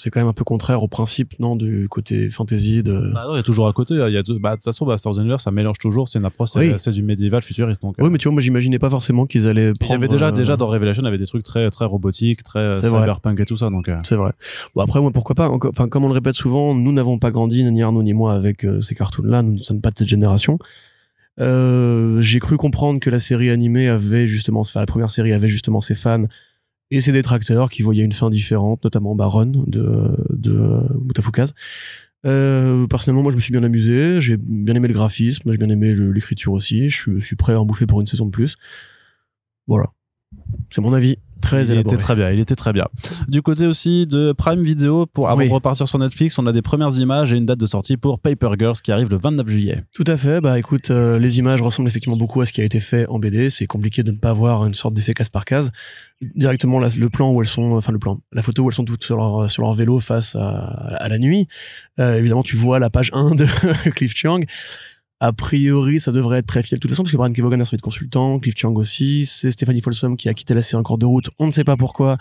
c'est 0.00 0.10
quand 0.10 0.20
même 0.20 0.28
un 0.28 0.32
peu 0.32 0.44
contraire 0.44 0.82
au 0.82 0.88
principe 0.88 1.38
non 1.40 1.56
du 1.56 1.86
côté 1.88 2.30
fantasy 2.30 2.82
de 2.82 3.12
bah 3.12 3.24
non, 3.26 3.34
il 3.34 3.36
y 3.36 3.40
a 3.40 3.42
toujours 3.42 3.68
à 3.68 3.72
côté 3.72 3.94
il 3.94 4.12
y 4.12 4.16
a 4.16 4.22
bah 4.40 4.50
de 4.52 4.56
toute 4.56 4.64
façon 4.64 4.86
bah, 4.86 4.96
Star 4.96 5.12
Wars 5.12 5.20
Universe 5.20 5.44
ça 5.44 5.50
mélange 5.50 5.78
toujours 5.78 6.08
c'est 6.08 6.18
une 6.18 6.24
approche 6.24 6.50
oui. 6.56 6.72
c'est 6.78 6.92
du 6.92 7.02
médiéval 7.02 7.42
futuriste 7.42 7.82
donc 7.82 7.96
oui 7.98 8.08
mais 8.10 8.16
tu 8.16 8.28
vois 8.28 8.32
moi 8.32 8.40
j'imaginais 8.40 8.78
pas 8.78 8.88
forcément 8.88 9.26
qu'ils 9.26 9.46
allaient 9.46 9.72
prendre 9.74 10.00
il 10.00 10.02
y 10.02 10.04
avait 10.04 10.12
déjà 10.12 10.28
euh... 10.28 10.32
déjà 10.32 10.56
dans 10.56 10.68
Revelation 10.68 11.02
il 11.02 11.04
y 11.04 11.08
avait 11.08 11.18
des 11.18 11.26
trucs 11.26 11.42
très 11.42 11.70
très 11.70 11.84
robotiques 11.84 12.42
très 12.42 12.76
cyberpunk 12.76 13.38
et 13.40 13.44
tout 13.44 13.58
ça 13.58 13.68
donc 13.68 13.88
euh... 13.88 13.98
c'est 14.04 14.16
vrai. 14.16 14.32
Bon 14.74 14.82
après 14.82 15.00
moi 15.00 15.10
pourquoi 15.12 15.34
pas 15.34 15.50
enfin 15.50 15.88
comme 15.88 16.04
on 16.04 16.08
le 16.08 16.14
répète 16.14 16.34
souvent 16.34 16.74
nous 16.74 16.92
n'avons 16.92 17.18
pas 17.18 17.30
grandi 17.30 17.62
ni 17.64 17.82
Arnaud 17.82 18.02
ni 18.02 18.14
moi 18.14 18.34
avec 18.34 18.64
euh, 18.64 18.80
ces 18.80 18.94
cartoons 18.94 19.24
là 19.24 19.42
nous 19.42 19.52
ne 19.52 19.58
sommes 19.58 19.80
pas 19.80 19.90
de 19.90 19.98
cette 19.98 20.08
génération. 20.08 20.58
Euh, 21.40 22.20
j'ai 22.20 22.38
cru 22.38 22.56
comprendre 22.56 23.00
que 23.00 23.08
la 23.08 23.18
série 23.18 23.50
animée 23.50 23.88
avait 23.88 24.26
justement, 24.26 24.60
enfin 24.60 24.80
la 24.80 24.86
première 24.86 25.10
série 25.10 25.32
avait 25.32 25.48
justement 25.48 25.80
ses 25.80 25.94
fans 25.94 26.24
et 26.90 27.00
ses 27.00 27.12
détracteurs 27.12 27.70
qui 27.70 27.82
voyaient 27.82 28.04
une 28.04 28.12
fin 28.12 28.30
différente, 28.30 28.84
notamment 28.84 29.14
Baron 29.14 29.64
de, 29.66 30.16
de. 30.30 30.82
Euh, 32.26 32.86
personnellement, 32.86 33.22
moi, 33.22 33.32
je 33.32 33.36
me 33.36 33.40
suis 33.40 33.52
bien 33.52 33.62
amusé. 33.62 34.20
J'ai 34.20 34.36
bien 34.36 34.74
aimé 34.74 34.88
le 34.88 34.94
graphisme, 34.94 35.50
j'ai 35.50 35.58
bien 35.58 35.70
aimé 35.70 35.94
l'écriture 35.94 36.52
aussi. 36.52 36.90
Je 36.90 37.18
suis 37.18 37.36
prêt 37.36 37.54
à 37.54 37.60
en 37.60 37.64
bouffer 37.64 37.86
pour 37.86 38.00
une 38.00 38.06
saison 38.06 38.26
de 38.26 38.30
plus. 38.30 38.56
Voilà. 39.66 39.86
C'est 40.70 40.80
mon 40.80 40.92
avis. 40.92 41.18
Très 41.40 41.68
il 41.68 41.78
était 41.78 41.96
très 41.96 42.14
bien, 42.14 42.30
il 42.30 42.40
était 42.40 42.54
très 42.54 42.72
bien. 42.72 42.86
Du 43.28 43.42
côté 43.42 43.66
aussi 43.66 44.06
de 44.06 44.32
Prime 44.32 44.62
Video, 44.62 45.06
pour 45.06 45.28
avant 45.28 45.38
oui. 45.38 45.48
de 45.48 45.52
repartir 45.52 45.88
sur 45.88 45.98
Netflix, 45.98 46.38
on 46.38 46.46
a 46.46 46.52
des 46.52 46.62
premières 46.62 46.96
images 46.98 47.32
et 47.32 47.36
une 47.36 47.46
date 47.46 47.58
de 47.58 47.66
sortie 47.66 47.96
pour 47.96 48.20
Paper 48.20 48.50
Girls 48.58 48.76
qui 48.82 48.92
arrive 48.92 49.08
le 49.10 49.18
29 49.18 49.48
juillet. 49.48 49.84
Tout 49.94 50.04
à 50.06 50.16
fait. 50.16 50.40
Bah 50.40 50.58
écoute, 50.58 50.90
euh, 50.90 51.18
les 51.18 51.38
images 51.38 51.62
ressemblent 51.62 51.88
effectivement 51.88 52.16
beaucoup 52.16 52.40
à 52.40 52.46
ce 52.46 52.52
qui 52.52 52.60
a 52.60 52.64
été 52.64 52.80
fait 52.80 53.06
en 53.08 53.18
BD. 53.18 53.50
C'est 53.50 53.66
compliqué 53.66 54.02
de 54.02 54.12
ne 54.12 54.18
pas 54.18 54.30
avoir 54.30 54.66
une 54.66 54.74
sorte 54.74 54.94
d'effet 54.94 55.14
case 55.14 55.28
par 55.28 55.44
case. 55.44 55.70
Directement 56.20 56.78
là, 56.78 56.88
le 56.98 57.08
plan 57.08 57.30
où 57.32 57.40
elles 57.40 57.48
sont, 57.48 57.72
enfin 57.72 57.92
le 57.92 57.98
plan, 57.98 58.20
la 58.32 58.42
photo 58.42 58.64
où 58.64 58.68
elles 58.68 58.74
sont 58.74 58.84
toutes 58.84 59.04
sur 59.04 59.16
leur 59.16 59.50
sur 59.50 59.62
leur 59.62 59.72
vélo 59.72 59.98
face 59.98 60.36
à, 60.36 60.48
à 60.48 61.08
la 61.08 61.18
nuit. 61.18 61.48
Euh, 61.98 62.18
évidemment, 62.18 62.42
tu 62.42 62.56
vois 62.56 62.78
la 62.78 62.90
page 62.90 63.10
1 63.12 63.34
de 63.34 63.46
Cliff 63.90 64.14
Chiang. 64.14 64.40
A 65.22 65.34
priori, 65.34 66.00
ça 66.00 66.12
devrait 66.12 66.38
être 66.38 66.46
très 66.46 66.62
fiel 66.62 66.78
de 66.78 66.80
toute 66.80 66.90
façon, 66.90 67.02
parce 67.02 67.12
que 67.12 67.18
Brian 67.18 67.32
Kevogan 67.32 67.60
a 67.60 67.64
servi 67.66 67.76
de 67.76 67.82
consultant, 67.82 68.38
Cliff 68.38 68.54
Chang 68.56 68.74
aussi, 68.74 69.26
c'est 69.26 69.50
Stéphanie 69.50 69.82
Folsom 69.82 70.16
qui 70.16 70.30
a 70.30 70.34
quitté 70.34 70.54
la 70.54 70.62
série 70.62 70.80
en 70.80 70.82
cours 70.82 70.96
de 70.96 71.04
route, 71.04 71.28
on 71.38 71.46
ne 71.46 71.52
sait 71.52 71.64
pas 71.64 71.76
pourquoi, 71.76 72.16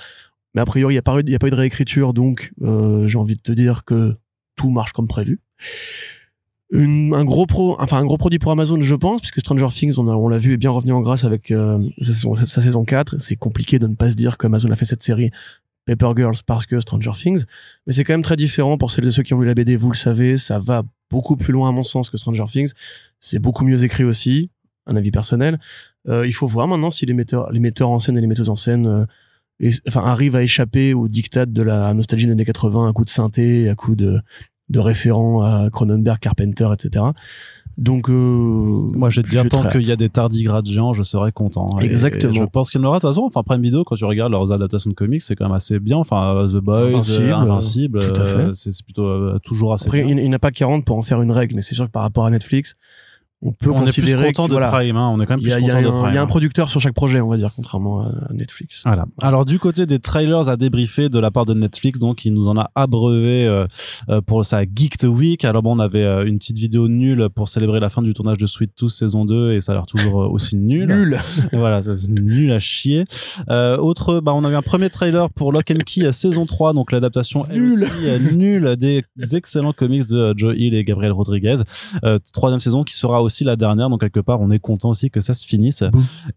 mais 0.54 0.62
a 0.62 0.66
priori, 0.66 0.93
il 0.93 0.95
n'y 0.95 1.00
a, 1.00 1.02
pas 1.02 1.18
eu, 1.18 1.24
de 1.24 1.56
réécriture, 1.56 2.14
donc 2.14 2.52
euh, 2.62 3.08
j'ai 3.08 3.18
envie 3.18 3.36
de 3.36 3.41
te 3.41 3.54
dire 3.54 3.86
que 3.86 4.18
tout 4.58 4.70
marche 4.70 4.91
comme 4.91 5.08
prévu. 5.08 5.39
Un 6.72 7.26
gros 7.26 7.47
pro, 7.47 7.78
enfin 7.80 7.97
un 7.97 8.06
gros 8.06 8.18
produit 8.18 8.38
pour 8.38 8.52
Amazon, 8.52 8.80
je 8.82 8.95
pense, 8.95 9.22
puisque 9.22 9.39
Stranger 9.39 9.70
Things, 9.72 9.97
on, 9.97 10.28
l'a 10.28 10.38
vu, 10.38 10.54
est 10.54 10.58
bien 10.58 10.70
revenu 10.70 10.91
en 10.91 11.02
grâce 11.02 11.24
avec 11.24 11.50
euh, 11.50 11.80
sa, 12.02 12.14
saison, 12.14 12.36
sa 12.36 12.62
saison 12.62 12.84
4. 12.84 13.16
C'est 13.20 13.38
compliqué 13.38 13.80
de 13.80 13.88
ne 13.88 13.95
pas 13.95 14.12
se 14.12 14.16
dire 14.16 14.38
qu'Amazon 14.38 14.70
a 14.70 14.76
fait 14.76 14.86
cette 14.86 15.02
série 15.02 15.32
Paper 15.90 16.14
Girls 16.16 16.38
parce 16.46 16.66
que 16.66 16.80
Stranger 16.80 17.12
Things, 17.14 17.46
mais 17.88 17.94
c'est 17.94 18.04
quand 18.04 18.14
même 18.14 18.22
très 18.22 18.36
différent 18.36 18.78
pour 18.78 18.92
celles 18.92 19.08
et 19.08 19.12
ceux 19.12 19.24
qui 19.24 19.34
ont 19.34 19.42
lu 19.42 19.48
la 19.48 19.56
BD, 19.56 19.76
vous 19.76 19.90
le 19.90 19.98
savez, 19.98 20.38
ça 20.38 20.60
va 20.60 20.84
beaucoup 21.10 21.36
plus 21.36 21.52
loin 21.52 21.70
à 21.70 21.72
mon 21.72 21.82
sens 21.82 22.10
que 22.12 22.18
Stranger 22.18 22.46
Things. 22.46 22.74
C'est 23.20 23.40
beaucoup 23.40 23.66
mieux 23.66 23.84
écrit 23.84 24.04
aussi, 24.04 24.52
un 24.86 24.96
avis 24.96 25.10
personnel. 25.10 25.60
Euh, 26.08 26.28
il 26.28 26.34
faut 26.34 26.46
voir 26.46 26.68
maintenant 26.68 26.92
si 26.92 27.06
les 27.08 27.14
metteurs, 27.14 27.52
les 27.52 27.60
metteurs 27.60 27.90
en 27.90 27.98
scène 27.98 28.18
et 28.18 28.22
les 28.22 28.28
metteuses 28.28 28.50
en 28.50 28.56
scène, 28.56 28.86
euh, 29.62 29.72
arrivent 29.96 30.36
à 30.36 30.44
échapper 30.44 30.94
au 30.94 31.08
diktat 31.08 31.48
de 31.48 31.62
la 31.64 31.94
nostalgie 31.96 32.28
des 32.28 32.34
années 32.34 32.46
80, 32.46 32.90
à 32.90 32.94
coup 32.94 33.04
de 33.04 33.10
synthé, 33.10 33.68
à 33.68 33.76
coup 33.76 33.96
de, 33.96 34.22
de 34.70 34.80
à 34.80 35.70
Cronenberg, 35.72 36.20
Carpenter, 36.20 36.70
etc. 36.72 37.06
Donc, 37.80 38.10
euh, 38.10 38.14
moi, 38.14 39.10
je 39.10 39.22
vais 39.22 39.24
te 39.24 39.30
dire, 39.30 39.48
tant 39.48 39.64
qu'il 39.70 39.88
y 39.88 39.92
a 39.92 39.96
des 39.96 40.10
tardigrades 40.10 40.66
géants, 40.66 40.92
je 40.94 41.02
serais 41.02 41.32
content. 41.32 41.80
Exactement. 41.80 42.34
Et 42.34 42.36
je 42.36 42.44
pense 42.44 42.72
qu'il 42.72 42.82
y 42.82 42.84
en 42.84 42.88
aura, 42.88 42.98
de 42.98 43.02
toute 43.02 43.10
façon, 43.10 43.22
enfin, 43.22 43.42
Prime 43.42 43.62
Video, 43.62 43.86
quand 43.86 43.96
tu 43.96 44.04
regardes 44.04 44.34
leurs 44.34 44.52
adaptations 44.52 44.90
de 44.90 44.96
comics, 44.96 45.22
c'est 45.22 45.36
quand 45.36 45.46
même 45.46 45.56
assez 45.56 45.80
bien. 45.80 45.96
Enfin, 45.96 46.46
The 46.52 46.58
Boys, 46.58 46.88
Invincible, 46.88 47.32
Invincible 47.32 48.00
tout 48.14 48.22
à 48.22 48.26
fait. 48.26 48.38
Euh, 48.38 48.54
c'est 48.54 48.84
plutôt 48.84 49.06
euh, 49.06 49.40
toujours 49.42 49.74
assez 49.74 49.88
Après, 49.88 50.04
bien. 50.04 50.18
il, 50.18 50.20
il 50.20 50.28
n'y 50.30 50.36
a 50.36 50.40
pas 50.40 50.52
40 50.52 50.84
pour 50.84 50.98
en 50.98 51.02
faire 51.02 51.22
une 51.22 51.32
règle, 51.32 51.56
mais 51.56 51.62
c'est 51.62 51.74
sûr 51.74 51.86
que 51.86 51.92
par 51.92 52.02
rapport 52.02 52.26
à 52.26 52.32
Netflix, 52.32 52.76
on 53.42 53.52
peut 53.52 53.72
on 53.72 53.80
considérer 53.80 54.22
est 54.22 54.26
plus 54.26 54.34
content 54.34 54.44
que, 54.46 54.50
de 54.50 54.54
voilà, 54.54 54.68
Prime, 54.70 54.98
hein. 54.98 55.10
on 55.14 55.20
est 55.20 55.26
quand 55.26 55.36
même 55.36 55.42
plus 55.42 55.54
a, 55.54 55.60
content 55.60 55.82
de 55.82 55.88
un, 55.88 55.92
Prime. 55.92 56.10
il 56.10 56.16
y 56.16 56.18
a 56.18 56.22
un 56.22 56.28
producteur 56.28 56.70
sur 56.70 56.82
chaque 56.82 56.94
projet, 56.94 57.22
on 57.22 57.30
va 57.30 57.38
dire, 57.38 57.52
contrairement 57.56 58.02
à 58.02 58.34
Netflix. 58.34 58.82
Voilà. 58.86 59.06
Alors 59.22 59.46
du 59.46 59.60
côté 59.60 59.86
des 59.86 60.00
trailers 60.00 60.50
à 60.50 60.58
débriefer 60.58 61.10
de 61.10 61.20
la 61.20 61.32
part 61.32 61.46
de 61.46 61.54
Netflix, 61.54 62.00
donc 62.00 62.26
il 62.26 62.34
nous 62.34 62.48
en 62.48 62.58
a 62.58 62.70
abreuvé 62.76 63.46
euh, 63.46 63.66
euh, 64.10 64.22
pour 64.22 64.46
sa 64.46 64.64
Geeked 64.64 65.06
Week. 65.06 65.46
Alors 65.46 65.64
bon, 65.64 65.76
on 65.76 65.80
avait 65.80 66.04
euh, 66.04 66.26
une 66.26 66.38
petite 66.38 66.58
vidéo 66.58 66.88
nulle 66.88 67.30
pour 67.34 67.50
célébrer 67.50 67.80
la 67.80 67.90
fin 67.90 68.02
du 68.02 68.14
tournage 68.14 68.38
de 68.38 68.46
Sweet 68.46 68.76
Tooth 68.76 68.90
saison 68.90 69.26
2 69.26 69.54
et 69.54 69.62
ça 69.62 69.72
a 69.72 69.76
l'air 69.76 69.86
toujours 69.86 70.24
euh, 70.24 70.28
aussi 70.28 70.56
nul. 70.58 70.88
Nul. 70.88 71.18
voilà, 71.54 71.82
c'est 71.82 72.10
nul 72.10 72.52
à 72.52 72.60
chier. 72.60 73.06
Euh, 73.50 73.78
autre, 73.78 74.20
bah 74.20 74.34
on 74.34 74.44
avait 74.44 74.56
un 74.56 74.62
premier 74.62 74.90
trailer 74.90 75.30
pour 75.30 75.52
Lock 75.52 75.72
and 75.72 75.84
Key 75.86 76.12
saison 76.12 76.46
3, 76.46 76.74
donc 76.74 76.92
l'adaptation 76.92 77.46
Nul. 77.52 77.86
nulle 78.34 78.76
des 78.76 79.04
excellents 79.34 79.74
comics 79.74 80.08
de 80.08 80.34
Joe 80.36 80.56
Hill 80.58 80.74
et 80.74 80.84
Gabriel 80.84 81.12
Rodriguez. 81.12 81.56
Euh, 82.04 82.20
troisième 82.34 82.60
saison 82.60 82.84
qui 82.84 82.96
sera 82.96 83.22
aussi 83.22 83.29
la 83.44 83.56
dernière, 83.56 83.90
donc 83.90 84.02
quelque 84.02 84.20
part, 84.20 84.42
on 84.42 84.52
est 84.52 84.60
content 84.60 84.90
aussi 84.90 85.10
que 85.10 85.22
ça 85.22 85.34
se 85.34 85.48
finisse. 85.48 85.84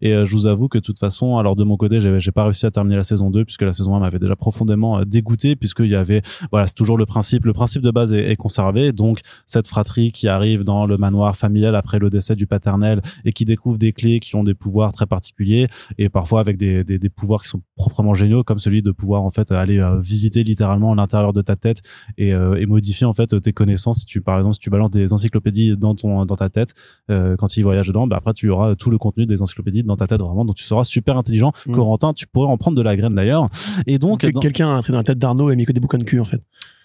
Et 0.01 0.13
euh, 0.13 0.25
je 0.25 0.31
vous 0.31 0.47
avoue 0.47 0.67
que 0.67 0.77
de 0.77 0.83
toute 0.83 0.99
façon, 0.99 1.37
alors 1.37 1.55
de 1.55 1.63
mon 1.63 1.77
côté, 1.77 1.99
j'ai, 1.99 2.31
pas 2.31 2.43
réussi 2.43 2.65
à 2.65 2.71
terminer 2.71 2.95
la 2.95 3.03
saison 3.03 3.29
2 3.29 3.45
puisque 3.45 3.61
la 3.61 3.73
saison 3.73 3.95
1 3.95 3.99
m'avait 3.99 4.19
déjà 4.19 4.35
profondément 4.35 4.99
euh, 4.99 5.05
dégoûté 5.05 5.55
puisqu'il 5.55 5.89
y 5.89 5.95
avait, 5.95 6.21
voilà, 6.51 6.67
c'est 6.67 6.73
toujours 6.73 6.97
le 6.97 7.05
principe, 7.05 7.45
le 7.45 7.53
principe 7.53 7.83
de 7.83 7.91
base 7.91 8.13
est, 8.13 8.31
est, 8.31 8.35
conservé. 8.35 8.91
Donc 8.91 9.19
cette 9.45 9.67
fratrie 9.67 10.11
qui 10.11 10.27
arrive 10.27 10.63
dans 10.63 10.85
le 10.85 10.97
manoir 10.97 11.35
familial 11.35 11.75
après 11.75 11.99
le 11.99 12.09
décès 12.09 12.35
du 12.35 12.47
paternel 12.47 13.01
et 13.25 13.33
qui 13.33 13.45
découvre 13.45 13.77
des 13.77 13.93
clés 13.93 14.19
qui 14.19 14.35
ont 14.35 14.43
des 14.43 14.53
pouvoirs 14.53 14.91
très 14.91 15.05
particuliers 15.05 15.67
et 15.97 16.09
parfois 16.09 16.39
avec 16.39 16.57
des, 16.57 16.83
des, 16.83 16.97
des 16.97 17.09
pouvoirs 17.09 17.43
qui 17.43 17.49
sont 17.49 17.61
proprement 17.75 18.13
géniaux, 18.13 18.43
comme 18.43 18.59
celui 18.59 18.81
de 18.81 18.91
pouvoir 18.91 19.23
en 19.23 19.29
fait 19.29 19.51
aller 19.51 19.79
euh, 19.79 19.99
visiter 19.99 20.43
littéralement 20.43 20.95
l'intérieur 20.95 21.33
de 21.33 21.41
ta 21.41 21.55
tête 21.55 21.81
et, 22.17 22.29
et 22.29 22.65
modifier 22.65 23.05
en 23.05 23.13
fait 23.13 23.39
tes 23.41 23.53
connaissances. 23.53 23.99
Si 23.99 24.05
tu, 24.05 24.21
par 24.21 24.37
exemple, 24.37 24.55
si 24.55 24.59
tu 24.59 24.69
balances 24.69 24.91
des 24.91 25.13
encyclopédies 25.13 25.77
dans 25.77 25.95
ton 25.95 26.25
dans 26.25 26.35
ta 26.35 26.49
tête 26.49 26.73
euh, 27.09 27.35
quand 27.35 27.57
il 27.57 27.63
voyage 27.63 27.87
dedans, 27.87 28.07
bah 28.07 28.17
après 28.17 28.33
tu 28.33 28.49
auras 28.49 28.75
tout 28.75 28.89
le 28.89 28.97
contenu 28.97 29.25
des 29.25 29.41
encyclopédies 29.41 29.83
dans 29.83 29.97
ta 29.97 30.07
tête 30.07 30.21
vraiment, 30.21 30.45
donc 30.45 30.55
tu 30.55 30.63
seras 30.63 30.83
super 30.83 31.17
intelligent. 31.17 31.51
Mm. 31.65 31.73
Corentin, 31.73 32.13
tu 32.13 32.27
pourrais 32.27 32.47
en 32.47 32.57
prendre 32.57 32.77
de 32.77 32.81
la 32.81 32.95
graine 32.95 33.15
d'ailleurs. 33.15 33.49
Et 33.87 33.99
donc, 33.99 34.21
quelqu'un 34.39 34.69
a 34.69 34.77
entré 34.77 34.93
dans 34.93 34.99
la 34.99 35.03
tête 35.03 35.17
d'Arnaud 35.17 35.51
et 35.51 35.55
mis 35.55 35.65
que 35.65 35.71
des 35.71 35.79
bouquins 35.79 35.97
de 35.97 36.03
cul 36.03 36.19
en 36.19 36.25
fait. 36.25 36.41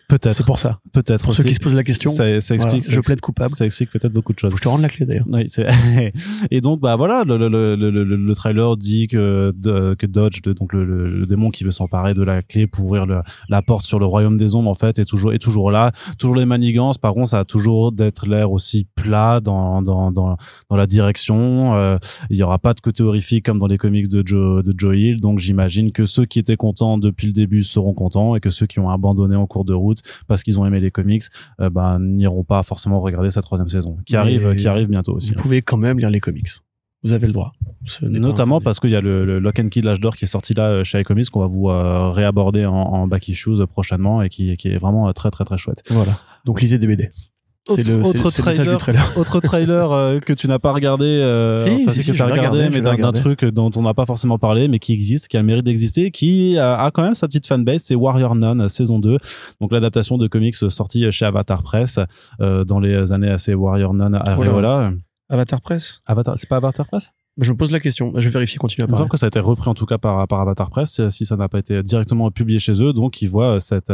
Peut-être. 0.08 0.32
C'est 0.32 0.46
pour 0.46 0.58
ça. 0.58 0.80
Peut-être. 0.94 1.22
Pour 1.22 1.34
ceux 1.34 1.44
qui 1.44 1.52
se 1.52 1.60
posent 1.60 1.74
la 1.74 1.84
question. 1.84 2.10
Ça, 2.10 2.40
ça 2.40 2.54
explique. 2.54 2.90
je 2.90 2.98
plaide 3.00 3.20
coupable. 3.20 3.50
Ça 3.50 3.66
explique 3.66 3.90
peut-être 3.90 4.12
beaucoup 4.12 4.32
de 4.32 4.38
choses. 4.38 4.50
Faut 4.50 4.56
que 4.56 4.60
je 4.60 4.64
te 4.64 4.68
rende 4.68 4.80
la 4.80 4.88
clé 4.88 5.04
d'ailleurs. 5.04 5.26
Oui, 5.28 5.46
et 6.50 6.60
donc 6.62 6.80
bah 6.80 6.96
voilà, 6.96 7.24
le, 7.24 7.36
le, 7.36 7.48
le, 7.48 7.76
le, 7.76 8.04
le 8.04 8.34
trailer 8.34 8.78
dit 8.78 9.06
que 9.06 9.52
que 9.62 10.06
Dodge, 10.06 10.40
donc 10.42 10.72
le, 10.72 10.84
le, 11.10 11.26
démon 11.26 11.50
qui 11.50 11.62
veut 11.62 11.70
s'emparer 11.70 12.14
de 12.14 12.22
la 12.22 12.40
clé 12.40 12.66
pour 12.66 12.86
ouvrir 12.86 13.04
le, 13.04 13.20
la 13.50 13.60
porte 13.60 13.84
sur 13.84 13.98
le 13.98 14.06
royaume 14.06 14.38
des 14.38 14.54
ombres 14.54 14.70
en 14.70 14.74
fait 14.74 14.98
est 14.98 15.04
toujours 15.04 15.34
est 15.34 15.38
toujours 15.38 15.70
là. 15.70 15.92
Toujours 16.18 16.36
les 16.36 16.46
manigances. 16.46 16.96
Par 16.96 17.12
contre, 17.12 17.28
ça 17.28 17.40
a 17.40 17.44
toujours 17.44 17.92
d'être 17.92 18.26
l'air 18.26 18.50
aussi 18.50 18.86
plat 18.94 19.40
dans 19.40 19.82
dans 19.82 20.10
dans 20.10 20.38
dans 20.70 20.76
la 20.76 20.86
direction. 20.86 21.74
Euh, 21.74 21.98
il 22.30 22.38
y 22.38 22.42
aura 22.42 22.58
pas 22.58 22.72
de 22.72 22.80
côté 22.80 23.02
horrifique 23.02 23.44
comme 23.44 23.58
dans 23.58 23.66
les 23.66 23.76
comics 23.78 24.08
de 24.08 24.26
Joe 24.26 24.64
de 24.64 24.74
Joe 24.74 24.96
Hill. 24.96 25.16
Donc 25.20 25.38
j'imagine 25.38 25.92
que 25.92 26.06
ceux 26.06 26.24
qui 26.24 26.38
étaient 26.38 26.56
contents 26.56 26.96
depuis 26.96 27.26
le 27.26 27.34
début 27.34 27.62
seront 27.62 27.92
contents 27.92 28.36
et 28.36 28.40
que 28.40 28.48
ceux 28.48 28.66
qui 28.66 28.80
ont 28.80 28.88
abandonné 28.88 29.36
en 29.36 29.46
cours 29.46 29.66
de 29.66 29.74
route 29.74 29.97
parce 30.26 30.42
qu'ils 30.42 30.58
ont 30.58 30.66
aimé 30.66 30.80
les 30.80 30.90
comics, 30.90 31.24
euh, 31.60 31.70
bah, 31.70 31.98
n'iront 32.00 32.44
pas 32.44 32.62
forcément 32.62 33.00
regarder 33.00 33.30
sa 33.30 33.42
troisième 33.42 33.68
saison, 33.68 33.98
qui 34.06 34.16
arrive, 34.16 34.54
qui 34.56 34.68
arrive 34.68 34.88
bientôt 34.88 35.14
aussi. 35.14 35.28
Vous 35.28 35.38
hein. 35.38 35.42
pouvez 35.42 35.62
quand 35.62 35.76
même 35.76 35.98
lire 35.98 36.10
les 36.10 36.20
comics. 36.20 36.48
Vous 37.04 37.12
avez 37.12 37.28
le 37.28 37.32
droit. 37.32 37.52
Notamment 38.02 38.60
parce 38.60 38.80
qu'il 38.80 38.90
y 38.90 38.96
a 38.96 39.00
le, 39.00 39.24
le, 39.24 39.38
Lock 39.38 39.60
and 39.60 39.68
Key 39.68 39.80
de 39.80 39.86
l'âge 39.86 40.00
d'or 40.00 40.16
qui 40.16 40.24
est 40.24 40.28
sorti 40.28 40.52
là 40.52 40.64
euh, 40.64 40.84
chez 40.84 41.00
iComics 41.00 41.30
qu'on 41.30 41.40
va 41.40 41.46
vous 41.46 41.68
euh, 41.68 42.10
réaborder 42.10 42.66
en, 42.66 42.74
en 42.74 43.06
back 43.06 43.28
issues 43.28 43.64
prochainement 43.68 44.20
et 44.22 44.28
qui, 44.28 44.56
qui 44.56 44.68
est 44.68 44.78
vraiment 44.78 45.12
très 45.12 45.30
très 45.30 45.44
très 45.44 45.56
chouette. 45.56 45.84
Voilà. 45.90 46.18
Donc 46.44 46.60
lisez 46.60 46.78
des 46.78 46.88
BD. 46.88 47.10
C'est 47.68 47.86
le, 47.86 48.00
autre, 48.00 48.30
trailer, 48.30 48.72
du 48.72 48.76
trailer. 48.76 49.18
autre 49.18 49.40
trailer 49.40 49.92
euh, 49.92 50.20
que 50.20 50.32
tu 50.32 50.48
n'as 50.48 50.58
pas 50.58 50.72
regardé, 50.72 51.04
euh, 51.04 51.58
si, 51.58 52.02
si, 52.02 52.10
que 52.10 52.16
tu 52.16 52.22
as 52.22 52.26
regardé, 52.26 52.66
regardé, 52.66 52.80
mais 52.82 52.96
d'un 52.96 53.12
truc 53.12 53.44
dont 53.44 53.70
on 53.76 53.82
n'a 53.82 53.94
pas 53.94 54.06
forcément 54.06 54.38
parlé, 54.38 54.68
mais 54.68 54.78
qui 54.78 54.92
existe, 54.92 55.28
qui 55.28 55.36
a 55.36 55.40
le 55.40 55.46
mérite 55.46 55.64
d'exister, 55.64 56.10
qui 56.10 56.58
a, 56.58 56.80
a, 56.80 56.90
quand 56.90 57.02
même 57.02 57.14
sa 57.14 57.26
petite 57.26 57.46
fanbase, 57.46 57.82
c'est 57.82 57.94
Warrior 57.94 58.34
Nun 58.34 58.68
saison 58.68 58.98
2, 58.98 59.18
donc 59.60 59.72
l'adaptation 59.72 60.18
de 60.18 60.26
comics 60.26 60.56
sortie 60.56 61.10
chez 61.12 61.24
Avatar 61.24 61.62
Press 61.62 62.00
euh, 62.40 62.64
dans 62.64 62.80
les 62.80 63.12
années 63.12 63.30
assez 63.30 63.54
Warrior 63.54 63.94
Nun 63.94 64.14
à 64.14 64.34
voilà. 64.34 64.92
Avatar 65.28 65.60
Press? 65.60 66.00
Avatar, 66.06 66.38
c'est 66.38 66.48
pas 66.48 66.56
Avatar 66.56 66.86
Press? 66.86 67.10
Je 67.38 67.52
me 67.52 67.56
pose 67.56 67.72
la 67.72 67.80
question. 67.80 68.12
Je 68.16 68.28
vais 68.28 68.32
vérifier, 68.32 68.58
continuer 68.58 68.84
à 68.84 68.86
parler. 68.86 68.92
Il 68.92 68.94
me 68.94 68.98
semble 69.04 69.10
que 69.10 69.16
ça 69.16 69.26
a 69.26 69.28
été 69.28 69.40
repris 69.40 69.68
en 69.68 69.74
tout 69.74 69.86
cas 69.86 69.98
par, 69.98 70.26
par 70.28 70.40
Avatar 70.40 70.70
Press, 70.70 71.00
si 71.10 71.24
ça 71.24 71.36
n'a 71.36 71.48
pas 71.48 71.58
été 71.58 71.82
directement 71.82 72.30
publié 72.30 72.58
chez 72.58 72.82
eux. 72.82 72.92
Donc, 72.92 73.22
ils 73.22 73.28
voient 73.28 73.60
cette, 73.60 73.92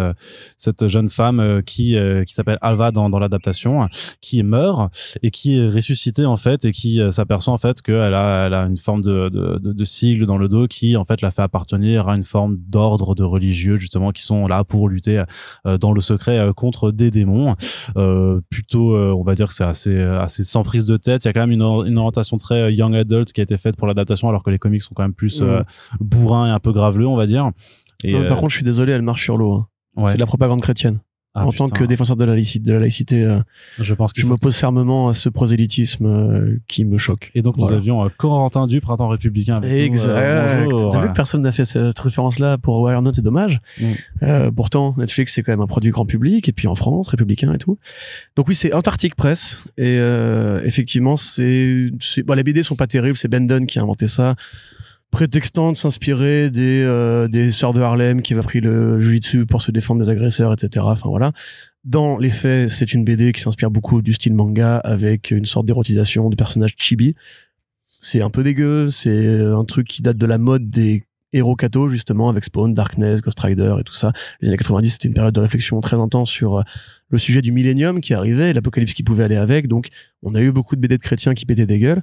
cette 0.57 0.89
jeune 0.89 1.09
femme 1.09 1.41
euh, 1.41 1.63
qui, 1.63 1.97
euh, 1.97 2.25
qui 2.25 2.35
s'appelle 2.35 2.59
Alva 2.61 2.91
dans, 2.91 3.11
dans 3.11 3.19
l'adaptation, 3.19 3.89
qui 4.21 4.43
meurt 4.43 4.93
et 5.23 5.31
qui 5.31 5.59
est 5.59 5.69
ressuscitée 5.69 6.27
en 6.27 6.37
fait 6.37 6.65
et 6.65 6.73
qui 6.73 7.01
euh, 7.01 7.11
s'aperçoit 7.11 7.53
en 7.53 7.59
fait 7.59 7.83
qu'elle 7.83 8.15
a, 8.15 8.47
elle 8.47 8.55
a 8.55 8.63
une 8.63 8.77
forme 8.77 9.03
de, 9.03 9.29
de, 9.29 9.59
de, 9.59 9.73
de, 9.73 9.85
sigle 9.85 10.27
dans 10.27 10.39
le 10.39 10.49
dos 10.49 10.67
qui 10.67 10.97
en 10.97 11.05
fait 11.05 11.21
la 11.21 11.31
fait 11.31 11.43
appartenir 11.43 12.09
à 12.09 12.17
une 12.17 12.25
forme 12.25 12.57
d'ordre 12.69 13.15
de 13.15 13.23
religieux 13.23 13.77
justement 13.77 14.11
qui 14.13 14.23
sont 14.23 14.47
là 14.47 14.65
pour 14.65 14.89
lutter 14.89 15.23
dans 15.65 15.93
le 15.93 16.01
secret 16.01 16.51
contre 16.57 16.91
des 16.91 17.11
démons. 17.11 17.55
Euh, 17.97 18.41
plutôt, 18.51 18.97
on 18.97 19.23
va 19.23 19.35
dire 19.35 19.49
que 19.49 19.55
c'est 19.55 19.65
assez, 19.65 19.99
assez 20.01 20.45
sans 20.45 20.63
prise 20.63 20.87
de 20.87 20.97
tête. 20.97 21.25
Il 21.25 21.29
y 21.29 21.31
a 21.31 21.33
quand 21.33 21.47
même 21.47 21.53
une, 21.53 21.63
une 21.63 21.99
orientation 21.99 22.37
très 22.37 22.73
young 22.73 22.95
adult 22.95 23.33
qui 23.35 23.41
a 23.41 23.45
été 23.45 23.59
faite 23.59 23.77
pour 23.77 23.87
l'adaptation, 23.87 24.29
alors 24.29 24.43
que 24.43 24.51
les 24.51 24.59
comics 24.59 24.83
sont 24.83 24.95
quand 24.95 25.03
même 25.03 25.13
plus 25.13 25.43
euh, 25.43 25.63
bourrins 26.01 26.47
et 26.47 26.51
un 26.51 26.61
peu 26.61 26.73
graveleux, 26.73 27.07
on 27.07 27.17
va 27.17 27.27
dire. 27.27 27.51
Et 28.03 28.13
non, 28.13 28.23
par 28.29 28.39
euh, 28.39 28.41
contre, 28.41 28.51
je 28.51 28.57
suis 28.57 28.65
désolé, 28.65 28.93
elle 28.93 29.03
marche 29.03 29.23
sur 29.23 29.37
l'eau. 29.37 29.53
Hein. 29.53 29.69
Ouais. 29.97 30.07
C'est 30.09 30.15
de 30.15 30.21
la 30.21 30.27
propagande 30.27 30.61
chrétienne. 30.61 31.01
Ah, 31.37 31.49
en 31.49 31.53
tant 31.53 31.69
que 31.69 31.83
défenseur 31.83 32.17
de 32.17 32.25
la 32.25 32.35
laïcité, 32.35 32.71
de 32.71 32.73
la 32.75 32.79
laïcité 32.79 33.25
euh, 33.25 33.41
je 33.81 33.93
pense 33.95 34.13
que 34.13 34.21
je 34.21 34.27
m'oppose 34.27 34.55
fermement 34.55 35.09
à 35.09 35.15
ce 35.15 35.29
prosélytisme 35.29 36.07
euh, 36.07 36.61
qui 36.69 36.85
me 36.85 36.97
choque. 36.97 37.33
Et 37.35 37.43
donc 37.43 37.57
voilà. 37.57 37.73
nous 37.73 37.81
avions 37.81 38.05
euh, 38.05 38.09
Corentin 38.17 38.69
du 38.69 38.81
printemps 38.81 39.09
républicain. 39.09 39.61
exact. 39.63 40.71
T'as 40.93 41.01
vu 41.01 41.09
que 41.09 41.13
personne 41.13 41.43
n'a 41.43 41.51
fait 41.51 41.65
cette 41.65 41.99
référence-là 41.99 42.57
pour 42.59 42.81
Wirenet, 42.81 43.11
c'est 43.15 43.23
dommage. 43.25 43.61
Mm. 43.81 44.51
pourtant, 44.55 44.95
Netflix 44.97 45.35
c'est 45.35 45.43
quand 45.43 45.51
même 45.51 45.61
un 45.61 45.67
produit 45.67 45.91
grand 45.91 46.07
public 46.07 46.49
et 46.49 46.53
puis 46.53 46.69
en 46.69 46.77
France, 46.77 47.09
républicain 47.09 47.53
et 47.53 47.59
tout. 47.59 47.79
Donc 48.37 48.47
oui, 48.47 48.55
c'est 48.55 48.73
Antarctic 48.73 49.17
Press 49.17 49.65
et 49.77 49.97
effectivement 50.65 51.17
c'est, 51.17 51.91
bon, 52.25 52.35
les 52.35 52.45
BD 52.45 52.63
sont 52.63 52.77
pas 52.77 52.87
terribles. 52.87 53.17
C'est 53.17 53.29
Ben 53.29 53.45
Dunn 53.45 53.67
qui 53.67 53.81
a 53.81 53.83
inventé 53.83 54.07
ça 54.07 54.37
prétextant 55.11 55.71
de 55.71 55.77
s'inspirer 55.77 56.51
des 56.51 56.83
euh, 56.83 57.29
des 57.29 57.51
sœurs 57.51 57.73
de 57.73 57.81
Harlem 57.81 58.23
qui 58.23 58.33
avaient 58.33 58.43
pris 58.43 58.61
le 58.61 59.01
jujitsu 59.01 59.47
pour 59.47 59.63
se 59.63 59.71
défendre 59.71 60.03
des 60.03 60.11
agresseurs, 60.11 60.53
etc. 60.53 60.85
Enfin 60.89 61.09
voilà. 61.09 61.33
Dans 61.85 62.19
les 62.19 62.31
faits, 62.31 62.71
c'est 62.71 62.95
une 62.95 63.05
BD 63.05 63.33
qui 63.33 63.41
s'inspire 63.41 63.71
beaucoup 63.71 64.03
du 64.03 64.13
style 64.13 64.35
manga 64.35 64.79
avec 64.79 65.31
une 65.31 65.45
sorte 65.45 65.67
d'érotisation 65.67 66.31
du 66.31 66.37
personnage 66.37 66.75
chibi. 66.77 67.15
C'est 68.01 68.23
un 68.23 68.31
peu 68.31 68.43
dégueu, 68.43 68.91
c'est 68.91 69.41
un 69.41 69.65
truc 69.65 69.87
qui 69.87 70.03
date 70.03 70.17
de 70.17 70.27
la 70.27 70.39
mode 70.39 70.69
des 70.69 71.05
héros 71.35 71.57
kato 71.57 71.89
justement 71.89 72.29
avec 72.29 72.45
Spawn, 72.45 72.73
Darkness, 72.73 73.21
Ghost 73.21 73.39
Rider 73.41 73.75
et 73.81 73.85
tout 73.85 73.93
ça. 73.93 74.13
Les 74.41 74.49
années 74.49 74.57
90, 74.57 74.91
c'était 74.91 75.09
une 75.09 75.15
période 75.15 75.35
de 75.35 75.41
réflexion 75.41 75.81
très 75.81 75.97
intense 75.97 76.31
sur 76.31 76.59
euh, 76.59 76.63
le 77.09 77.19
sujet 77.19 77.43
du 77.43 77.53
millénium 77.53 78.01
qui 78.01 78.15
arrivait, 78.15 78.53
l'apocalypse 78.53 78.95
qui 78.95 79.03
pouvait 79.03 79.25
aller 79.25 79.37
avec. 79.37 79.69
Donc, 79.69 79.89
on 80.23 80.35
a 80.35 80.41
eu 80.41 80.53
beaucoup 80.53 80.77
de 80.77 80.81
BD 80.81 80.97
de 80.97 81.03
chrétiens 81.03 81.35
qui 81.35 81.45
pétaient 81.45 81.67
des 81.67 81.79
gueules. 81.79 82.03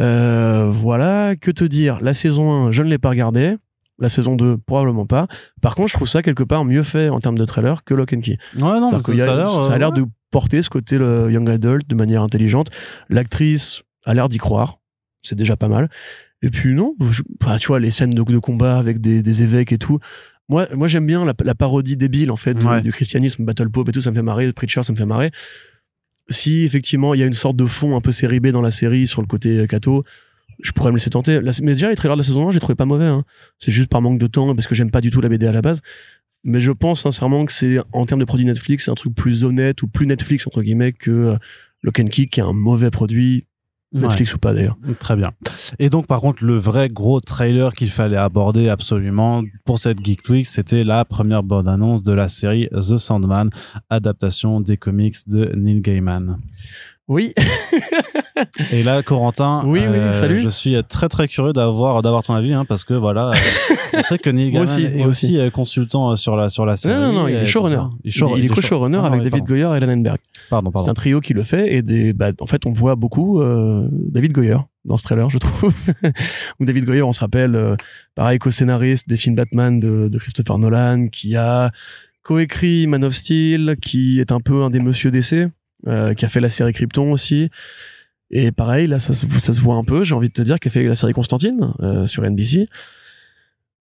Euh, 0.00 0.68
voilà, 0.70 1.36
que 1.36 1.50
te 1.50 1.64
dire? 1.64 1.98
La 2.00 2.14
saison 2.14 2.66
1, 2.66 2.72
je 2.72 2.82
ne 2.82 2.88
l'ai 2.88 2.98
pas 2.98 3.10
regardée. 3.10 3.56
La 3.98 4.08
saison 4.08 4.34
2, 4.34 4.56
probablement 4.56 5.04
pas. 5.04 5.26
Par 5.60 5.74
contre, 5.74 5.88
je 5.88 5.94
trouve 5.94 6.08
ça 6.08 6.22
quelque 6.22 6.42
part 6.42 6.64
mieux 6.64 6.82
fait 6.82 7.10
en 7.10 7.20
termes 7.20 7.36
de 7.36 7.44
trailer 7.44 7.84
que 7.84 7.92
Lock 7.92 8.14
and 8.14 8.20
Key. 8.20 8.38
Ouais, 8.54 8.60
non, 8.80 8.88
ça, 8.88 8.96
a 8.96 9.46
ça, 9.46 9.72
a 9.72 9.78
l'air 9.78 9.92
de 9.92 10.04
porter 10.30 10.62
ce 10.62 10.70
côté 10.70 10.96
le 10.96 11.30
young 11.30 11.48
adult 11.50 11.88
de 11.88 11.94
manière 11.94 12.22
intelligente. 12.22 12.68
L'actrice 13.10 13.82
a 14.06 14.14
l'air 14.14 14.30
d'y 14.30 14.38
croire. 14.38 14.78
C'est 15.22 15.36
déjà 15.36 15.56
pas 15.56 15.68
mal. 15.68 15.90
Et 16.40 16.48
puis 16.48 16.74
non, 16.74 16.96
bah, 17.40 17.58
tu 17.58 17.66
vois, 17.66 17.78
les 17.78 17.90
scènes 17.90 18.10
de, 18.10 18.22
de 18.22 18.38
combat 18.38 18.78
avec 18.78 19.00
des, 19.02 19.22
des, 19.22 19.42
évêques 19.42 19.72
et 19.72 19.78
tout. 19.78 19.98
Moi, 20.48 20.66
moi 20.74 20.88
j'aime 20.88 21.06
bien 21.06 21.22
la, 21.26 21.34
la, 21.44 21.54
parodie 21.54 21.98
débile 21.98 22.30
en 22.30 22.36
fait 22.36 22.54
du, 22.54 22.66
du, 22.80 22.92
christianisme, 22.92 23.44
Battle 23.44 23.68
Pope 23.68 23.90
et 23.90 23.92
tout, 23.92 24.00
ça 24.00 24.10
me 24.10 24.16
fait 24.16 24.22
marrer. 24.22 24.50
Preacher, 24.54 24.82
ça 24.82 24.92
me 24.92 24.96
fait 24.96 25.04
marrer 25.04 25.30
si 26.30 26.64
effectivement 26.64 27.12
il 27.14 27.20
y 27.20 27.22
a 27.22 27.26
une 27.26 27.32
sorte 27.32 27.56
de 27.56 27.66
fond 27.66 27.96
un 27.96 28.00
peu 28.00 28.12
série 28.12 28.40
B 28.40 28.48
dans 28.48 28.62
la 28.62 28.70
série 28.70 29.06
sur 29.06 29.20
le 29.20 29.26
côté 29.26 29.66
Kato, 29.68 29.98
euh, 29.98 30.02
je 30.62 30.72
pourrais 30.72 30.90
me 30.90 30.96
laisser 30.96 31.10
tenter. 31.10 31.40
mais 31.62 31.72
déjà 31.72 31.88
les 31.88 31.96
trailers 31.96 32.16
de 32.16 32.22
la 32.22 32.26
saison 32.26 32.48
1, 32.48 32.52
j'ai 32.52 32.60
trouvé 32.60 32.74
pas 32.74 32.84
mauvais. 32.84 33.06
Hein. 33.06 33.24
C'est 33.58 33.72
juste 33.72 33.88
par 33.90 34.00
manque 34.00 34.18
de 34.18 34.26
temps 34.26 34.54
parce 34.54 34.66
que 34.66 34.74
j'aime 34.74 34.90
pas 34.90 35.00
du 35.00 35.10
tout 35.10 35.20
la 35.20 35.28
BD 35.28 35.46
à 35.46 35.52
la 35.52 35.62
base. 35.62 35.80
Mais 36.44 36.60
je 36.60 36.72
pense 36.72 37.02
sincèrement 37.02 37.44
que 37.44 37.52
c'est 37.52 37.78
en 37.92 38.06
termes 38.06 38.20
de 38.20 38.24
produit 38.24 38.46
Netflix, 38.46 38.84
c'est 38.86 38.90
un 38.90 38.94
truc 38.94 39.14
plus 39.14 39.44
honnête 39.44 39.82
ou 39.82 39.88
plus 39.88 40.06
Netflix 40.06 40.46
entre 40.46 40.62
guillemets 40.62 40.92
que 40.92 41.10
euh, 41.10 41.36
Lock 41.82 42.00
and 42.00 42.06
Kick 42.06 42.32
qui 42.32 42.40
est 42.40 42.42
un 42.42 42.52
mauvais 42.52 42.90
produit 42.90 43.46
Netflix 43.92 44.34
ou 44.34 44.38
pas 44.38 44.54
d'ailleurs. 44.54 44.78
Très 44.98 45.16
bien. 45.16 45.32
Et 45.78 45.90
donc 45.90 46.06
par 46.06 46.20
contre 46.20 46.44
le 46.44 46.56
vrai 46.56 46.88
gros 46.88 47.20
trailer 47.20 47.72
qu'il 47.72 47.90
fallait 47.90 48.16
aborder 48.16 48.68
absolument 48.68 49.42
pour 49.64 49.78
cette 49.78 50.04
Geek 50.04 50.28
Week, 50.28 50.46
c'était 50.46 50.84
la 50.84 51.04
première 51.04 51.42
bande 51.42 51.68
annonce 51.68 52.02
de 52.02 52.12
la 52.12 52.28
série 52.28 52.68
The 52.72 52.96
Sandman, 52.98 53.50
adaptation 53.88 54.60
des 54.60 54.76
comics 54.76 55.16
de 55.26 55.52
Neil 55.56 55.80
Gaiman. 55.80 56.38
Oui. 57.08 57.34
et 58.72 58.82
là, 58.82 59.02
Corentin, 59.02 59.62
oui, 59.64 59.80
oui, 59.80 59.96
euh, 59.96 60.12
salut. 60.12 60.40
je 60.40 60.48
suis 60.48 60.76
très 60.84 61.08
très 61.08 61.26
curieux 61.26 61.52
d'avoir 61.52 62.02
d'avoir 62.02 62.22
ton 62.22 62.34
avis, 62.34 62.52
hein, 62.52 62.64
parce 62.64 62.84
que 62.84 62.94
voilà, 62.94 63.30
euh, 63.30 63.34
on 63.94 64.02
sait 64.02 64.18
que 64.18 64.30
Neil 64.30 64.52
Gaiman 64.52 64.62
aussi, 64.62 64.84
est 64.84 65.04
aussi, 65.04 65.38
euh, 65.38 65.50
consultant 65.50 66.14
sur 66.14 66.36
la 66.36 66.50
sur 66.50 66.64
la 66.64 66.76
série. 66.76 66.94
Non, 66.94 67.08
non, 67.08 67.12
non 67.12 67.28
il 67.28 67.34
est 67.34 67.46
showrunner. 67.46 67.82
Il, 68.04 68.12
il, 68.36 68.44
est 68.44 68.48
co-showrunner 68.48 69.00
ah, 69.02 69.06
avec 69.06 69.22
David 69.22 69.44
Goyer 69.44 69.76
et 69.76 69.80
Lannenberg. 69.80 70.18
Pardon, 70.50 70.70
pardon. 70.70 70.84
C'est 70.84 70.90
un 70.90 70.94
trio 70.94 71.20
qui 71.20 71.34
le 71.34 71.42
fait 71.42 71.74
et 71.74 71.82
des, 71.82 72.12
bah, 72.12 72.30
en 72.40 72.46
fait, 72.46 72.64
on 72.66 72.72
voit 72.72 72.94
beaucoup 72.94 73.42
David 73.90 74.32
Goyer 74.32 74.58
dans 74.84 74.96
ce 74.96 75.02
trailer, 75.02 75.28
je 75.28 75.38
trouve. 75.38 75.74
David 76.60 76.84
Goyer, 76.84 77.02
on 77.02 77.12
se 77.12 77.20
rappelle, 77.20 77.76
pareil, 78.14 78.38
co-scénariste 78.38 79.08
des 79.08 79.16
films 79.16 79.34
Batman 79.34 79.80
de, 79.80 80.08
de 80.08 80.18
Christopher 80.18 80.58
Nolan, 80.58 81.08
qui 81.08 81.36
a 81.36 81.72
coécrit 82.22 82.86
Man 82.86 83.04
of 83.04 83.14
Steel, 83.14 83.76
qui 83.82 84.20
est 84.20 84.30
un 84.30 84.40
peu 84.40 84.62
un 84.62 84.70
des 84.70 84.80
Monsieur 84.80 85.10
DC. 85.10 85.50
Euh, 85.86 86.12
qui 86.12 86.26
a 86.26 86.28
fait 86.28 86.40
la 86.40 86.50
série 86.50 86.72
Krypton 86.72 87.10
aussi. 87.10 87.48
Et 88.30 88.52
pareil, 88.52 88.86
là, 88.86 89.00
ça, 89.00 89.14
se 89.14 89.60
voit 89.60 89.76
un 89.76 89.84
peu. 89.84 90.04
J'ai 90.04 90.14
envie 90.14 90.28
de 90.28 90.32
te 90.32 90.42
dire, 90.42 90.60
qui 90.60 90.68
a 90.68 90.70
fait 90.70 90.84
la 90.84 90.94
série 90.94 91.14
Constantine 91.14 91.72
euh, 91.80 92.06
sur 92.06 92.22
NBC. 92.22 92.68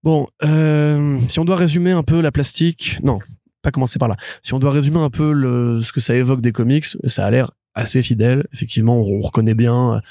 Bon, 0.04 0.28
euh, 0.46 1.20
si 1.28 1.40
on 1.40 1.46
doit 1.46 1.58
résumer 1.58 1.92
un 1.92 2.04
peu 2.04 2.22
la 2.22 2.32
plastique, 2.32 3.00
non, 3.04 3.20
pas 3.62 3.72
commencer 3.72 4.00
par 4.00 4.08
là. 4.08 4.16
Si 4.44 4.54
on 4.54 4.60
doit 4.60 4.72
résumer 4.72 5.00
un 5.00 5.10
peu 5.10 5.34
le, 5.34 5.82
ce 5.82 5.92
que 5.92 6.00
ça 6.00 6.16
évoque 6.16 6.40
des 6.40 6.54
comics, 6.54 6.86
ça 7.06 7.26
a 7.26 7.32
l'air 7.32 7.52
assez 7.76 8.02
fidèle. 8.02 8.48
Effectivement, 8.54 8.98
on, 9.02 9.20
reconnaît 9.20 9.56
bien, 9.56 10.02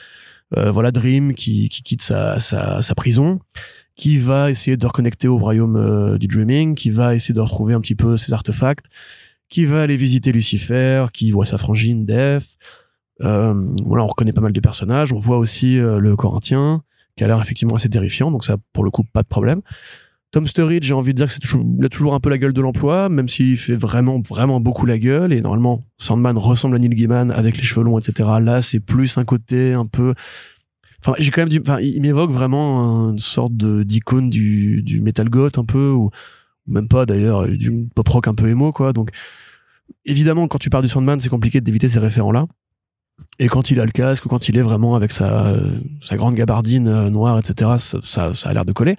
voilà, 0.54 0.92
Dream 0.92 1.34
qui, 1.34 1.70
qui 1.70 1.82
quitte 1.82 2.02
sa, 2.02 2.38
sa, 2.38 2.94
prison, 2.94 3.40
qui 3.96 4.18
va 4.18 4.50
essayer 4.50 4.76
de 4.76 4.86
reconnecter 4.86 5.26
au 5.26 5.38
royaume 5.38 6.18
du 6.18 6.26
Dreaming, 6.26 6.74
qui 6.74 6.90
va 6.90 7.14
essayer 7.14 7.34
de 7.34 7.40
retrouver 7.40 7.72
un 7.72 7.80
petit 7.80 7.94
peu 7.94 8.18
ses 8.18 8.34
artefacts, 8.34 8.86
qui 9.48 9.64
va 9.64 9.82
aller 9.82 9.96
visiter 9.96 10.32
Lucifer, 10.32 11.06
qui 11.12 11.30
voit 11.30 11.44
sa 11.44 11.58
frangine 11.58 12.04
Def. 12.04 12.56
Euh, 13.20 13.54
voilà, 13.84 14.04
on 14.04 14.06
reconnaît 14.06 14.32
pas 14.32 14.40
mal 14.40 14.52
de 14.52 14.60
personnages. 14.60 15.12
On 15.12 15.18
voit 15.18 15.38
aussi 15.38 15.78
euh, 15.78 15.98
le 15.98 16.16
Corinthien, 16.16 16.82
qui 17.16 17.24
a 17.24 17.26
l'air 17.26 17.40
effectivement 17.40 17.74
assez 17.74 17.88
terrifiant, 17.88 18.30
donc 18.30 18.44
ça, 18.44 18.56
pour 18.72 18.84
le 18.84 18.90
coup, 18.90 19.04
pas 19.04 19.22
de 19.22 19.28
problème. 19.28 19.62
Tom 20.30 20.46
Sturridge, 20.46 20.84
j'ai 20.84 20.92
envie 20.92 21.14
de 21.14 21.16
dire 21.16 21.26
que 21.26 21.32
c'est 21.32 21.40
toujours, 21.40 21.64
il 21.78 21.84
a 21.84 21.88
toujours 21.88 22.14
un 22.14 22.20
peu 22.20 22.28
la 22.28 22.36
gueule 22.36 22.52
de 22.52 22.60
l'emploi, 22.60 23.08
même 23.08 23.28
s'il 23.28 23.56
fait 23.56 23.76
vraiment, 23.76 24.20
vraiment 24.20 24.60
beaucoup 24.60 24.84
la 24.84 24.98
gueule. 24.98 25.32
Et 25.32 25.40
normalement, 25.40 25.86
Sandman 25.96 26.36
ressemble 26.36 26.76
à 26.76 26.78
Neil 26.78 26.90
Gaiman 26.90 27.30
avec 27.30 27.56
les 27.56 27.62
cheveux 27.62 27.82
longs, 27.82 27.98
etc. 27.98 28.28
Là, 28.42 28.60
c'est 28.60 28.80
plus 28.80 29.16
un 29.16 29.24
côté 29.24 29.72
un 29.72 29.86
peu. 29.86 30.14
Enfin, 31.00 31.14
j'ai 31.18 31.30
quand 31.30 31.40
même 31.40 31.48
du. 31.48 31.60
Enfin, 31.60 31.80
il 31.80 32.02
m'évoque 32.02 32.30
vraiment 32.30 33.08
une 33.08 33.18
sorte 33.18 33.54
d'icône 33.54 34.28
du 34.28 34.82
du 34.82 35.00
metal 35.00 35.30
goth 35.30 35.56
un 35.56 35.64
peu 35.64 35.90
ou 35.90 36.10
même 36.68 36.88
pas 36.88 37.06
d'ailleurs 37.06 37.48
du 37.48 37.88
pop 37.94 38.08
rock 38.08 38.28
un 38.28 38.34
peu 38.34 38.48
émo 38.48 38.72
quoi. 38.72 38.92
Donc 38.92 39.10
évidemment, 40.04 40.48
quand 40.48 40.58
tu 40.58 40.70
parles 40.70 40.84
du 40.84 40.88
Sandman, 40.88 41.20
c'est 41.20 41.28
compliqué 41.28 41.60
d'éviter 41.60 41.88
ces 41.88 41.98
référents 41.98 42.32
là. 42.32 42.46
Et 43.38 43.48
quand 43.48 43.70
il 43.70 43.80
a 43.80 43.84
le 43.84 43.90
casque 43.90 44.26
ou 44.26 44.28
quand 44.28 44.48
il 44.48 44.56
est 44.56 44.62
vraiment 44.62 44.94
avec 44.94 45.12
sa, 45.12 45.54
sa 46.00 46.16
grande 46.16 46.34
gabardine 46.34 46.88
euh, 46.88 47.10
noire, 47.10 47.38
etc., 47.38 47.72
ça, 47.78 47.98
ça, 48.00 48.34
ça 48.34 48.50
a 48.50 48.54
l'air 48.54 48.64
de 48.64 48.72
coller. 48.72 48.96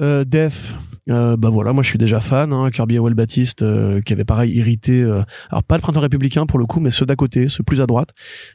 Euh, 0.00 0.24
Def, 0.24 0.74
euh, 1.10 1.36
bah 1.36 1.50
voilà, 1.50 1.74
moi 1.74 1.82
je 1.82 1.88
suis 1.88 1.98
déjà 1.98 2.20
fan. 2.20 2.52
Hein, 2.52 2.70
Kirby 2.70 2.96
Howell 2.96 3.14
Baptiste, 3.14 3.64
qui 4.04 4.12
avait 4.12 4.24
pareil 4.24 4.52
irrité, 4.56 5.02
alors 5.50 5.62
pas 5.64 5.76
le 5.76 5.82
printemps 5.82 6.00
républicain 6.00 6.46
pour 6.46 6.58
le 6.58 6.64
coup, 6.64 6.80
mais 6.80 6.90
ceux 6.90 7.04
d'à 7.04 7.14
côté, 7.14 7.48
ceux 7.48 7.62
plus 7.62 7.82
à 7.82 7.86
droite, 7.86 8.10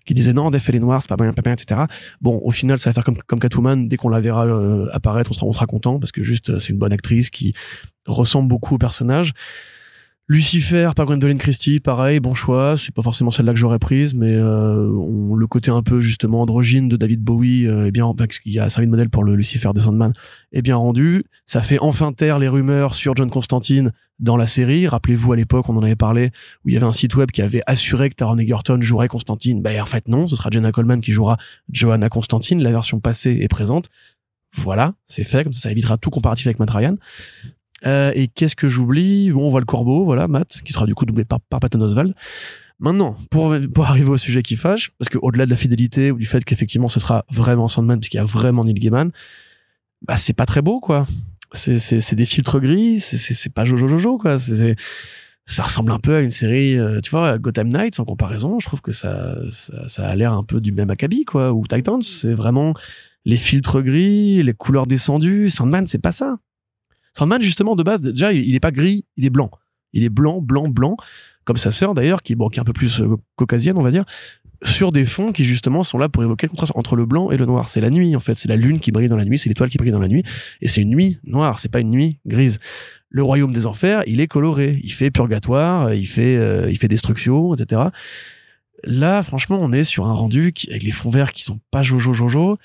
qui 0.06 0.16
disaient 0.16 0.34
non, 0.34 0.50
Def 0.50 0.68
elle 0.70 0.76
est 0.76 0.80
noire, 0.80 1.02
c'est 1.02 1.10
pas 1.10 1.16
bien, 1.16 1.32
pas 1.32 1.44
bien, 1.44 1.54
etc. 1.54 1.82
Bon, 2.22 2.42
au 2.44 2.52
final, 2.52 2.80
ça 2.80 2.90
va 2.90 2.96
faire 2.96 3.04
comme, 3.04 3.18
comme 3.28 3.40
Catwoman. 3.40 3.88
Dès 3.88 3.98
qu'on 3.98 4.10
la 4.10 4.20
verra 4.20 4.48
apparaître, 4.94 5.30
on 5.32 5.34
sera, 5.36 5.46
on 5.46 5.54
sera 5.54 5.68
content 5.68 6.00
parce 6.00 6.12
que 6.12 6.24
juste 6.24 6.58
c'est 6.58 6.74
une 6.74 6.80
bonne 6.80 6.94
actrice 6.94 7.30
qui 7.30 7.54
ressemble 8.08 8.48
beaucoup 8.50 8.76
au 8.76 8.78
personnage. 8.78 9.34
Lucifer 10.30 10.90
par 10.94 11.06
Gwendolyn 11.06 11.38
Christie, 11.38 11.80
pareil, 11.80 12.20
bon 12.20 12.34
choix. 12.34 12.76
C'est 12.76 12.94
pas 12.94 13.02
forcément 13.02 13.32
celle-là 13.32 13.54
que 13.54 13.60
j'aurais 13.60 13.80
prise, 13.80 14.14
mais 14.14 14.36
euh, 14.36 14.92
on, 14.92 15.36
le 15.36 15.48
côté 15.48 15.72
un 15.72 15.82
peu 15.82 16.02
justement 16.02 16.42
androgyne 16.42 16.90
de 16.90 16.98
David 16.98 17.22
Bowie, 17.22 17.66
euh, 17.66 17.86
est 17.86 17.92
bien, 17.92 18.14
parce 18.14 18.40
qu'il 18.40 18.60
a 18.60 18.68
servi 18.68 18.88
de 18.88 18.92
modèle 18.92 19.10
pour 19.10 19.24
le 19.24 19.36
Lucifer 19.36 19.70
de 19.74 19.80
Sandman, 19.80 20.12
est 20.52 20.62
bien 20.62 20.76
rendu. 20.76 21.24
Ça 21.46 21.62
fait 21.62 21.80
enfin 21.80 22.12
taire 22.12 22.40
les 22.40 22.50
rumeurs 22.50 22.94
sur 22.94 23.16
John 23.16 23.30
Constantine 23.30 23.94
dans 24.20 24.36
la 24.36 24.48
série. 24.48 24.86
Rappelez-vous 24.86 25.32
à 25.32 25.38
l'époque, 25.38 25.70
on 25.70 25.78
en 25.78 25.84
avait 25.84 25.96
parlé, 25.96 26.32
où 26.66 26.70
il 26.70 26.74
y 26.74 26.78
avait 26.78 26.86
un 26.86 26.92
site 26.92 27.16
web 27.16 27.32
qui 27.32 27.42
avait 27.42 27.64
assuré 27.66 28.10
que 28.10 28.16
Taron 28.16 28.38
Egerton 28.38 28.82
jouerait 28.82 29.08
Constantine. 29.08 29.62
Ben 29.62 29.82
en 29.82 29.86
fait 29.86 30.10
non, 30.10 30.28
ce 30.28 30.36
sera 30.36 30.50
Jenna 30.52 30.74
Coleman 30.74 31.00
qui 31.00 31.14
jouera 31.14 31.38
Johanna 31.72 32.10
Constantine. 32.10 32.62
La 32.62 32.72
version 32.72 33.00
passée 33.00 33.38
est 33.40 33.48
présente. 33.48 33.88
Voilà, 34.58 34.94
c'est 35.06 35.24
fait, 35.24 35.44
comme 35.44 35.54
ça, 35.54 35.62
ça 35.62 35.72
évitera 35.72 35.98
tout 35.98 36.10
comparatif 36.10 36.48
avec 36.48 36.60
Matt 36.60 36.72
Ryan. 36.72 36.96
Euh, 37.86 38.12
et 38.16 38.28
qu'est-ce 38.28 38.56
que 38.56 38.68
j'oublie? 38.68 39.32
Bon, 39.32 39.48
on 39.48 39.50
voit 39.50 39.60
le 39.60 39.66
corbeau, 39.66 40.04
voilà, 40.04 40.28
Matt, 40.28 40.62
qui 40.66 40.74
sera 40.74 40.86
du 40.86 40.96
coup 40.96 41.06
doublé 41.06 41.26
par, 41.26 41.40
par 41.42 41.60
Patton 41.60 41.82
Oswald. 41.82 42.14
Maintenant, 42.80 43.16
pour, 43.32 43.56
pour 43.74 43.86
arriver 43.86 44.10
au 44.10 44.18
sujet 44.18 44.44
qui 44.44 44.56
fâche, 44.56 44.92
parce 45.00 45.10
que 45.10 45.18
au-delà 45.22 45.46
de 45.46 45.50
la 45.50 45.56
fidélité 45.56 46.12
ou 46.12 46.18
du 46.18 46.28
fait 46.28 46.46
qu'effectivement 46.46 46.90
ce 46.90 47.00
sera 47.00 47.26
vraiment 47.32 47.68
Sandman, 47.68 48.00
puisqu'il 48.00 48.18
y 48.18 48.20
a 48.20 48.24
vraiment 48.24 48.64
Neil 48.64 48.76
Gaiman, 48.76 49.12
bah 50.06 50.16
c'est 50.16 50.34
pas 50.34 50.46
très 50.46 50.62
beau, 50.62 50.80
quoi. 50.80 51.04
C'est 51.54 51.80
c'est 51.80 52.16
des 52.16 52.26
filtres 52.26 52.60
gris, 52.60 53.00
c'est 53.00 53.18
c'est 53.18 53.50
pas 53.52 53.66
Jojo 53.66 53.88
Jojo, 53.88 54.18
quoi. 54.18 54.38
C'est 54.38 54.76
ça 55.46 55.64
ressemble 55.64 55.92
un 55.92 55.98
peu 55.98 56.16
à 56.18 56.22
une 56.22 56.30
série, 56.30 56.78
euh, 56.78 57.00
tu 57.00 57.10
vois, 57.10 57.38
Gotham 57.40 57.70
Knights 57.70 58.00
en 58.00 58.06
comparaison. 58.06 58.60
Je 58.60 58.68
trouve 58.68 58.82
que 58.82 58.92
ça 58.92 59.38
ça, 59.50 59.88
ça 59.88 60.08
a 60.08 60.16
l'air 60.16 60.34
un 60.34 60.44
peu 60.44 60.62
du 60.62 60.72
même 60.72 60.92
acabit, 60.92 61.26
quoi. 61.26 61.54
Ou 61.54 61.66
Titans, 61.66 62.02
c'est 62.02 62.34
vraiment 62.34 62.74
les 63.26 63.38
filtres 63.38 63.82
gris, 63.82 64.44
les 64.44 64.54
couleurs 64.54 64.86
descendues. 64.86 65.50
Sandman, 65.50 65.88
c'est 65.88 66.02
pas 66.02 66.12
ça. 66.12 66.38
Sandman, 67.18 67.42
justement, 67.42 67.76
de 67.76 67.82
base, 67.82 68.02
déjà, 68.02 68.32
il, 68.32 68.54
est 68.54 68.60
pas 68.60 68.70
gris, 68.70 69.04
il 69.16 69.26
est 69.26 69.32
blanc. 69.32 69.50
Il 69.92 70.04
est 70.04 70.10
blanc, 70.10 70.40
blanc, 70.40 70.68
blanc, 70.68 70.98
comme 71.46 71.58
sa 71.58 71.72
sœur 71.72 71.96
d'ailleurs, 71.96 72.22
qui, 72.22 72.34
est 72.34 72.60
un 72.60 72.64
peu 72.64 72.74
plus 72.74 73.02
euh, 73.02 73.16
caucasienne, 73.36 73.76
on 73.80 73.82
va 73.82 73.90
dire, 73.90 74.06
sur 74.62 74.92
des 74.92 75.04
fonds 75.04 75.32
qui 75.32 75.44
justement 75.44 75.82
sont 75.82 75.98
là 75.98 76.10
pour 76.10 76.22
évoquer 76.22 76.46
le 76.46 76.52
contraste 76.52 76.74
entre 76.76 76.96
le 76.96 77.08
blanc 77.08 77.32
et 77.32 77.38
le 77.38 77.48
noir. 77.48 77.70
C'est 77.70 77.82
la 77.82 77.90
nuit, 77.90 78.16
en 78.16 78.20
fait. 78.20 78.36
C'est 78.36 78.48
la 78.48 78.56
lune 78.56 78.80
qui 78.80 78.92
brille 78.92 79.10
dans 79.10 79.18
la 79.18 79.26
nuit, 79.26 79.40
c'est 79.40 79.50
l'étoile 79.50 79.70
qui 79.70 79.80
brille 79.80 79.92
dans 79.92 80.00
la 80.00 80.08
nuit, 80.08 80.24
et 80.62 80.68
c'est 80.68 80.82
une 80.82 80.92
nuit 80.92 81.18
noire, 81.24 81.58
c'est 81.58 81.70
pas 81.70 81.80
une 81.80 81.90
nuit 81.90 82.20
grise. 82.28 82.60
Le 83.10 83.24
royaume 83.24 83.52
des 83.52 83.66
enfers, 83.66 84.04
il 84.06 84.22
est 84.22 84.28
coloré, 84.28 84.80
il 84.84 84.94
fait 84.94 85.10
purgatoire, 85.10 85.96
il 85.96 86.06
fait, 86.06 86.38
euh, 86.38 86.70
il 86.70 86.78
fait 86.78 86.88
destruction, 86.88 87.56
etc. 87.56 87.82
Là, 88.84 89.24
franchement, 89.24 89.58
on 89.60 89.72
est 89.72 89.84
sur 89.84 90.06
un 90.06 90.14
rendu 90.14 90.54
qui, 90.54 90.70
avec 90.70 90.84
les 90.84 90.92
fonds 90.92 91.10
verts 91.10 91.32
qui 91.32 91.42
sont 91.42 91.60
pas 91.72 91.82
jojo 91.82 92.14
jojo. 92.14 92.60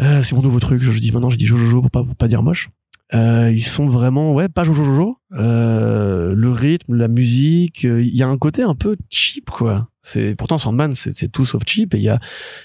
Euh, 0.00 0.22
c'est 0.22 0.34
mon 0.34 0.40
nouveau 0.40 0.60
truc. 0.60 0.80
Je, 0.80 0.98
dis 0.98 1.12
maintenant, 1.12 1.28
je 1.28 1.36
dis 1.36 1.44
jojo 1.44 1.66
jojo 1.66 1.82
pour 1.82 1.90
pas, 1.90 2.04
pour 2.04 2.16
pas 2.16 2.28
dire 2.28 2.42
moche. 2.42 2.70
Euh, 3.14 3.50
ils 3.50 3.64
sont 3.64 3.88
vraiment 3.88 4.34
ouais 4.34 4.48
pas 4.48 4.64
jojo 4.64 4.84
jojo. 4.84 5.16
Euh, 5.32 6.34
le 6.34 6.50
rythme 6.50 6.94
la 6.94 7.08
musique 7.08 7.86
euh, 7.86 8.02
il 8.02 8.14
y 8.14 8.22
a 8.22 8.28
un 8.28 8.36
côté 8.36 8.62
un 8.62 8.74
peu 8.74 8.96
cheap 9.08 9.48
quoi. 9.48 9.88
C'est 10.02 10.34
pourtant 10.34 10.58
Sandman 10.58 10.92
c'est 10.92 11.32
tout 11.32 11.46
sauf 11.46 11.62
cheap 11.66 11.94
et 11.94 11.98
il 11.98 12.02
y 12.02 12.10
a 12.10 12.18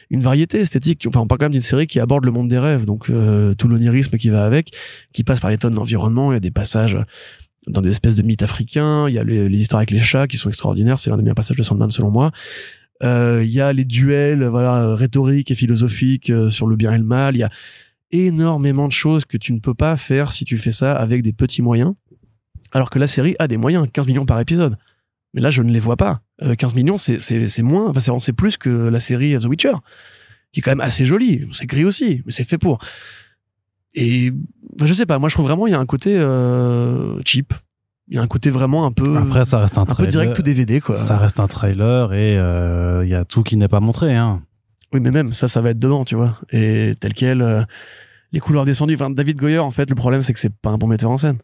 une 0.10 0.20
variété 0.20 0.60
esthétique. 0.60 1.06
Enfin 1.08 1.22
on 1.22 1.28
parle 1.28 1.40
quand 1.40 1.46
même 1.46 1.54
d'une 1.54 1.62
série 1.62 1.88
qui 1.88 2.02
aborde 2.02 2.26
le 2.26 2.32
monde 2.32 2.50
des 2.50 2.60
rêves 2.60 2.84
donc 2.86 3.10
euh, 3.10 3.54
tout 3.54 3.70
l'onirisme 3.70 4.18
qui 4.18 4.30
va 4.30 4.44
avec 4.46 4.72
qui 5.14 5.24
passe 5.24 5.40
par 5.40 5.50
les 5.50 5.58
tonnes 5.58 5.76
d'environnement 5.76 6.32
il 6.34 6.36
y 6.36 6.38
a 6.38 6.42
des 6.42 6.52
passages 6.52 7.00
dans 7.68 7.80
des 7.80 7.92
espèces 7.92 8.16
de 8.16 8.22
mythes 8.22 8.44
africains 8.44 9.08
il 9.08 9.14
y 9.14 9.20
a 9.20 9.24
les, 9.24 9.48
les 9.48 9.62
histoires 9.62 9.80
avec 9.80 9.92
les 9.92 10.00
chats 10.00 10.28
qui 10.28 10.36
sont 10.36 10.50
extraordinaires 10.50 11.00
c'est 11.00 11.10
l'un 11.10 11.16
des 11.16 11.24
meilleurs 11.24 11.36
passages 11.36 11.58
de 11.58 11.64
Sandman 11.64 11.90
selon 11.90 12.12
moi. 12.12 12.32
Il 13.02 13.50
y 13.50 13.60
a 13.60 13.74
les 13.74 13.84
duels 13.84 14.46
voilà 14.46 14.96
rhétoriques 14.96 15.52
et 15.52 15.56
philosophiques 15.56 16.32
sur 16.50 16.68
le 16.68 16.76
bien 16.78 16.94
et 16.94 16.98
le 16.98 17.04
mal 17.04 17.36
il 17.36 17.40
y 17.40 17.44
a 17.44 17.50
énormément 18.14 18.88
de 18.88 18.94
choses 18.94 19.26
que 19.26 19.38
tu 19.38 19.52
ne 19.54 19.60
peux 19.60 19.74
pas 19.74 19.98
faire 19.98 20.32
si 20.32 20.46
tu 20.46 20.58
fais 20.58 20.72
ça 20.72 20.94
avec 20.94 21.24
des 21.24 21.34
petits 21.34 21.62
moyens. 21.62 21.94
Alors 22.72 22.90
que 22.90 23.00
la 23.00 23.08
série 23.08 23.36
a 23.40 23.48
des 23.48 23.58
moyens, 23.58 23.86
15 23.92 24.08
millions 24.08 24.26
par 24.26 24.40
épisode. 24.40 24.78
Mais 25.34 25.42
là, 25.42 25.50
je 25.50 25.62
ne 25.64 25.72
les 25.72 25.80
vois 25.80 25.98
pas. 25.98 26.22
15 26.40 26.72
euh, 26.72 26.76
millions, 26.76 26.98
c'est, 26.98 27.62
moins, 27.62 27.90
enfin, 27.90 28.20
c'est 28.20 28.34
plus 28.34 28.58
que 28.58 28.70
la 28.70 29.00
série 29.00 29.38
The 29.38 29.46
Witcher, 29.46 29.74
qui 30.52 30.60
est 30.60 30.64
quand 30.64 30.72
même 30.72 30.82
assez 30.82 31.06
jolie. 31.06 31.48
C'est 31.54 31.66
gris 31.66 31.86
aussi, 31.86 32.22
mais 32.26 32.32
c'est 32.32 32.44
fait 32.44 32.58
pour. 32.58 32.80
Et 33.96 34.32
je 34.84 34.94
sais 34.94 35.06
pas, 35.06 35.20
moi 35.20 35.30
je 35.30 35.36
trouve 35.36 35.46
vraiment 35.46 35.68
il 35.68 35.72
y 35.72 35.76
a 35.76 35.80
un 35.80 35.86
côté 35.86 36.16
euh, 36.18 37.20
cheap. 37.26 37.54
Il 38.10 38.16
y 38.16 38.20
a 38.20 38.22
un 38.22 38.28
côté 38.28 38.50
vraiment 38.50 38.86
un 38.86 38.92
peu. 38.92 39.18
Après, 39.18 39.46
ça 39.46 39.60
reste 39.60 39.78
un, 39.78 39.84
un 39.84 39.96
peu 39.96 40.08
direct 40.08 40.38
ou 40.38 40.42
DVD 40.42 40.82
quoi. 40.82 40.98
Ça 40.98 41.18
reste 41.18 41.40
un 41.40 41.48
trailer 41.48 42.14
et 42.14 42.38
euh, 42.38 43.04
il 43.06 43.10
y 43.10 43.16
a 43.16 43.24
tout 43.24 43.44
qui 43.44 43.56
n'est 43.56 43.68
pas 43.68 43.80
montré. 43.80 44.16
Hein. 44.16 44.42
Oui, 44.94 45.00
mais 45.00 45.12
même 45.12 45.34
ça, 45.34 45.48
ça 45.48 45.62
va 45.62 45.72
être 45.72 45.80
dedans, 45.80 46.06
tu 46.06 46.16
vois. 46.16 46.40
Et 46.52 46.94
tel 47.00 47.14
quel 47.14 47.66
les 48.34 48.40
couleurs 48.40 48.66
descendues. 48.66 48.96
Enfin, 48.96 49.12
David 49.12 49.38
Goyer, 49.38 49.60
en 49.60 49.72
fait, 49.72 49.90
le 49.90 49.96
problème, 49.96 50.22
c'est 50.22 50.34
que 50.34 50.40
c'est 50.40 50.54
pas 50.54 50.72
un 50.72 50.78
bon 50.78 50.88
metteur 50.88 51.12
en 51.12 51.18
scène. 51.18 51.38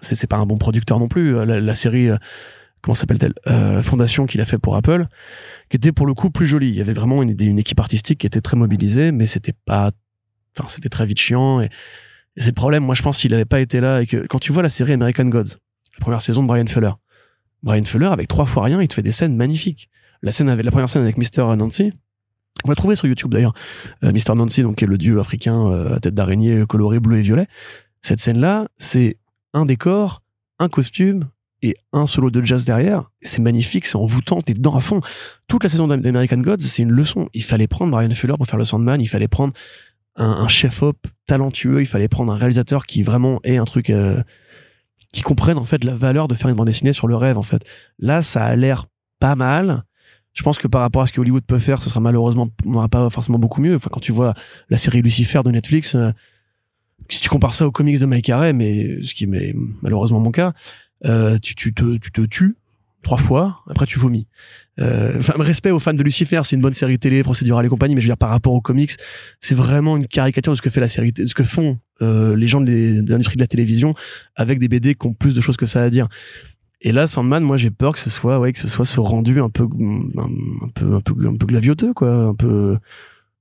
C'est, 0.00 0.28
pas 0.28 0.36
un 0.36 0.46
bon 0.46 0.56
producteur 0.56 1.00
non 1.00 1.08
plus. 1.08 1.44
La, 1.44 1.74
série, 1.74 2.08
euh, 2.08 2.16
comment 2.80 2.94
s'appelle-t-elle 2.94 3.34
euh, 3.48 3.82
Fondation 3.82 4.26
qu'il 4.26 4.40
a 4.40 4.44
fait 4.44 4.58
pour 4.58 4.76
Apple, 4.76 5.06
qui 5.68 5.76
était 5.76 5.90
pour 5.90 6.06
le 6.06 6.14
coup 6.14 6.30
plus 6.30 6.46
jolie. 6.46 6.68
Il 6.68 6.76
y 6.76 6.80
avait 6.80 6.92
vraiment 6.92 7.20
une, 7.20 7.34
une 7.40 7.58
équipe 7.58 7.80
artistique 7.80 8.20
qui 8.20 8.26
était 8.28 8.40
très 8.40 8.56
mobilisée, 8.56 9.10
mais 9.10 9.26
c'était 9.26 9.54
pas, 9.64 9.90
enfin, 10.56 10.68
c'était 10.68 10.88
très 10.88 11.04
vite 11.04 11.18
chiant. 11.18 11.60
Et, 11.60 11.68
c'est 12.36 12.50
le 12.50 12.54
problème. 12.54 12.84
Moi, 12.84 12.94
je 12.94 13.02
pense 13.02 13.18
s'il 13.18 13.34
avait 13.34 13.44
pas 13.44 13.58
été 13.58 13.80
là 13.80 14.00
et 14.00 14.06
que 14.06 14.24
quand 14.28 14.38
tu 14.38 14.52
vois 14.52 14.62
la 14.62 14.68
série 14.68 14.92
American 14.92 15.24
Gods, 15.24 15.56
la 15.98 16.00
première 16.00 16.22
saison 16.22 16.42
de 16.42 16.46
Brian 16.46 16.66
Fuller, 16.66 16.92
Brian 17.64 17.82
Fuller 17.82 18.06
avec 18.06 18.28
trois 18.28 18.46
fois 18.46 18.62
rien, 18.62 18.80
il 18.80 18.86
te 18.86 18.94
fait 18.94 19.02
des 19.02 19.10
scènes 19.10 19.34
magnifiques. 19.34 19.90
La 20.22 20.30
scène 20.30 20.48
avec 20.48 20.64
la 20.64 20.70
première 20.70 20.88
scène 20.88 21.02
avec 21.02 21.18
Mr. 21.18 21.56
Nancy, 21.56 21.92
on 22.64 22.68
va 22.68 22.74
trouver 22.74 22.96
sur 22.96 23.06
YouTube 23.06 23.32
d'ailleurs, 23.32 23.54
euh, 24.04 24.12
Mr. 24.12 24.34
Nancy, 24.34 24.62
donc 24.62 24.76
qui 24.76 24.84
est 24.84 24.88
le 24.88 24.98
dieu 24.98 25.20
africain 25.20 25.66
euh, 25.68 25.96
à 25.96 26.00
tête 26.00 26.14
d'araignée 26.14 26.64
coloré 26.68 27.00
bleu 27.00 27.18
et 27.18 27.22
violet. 27.22 27.46
Cette 28.02 28.20
scène-là, 28.20 28.68
c'est 28.76 29.16
un 29.54 29.66
décor, 29.66 30.22
un 30.58 30.68
costume 30.68 31.24
et 31.62 31.76
un 31.92 32.06
solo 32.06 32.30
de 32.30 32.42
jazz 32.42 32.64
derrière. 32.64 33.10
C'est 33.22 33.42
magnifique, 33.42 33.86
c'est 33.86 33.96
envoûtant, 33.96 34.40
t'es 34.40 34.54
dedans 34.54 34.76
à 34.76 34.80
fond. 34.80 35.00
Toute 35.48 35.64
la 35.64 35.70
saison 35.70 35.88
d'American 35.88 36.38
Gods, 36.38 36.60
c'est 36.60 36.82
une 36.82 36.92
leçon. 36.92 37.28
Il 37.34 37.42
fallait 37.42 37.66
prendre 37.66 37.90
Brian 37.90 38.10
Fuller 38.10 38.34
pour 38.36 38.46
faire 38.46 38.58
le 38.58 38.64
Sandman, 38.64 39.00
il 39.00 39.08
fallait 39.08 39.28
prendre 39.28 39.52
un, 40.16 40.48
chef-op 40.48 40.96
talentueux, 41.26 41.80
il 41.80 41.86
fallait 41.86 42.08
prendre 42.08 42.32
un 42.32 42.36
réalisateur 42.36 42.86
qui 42.86 43.02
vraiment 43.02 43.38
est 43.44 43.56
un 43.56 43.64
truc 43.64 43.90
euh, 43.90 44.20
qui 45.12 45.22
comprenne 45.22 45.58
en 45.58 45.64
fait 45.64 45.84
la 45.84 45.94
valeur 45.94 46.26
de 46.26 46.34
faire 46.34 46.48
une 46.48 46.56
bande 46.56 46.66
dessinée 46.66 46.92
sur 46.92 47.06
le 47.06 47.16
rêve 47.16 47.38
en 47.38 47.42
fait. 47.42 47.62
Là, 47.98 48.20
ça 48.20 48.44
a 48.44 48.56
l'air 48.56 48.86
pas 49.20 49.36
mal 49.36 49.84
je 50.38 50.44
pense 50.44 50.56
que 50.56 50.68
par 50.68 50.82
rapport 50.82 51.02
à 51.02 51.06
ce 51.08 51.12
que 51.12 51.20
Hollywood 51.20 51.42
peut 51.44 51.58
faire, 51.58 51.82
ce 51.82 51.88
sera 51.88 51.98
malheureusement, 51.98 52.48
pas 52.92 53.10
forcément 53.10 53.40
beaucoup 53.40 53.60
mieux. 53.60 53.74
Enfin, 53.74 53.90
quand 53.92 53.98
tu 53.98 54.12
vois 54.12 54.34
la 54.70 54.78
série 54.78 55.02
Lucifer 55.02 55.40
de 55.44 55.50
Netflix, 55.50 55.96
euh, 55.96 56.12
si 57.08 57.20
tu 57.20 57.28
compares 57.28 57.56
ça 57.56 57.66
aux 57.66 57.72
comics 57.72 57.98
de 57.98 58.06
Mike 58.06 58.30
Harry, 58.30 58.52
mais 58.52 59.02
ce 59.02 59.14
qui 59.14 59.24
est 59.24 59.54
malheureusement 59.82 60.20
mon 60.20 60.30
cas, 60.30 60.52
euh, 61.06 61.38
tu, 61.38 61.56
tu, 61.56 61.74
te, 61.74 61.96
tu 61.96 62.12
te 62.12 62.20
tues 62.20 62.54
trois 63.02 63.18
fois, 63.18 63.64
après 63.68 63.84
tu 63.84 63.98
vomis. 63.98 64.28
Euh, 64.78 65.18
enfin, 65.18 65.34
respect 65.38 65.72
aux 65.72 65.80
fans 65.80 65.92
de 65.92 66.04
Lucifer, 66.04 66.42
c'est 66.44 66.54
une 66.54 66.62
bonne 66.62 66.72
série 66.72 67.00
télé, 67.00 67.24
procédurale 67.24 67.66
et 67.66 67.68
compagnie, 67.68 67.96
mais 67.96 68.00
je 68.00 68.06
veux 68.06 68.10
dire 68.10 68.16
par 68.16 68.30
rapport 68.30 68.52
aux 68.52 68.60
comics, 68.60 68.92
c'est 69.40 69.56
vraiment 69.56 69.96
une 69.96 70.06
caricature 70.06 70.52
de 70.52 70.56
ce 70.56 70.62
que 70.62 70.70
fait 70.70 70.80
la 70.80 70.86
série, 70.86 71.10
de 71.10 71.26
ce 71.26 71.34
que 71.34 71.42
font 71.42 71.80
euh, 72.00 72.36
les 72.36 72.46
gens 72.46 72.60
de 72.60 73.04
l'industrie 73.08 73.36
de 73.36 73.42
la 73.42 73.48
télévision 73.48 73.92
avec 74.36 74.60
des 74.60 74.68
BD 74.68 74.94
qui 74.94 75.04
ont 75.04 75.14
plus 75.14 75.34
de 75.34 75.40
choses 75.40 75.56
que 75.56 75.66
ça 75.66 75.82
à 75.82 75.90
dire. 75.90 76.06
Et 76.80 76.92
là, 76.92 77.06
Sandman, 77.06 77.42
moi, 77.42 77.56
j'ai 77.56 77.70
peur 77.70 77.92
que 77.92 77.98
ce 77.98 78.10
soit, 78.10 78.38
ouais, 78.38 78.52
que 78.52 78.58
ce 78.58 78.68
soit 78.68 78.84
ce 78.84 79.00
rendu 79.00 79.40
un 79.40 79.50
peu, 79.50 79.64
un, 79.64 80.68
peu, 80.74 80.94
un 80.94 81.00
peu, 81.00 81.26
un 81.26 81.36
peu 81.36 81.46
glavioteux, 81.46 81.92
quoi, 81.92 82.08
un 82.08 82.34
peu, 82.34 82.78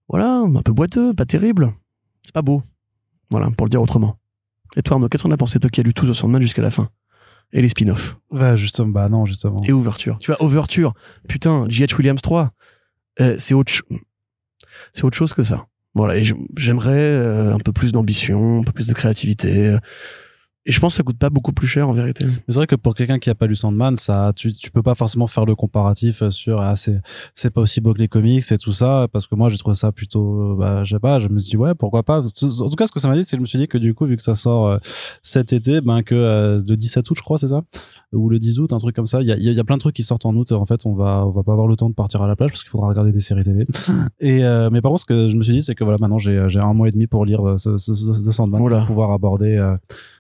voilà, 0.10 0.40
un 0.40 0.62
peu 0.64 0.74
boiteux, 0.74 1.14
pas 1.14 1.26
terrible. 1.26 1.74
C'est 2.24 2.34
pas 2.34 2.42
beau. 2.42 2.64
Voilà, 3.30 3.50
pour 3.52 3.66
le 3.66 3.70
dire 3.70 3.82
autrement. 3.82 4.18
Et 4.76 4.82
toi, 4.82 4.96
Arnaud, 4.96 5.08
qu'est-ce 5.08 5.24
qu'on 5.24 5.32
a 5.32 5.38
pensé, 5.38 5.60
toi 5.60 5.70
qui 5.70 5.80
as 5.80 5.84
lu 5.84 5.94
tout 5.94 6.08
The 6.08 6.14
Sandman 6.14 6.42
jusqu'à 6.42 6.62
la 6.62 6.72
fin? 6.72 6.90
Et 7.54 7.62
les 7.62 7.70
spin-offs? 7.70 8.18
Bah, 8.32 8.56
justement, 8.56 8.90
bah 8.90 9.08
non, 9.08 9.26
justement. 9.26 9.62
Et 9.64 9.72
Ouverture. 9.72 10.18
Tu 10.20 10.32
vois, 10.32 10.44
Ouverture, 10.44 10.94
putain, 11.28 11.66
J.H. 11.70 11.96
Williams 11.96 12.22
3, 12.22 12.52
euh, 13.22 13.36
c'est 13.38 13.54
autre, 13.54 13.72
c'est 14.94 15.04
autre 15.04 15.16
chose 15.16 15.34
que 15.34 15.44
ça. 15.44 15.68
Voilà, 15.94 16.18
et 16.18 16.24
j'aimerais 16.58 17.00
euh, 17.00 17.54
un 17.54 17.60
peu 17.60 17.72
plus 17.72 17.92
d'ambition, 17.92 18.60
un 18.62 18.64
peu 18.64 18.72
plus 18.72 18.88
de 18.88 18.94
créativité. 18.94 19.78
Et 20.68 20.72
je 20.74 20.82
pense 20.82 20.94
que 20.94 20.98
ça 20.98 21.04
coûte 21.04 21.18
pas 21.18 21.30
beaucoup 21.30 21.54
plus 21.54 21.66
cher 21.66 21.88
en 21.88 21.94
vérité. 21.94 22.26
C'est 22.50 22.56
vrai 22.56 22.68
que 22.68 22.76
pour 22.76 22.94
quelqu'un 22.94 23.20
qui 23.20 23.30
a 23.30 23.36
pas 23.36 23.48
lu 23.48 23.56
Sandman, 23.56 23.96
ça, 23.96 24.34
tu, 24.36 24.52
tu 24.52 24.70
peux 24.70 24.84
pas 24.84 24.96
forcément 24.96 25.28
faire 25.28 25.46
le 25.46 25.56
comparatif 25.56 26.28
sur 26.28 26.60
ah 26.60 26.76
c'est 26.76 26.98
c'est 27.36 27.52
pas 27.52 27.62
aussi 27.62 27.80
beau 27.80 27.94
que 27.94 28.00
les 28.00 28.10
comics 28.10 28.44
et 28.52 28.58
tout 28.58 28.74
ça 28.74 29.08
parce 29.14 29.28
que 29.28 29.36
moi 29.36 29.48
j'ai 29.48 29.58
trouvé 29.58 29.76
ça 29.76 29.94
plutôt 29.94 30.58
bah 30.58 30.84
je 30.84 30.96
sais 30.96 31.00
pas, 31.00 31.20
je 31.20 31.30
me 31.30 31.40
suis 31.40 31.52
dit 31.52 31.58
ouais 31.58 31.74
pourquoi 31.74 32.04
pas. 32.04 32.20
En 32.20 32.70
tout 32.70 32.76
cas 32.76 32.86
ce 32.86 32.92
que 32.92 33.00
ça 33.00 33.08
m'a 33.08 33.16
dit 33.16 33.24
c'est 33.24 33.38
que 33.38 33.40
je 33.40 33.42
me 33.42 33.46
suis 33.46 33.60
dit 33.60 33.70
que 33.70 33.78
du 33.78 33.94
coup 33.94 34.06
vu 34.06 34.18
que 34.18 34.22
ça 34.22 34.36
sort 34.36 34.68
euh, 34.68 34.78
cet 35.24 35.54
été, 35.54 35.80
ben 35.80 36.04
que 36.04 36.16
euh, 36.16 36.60
le 36.68 36.76
17 36.76 37.10
août 37.10 37.16
je 37.18 37.24
crois 37.24 37.38
c'est 37.38 37.48
ça? 37.48 37.64
Ou 38.12 38.28
le 38.30 38.38
10 38.38 38.60
août 38.60 38.74
un 38.74 38.78
truc 38.78 38.94
comme 38.94 39.08
ça, 39.08 39.22
il 39.22 39.28
y 39.28 39.32
a, 39.32 39.38
y 39.38 39.60
a 39.60 39.64
plein 39.64 39.78
de 39.78 39.82
trucs 39.82 39.96
qui 39.96 40.04
sortent 40.04 40.26
en 40.26 40.36
août. 40.36 40.52
En 40.52 40.66
fait 40.66 40.86
on 40.86 40.96
va 40.96 41.26
on 41.26 41.32
va 41.32 41.44
pas 41.44 41.54
avoir 41.54 41.68
le 41.68 41.78
temps 41.78 41.90
de 41.90 41.96
partir 41.96 42.22
à 42.22 42.28
la 42.28 42.36
plage 42.36 42.52
parce 42.52 42.64
qu'il 42.64 42.72
faudra 42.72 42.90
regarder 42.90 43.14
des 43.14 43.22
séries 43.22 43.44
télé. 43.44 43.66
et 44.20 44.44
euh, 44.44 44.70
mais 44.70 44.82
par 44.82 44.92
contre 44.92 45.02
ce 45.02 45.06
que 45.06 45.30
je 45.30 45.38
me 45.38 45.44
suis 45.44 45.54
dit 45.54 45.62
c'est 45.62 45.76
que 45.76 45.86
voilà 45.86 45.98
maintenant 45.98 46.20
j'ai 46.20 46.46
j'ai 46.50 46.60
un 46.60 46.74
mois 46.74 46.90
et 46.90 46.92
demi 46.92 47.08
pour 47.08 47.24
lire 47.24 47.56
ce, 47.58 47.78
ce, 47.78 47.96
ce, 47.96 48.32
Sandman 48.34 48.68
pour 48.68 48.86
pouvoir 48.86 49.12
aborder 49.12 49.58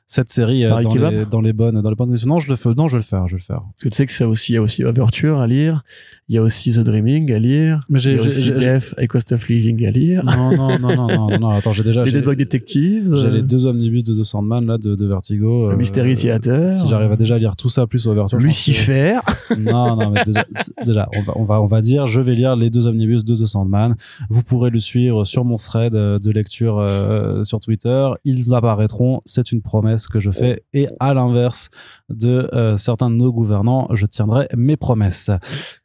cette 0.10 0.32
série 0.32 0.64
euh, 0.64 0.70
dans 0.70 0.80
les, 0.80 1.26
dans 1.26 1.42
les, 1.42 1.52
bonnes 1.52 1.82
dans 1.82 1.90
les 1.90 1.96
bonnes 1.96 2.16
Non, 2.26 2.40
je 2.40 2.50
le 2.50 2.56
fais. 2.56 2.70
Non, 2.76 2.88
je 2.88 2.94
vais 2.94 3.00
le 3.00 3.04
faire. 3.04 3.28
Je 3.28 3.36
vais 3.36 3.40
le 3.40 3.44
faire. 3.44 3.62
Parce 3.62 3.84
que 3.84 3.90
tu 3.90 3.96
sais 3.98 4.06
que 4.06 4.14
ça 4.14 4.30
aussi, 4.30 4.54
il 4.54 4.56
y 4.56 4.58
a 4.58 4.62
aussi 4.62 4.86
Overture 4.86 5.40
à 5.40 5.48
lire. 5.48 5.84
Il 6.30 6.36
y 6.36 6.38
a 6.38 6.42
aussi 6.42 6.74
The 6.74 6.80
Dreaming 6.80 7.32
à 7.34 7.40
lire. 7.40 7.82
Mais 7.90 8.00
j'ai 8.00 8.18
aussi 8.18 8.52
Death, 8.52 8.96
A 8.98 9.06
Cost 9.08 9.34
of 9.34 9.48
Living 9.50 9.86
à 9.86 9.92
lire. 9.92 10.24
Non, 10.24 10.56
non, 10.56 10.80
non, 10.80 10.96
non, 10.96 11.08
non, 11.08 11.40
non, 11.40 11.50
Attends, 11.50 11.74
j'ai 11.74 11.84
déjà. 11.84 12.06
les 12.06 12.12
Deadbug 12.12 12.38
Detectives. 12.38 13.14
J'ai 13.18 13.30
les 13.30 13.42
deux 13.44 13.66
omnibus 13.66 14.04
de 14.04 14.14
The 14.14 14.24
Sandman 14.24 14.66
là 14.66 14.78
de, 14.78 14.96
de 14.96 15.06
Vertigo. 15.06 15.68
Le 15.68 15.74
euh, 15.74 15.78
Mystery 15.78 16.16
Theater. 16.16 16.68
Si 16.68 16.88
j'arrive 16.88 17.12
à 17.12 17.18
déjà 17.18 17.38
lire 17.38 17.58
tout 17.58 17.70
ça 17.70 17.86
plus 17.86 18.08
Overture. 18.08 18.40
Lucifer. 18.40 19.18
non, 19.58 19.98
non, 19.98 20.12
mais 20.12 20.24
déjà, 20.26 20.46
déjà, 20.86 21.10
on 21.16 21.22
va, 21.22 21.34
on 21.38 21.44
va, 21.44 21.62
on 21.62 21.66
va 21.66 21.82
dire, 21.82 22.08
je 22.08 22.22
vais 22.22 22.36
lire 22.36 22.56
les 22.56 22.70
deux 22.70 22.88
omnibus 22.88 23.26
de 23.26 23.36
The 23.36 23.46
Sandman. 23.46 23.96
Vous 24.30 24.44
pourrez 24.44 24.70
le 24.70 24.80
suivre 24.80 25.26
sur 25.26 25.44
mon 25.44 25.58
thread 25.58 25.96
euh, 25.96 26.18
de 26.18 26.32
lecture 26.32 26.80
euh, 26.80 27.44
sur 27.44 27.60
Twitter. 27.60 28.10
Ils 28.24 28.54
apparaîtront. 28.54 29.22
C'est 29.26 29.52
une 29.52 29.62
promesse 29.62 29.97
que 30.06 30.20
je 30.20 30.30
fais 30.30 30.64
et 30.74 30.88
à 31.00 31.16
l'inverse 31.16 31.70
de 32.10 32.50
euh, 32.54 32.78
certains 32.78 33.10
de 33.10 33.16
nos 33.16 33.34
gouvernants, 33.34 33.88
je 33.94 34.06
tiendrai 34.06 34.48
mes 34.56 34.78
promesses. 34.78 35.32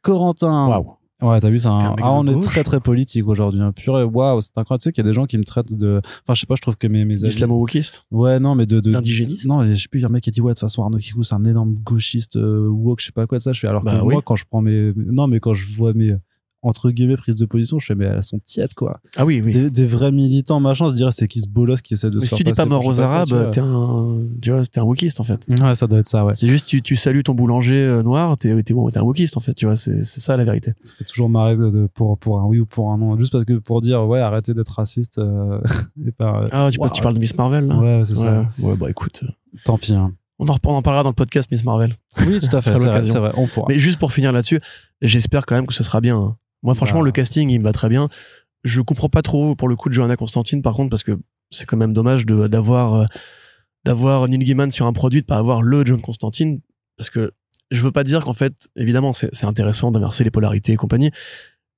Corentin. 0.03 0.67
Waouh. 0.67 0.97
Ouais, 1.23 1.39
t'as 1.39 1.49
vu, 1.49 1.57
ça. 1.57 1.77
Ah, 2.01 2.11
on 2.11 2.27
est 2.27 2.39
très 2.41 2.63
très 2.63 2.81
politique 2.81 3.27
aujourd'hui. 3.27 3.61
Hein. 3.61 3.71
Purée, 3.71 4.03
waouh, 4.03 4.41
c'est 4.41 4.57
incroyable. 4.57 4.81
Tu 4.81 4.83
sais 4.83 4.91
qu'il 4.91 5.05
y 5.05 5.07
a 5.07 5.09
des 5.09 5.13
gens 5.13 5.25
qui 5.25 5.37
me 5.37 5.45
traitent 5.45 5.73
de. 5.73 6.01
Enfin, 6.23 6.33
je 6.33 6.41
sais 6.41 6.45
pas, 6.45 6.55
je 6.55 6.61
trouve 6.61 6.75
que 6.75 6.87
mes, 6.87 7.05
mes 7.05 7.15
Islamo-wokiste 7.15 8.05
Ouais, 8.11 8.39
non, 8.39 8.55
mais 8.55 8.65
de. 8.65 8.81
D'indigéniste 8.81 9.47
Non, 9.47 9.63
je 9.65 9.73
sais 9.73 9.87
plus, 9.89 9.99
il 9.99 10.01
y 10.01 10.05
a 10.05 10.09
un 10.09 10.11
mec 10.11 10.23
qui 10.23 10.31
dit, 10.31 10.41
ouais, 10.41 10.51
de 10.51 10.55
toute 10.55 10.61
façon, 10.61 10.83
Arnaud 10.83 10.97
Kikou, 10.97 11.23
c'est 11.23 11.35
un 11.35 11.45
énorme 11.45 11.75
gauchiste, 11.75 12.35
euh, 12.35 12.67
woke, 12.67 12.99
je 12.99 13.05
sais 13.05 13.11
pas 13.13 13.25
quoi 13.25 13.37
de 13.37 13.43
ça. 13.43 13.53
Je 13.53 13.59
fais, 13.61 13.67
alors 13.67 13.83
bah 13.83 13.97
que 13.97 14.03
moi, 14.03 14.21
quand 14.23 14.35
je 14.35 14.43
prends 14.49 14.61
mes. 14.61 14.91
Non, 14.95 15.27
mais 15.27 15.39
quand 15.39 15.53
je 15.53 15.65
vois 15.73 15.93
mes 15.93 16.15
entre 16.63 16.91
guillemets 16.91 17.17
prise 17.17 17.35
de 17.35 17.45
position 17.45 17.79
je 17.79 17.85
fais 17.85 17.95
mais 17.95 18.05
elles 18.05 18.23
sont 18.23 18.39
tièdes 18.39 18.73
quoi. 18.73 18.99
Ah 19.15 19.25
oui 19.25 19.41
oui. 19.43 19.69
Des, 19.69 19.85
vrais 19.85 20.11
militants 20.11 20.59
machin 20.59 20.89
se 20.89 20.95
dirait 20.95 21.11
c'est 21.11 21.27
qui 21.27 21.39
ce 21.41 21.47
bolos 21.47 21.81
qui 21.81 21.93
essaie 21.93 22.09
de 22.09 22.19
mais 22.19 22.25
si 22.25 22.35
tu 22.35 22.43
dis 22.43 22.53
pas 22.53 22.65
mort 22.65 22.85
aux 22.85 23.01
arabes 23.01 23.51
t'es 23.51 23.59
un 23.59 24.17
tu 24.41 24.51
vois 24.51 24.63
t'es 24.63 24.79
un 24.79 24.83
wokiste 24.83 25.19
en 25.19 25.23
fait. 25.23 25.45
Ouais 25.47 25.75
ça 25.75 25.87
doit 25.87 25.99
être 25.99 26.07
ça 26.07 26.25
ouais. 26.25 26.33
C'est 26.33 26.47
juste 26.47 26.67
tu, 26.67 26.81
tu 26.81 26.95
salues 26.95 27.23
ton 27.23 27.33
boulanger 27.33 27.75
euh, 27.75 28.03
noir 28.03 28.37
t'es 28.37 28.63
t'es 28.63 28.73
un 28.73 29.03
wokiste 29.03 29.37
en 29.37 29.41
fait 29.41 29.53
tu 29.53 29.65
vois 29.65 29.75
c'est 29.75 30.03
c'est 30.03 30.19
ça 30.19 30.37
la 30.37 30.45
vérité. 30.45 30.73
Ça 30.81 30.95
fait 30.95 31.03
toujours 31.03 31.29
marrer 31.29 31.55
de, 31.55 31.87
pour 31.93 32.17
pour 32.17 32.39
un 32.39 32.45
oui 32.45 32.59
ou 32.59 32.65
pour 32.65 32.91
un 32.91 32.97
non. 32.97 33.17
Juste 33.17 33.31
parce 33.31 33.45
que 33.45 33.53
pour 33.53 33.81
dire 33.81 34.05
ouais 34.05 34.19
arrêtez 34.19 34.53
d'être 34.53 34.69
raciste 34.69 35.19
euh, 35.19 35.59
et 36.07 36.11
pas, 36.11 36.45
ah 36.51 36.69
tu, 36.71 36.79
tu 36.93 37.01
parles 37.01 37.15
de 37.15 37.19
Miss 37.19 37.37
Marvel 37.37 37.67
là? 37.67 37.77
Ouais 37.77 38.01
c'est 38.05 38.15
ça. 38.15 38.47
Ouais. 38.59 38.75
Bah 38.75 38.89
écoute 38.89 39.23
tant 39.65 39.77
pis 39.77 39.93
hein. 39.93 40.13
On 40.39 40.47
en, 40.47 40.57
on 40.65 40.73
en 40.73 40.81
parlera 40.81 41.03
dans 41.03 41.09
le 41.09 41.15
podcast 41.15 41.51
Miss 41.51 41.63
Marvel. 41.63 41.95
Oui, 42.25 42.39
tout 42.39 42.55
à 42.55 42.61
fait. 42.63 42.77
c'est 42.77 42.85
vrai, 42.87 43.01
vrai, 43.01 43.31
on 43.35 43.47
pourra. 43.47 43.67
Mais 43.69 43.77
juste 43.77 43.99
pour 43.99 44.11
finir 44.11 44.31
là-dessus, 44.31 44.59
j'espère 45.01 45.45
quand 45.45 45.55
même 45.55 45.67
que 45.67 45.73
ce 45.73 45.83
sera 45.83 46.01
bien. 46.01 46.35
Moi, 46.63 46.73
franchement, 46.73 46.99
bah. 46.99 47.05
le 47.05 47.11
casting, 47.11 47.49
il 47.49 47.59
me 47.59 47.63
va 47.63 47.73
très 47.73 47.89
bien. 47.89 48.09
Je 48.63 48.81
comprends 48.81 49.09
pas 49.09 49.21
trop 49.21 49.55
pour 49.55 49.67
le 49.67 49.75
coup 49.75 49.89
de 49.89 49.93
Johanna 49.93 50.15
Constantine, 50.15 50.61
par 50.61 50.73
contre, 50.73 50.89
parce 50.89 51.03
que 51.03 51.19
c'est 51.51 51.65
quand 51.65 51.77
même 51.77 51.93
dommage 51.93 52.25
de 52.25 52.47
d'avoir 52.47 52.93
euh, 52.95 53.05
d'avoir 53.85 54.27
Neil 54.27 54.39
Gaiman 54.39 54.71
sur 54.71 54.87
un 54.87 54.93
produit, 54.93 55.21
de 55.21 55.25
pas 55.25 55.37
avoir 55.37 55.61
le 55.61 55.85
John 55.85 56.01
Constantine, 56.01 56.61
parce 56.97 57.09
que 57.09 57.31
je 57.71 57.81
veux 57.81 57.91
pas 57.91 58.03
dire 58.03 58.23
qu'en 58.23 58.33
fait, 58.33 58.53
évidemment, 58.75 59.13
c'est 59.13 59.45
intéressant 59.45 59.91
d'inverser 59.91 60.23
les 60.23 60.31
polarités 60.31 60.73
et 60.73 60.75
compagnie, 60.75 61.11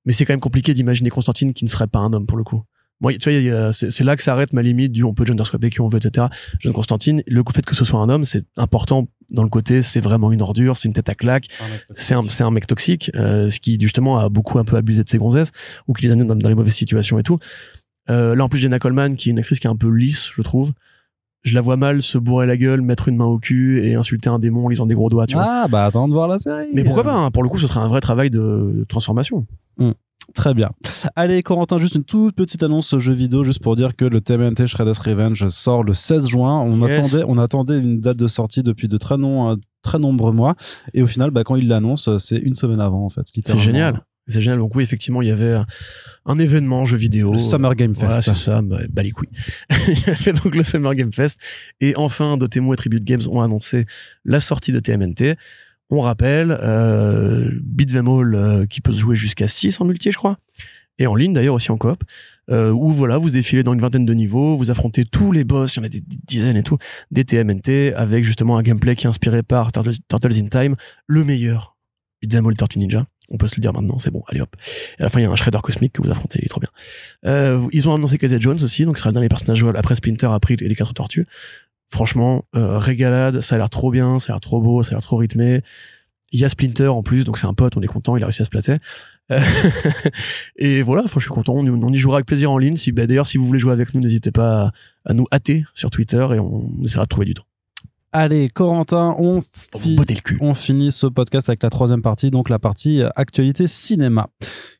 mais 0.04 0.12
c'est 0.12 0.24
quand 0.24 0.32
même 0.32 0.40
compliqué 0.40 0.74
d'imaginer 0.74 1.10
Constantine 1.10 1.52
qui 1.52 1.64
ne 1.64 1.70
serait 1.70 1.86
pas 1.88 1.98
un 1.98 2.12
homme 2.12 2.26
pour 2.26 2.38
le 2.38 2.44
coup. 2.44 2.62
Moi, 3.00 3.12
tu 3.14 3.30
vois, 3.30 3.72
c'est 3.72 4.04
là 4.04 4.16
que 4.16 4.22
s'arrête 4.22 4.52
ma 4.52 4.62
limite 4.62 4.92
du 4.92 5.04
on 5.04 5.12
peut 5.12 5.26
genderswaper 5.26 5.70
qui 5.70 5.80
on 5.80 5.88
veut, 5.88 5.98
etc. 5.98 6.28
John 6.60 6.72
Constantine, 6.72 7.22
le 7.26 7.42
fait 7.52 7.64
que 7.64 7.74
ce 7.74 7.84
soit 7.84 8.00
un 8.00 8.08
homme, 8.08 8.24
c'est 8.24 8.46
important 8.56 9.08
dans 9.30 9.42
le 9.42 9.48
côté, 9.48 9.82
c'est 9.82 10.00
vraiment 10.00 10.32
une 10.32 10.40
ordure, 10.40 10.76
c'est 10.76 10.88
une 10.88 10.94
tête 10.94 11.08
à 11.08 11.14
claque, 11.14 11.46
c'est 11.90 12.14
un, 12.14 12.22
c'est 12.28 12.44
un 12.44 12.50
mec 12.50 12.66
toxique, 12.66 13.10
euh, 13.16 13.50
ce 13.50 13.60
qui 13.60 13.78
justement 13.80 14.18
a 14.18 14.28
beaucoup 14.28 14.58
un 14.58 14.64
peu 14.64 14.76
abusé 14.76 15.02
de 15.02 15.08
ses 15.08 15.18
gonzesses 15.18 15.52
ou 15.88 15.92
qui 15.92 16.04
les 16.06 16.12
amène 16.12 16.26
dans, 16.26 16.48
les 16.48 16.54
mauvaises 16.54 16.74
situations 16.74 17.18
et 17.18 17.22
tout. 17.22 17.38
Euh, 18.08 18.34
là, 18.34 18.44
en 18.44 18.48
plus, 18.48 18.60
Jenna 18.60 18.78
Coleman, 18.78 19.16
qui 19.16 19.28
est 19.28 19.32
une 19.32 19.38
actrice 19.38 19.58
qui 19.58 19.66
est 19.66 19.70
un 19.70 19.76
peu 19.76 19.90
lisse, 19.90 20.30
je 20.34 20.42
trouve. 20.42 20.72
Je 21.42 21.54
la 21.54 21.60
vois 21.60 21.76
mal 21.76 22.02
se 22.02 22.18
bourrer 22.18 22.46
la 22.46 22.56
gueule, 22.56 22.82
mettre 22.82 23.08
une 23.08 23.16
main 23.16 23.24
au 23.24 23.38
cul 23.38 23.84
et 23.84 23.94
insulter 23.94 24.28
un 24.28 24.38
démon 24.38 24.66
en 24.66 24.68
lisant 24.68 24.86
des 24.86 24.94
gros 24.94 25.08
doigts, 25.08 25.26
tu 25.26 25.34
vois. 25.34 25.44
Ah, 25.46 25.68
bah 25.68 25.84
attends 25.84 26.08
de 26.08 26.12
voir 26.12 26.28
la 26.28 26.38
série. 26.38 26.68
Mais 26.72 26.82
pourquoi 26.82 27.04
pas, 27.04 27.12
hein, 27.12 27.30
pour 27.30 27.42
le 27.42 27.48
coup, 27.48 27.58
ce 27.58 27.66
serait 27.66 27.80
un 27.80 27.88
vrai 27.88 28.00
travail 28.00 28.30
de 28.30 28.84
transformation. 28.88 29.46
Hmm. 29.78 29.92
Très 30.34 30.54
bien. 30.54 30.70
Allez, 31.14 31.42
Corentin, 31.42 31.78
juste 31.78 31.94
une 31.94 32.04
toute 32.04 32.34
petite 32.34 32.62
annonce 32.62 32.98
jeu 32.98 33.12
vidéo, 33.12 33.44
juste 33.44 33.62
pour 33.62 33.74
dire 33.74 33.96
que 33.96 34.04
le 34.04 34.20
TMNT 34.20 34.66
Shredder's 34.66 34.98
Revenge 34.98 35.48
sort 35.48 35.82
le 35.82 35.94
16 35.94 36.28
juin. 36.28 36.60
On 36.60 36.82
attendait, 36.82 37.24
on 37.26 37.38
attendait 37.38 37.78
une 37.78 38.00
date 38.00 38.16
de 38.16 38.26
sortie 38.26 38.62
depuis 38.62 38.88
de 38.88 38.98
très, 38.98 39.16
non, 39.16 39.56
très 39.82 39.98
nombreux 39.98 40.32
mois. 40.32 40.56
Et 40.94 41.02
au 41.02 41.06
final, 41.06 41.30
bah, 41.30 41.44
quand 41.44 41.56
il 41.56 41.68
l'annonce, 41.68 42.10
c'est 42.18 42.36
une 42.36 42.54
semaine 42.54 42.80
avant, 42.80 43.04
en 43.04 43.10
fait. 43.10 43.26
C'est 43.44 43.58
génial. 43.58 44.02
C'est 44.28 44.40
génial. 44.40 44.58
Donc 44.58 44.74
oui, 44.74 44.82
effectivement, 44.82 45.22
il 45.22 45.28
y 45.28 45.30
avait 45.30 45.56
un 46.24 46.38
événement 46.38 46.84
jeu 46.84 46.96
vidéo. 46.96 47.32
Le 47.32 47.38
Summer 47.38 47.74
Game 47.76 47.94
Fest. 47.94 48.06
Voilà, 48.06 48.22
c'est 48.22 48.34
ça. 48.34 48.60
Bah, 48.60 48.80
bah 48.90 49.02
les 49.02 49.12
couilles. 49.12 49.28
il 49.88 49.98
y 49.98 50.10
avait 50.10 50.32
donc 50.32 50.54
le 50.54 50.64
Summer 50.64 50.94
Game 50.94 51.12
Fest. 51.12 51.38
Et 51.80 51.94
enfin, 51.96 52.36
Dotemu 52.36 52.72
et 52.72 52.76
Tribute 52.76 53.04
Games 53.04 53.22
ont 53.30 53.40
annoncé 53.40 53.86
la 54.24 54.40
sortie 54.40 54.72
de 54.72 54.80
TMNT. 54.80 55.36
On 55.90 56.00
rappelle, 56.00 56.50
euh, 56.62 57.50
Beat'em 57.62 58.08
All 58.08 58.34
euh, 58.34 58.66
qui 58.66 58.80
peut 58.80 58.92
se 58.92 58.98
jouer 58.98 59.14
jusqu'à 59.14 59.46
6 59.46 59.80
en 59.80 59.84
multi, 59.84 60.10
je 60.10 60.16
crois, 60.16 60.36
et 60.98 61.06
en 61.06 61.14
ligne 61.14 61.32
d'ailleurs 61.32 61.54
aussi 61.54 61.70
en 61.70 61.76
coop, 61.76 62.02
euh, 62.50 62.72
où 62.72 62.90
voilà, 62.90 63.18
vous 63.18 63.30
défilez 63.30 63.62
dans 63.62 63.72
une 63.72 63.80
vingtaine 63.80 64.04
de 64.04 64.14
niveaux, 64.14 64.56
vous 64.56 64.70
affrontez 64.70 65.04
tous 65.04 65.30
les 65.30 65.44
boss, 65.44 65.76
il 65.76 65.78
y 65.78 65.82
en 65.82 65.84
a 65.84 65.88
des, 65.88 66.02
dizaines 66.04 66.56
et 66.56 66.64
tout, 66.64 66.78
des 67.12 67.24
TMNT, 67.24 67.94
avec 67.94 68.24
justement 68.24 68.58
un 68.58 68.62
gameplay 68.62 68.96
qui 68.96 69.06
est 69.06 69.10
inspiré 69.10 69.42
par 69.42 69.70
Turtles, 69.70 70.38
in 70.38 70.48
Time, 70.48 70.76
le 71.06 71.22
meilleur 71.22 71.76
Beat'em 72.20 72.46
All 72.46 72.56
Tortue 72.56 72.78
Ninja. 72.78 73.06
On 73.28 73.38
peut 73.38 73.48
se 73.48 73.56
le 73.56 73.60
dire 73.60 73.72
maintenant, 73.72 73.98
c'est 73.98 74.12
bon, 74.12 74.22
allez 74.28 74.40
hop. 74.40 74.54
Et 74.98 75.02
à 75.02 75.04
la 75.04 75.08
fin, 75.08 75.18
il 75.18 75.24
y 75.24 75.26
a 75.26 75.30
un 75.30 75.36
Shredder 75.36 75.58
cosmique 75.60 75.92
que 75.92 76.02
vous 76.02 76.10
affrontez, 76.10 76.38
il 76.40 76.44
est 76.44 76.48
trop 76.48 76.60
bien. 76.60 76.70
Euh, 77.26 77.66
ils 77.72 77.88
ont 77.88 77.94
annoncé 77.94 78.18
Casey 78.18 78.38
Jones 78.40 78.62
aussi, 78.62 78.84
donc 78.84 78.96
il 78.96 79.00
sera 79.00 79.10
le 79.10 79.14
dernier 79.14 79.28
personnage 79.28 79.58
jouable 79.58 79.76
après 79.78 79.96
Splinter, 79.96 80.28
après 80.30 80.54
les 80.56 80.74
quatre 80.76 80.94
tortues. 80.94 81.26
Franchement, 81.88 82.44
euh, 82.56 82.78
régalade, 82.78 83.40
ça 83.40 83.54
a 83.54 83.58
l'air 83.58 83.70
trop 83.70 83.90
bien, 83.90 84.18
ça 84.18 84.32
a 84.32 84.36
l'air 84.36 84.40
trop 84.40 84.60
beau, 84.60 84.82
ça 84.82 84.90
a 84.90 84.94
l'air 84.94 85.02
trop 85.02 85.16
rythmé. 85.16 85.62
Il 86.32 86.40
y 86.40 86.44
a 86.44 86.48
Splinter 86.48 86.88
en 86.88 87.02
plus, 87.02 87.24
donc 87.24 87.38
c'est 87.38 87.46
un 87.46 87.54
pote, 87.54 87.76
on 87.76 87.82
est 87.82 87.86
content, 87.86 88.16
il 88.16 88.22
a 88.22 88.26
réussi 88.26 88.42
à 88.42 88.44
se 88.44 88.50
placer. 88.50 88.78
Euh, 89.30 89.40
et 90.56 90.82
voilà, 90.82 91.04
je 91.06 91.20
suis 91.20 91.30
content, 91.30 91.54
on, 91.54 91.92
y 91.92 91.98
jouera 91.98 92.16
avec 92.16 92.26
plaisir 92.26 92.50
en 92.50 92.58
ligne. 92.58 92.76
Si, 92.76 92.90
bah, 92.90 93.06
d'ailleurs, 93.06 93.26
si 93.26 93.38
vous 93.38 93.46
voulez 93.46 93.60
jouer 93.60 93.72
avec 93.72 93.94
nous, 93.94 94.00
n'hésitez 94.00 94.32
pas 94.32 94.72
à, 95.04 95.14
nous 95.14 95.26
hâter 95.32 95.64
sur 95.74 95.90
Twitter 95.90 96.26
et 96.34 96.40
on 96.40 96.70
essaiera 96.82 97.04
de 97.04 97.08
trouver 97.08 97.26
du 97.26 97.34
temps. 97.34 97.46
Allez, 98.12 98.48
Corentin, 98.48 99.14
on, 99.18 99.42
on 100.40 100.54
finit 100.54 100.90
ce 100.90 101.06
podcast 101.06 101.48
avec 101.48 101.62
la 101.62 101.70
troisième 101.70 102.02
partie, 102.02 102.30
donc 102.30 102.48
la 102.48 102.58
partie 102.58 103.02
actualité 103.14 103.66
cinéma. 103.66 104.28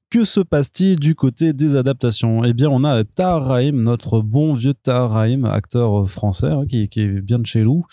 Que 0.08 0.24
se 0.24 0.40
passe-t-il 0.40 1.00
du 1.00 1.14
côté 1.14 1.52
des 1.52 1.74
adaptations? 1.74 2.44
Eh 2.44 2.54
bien, 2.54 2.68
on 2.70 2.84
a 2.84 3.02
Tahar 3.02 3.60
notre 3.72 4.20
bon 4.20 4.54
vieux 4.54 4.74
Tahar 4.74 5.26
acteur 5.46 6.08
français, 6.08 6.46
hein, 6.46 6.62
qui, 6.68 6.88
est 6.94 7.20
bien 7.20 7.40
de 7.40 7.46
chez 7.46 7.62
nous, 7.62 7.84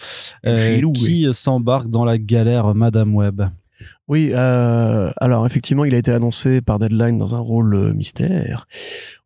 euh, 0.45 0.79
qui 0.93 1.27
s'embarque 1.33 1.89
dans 1.89 2.05
la 2.05 2.19
galère 2.19 2.75
Madame 2.75 3.15
Web. 3.15 3.41
Oui, 4.07 4.31
euh, 4.33 5.11
alors 5.17 5.45
effectivement, 5.45 5.85
il 5.85 5.95
a 5.95 5.97
été 5.97 6.11
annoncé 6.11 6.61
par 6.61 6.79
Deadline 6.79 7.17
dans 7.17 7.35
un 7.35 7.39
rôle 7.39 7.73
euh, 7.75 7.93
mystère. 7.93 8.67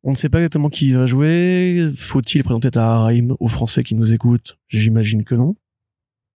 On 0.04 0.12
ne 0.12 0.16
sait 0.16 0.30
pas 0.30 0.40
exactement 0.40 0.70
qui 0.70 0.94
va 0.94 1.06
jouer. 1.06 1.92
Faut-il 1.96 2.44
présenter 2.44 2.72
Tahar 2.72 3.12
aux 3.40 3.48
Français 3.48 3.84
qui 3.84 3.96
nous 3.96 4.14
écoutent? 4.14 4.58
J'imagine 4.68 5.24
que 5.24 5.36
non 5.36 5.56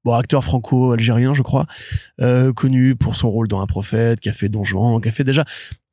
bon 0.04 0.14
acteur 0.14 0.44
franco-algérien 0.44 1.34
je 1.34 1.44
crois 1.44 1.68
euh, 2.22 2.54
connu 2.54 2.96
pour 2.96 3.16
son 3.16 3.30
rôle 3.30 3.48
dans 3.48 3.62
un 3.62 3.68
prophète 3.68 4.20
qui 4.20 4.30
a 4.30 4.34
fait 4.34 4.50
Don 4.50 4.64
Juan 4.64 5.02
qui 5.02 5.10
a 5.10 5.12
fait 5.12 5.24
déjà 5.24 5.46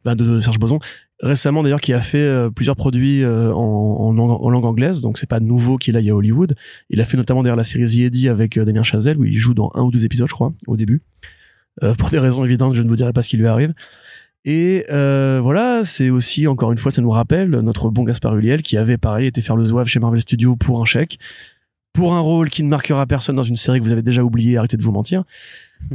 bah, 0.05 0.15
de 0.15 0.41
Serge 0.41 0.59
Boson, 0.59 0.79
récemment 1.21 1.63
d'ailleurs, 1.63 1.81
qui 1.81 1.93
a 1.93 2.01
fait 2.01 2.19
euh, 2.19 2.51
plusieurs 2.51 2.77
produits 2.77 3.23
euh, 3.23 3.53
en, 3.53 4.13
langue, 4.13 4.65
anglaise, 4.65 5.01
donc 5.01 5.19
c'est 5.19 5.29
pas 5.29 5.41
nouveau 5.41 5.77
qu'il 5.77 5.97
aille 5.97 6.11
à 6.11 6.17
Hollywood. 6.17 6.55
Il 6.91 7.01
a 7.01 7.05
fait 7.05 7.17
notamment 7.17 7.43
d'ailleurs 7.43 7.57
la 7.57 7.65
série 7.65 8.11
The 8.11 8.27
avec 8.29 8.57
euh, 8.57 8.65
Damien 8.65 8.83
Chazelle, 8.83 9.19
où 9.19 9.25
il 9.25 9.35
joue 9.35 9.55
dans 9.55 9.73
un 9.75 9.83
ou 9.83 9.91
deux 9.91 10.05
épisodes, 10.05 10.29
je 10.29 10.35
crois, 10.35 10.53
au 10.67 10.77
début. 10.77 11.03
pour 11.99 12.11
des 12.11 12.19
raisons 12.19 12.45
évidentes, 12.45 12.75
je 12.75 12.83
ne 12.83 12.89
vous 12.89 12.97
dirai 12.97 13.13
pas 13.13 13.23
ce 13.23 13.29
qui 13.29 13.37
lui 13.37 13.47
arrive. 13.47 13.73
Et 14.45 14.85
voilà, 14.89 15.83
c'est 15.85 16.11
aussi, 16.11 16.47
encore 16.47 16.73
une 16.73 16.79
fois, 16.79 16.91
ça 16.91 17.03
nous 17.03 17.11
rappelle 17.11 17.51
notre 17.51 17.91
bon 17.91 18.05
Gaspard 18.05 18.37
Ulliel, 18.37 18.63
qui 18.63 18.77
avait, 18.77 18.99
pareil, 18.99 19.27
été 19.27 19.43
faire 19.43 19.57
le 19.57 19.65
zouave 19.65 19.89
chez 19.89 20.01
Marvel 20.01 20.21
Studios 20.21 20.57
pour 20.57 20.81
un 20.81 20.85
chèque, 20.85 21.19
pour 21.93 22.15
un 22.15 22.21
rôle 22.21 22.49
qui 22.49 22.63
ne 22.63 22.69
marquera 22.69 23.07
personne 23.07 23.37
dans 23.37 23.43
une 23.43 23.57
série 23.57 23.81
que 23.81 23.85
vous 23.85 23.93
avez 23.93 24.03
déjà 24.03 24.23
oublié, 24.23 24.57
arrêtez 24.57 24.77
de 24.77 24.83
vous 24.83 24.93
mentir. 24.93 25.25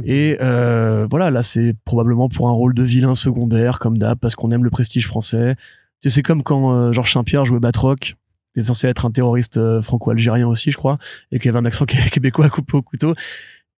Et 0.04 0.36
euh, 0.40 1.06
voilà, 1.08 1.30
là, 1.30 1.42
c'est 1.42 1.74
probablement 1.84 2.28
pour 2.28 2.48
un 2.48 2.52
rôle 2.52 2.74
de 2.74 2.82
vilain 2.82 3.14
secondaire, 3.14 3.78
comme 3.78 3.98
d'hab, 3.98 4.18
parce 4.18 4.34
qu'on 4.34 4.50
aime 4.50 4.64
le 4.64 4.70
prestige 4.70 5.06
français. 5.06 5.56
C'est 6.00 6.22
comme 6.22 6.42
quand 6.42 6.74
euh, 6.74 6.92
Georges 6.92 7.12
Saint-Pierre 7.12 7.44
jouait 7.44 7.60
Batroc. 7.60 8.16
Il 8.56 8.60
est 8.60 8.66
censé 8.66 8.86
être 8.86 9.06
un 9.06 9.10
terroriste 9.10 9.56
euh, 9.56 9.82
franco-algérien 9.82 10.46
aussi, 10.46 10.70
je 10.70 10.76
crois, 10.76 10.98
et 11.32 11.38
qui 11.38 11.48
avait 11.48 11.58
un 11.58 11.64
accent 11.64 11.84
québécois 12.12 12.50
coupé 12.50 12.76
au 12.76 12.82
couteau. 12.82 13.14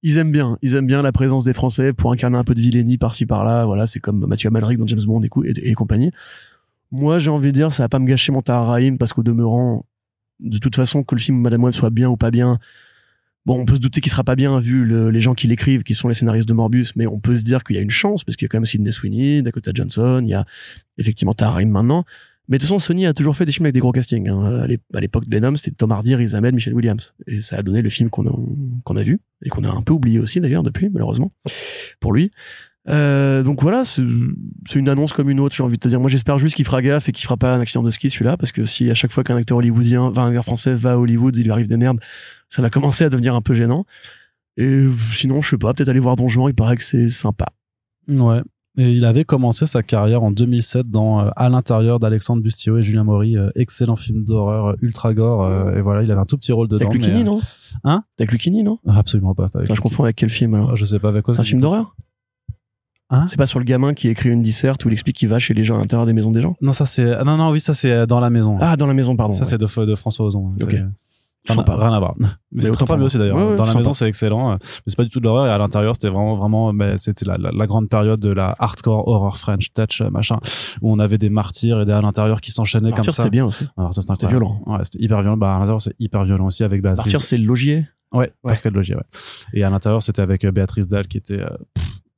Ils 0.03 0.19
aiment 0.19 0.33
bien, 0.33 0.59
ils 0.63 0.75
aiment 0.75 0.87
bien 0.87 1.01
la 1.01 1.13
présence 1.13 1.45
des 1.45 1.55
Français 1.55 1.93
pour 1.93 2.13
incarner 2.13 2.37
un 2.37 2.45
peu 2.45 2.55
de 2.55 2.61
vilainie 2.61 2.99
par-ci 2.99 3.25
par-là. 3.25 3.65
Voilà, 3.65 3.87
c'est 3.87 4.01
comme 4.01 4.27
Mathieu 4.27 4.49
Amalric 4.49 4.79
dans 4.79 4.87
James 4.87 5.05
Bond 5.05 5.23
et, 5.23 5.31
et, 5.71 5.75
compagnie. 5.75 6.11
Moi, 6.91 7.19
j'ai 7.19 7.31
envie 7.31 7.49
de 7.49 7.53
dire, 7.53 7.73
ça 7.73 7.85
va 7.85 7.89
pas 7.89 7.99
me 7.99 8.07
gâcher 8.07 8.31
mon 8.31 8.43
Tahar 8.43 8.79
parce 8.99 9.13
qu'au 9.13 9.23
demeurant, 9.23 9.87
de 10.41 10.59
toute 10.59 10.77
façon, 10.77 11.05
que 11.05 11.15
le 11.15 11.21
film 11.21 11.39
Madame 11.39 11.65
Web 11.65 11.75
soit 11.75 11.91
bien 11.91 12.11
ou 12.11 12.17
pas 12.17 12.31
bien, 12.31 12.59
Bon, 13.47 13.61
on 13.61 13.67
peut 13.67 13.75
se 13.75 13.81
douter 13.81 14.01
qu'il 14.01 14.11
sera 14.11 14.25
pas 14.25 14.37
bien 14.37 14.59
vu 14.59 15.11
les 15.11 15.21
gens 15.21 15.35
qui 15.35 15.47
l'écrivent, 15.47 15.83
qui 15.83 15.95
sont 15.95 16.09
les 16.09 16.15
scénaristes 16.15 16.49
de 16.49 16.55
Morbius, 16.55 16.97
mais 16.97 17.07
on 17.07 17.21
peut 17.21 17.37
se 17.37 17.43
dire 17.43 17.63
qu'il 17.63 17.77
y 17.77 17.79
a 17.79 17.83
une 17.83 17.91
chance 17.91 18.25
parce 18.25 18.37
qu'il 18.37 18.47
y 18.47 18.49
a 18.49 18.49
quand 18.49 18.57
même 18.57 18.65
Sidney 18.65 18.91
Sweeney, 18.91 19.43
Dakota 19.43 19.71
Johnson, 19.75 20.23
il 20.25 20.31
y 20.31 20.35
a 20.35 20.47
effectivement 20.97 21.35
Tarim 21.35 21.69
maintenant. 21.69 22.05
Mais 22.49 22.59
de 22.59 22.63
toute 22.63 22.69
façon, 22.69 22.79
Sony 22.79 23.07
a 23.07 23.15
toujours 23.15 23.37
fait 23.37 23.47
des 23.47 23.53
films 23.53 23.67
avec 23.67 23.75
des 23.75 23.81
gros 23.81 23.93
castings. 23.93 24.29
Hein. 24.29 24.67
À 24.93 25.01
l'époque 25.01 25.27
de 25.27 25.35
Venom, 25.35 25.57
c'était 25.57 25.77
Tom 25.77 25.93
Hardy, 25.93 26.15
Riz 26.15 26.35
Michelle 26.53 26.75
Williams. 26.75 27.15
Et 27.27 27.41
ça 27.41 27.57
a 27.57 27.63
donné 27.63 27.81
le 27.81 27.89
film 27.89 28.11
qu'on 28.11 28.27
a 28.27 29.03
vu 29.03 29.21
et 29.43 29.49
qu'on 29.49 29.65
a 29.65 29.71
un 29.71 29.81
peu 29.81 29.95
oublié 29.95 30.19
aussi 30.19 30.41
d'ailleurs 30.41 30.63
depuis, 30.63 30.91
malheureusement, 30.91 31.33
pour 32.01 32.13
lui. 32.13 32.31
Euh, 32.89 33.43
donc 33.43 33.63
voilà, 33.63 33.83
c'est 33.85 34.03
une 34.75 34.89
annonce 34.89 35.13
comme 35.13 35.31
une 35.31 35.41
autre, 35.41 35.55
j'ai 35.55 35.63
envie 35.63 35.77
de 35.77 35.81
te 35.81 35.89
dire. 35.89 36.01
Moi, 36.01 36.11
j'espère 36.11 36.39
juste 36.39 36.55
qu'il 36.55 36.65
fera 36.65 36.83
gaffe 36.83 37.09
et 37.09 37.13
qu'il 37.13 37.25
fera 37.25 37.37
pas 37.37 37.55
un 37.55 37.61
accident 37.61 37.83
de 37.83 37.91
ski 37.91 38.11
celui-là, 38.11 38.37
parce 38.37 38.53
que 38.53 38.65
si 38.65 38.91
à 38.91 38.95
chaque 38.95 39.13
fois 39.13 39.25
qu'un 39.25 39.37
acteur 39.37 39.59
hollywoodien, 39.59 40.03
enfin 40.03 40.25
un 40.25 40.29
acteur 40.29 40.45
français 40.45 40.75
va 40.75 40.93
à 40.93 40.97
Hollywood, 40.97 41.37
il 41.37 41.45
lui 41.45 41.51
arrive 41.51 41.67
des 41.67 41.77
merdes, 41.77 42.01
ça 42.49 42.63
va 42.63 42.71
commencer 42.71 43.05
à 43.05 43.11
devenir 43.11 43.35
un 43.35 43.41
peu 43.41 43.55
gênant. 43.55 43.87
Et 44.57 44.87
sinon, 45.15 45.43
je 45.43 45.51
sais 45.51 45.59
pas, 45.59 45.75
peut-être 45.75 45.89
aller 45.89 46.01
voir 46.01 46.17
Donjon, 46.17 46.49
il 46.49 46.55
paraît 46.55 46.77
que 46.77 46.85
c'est 46.85 47.09
sympa. 47.09 47.47
Ouais. 48.09 48.43
Et 48.77 48.93
il 48.93 49.05
avait 49.05 49.25
commencé 49.25 49.67
sa 49.67 49.85
carrière 49.85 50.25
en 50.25 50.33
2007 50.33 50.91
dans 50.91 51.21
euh, 51.21 51.31
À 51.37 51.49
l'intérieur 51.49 52.01
d'Alexandre 52.01 52.43
Bustillo 52.43 52.79
et 52.79 52.83
Julien 52.83 53.05
Maury, 53.05 53.37
euh, 53.37 53.51
excellent 53.55 53.95
film 53.95 54.25
d'horreur 54.25 54.67
euh, 54.67 54.77
ultra 54.83 55.15
gore. 55.15 55.49
et 55.73 55.81
voilà, 55.81 56.03
il 56.03 56.11
avait 56.11 56.21
un 56.21 56.25
tout 56.27 56.37
petit 56.37 56.51
rôle 56.51 56.67
dedans. 56.67 56.85
Avec 56.85 56.95
Lucchini, 56.95 57.23
non? 57.23 57.41
Hein? 57.85 58.03
Avec 58.19 58.33
Lucchini, 58.33 58.65
non? 58.65 58.81
Absolument 58.87 59.35
pas. 59.35 59.51
je 59.55 59.81
confonds 59.81 60.05
avec 60.05 60.17
quel 60.17 60.29
film 60.29 60.55
alors? 60.55 60.75
Je 60.75 60.85
sais 60.85 60.99
pas 60.99 61.09
avec 61.09 61.25
quoi. 61.25 61.35
C'est 61.35 61.41
un 61.41 61.45
film 61.45 61.61
d'horreur? 61.61 61.95
Hein 63.15 63.27
c'est 63.27 63.39
pas 63.39 63.47
sur 63.47 63.59
le 63.59 63.65
gamin 63.65 63.95
qui 63.95 64.09
écrit 64.09 64.31
une 64.31 64.43
disserte 64.43 64.85
où 64.85 64.89
il 64.89 64.93
explique 64.93 65.17
qu'il 65.17 65.29
va 65.29 65.39
chez 65.39 65.55
les 65.55 65.65
gens 65.65 65.77
à 65.77 65.79
l'intérieur 65.79 66.07
des 66.07 66.13
maisons 66.13 66.31
des 66.31 66.43
gens 66.43 66.57
Non, 66.61 66.73
ça 66.73 66.87
c'est. 66.87 67.13
Ah, 67.13 67.25
non, 67.25 67.37
non, 67.37 67.51
oui, 67.51 67.61
ça 67.61 67.75
c'est 67.75 68.07
dans 68.07 68.21
la 68.21 68.31
maison. 68.31 68.59
Ah, 68.61 68.77
dans 68.77 68.87
la 68.87 68.95
maison, 68.95 69.17
pardon. 69.17 69.35
Ça 69.35 69.45
c'est 69.45 69.59
de, 69.59 69.85
de 69.85 69.95
François 69.95 70.27
Ozon. 70.27 70.53
Ok. 70.61 70.77
Rien, 71.47 71.59
à, 71.59 71.77
rien 71.77 71.93
à 71.93 71.99
voir. 71.99 72.15
Mais, 72.17 72.63
c'est 72.63 72.71
très, 72.71 72.87
bien 72.87 73.05
aussi 73.05 73.19
d'ailleurs. 73.19 73.57
Dans 73.57 73.67
la 73.67 73.75
maison, 73.75 73.93
c'est 73.93 74.09
excellent. 74.09 74.53
Mais 74.53 74.59
c'est 74.87 74.97
pas 74.97 75.05
du 75.05 75.11
tout 75.11 75.21
de 75.21 75.25
l'horreur. 75.25 75.47
Et 75.47 75.51
à 75.51 75.59
l'intérieur, 75.59 75.95
c'était 75.95 76.09
vraiment, 76.09 76.37
vraiment, 76.37 76.73
mais 76.73 76.97
c'était 76.97 77.27
la, 77.27 77.37
la, 77.37 77.67
grande 77.67 77.91
période 77.91 78.19
de 78.19 78.31
la 78.31 78.57
hardcore 78.59 79.07
horror 79.07 79.37
French 79.37 79.75
touch, 79.75 80.01
machin, 80.01 80.39
où 80.81 80.91
on 80.91 80.99
avait 80.99 81.19
des 81.19 81.29
martyrs 81.29 81.83
et 81.83 81.85
des 81.85 81.93
à 81.93 82.01
l'intérieur 82.01 82.41
qui 82.41 82.51
s'enchaînaient 82.51 82.93
comme 82.93 83.05
ça. 83.05 83.13
c'était 83.13 83.29
bien 83.29 83.45
aussi. 83.45 83.67
c'était 83.93 84.27
violent. 84.27 84.63
Ouais, 84.65 84.79
c'était 84.85 85.05
hyper 85.05 85.21
violent. 85.21 85.37
Bah, 85.37 85.57
à 85.57 85.59
l'intérieur, 85.59 85.83
c'est 85.83 85.95
hyper 85.99 86.25
violent 86.25 86.47
aussi 86.47 86.65
avec 86.65 86.81
Béatrice. 86.81 87.13
Martyr, 87.13 87.21
c'est 87.21 87.37
le 87.37 87.45
logier? 87.45 87.87
Ouais. 88.15 88.33
Pascal 88.43 88.73
Logier, 88.73 88.95
ouais. 88.95 89.03
Et 89.53 89.65
à 89.65 89.71
l'intérieur, 89.71 90.03
c'était 90.03 90.23
avec 90.23 90.45
euh, 90.45 90.53
Béatrice 90.53 90.87
Dalle 90.87 91.09
qui 91.09 91.19
était, 91.19 91.41
euh, 91.41 91.49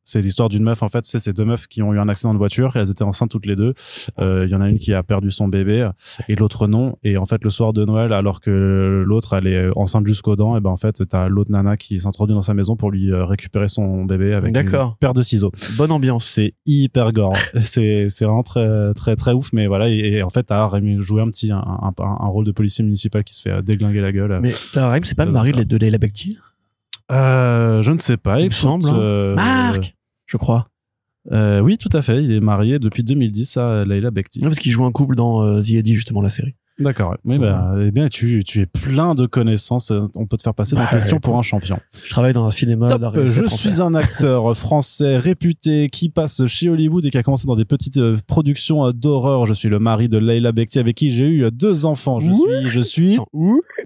c'est 0.06 0.22
l'histoire 0.22 0.48
d'une 0.48 0.62
meuf 0.62 0.82
en 0.82 0.88
fait 0.88 1.04
c'est 1.04 1.18
ces 1.18 1.32
deux 1.32 1.44
meufs 1.44 1.66
qui 1.66 1.82
ont 1.82 1.92
eu 1.92 1.98
un 1.98 2.08
accident 2.08 2.32
de 2.32 2.38
voiture 2.38 2.76
elles 2.76 2.90
étaient 2.90 3.02
enceintes 3.02 3.30
toutes 3.30 3.44
les 3.44 3.56
deux. 3.56 3.74
Euh, 4.20 4.46
il 4.46 4.52
y 4.52 4.54
en 4.54 4.60
a 4.60 4.68
une 4.68 4.78
qui 4.78 4.94
a 4.94 5.02
perdu 5.02 5.30
son 5.32 5.48
bébé 5.48 5.90
et 6.28 6.36
l'autre 6.36 6.68
non. 6.68 6.96
Et 7.02 7.18
en 7.18 7.24
fait 7.24 7.42
le 7.42 7.50
soir 7.50 7.72
de 7.72 7.84
Noël 7.84 8.12
alors 8.12 8.40
que 8.40 9.02
l'autre 9.04 9.34
elle 9.34 9.48
est 9.48 9.68
enceinte 9.74 10.06
jusqu'aux 10.06 10.36
dents 10.36 10.56
et 10.56 10.60
ben 10.60 10.70
en 10.70 10.76
fait 10.76 11.02
t'as 11.08 11.28
l'autre 11.28 11.50
nana 11.50 11.76
qui 11.76 12.00
s'introduit 12.00 12.34
dans 12.34 12.42
sa 12.42 12.54
maison 12.54 12.76
pour 12.76 12.90
lui 12.90 13.10
euh, 13.10 13.24
récupérer 13.24 13.68
son 13.68 14.04
bébé 14.04 14.32
avec 14.32 14.56
une 14.56 14.94
paire 15.00 15.14
de 15.14 15.22
ciseaux. 15.22 15.50
Bonne 15.76 15.90
ambiance. 15.90 16.24
C'est 16.24 16.54
hyper 16.66 17.12
gore. 17.12 17.36
C'est 17.60 18.06
c'est 18.08 18.24
vraiment 18.24 18.44
très 18.44 18.94
très 18.94 19.16
très 19.16 19.32
ouf 19.32 19.52
mais 19.52 19.66
voilà. 19.66 19.88
Et, 19.88 20.22
en 20.22 20.30
fait 20.30 20.44
t'as 20.44 20.70
joué 20.98 21.20
un 21.20 21.28
petit 21.28 21.50
un, 21.50 21.58
un, 21.58 21.92
un, 21.98 22.26
rôle 22.28 22.44
de 22.44 22.52
policier 22.52 22.84
municipal 22.84 23.24
qui 23.24 23.34
se 23.34 23.42
fait 23.42 23.62
déglinguer 23.62 24.00
la 24.00 24.12
gueule. 24.12 24.38
Mais 24.40 24.52
t'as 24.72 24.96
c'est 25.02 25.16
pas 25.16 25.24
le 25.24 25.32
mari 25.32 25.52
de 25.52 25.76
Leila 25.76 25.98
Bekti 25.98 26.38
euh, 27.10 27.82
je 27.82 27.92
ne 27.92 27.98
sais 27.98 28.16
pas. 28.16 28.40
Il 28.40 28.46
me 28.46 28.50
semble. 28.50 28.88
Hein. 28.88 28.98
Euh, 28.98 29.34
Marc 29.34 29.94
je 30.26 30.36
crois. 30.36 30.68
Euh, 31.32 31.60
oui, 31.60 31.78
tout 31.78 31.90
à 31.92 32.02
fait. 32.02 32.22
Il 32.22 32.32
est 32.32 32.40
marié 32.40 32.78
depuis 32.78 33.02
2010 33.02 33.56
à 33.56 33.84
Leila 33.84 34.10
Bekti. 34.10 34.40
parce 34.40 34.58
qu'il 34.58 34.72
joue 34.72 34.84
un 34.84 34.92
couple 34.92 35.16
dans 35.16 35.42
euh, 35.42 35.60
The 35.60 35.70
Eddie, 35.70 35.94
justement, 35.94 36.20
la 36.20 36.30
série. 36.30 36.54
D'accord. 36.78 37.16
Oui, 37.24 37.38
bah, 37.38 37.74
eh 37.80 37.90
bien, 37.90 38.08
tu, 38.08 38.44
tu 38.44 38.60
es 38.60 38.66
plein 38.66 39.14
de 39.14 39.24
connaissances. 39.24 39.90
On 40.14 40.26
peut 40.26 40.36
te 40.36 40.42
faire 40.42 40.52
passer 40.52 40.76
bah, 40.76 40.86
question 40.90 41.20
pour 41.20 41.38
un 41.38 41.42
champion. 41.42 41.78
Je 42.04 42.10
travaille 42.10 42.34
dans 42.34 42.44
un 42.44 42.50
cinéma 42.50 42.98
Je 43.24 43.48
suis 43.48 43.80
un 43.80 43.94
acteur 43.94 44.54
français 44.56 45.16
réputé 45.16 45.88
qui 45.88 46.10
passe 46.10 46.44
chez 46.46 46.68
Hollywood 46.68 47.06
et 47.06 47.10
qui 47.10 47.16
a 47.16 47.22
commencé 47.22 47.46
dans 47.46 47.56
des 47.56 47.64
petites 47.64 47.96
euh, 47.96 48.18
productions 48.26 48.86
euh, 48.86 48.92
d'horreur. 48.92 49.46
Je 49.46 49.54
suis 49.54 49.70
le 49.70 49.78
mari 49.78 50.10
de 50.10 50.18
Leila 50.18 50.52
Bekti 50.52 50.78
avec 50.78 50.96
qui 50.96 51.10
j'ai 51.10 51.24
eu 51.24 51.50
deux 51.50 51.86
enfants. 51.86 52.20
Je 52.20 52.30
suis, 52.30 52.68
je 52.68 52.80
suis. 52.80 53.18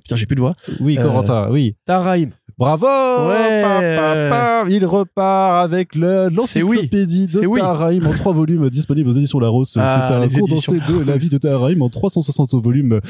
Putain, 0.02 0.16
j'ai 0.16 0.26
plus 0.26 0.34
de 0.34 0.40
voix. 0.40 0.54
Oui, 0.80 0.96
Corentin, 0.96 1.48
oui. 1.48 1.76
Taraïm. 1.84 2.30
Bravo 2.60 2.86
ouais. 3.30 3.62
Il 4.68 4.84
repart 4.84 5.64
avec 5.64 5.94
l'encyclopédie 5.94 7.26
de 7.26 7.46
oui. 7.46 7.58
Taharaim 7.58 8.04
en 8.04 8.12
trois 8.12 8.34
volumes 8.34 8.68
disponibles 8.70 9.08
aux 9.08 9.14
éditions 9.14 9.40
Larousse. 9.40 9.78
Ah, 9.80 10.26
C'était 10.28 10.36
un 10.38 10.40
condensé 10.40 10.78
de 10.86 11.00
la 11.00 11.16
vie 11.16 11.30
de 11.30 11.38
Taharaim 11.38 11.80
en 11.80 11.88
360 11.88 12.52
volumes 12.62 13.00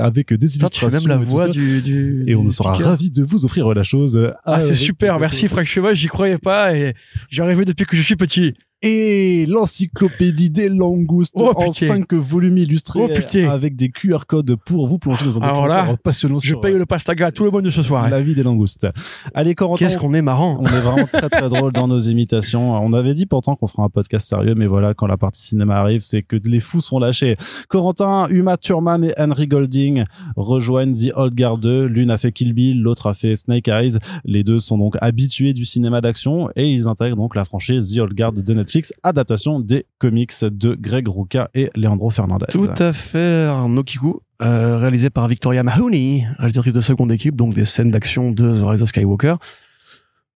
avec 0.00 0.34
des 0.34 0.56
illustrations. 0.56 0.88
tu 0.88 0.92
fais 0.92 0.98
même 0.98 1.06
la 1.06 1.16
voix 1.16 1.46
du, 1.46 1.80
du, 1.80 2.24
Et 2.26 2.34
on 2.34 2.50
sera 2.50 2.72
ravis 2.72 3.12
de 3.12 3.22
vous 3.22 3.44
offrir 3.44 3.72
la 3.72 3.84
chose. 3.84 4.20
Ah, 4.44 4.60
c'est 4.60 4.74
super. 4.74 5.20
Merci 5.20 5.46
Franck 5.46 5.66
Cheval. 5.66 5.94
J'y 5.94 6.08
croyais 6.08 6.38
pas 6.38 6.74
et 6.74 6.94
j'y 7.30 7.40
rêvé 7.42 7.64
depuis 7.64 7.86
que 7.86 7.96
je 7.96 8.02
suis 8.02 8.16
petit 8.16 8.54
et 8.80 9.44
l'encyclopédie 9.46 10.50
des 10.50 10.68
langoustes 10.68 11.32
oh, 11.34 11.52
en 11.56 11.72
5 11.72 12.14
volumes 12.14 12.58
illustrés 12.58 13.00
oh, 13.02 13.50
avec 13.50 13.74
des 13.74 13.88
QR 13.88 14.20
codes 14.26 14.54
pour 14.54 14.86
vous 14.86 14.98
plonger 14.98 15.24
dans 15.24 15.38
un 15.38 15.40
documentaire 15.40 15.98
passionnant 15.98 16.38
je 16.38 16.54
paye 16.54 16.74
le 16.74 16.86
pastaga 16.86 17.32
tout 17.32 17.42
le 17.44 17.50
monde 17.50 17.62
de 17.62 17.70
ce 17.70 17.82
soir 17.82 18.08
la 18.08 18.20
vie 18.20 18.36
des 18.36 18.44
langoustes. 18.44 18.86
Allez 19.34 19.56
Corentin 19.56 19.84
qu'est-ce 19.84 19.98
qu'on 19.98 20.14
est 20.14 20.22
marrant. 20.22 20.58
on 20.60 20.64
est 20.64 20.80
vraiment 20.80 21.06
très 21.06 21.28
très 21.28 21.48
drôle 21.48 21.72
dans 21.72 21.88
nos 21.88 21.98
imitations. 21.98 22.72
On 22.72 22.92
avait 22.92 23.14
dit 23.14 23.26
pourtant 23.26 23.56
qu'on 23.56 23.66
ferait 23.66 23.82
un 23.82 23.88
podcast 23.88 24.28
sérieux 24.28 24.54
mais 24.54 24.68
voilà 24.68 24.94
quand 24.94 25.08
la 25.08 25.16
partie 25.16 25.42
cinéma 25.42 25.76
arrive 25.76 26.02
c'est 26.02 26.22
que 26.22 26.36
les 26.36 26.60
fous 26.60 26.80
sont 26.80 27.00
lâchés. 27.00 27.36
Corentin 27.68 28.28
Uma 28.28 28.56
Thurman 28.56 29.04
et 29.04 29.12
Henry 29.18 29.48
Golding 29.48 30.04
rejoignent 30.36 30.94
The 30.94 31.12
Old 31.16 31.34
Guard 31.34 31.58
2 31.58 31.86
l'une 31.86 32.10
a 32.10 32.18
fait 32.18 32.30
Kill 32.30 32.52
Bill 32.52 32.80
l'autre 32.80 33.08
a 33.08 33.14
fait 33.14 33.34
Snake 33.34 33.66
Eyes. 33.66 33.98
Les 34.24 34.44
deux 34.44 34.60
sont 34.60 34.78
donc 34.78 34.96
habitués 35.00 35.52
du 35.52 35.64
cinéma 35.64 36.00
d'action 36.00 36.48
et 36.54 36.70
ils 36.70 36.86
intègrent 36.86 37.16
donc 37.16 37.34
la 37.34 37.44
franchise 37.44 37.92
The 37.92 37.98
Old 37.98 38.14
Guard 38.14 38.34
de 38.34 38.54
Netflix 38.54 38.67
adaptation 39.02 39.60
des 39.60 39.86
comics 39.98 40.32
de 40.42 40.74
Greg 40.74 41.08
Rucka 41.08 41.50
et 41.54 41.70
Leandro 41.74 42.10
Fernandez. 42.10 42.46
Tout 42.50 42.68
à 42.78 42.92
fait, 42.92 43.44
Arnaud 43.44 43.82
Kiku, 43.82 44.20
euh, 44.42 44.78
réalisé 44.78 45.10
par 45.10 45.28
Victoria 45.28 45.62
Mahoney, 45.62 46.26
réalisatrice 46.38 46.72
de 46.72 46.80
seconde 46.80 47.12
équipe, 47.12 47.36
donc 47.36 47.54
des 47.54 47.64
scènes 47.64 47.90
d'action 47.90 48.30
de 48.30 48.52
The 48.52 48.64
Rise 48.64 48.82
of 48.82 48.88
Skywalker. 48.88 49.36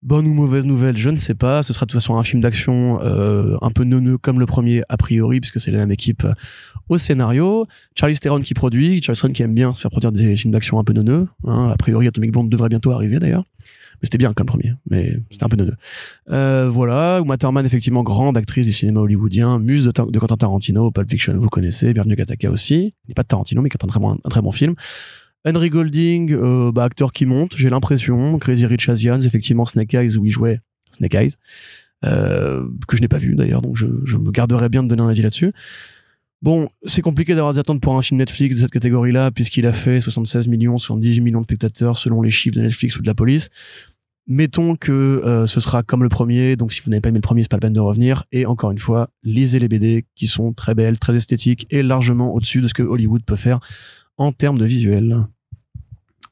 Bonne 0.01 0.27
ou 0.27 0.33
mauvaise 0.33 0.65
nouvelle, 0.65 0.97
je 0.97 1.09
ne 1.09 1.15
sais 1.15 1.33
pas. 1.33 1.63
Ce 1.63 1.71
sera 1.71 1.85
de 1.85 1.91
toute 1.91 2.01
façon 2.01 2.17
un 2.17 2.23
film 2.23 2.41
d'action 2.41 2.99
euh, 3.01 3.55
un 3.61 3.71
peu 3.71 3.85
neuneux 3.85 4.17
comme 4.17 4.37
le 4.37 4.45
premier 4.45 4.81
a 4.89 4.97
priori, 4.97 5.39
puisque 5.39 5.61
c'est 5.61 5.71
la 5.71 5.77
même 5.77 5.91
équipe 5.91 6.25
euh, 6.25 6.33
au 6.89 6.97
scénario. 6.97 7.65
Charlie 7.95 8.19
Theron 8.19 8.41
qui 8.41 8.53
produit, 8.53 9.01
Charlie 9.01 9.17
Theron 9.17 9.33
qui 9.33 9.43
aime 9.43 9.53
bien 9.53 9.73
se 9.73 9.79
faire 9.79 9.91
produire 9.91 10.11
des 10.11 10.35
films 10.35 10.51
d'action 10.51 10.77
un 10.77 10.83
peu 10.83 10.91
neuneux. 10.91 11.29
Hein. 11.45 11.69
A 11.71 11.77
priori, 11.77 12.07
Atomic 12.07 12.31
Blonde 12.33 12.49
devrait 12.49 12.67
bientôt 12.67 12.91
arriver 12.91 13.19
d'ailleurs 13.19 13.45
c'était 14.01 14.17
bien 14.17 14.33
comme 14.33 14.47
premier, 14.47 14.73
mais 14.89 15.17
c'était 15.31 15.43
un 15.43 15.49
peu 15.49 15.55
neuneux. 15.55 15.75
Euh, 16.29 16.69
voilà, 16.69 17.21
Uma 17.23 17.37
Thurman, 17.37 17.65
effectivement, 17.65 18.03
grande 18.03 18.37
actrice 18.37 18.65
du 18.65 18.73
cinéma 18.73 18.99
hollywoodien, 19.01 19.59
muse 19.59 19.85
de, 19.85 19.91
de 19.91 20.19
Quentin 20.19 20.37
Tarantino, 20.37 20.91
Pulp 20.91 21.09
Fiction, 21.09 21.33
vous 21.37 21.49
connaissez, 21.49 21.93
Bienvenue 21.93 22.15
Kataka 22.15 22.49
aussi. 22.49 22.95
Il 23.05 23.09
n'est 23.09 23.13
pas 23.13 23.23
de 23.23 23.27
Tarantino, 23.27 23.61
mais 23.61 23.69
qui 23.69 23.77
est 23.77 23.83
un 23.83 23.87
très 23.87 23.99
bon, 23.99 24.17
un 24.23 24.29
très 24.29 24.41
bon 24.41 24.51
film. 24.51 24.75
Henry 25.45 25.69
Golding, 25.69 26.31
euh, 26.33 26.71
bah, 26.71 26.85
acteur 26.85 27.11
qui 27.11 27.25
monte, 27.25 27.55
j'ai 27.55 27.69
l'impression. 27.69 28.37
Crazy 28.39 28.65
Rich 28.65 28.89
Asians, 28.89 29.21
effectivement, 29.21 29.65
Snake 29.65 29.93
Eyes, 29.93 30.17
où 30.17 30.25
il 30.25 30.31
jouait 30.31 30.59
Snake 30.91 31.15
Eyes, 31.15 31.33
euh, 32.05 32.67
que 32.87 32.95
je 32.95 33.01
n'ai 33.01 33.07
pas 33.07 33.17
vu 33.17 33.35
d'ailleurs, 33.35 33.61
donc 33.61 33.75
je, 33.75 33.87
je 34.05 34.17
me 34.17 34.31
garderai 34.31 34.69
bien 34.69 34.83
de 34.83 34.87
donner 34.87 35.01
un 35.01 35.09
avis 35.09 35.21
là-dessus. 35.21 35.53
Bon, 36.43 36.67
c'est 36.83 37.01
compliqué 37.01 37.35
d'avoir 37.35 37.53
des 37.53 37.59
attentes 37.59 37.79
pour 37.79 37.95
un 37.95 38.01
film 38.01 38.17
Netflix 38.17 38.57
de 38.57 38.61
cette 38.63 38.71
catégorie-là, 38.71 39.31
puisqu'il 39.31 39.65
a 39.65 39.71
fait 39.71 40.01
76 40.01 40.49
millions, 40.49 40.77
78 40.77 41.21
millions 41.21 41.39
de 41.39 41.45
spectateurs 41.45 41.97
selon 41.97 42.21
les 42.21 42.31
chiffres 42.31 42.57
de 42.57 42.61
Netflix 42.61 42.97
ou 42.97 43.01
de 43.01 43.07
la 43.07 43.13
police. 43.13 43.49
Mettons 44.27 44.75
que 44.75 44.91
euh, 44.91 45.45
ce 45.45 45.61
sera 45.61 45.83
comme 45.83 46.03
le 46.03 46.09
premier, 46.09 46.57
donc 46.57 46.73
si 46.73 46.81
vous 46.81 46.89
n'avez 46.89 46.99
pas 46.99 47.07
aimé 47.07 47.19
le 47.19 47.21
premier, 47.21 47.43
c'est 47.43 47.49
pas 47.49 47.55
la 47.55 47.61
peine 47.61 47.73
de 47.73 47.79
revenir. 47.79 48.25
Et 48.33 48.45
encore 48.45 48.71
une 48.71 48.77
fois, 48.77 49.09
lisez 49.23 49.57
les 49.57 49.69
BD 49.69 50.05
qui 50.15 50.27
sont 50.27 50.51
très 50.51 50.75
belles, 50.75 50.99
très 50.99 51.15
esthétiques 51.15 51.65
et 51.69 51.81
largement 51.81 52.33
au-dessus 52.33 52.59
de 52.59 52.67
ce 52.67 52.73
que 52.73 52.83
Hollywood 52.83 53.23
peut 53.23 53.37
faire 53.37 53.61
en 54.17 54.33
termes 54.33 54.57
de 54.57 54.65
visuel. 54.65 55.25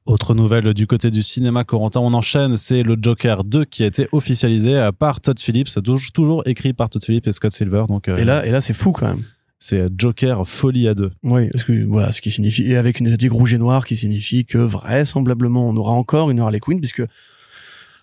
Autre 0.05 0.33
nouvelle 0.33 0.73
du 0.73 0.87
côté 0.87 1.09
du 1.09 1.23
cinéma 1.23 1.63
Corentin, 1.63 2.01
on 2.01 2.13
enchaîne, 2.13 2.57
c'est 2.57 2.83
le 2.83 2.97
Joker 3.01 3.45
2 3.45 3.63
qui 3.63 3.83
a 3.83 3.85
été 3.85 4.09
officialisé 4.11 4.89
par 4.99 5.21
Todd 5.21 5.39
Phillips, 5.39 5.69
toujours 6.13 6.45
écrit 6.47 6.73
par 6.73 6.89
Todd 6.89 7.05
Phillips 7.05 7.27
et 7.27 7.31
Scott 7.31 7.53
Silver. 7.53 7.85
Donc, 7.87 8.09
euh, 8.09 8.17
et 8.17 8.25
là, 8.25 8.45
et 8.45 8.51
là 8.51 8.59
c'est 8.59 8.73
fou 8.73 8.91
quand 8.91 9.07
même. 9.07 9.23
C'est 9.63 9.89
Joker 9.95 10.47
folie 10.47 10.87
à 10.87 10.95
deux. 10.95 11.11
Oui, 11.21 11.47
parce 11.51 11.63
que 11.63 11.85
voilà, 11.85 12.11
ce 12.11 12.19
qui 12.19 12.31
signifie 12.31 12.63
et 12.63 12.77
avec 12.77 12.99
une 12.99 13.05
esthétique 13.05 13.31
rouge 13.31 13.53
et 13.53 13.59
noire 13.59 13.85
qui 13.85 13.95
signifie 13.95 14.43
que 14.43 14.57
vraisemblablement 14.57 15.69
on 15.69 15.77
aura 15.77 15.91
encore 15.91 16.31
une 16.31 16.39
Harley 16.39 16.59
Quinn 16.59 16.79
puisque 16.79 17.03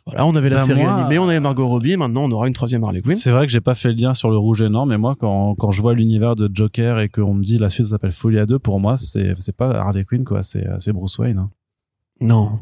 voilà, 0.06 0.24
on 0.24 0.36
avait 0.36 0.51
la 0.51 0.59
bah, 0.59 0.62
série 0.62 0.82
animée, 0.82 1.18
on 1.18 1.28
avait 1.28 1.40
Margot 1.40 1.66
Robbie, 1.66 1.97
maintenant 1.97 2.26
on 2.26 2.30
aura 2.30 2.47
une 2.47 2.55
troisième 2.55 2.85
Harley 2.85 3.02
Quinn. 3.02 3.16
C'est 3.16 3.32
vrai 3.32 3.44
que 3.44 3.51
j'ai 3.51 3.60
pas 3.60 3.74
fait 3.74 3.89
le 3.89 3.97
lien 3.97 4.14
sur 4.14 4.30
le 4.30 4.36
rouge 4.39 4.62
et 4.62 4.68
noir, 4.68 4.86
mais 4.86 4.98
moi 4.98 5.16
quand, 5.18 5.56
quand 5.56 5.72
je 5.72 5.82
vois 5.82 5.94
l'univers 5.94 6.36
de 6.36 6.48
Joker 6.51 7.01
et 7.01 7.09
qu'on 7.09 7.35
me 7.35 7.43
dit 7.43 7.59
la 7.59 7.70
suite 7.70 7.86
s'appelle 7.86 8.12
Folie 8.12 8.39
à 8.39 8.47
deux, 8.47 8.60
pour 8.60 8.78
moi 8.78 8.97
c'est 8.97 9.35
c'est 9.40 9.56
pas 9.56 9.72
Harley 9.72 10.05
Quinn 10.05 10.24
quoi, 10.24 10.44
c'est 10.44 10.64
c'est 10.78 10.93
Bruce 10.93 11.18
Wayne. 11.18 11.39
Hein. 11.39 11.51
Non. 12.20 12.52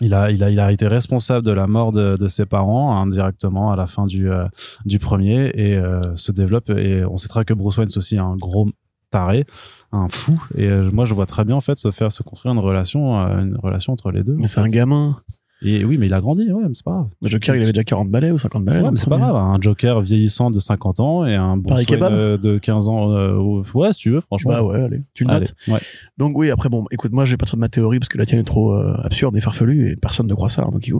Il 0.00 0.12
a, 0.12 0.30
il 0.32 0.42
a, 0.42 0.50
il 0.50 0.58
a 0.58 0.72
été 0.72 0.88
responsable 0.88 1.46
de 1.46 1.52
la 1.52 1.68
mort 1.68 1.92
de, 1.92 2.16
de 2.16 2.28
ses 2.28 2.46
parents 2.46 3.00
indirectement 3.00 3.70
à 3.70 3.76
la 3.76 3.86
fin 3.86 4.06
du 4.06 4.28
euh, 4.28 4.44
du 4.84 4.98
premier 4.98 5.52
et 5.54 5.76
euh, 5.76 6.00
se 6.16 6.32
développe 6.32 6.68
et 6.70 7.04
on 7.04 7.16
sait 7.16 7.28
très 7.28 7.44
que 7.44 7.54
Bruce 7.54 7.76
Wayne 7.76 7.88
c'est 7.88 7.98
aussi 7.98 8.18
un 8.18 8.34
gros 8.34 8.68
taré, 9.10 9.46
un 9.92 10.08
fou 10.08 10.42
et 10.56 10.66
euh, 10.66 10.90
moi 10.92 11.04
je 11.04 11.14
vois 11.14 11.26
très 11.26 11.44
bien 11.44 11.54
en 11.54 11.60
fait 11.60 11.78
se 11.78 11.92
faire 11.92 12.10
se 12.10 12.24
construire 12.24 12.54
une 12.54 12.60
relation 12.60 13.14
une 13.38 13.56
relation 13.56 13.92
entre 13.92 14.10
les 14.10 14.24
deux. 14.24 14.34
Mais 14.34 14.48
c'est 14.48 14.60
un 14.60 14.66
gamin. 14.66 15.16
Et 15.64 15.84
oui, 15.84 15.96
mais 15.96 16.06
il 16.06 16.14
a 16.14 16.20
grandi, 16.20 16.50
ouais, 16.52 16.62
mais 16.62 16.74
c'est 16.74 16.84
pas 16.84 16.92
grave. 16.92 17.08
Le 17.22 17.28
Joker, 17.28 17.56
il 17.56 17.62
avait 17.62 17.72
déjà 17.72 17.84
40 17.84 18.10
balais 18.10 18.30
ou 18.30 18.38
50 18.38 18.64
balais. 18.64 18.82
Ouais, 18.82 18.90
mais 18.90 18.98
c'est 18.98 19.08
pas 19.08 19.16
grave. 19.16 19.34
Un 19.34 19.58
Joker 19.60 20.02
vieillissant 20.02 20.50
de 20.50 20.60
50 20.60 21.00
ans 21.00 21.26
et 21.26 21.34
un 21.34 21.56
bon 21.56 21.74
de 21.74 22.58
15 22.58 22.88
ans. 22.88 23.12
Euh, 23.12 23.62
ouais, 23.74 23.92
si 23.92 24.00
tu 24.00 24.10
veux, 24.10 24.20
franchement. 24.20 24.52
Bah 24.52 24.62
ouais, 24.62 24.82
allez. 24.82 25.02
Tu 25.14 25.24
le 25.24 25.30
notes. 25.30 25.54
Ouais. 25.68 25.80
Donc 26.18 26.36
oui, 26.36 26.50
après, 26.50 26.68
bon, 26.68 26.84
écoute, 26.90 27.12
moi, 27.12 27.24
j'ai 27.24 27.36
pas 27.36 27.46
trop 27.46 27.56
de 27.56 27.60
ma 27.60 27.68
théorie 27.68 27.98
parce 27.98 28.08
que 28.08 28.18
la 28.18 28.26
tienne 28.26 28.40
est 28.40 28.44
trop 28.44 28.74
euh, 28.74 28.94
absurde 29.02 29.36
et 29.36 29.40
farfelue 29.40 29.90
et 29.90 29.96
personne 29.96 30.26
ne 30.26 30.34
croit 30.34 30.50
ça, 30.50 30.62
donc 30.64 30.86
il 30.86 30.94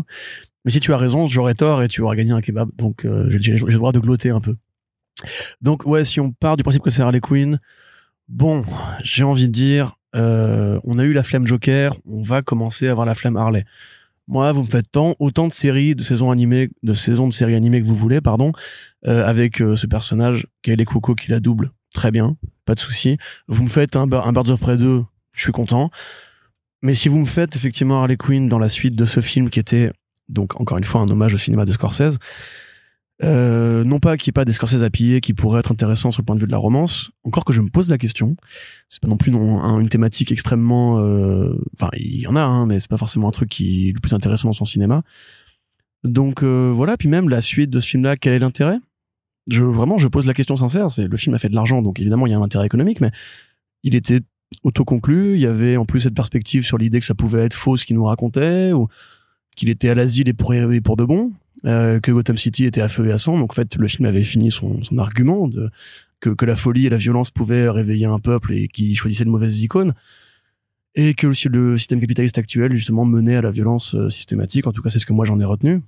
Mais 0.65 0.70
si 0.70 0.81
tu 0.81 0.93
as 0.93 0.97
raison, 0.97 1.27
j'aurais 1.27 1.55
tort 1.55 1.82
et 1.82 1.89
tu 1.89 2.01
auras 2.01 2.16
gagné 2.16 2.32
un 2.32 2.41
kebab. 2.41 2.70
Donc, 2.77 3.05
euh, 3.05 3.28
j'ai 3.28 3.57
le 3.57 3.74
droit 3.74 3.93
de 3.93 3.99
glotter 3.99 4.31
un 4.31 4.41
peu. 4.41 4.57
Donc, 5.61 5.86
ouais, 5.86 6.05
si 6.05 6.20
on 6.20 6.32
part 6.32 6.57
du 6.57 6.62
principe 6.62 6.82
que 6.82 6.91
c'est 6.91 7.03
Harley 7.03 7.20
Quinn, 7.20 7.61
bon, 8.28 8.65
j'ai 9.03 9.24
envie 9.24 9.47
de 9.47 9.53
dire, 9.53 9.97
euh, 10.16 10.78
on 10.85 10.99
a 10.99 11.05
eu 11.05 11.12
la 11.12 11.23
flemme 11.23 11.47
Joker, 11.47 11.97
on 12.07 12.23
va 12.23 12.43
commencer 12.43 12.89
à 12.89 12.93
avoir 12.93 13.07
la 13.07 13.15
flemme 13.15 13.36
Harley 13.36 13.65
moi, 14.26 14.52
vous 14.52 14.62
me 14.62 14.68
faites 14.68 14.90
tant, 14.90 15.14
autant 15.18 15.48
de 15.48 15.52
séries, 15.52 15.94
de 15.94 16.02
saisons 16.02 16.30
animées, 16.30 16.70
de 16.82 16.94
saisons 16.94 17.28
de 17.28 17.34
séries 17.34 17.55
animées 17.55 17.82
que 17.82 17.86
vous 17.86 17.94
voulez, 17.94 18.20
pardon, 18.20 18.52
euh, 19.06 19.24
avec 19.26 19.60
euh, 19.60 19.76
ce 19.76 19.86
personnage, 19.86 20.46
Kaylee 20.62 20.84
Coco 20.84 21.14
qui 21.14 21.30
la 21.30 21.40
double, 21.40 21.72
très 21.92 22.10
bien, 22.10 22.36
pas 22.64 22.74
de 22.74 22.80
souci. 22.80 23.18
Vous 23.48 23.62
me 23.62 23.68
faites 23.68 23.96
un, 23.96 24.10
un 24.10 24.32
Birds 24.32 24.51
of 24.51 24.60
Prey 24.60 24.76
2, 24.76 25.02
je 25.32 25.40
suis 25.40 25.52
content. 25.52 25.90
Mais 26.82 26.94
si 26.94 27.09
vous 27.09 27.18
me 27.18 27.26
faites 27.26 27.56
effectivement 27.56 28.01
Harley 28.01 28.16
Quinn 28.16 28.48
dans 28.48 28.59
la 28.59 28.68
suite 28.68 28.94
de 28.94 29.05
ce 29.05 29.20
film 29.20 29.51
qui 29.51 29.60
était, 29.60 29.90
donc 30.28 30.60
encore 30.60 30.78
une 30.78 30.84
fois, 30.84 31.02
un 31.02 31.09
hommage 31.09 31.34
au 31.34 31.38
cinéma 31.38 31.64
de 31.64 31.72
Scorsese, 31.72 32.18
euh, 33.24 33.84
non 33.84 33.98
pas 34.01 34.16
qu'il 34.16 34.28
n'y 34.28 34.32
ait 34.32 34.40
pas 34.40 34.44
des 34.44 34.52
Scorsese 34.52 34.82
à 34.82 34.90
piller 34.90 35.20
qui 35.20 35.32
pourraient 35.32 35.60
être 35.60 35.72
intéressants 35.72 36.10
sur 36.10 36.22
le 36.22 36.26
point 36.26 36.36
de 36.36 36.40
vue 36.40 36.46
de 36.46 36.52
la 36.52 36.59
romance, 36.59 37.10
encore 37.24 37.44
que 37.44 37.52
je 37.52 37.60
me 37.60 37.70
pose 37.70 37.88
la 37.88 37.98
question. 37.98 38.36
C'est 38.88 39.01
pas 39.01 39.09
non 39.09 39.16
plus 39.16 39.30
non, 39.30 39.80
une 39.80 39.88
thématique 39.88 40.30
extrêmement, 40.30 40.98
euh, 41.01 41.59
enfin 41.74 41.88
il 41.96 42.20
y 42.20 42.26
en 42.26 42.36
a, 42.36 42.42
hein, 42.42 42.66
mais 42.66 42.80
c'est 42.80 42.90
pas 42.90 42.96
forcément 42.96 43.28
un 43.28 43.32
truc 43.32 43.48
qui 43.48 43.88
est 43.88 43.92
le 43.92 44.01
plus 44.01 44.12
intéressant 44.12 44.48
dans 44.48 44.52
son 44.52 44.66
cinéma. 44.66 45.02
Donc 46.02 46.42
euh, 46.42 46.72
voilà, 46.74 46.96
puis 46.96 47.09
même 47.09 47.28
la 47.28 47.40
suite 47.40 47.70
de 47.70 47.80
ce 47.80 47.88
film-là, 47.88 48.16
quel 48.16 48.34
est 48.34 48.38
l'intérêt? 48.38 48.78
Je 49.48 49.64
vraiment, 49.64 49.96
je 49.96 50.09
pose 50.09 50.26
la 50.26 50.34
question 50.34 50.56
sincère. 50.56 50.90
C'est 50.90 51.06
le 51.06 51.16
film 51.16 51.34
a 51.34 51.38
fait 51.38 51.48
de 51.48 51.55
l'argent, 51.55 51.82
donc 51.82 52.01
évidemment 52.01 52.26
il 52.26 52.30
y 52.30 52.34
a 52.34 52.38
un 52.38 52.42
intérêt 52.42 52.66
économique, 52.66 53.01
mais 53.01 53.10
il 53.82 53.94
était 53.94 54.20
autoconclu. 54.62 55.34
Il 55.34 55.40
y 55.40 55.46
avait 55.46 55.76
en 55.76 55.86
plus 55.86 56.01
cette 56.01 56.14
perspective 56.14 56.64
sur 56.64 56.78
l'idée 56.78 57.01
que 57.01 57.06
ça 57.06 57.14
pouvait 57.14 57.44
être 57.44 57.55
faux 57.55 57.76
ce 57.76 57.86
qu'il 57.86 57.96
nous 57.96 58.05
racontait 58.05 58.72
ou 58.72 58.88
qu'il 59.56 59.68
était 59.68 59.88
à 59.88 59.94
l'asile 59.94 60.28
et 60.28 60.32
pour, 60.32 60.52
et 60.55 60.80
pour 60.80 60.96
de 60.96 61.05
bon. 61.05 61.32
Euh, 61.66 61.99
que 61.99 62.12
Gotham 62.12 62.36
City 62.36 62.66
était 62.66 62.82
à 62.82 62.91
feu 62.91 63.07
et 63.07 63.12
à 63.12 63.16
sang. 63.16 63.39
Donc 63.39 63.53
en 63.53 63.55
fait, 63.55 63.77
le 63.77 63.89
film 63.89 64.05
avait 64.07 64.23
fini 64.23 64.51
son, 64.51 64.82
son 64.82 64.99
argument 64.99 65.49
de 65.49 65.70
que, 66.20 66.28
que 66.28 66.45
la 66.45 66.57
folie 66.57 66.86
et 66.86 66.91
la 66.91 66.99
violence 66.99 67.31
pouvaient 67.31 67.70
réveiller 67.70 68.05
un 68.05 68.19
peuple 68.19 68.53
et 68.53 68.69
qui 68.69 68.95
choisissait 68.95 69.24
de 69.24 69.31
mauvaises 69.31 69.61
icônes. 69.61 69.95
Et 70.95 71.15
que 71.15 71.27
le, 71.27 71.49
le 71.49 71.78
système 71.78 72.01
capitaliste 72.01 72.36
actuel, 72.36 72.74
justement, 72.74 73.05
menait 73.07 73.36
à 73.36 73.43
la 73.43 73.51
violence 73.51 73.95
euh, 73.95 74.11
systématique. 74.11 74.66
En 74.66 74.73
tout 74.73 74.82
cas, 74.82 74.91
c'est 74.91 74.99
ce 74.99 75.07
que 75.07 75.15
moi 75.15 75.24
j'en 75.24 75.41
ai 75.41 75.45
retenu. 75.45 75.81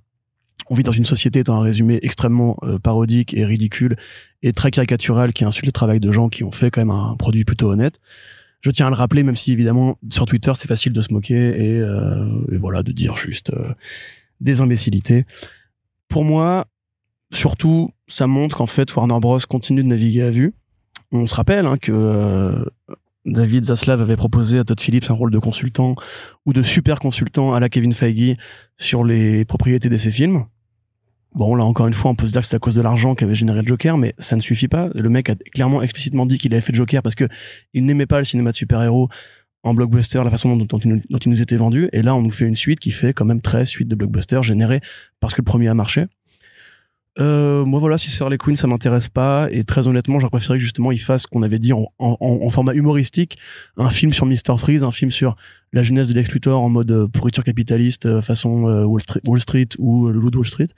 On 0.69 0.75
vit 0.75 0.83
dans 0.83 0.93
une 0.93 1.05
société, 1.05 1.41
étant 1.41 1.61
un 1.61 1.63
résumé 1.63 1.99
extrêmement 2.03 2.57
euh, 2.63 2.79
parodique 2.79 3.35
et 3.35 3.45
ridicule 3.45 3.97
et 4.43 4.55
très 4.55 4.71
caricatural 4.71 5.35
qui 5.35 5.45
insulte 5.45 5.67
le 5.67 5.73
travail 5.73 6.01
de 6.01 6.11
gens 6.11 6.31
qui 6.31 6.43
ont 6.43 6.53
fait 6.53 6.71
quand 6.71 6.81
même 6.81 6.91
un 6.91 7.17
produit 7.17 7.45
plutôt 7.45 7.71
honnête. 7.71 8.01
Je 8.63 8.71
tiens 8.71 8.87
à 8.87 8.91
le 8.91 8.97
rappeler, 8.97 9.23
même 9.23 9.37
si 9.37 9.53
évidemment 9.53 9.99
sur 10.11 10.25
Twitter 10.25 10.53
c'est 10.57 10.67
facile 10.67 10.95
de 10.95 11.03
se 11.03 11.13
moquer 11.13 11.37
et, 11.37 11.77
et 11.77 12.57
voilà 12.57 12.83
de 12.83 12.91
dire 12.91 13.15
juste 13.15 13.53
des 14.41 14.61
imbécilités 14.61 15.25
pour 16.09 16.25
moi, 16.25 16.67
surtout, 17.33 17.91
ça 18.07 18.27
montre 18.27 18.57
qu'en 18.57 18.67
fait, 18.67 18.95
Warner 18.95 19.19
Bros. 19.21 19.39
continue 19.49 19.83
de 19.83 19.89
naviguer 19.89 20.23
à 20.23 20.31
vue. 20.31 20.55
On 21.13 21.27
se 21.27 21.35
rappelle 21.35 21.67
hein, 21.67 21.77
que 21.77 21.93
euh, 21.93 22.65
David 23.25 23.65
Zaslav 23.65 24.01
avait 24.01 24.17
proposé 24.17 24.59
à 24.59 24.65
Todd 24.65 24.81
Phillips 24.81 25.11
un 25.11 25.15
rôle 25.15 25.31
de 25.31 25.39
consultant 25.39 25.95
ou 26.47 26.53
de 26.53 26.63
super 26.63 27.01
consultant 27.01 27.55
à 27.55 27.61
la 27.61 27.69
Kevin 27.69 27.93
Feige 27.93 28.37
sur 28.77 29.05
les 29.05 29.45
propriétés 29.45 29.89
de 29.89 29.97
ses 29.97 30.11
films. 30.11 30.47
Bon, 31.35 31.55
là 31.55 31.65
encore 31.65 31.87
une 31.87 31.95
fois, 31.95 32.11
on 32.11 32.15
peut 32.15 32.27
se 32.27 32.33
dire 32.33 32.41
que 32.41 32.47
c'est 32.47 32.57
à 32.57 32.59
cause 32.59 32.77
de 32.77 32.83
l'argent 32.83 33.15
qu'avait 33.15 33.35
généré 33.35 33.61
le 33.61 33.67
Joker, 33.67 33.99
mais 33.99 34.15
ça 34.19 34.37
ne 34.37 34.41
suffit 34.41 34.69
pas. 34.69 34.89
Le 34.95 35.09
mec 35.11 35.29
a 35.29 35.35
clairement 35.53 35.83
explicitement 35.83 36.25
dit 36.25 36.39
qu'il 36.39 36.55
avait 36.55 36.63
fait 36.63 36.75
Joker 36.75 37.03
parce 37.03 37.15
que 37.15 37.29
il 37.75 37.85
n'aimait 37.85 38.07
pas 38.07 38.19
le 38.19 38.25
cinéma 38.25 38.53
de 38.53 38.57
super-héros 38.57 39.09
en 39.67 39.75
blockbuster, 39.75 40.23
la 40.23 40.31
façon 40.31 40.57
dont, 40.57 40.79
il, 40.79 41.03
nous 41.27 41.43
était 41.43 41.57
vendu. 41.57 41.89
Et 41.93 42.03
là, 42.03 42.15
on 42.15 42.23
nous 42.23 42.31
fait 42.31 42.47
une 42.47 42.55
suite 42.55 42.79
qui 42.79 42.91
fait 42.91 43.13
quand 43.13 43.25
même 43.25 43.41
très 43.41 43.67
suite 43.67 43.89
de 43.89 43.97
blockbuster 43.97 44.43
générée 44.43 44.81
parce 45.21 45.35
que 45.35 45.41
le 45.41 45.45
premier 45.45 45.69
a 45.69 45.75
marché. 45.75 46.07
Euh, 47.19 47.65
moi 47.65 47.81
voilà, 47.81 47.97
si 47.97 48.11
c'est 48.11 48.23
Harley 48.23 48.37
Quinn, 48.37 48.57
ça 48.57 48.67
m'intéresse 48.67 49.09
pas. 49.09 49.49
Et 49.51 49.65
très 49.65 49.87
honnêtement, 49.89 50.21
j'aurais 50.21 50.31
préféré 50.31 50.59
que 50.59 50.63
justement 50.63 50.93
il 50.93 50.99
fasse 50.99 51.23
ce 51.23 51.27
qu'on 51.27 51.43
avait 51.43 51.59
dit 51.59 51.73
en, 51.73 52.51
format 52.51 52.75
humoristique, 52.75 53.39
un 53.77 53.91
film 53.91 54.13
sur 54.13 54.27
Mr. 54.27 54.57
Freeze, 54.59 54.85
un 54.85 54.91
film 54.91 55.11
sur 55.11 55.37
la 55.73 55.83
jeunesse 55.83 56.09
de 56.09 56.15
Lex 56.15 56.31
Luthor 56.33 56.63
en 56.63 56.69
mode 56.69 56.93
euh, 56.93 57.09
pourriture 57.09 57.43
capitaliste 57.43 58.07
euh, 58.07 58.21
façon 58.21 58.65
Wall, 58.85 59.41
Street, 59.41 59.69
ou 59.79 60.09
le 60.09 60.21
loup 60.21 60.31
de 60.31 60.37
Wall 60.37 60.47
Street. 60.47 60.69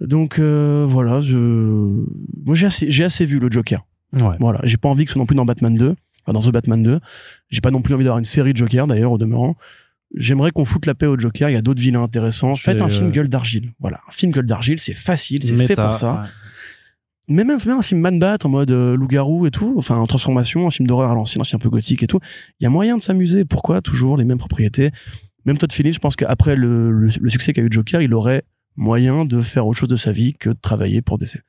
Donc 0.00 0.38
voilà, 0.38 1.20
je... 1.20 1.36
moi 1.36 2.54
j'ai 2.54 2.66
assez, 2.66 3.02
assez 3.02 3.24
vu 3.24 3.40
le 3.40 3.50
Joker. 3.50 3.84
Ouais. 4.12 4.36
Voilà, 4.38 4.60
j'ai 4.62 4.76
pas 4.76 4.88
envie 4.88 5.04
que 5.04 5.10
ce 5.10 5.14
soit 5.14 5.20
non 5.20 5.26
plus 5.26 5.34
dans 5.34 5.44
Batman 5.44 5.74
2 5.74 5.96
dans 6.32 6.40
The 6.40 6.50
Batman 6.50 6.82
2. 6.82 7.00
J'ai 7.50 7.60
pas 7.60 7.70
non 7.70 7.82
plus 7.82 7.94
envie 7.94 8.04
d'avoir 8.04 8.18
une 8.18 8.24
série 8.24 8.52
de 8.52 8.58
Joker 8.58 8.86
d'ailleurs 8.86 9.12
au 9.12 9.18
demeurant. 9.18 9.56
J'aimerais 10.14 10.50
qu'on 10.52 10.64
foute 10.64 10.86
la 10.86 10.94
paix 10.94 11.06
au 11.06 11.18
Joker. 11.18 11.50
Il 11.50 11.52
y 11.52 11.56
a 11.56 11.62
d'autres 11.62 11.82
vilains 11.82 12.02
intéressants. 12.02 12.54
Faites 12.54 12.80
un 12.80 12.88
film 12.88 13.08
euh, 13.08 13.10
gueule 13.10 13.28
d'argile. 13.28 13.72
Voilà, 13.78 14.00
un 14.08 14.12
film 14.12 14.32
gueule 14.32 14.46
d'argile, 14.46 14.78
c'est 14.78 14.94
facile, 14.94 15.42
c'est 15.42 15.56
fait 15.66 15.74
pour 15.74 15.94
ça. 15.94 16.24
Mais 17.30 17.44
même, 17.44 17.58
même 17.66 17.78
un 17.78 17.82
film 17.82 18.00
Man 18.00 18.18
Bat 18.18 18.38
en 18.44 18.48
mode 18.48 18.70
euh, 18.70 18.96
loup-garou 18.96 19.46
et 19.46 19.50
tout, 19.50 19.74
enfin 19.76 19.96
en 19.96 20.06
transformation, 20.06 20.66
un 20.66 20.70
film 20.70 20.86
d'horreur 20.86 21.10
à 21.10 21.14
l'ancien, 21.14 21.42
un 21.42 21.44
film 21.44 21.60
un 21.60 21.62
peu 21.62 21.68
gothique 21.68 22.02
et 22.02 22.06
tout. 22.06 22.20
Il 22.58 22.64
y 22.64 22.66
a 22.66 22.70
moyen 22.70 22.96
de 22.96 23.02
s'amuser. 23.02 23.44
Pourquoi 23.44 23.82
toujours 23.82 24.16
les 24.16 24.24
mêmes 24.24 24.38
propriétés? 24.38 24.92
Même 25.44 25.58
Todd 25.58 25.72
Phillips, 25.72 25.94
je 25.94 25.98
pense 26.00 26.16
qu'après 26.16 26.56
le, 26.56 26.90
le, 26.90 27.10
le 27.20 27.30
succès 27.30 27.52
qu'a 27.52 27.60
eu 27.60 27.68
Joker, 27.70 28.00
il 28.00 28.14
aurait 28.14 28.44
moyen 28.76 29.26
de 29.26 29.42
faire 29.42 29.66
autre 29.66 29.78
chose 29.78 29.88
de 29.90 29.96
sa 29.96 30.10
vie 30.10 30.34
que 30.34 30.50
de 30.50 30.58
travailler 30.60 31.02
pour 31.02 31.18
DC. 31.18 31.42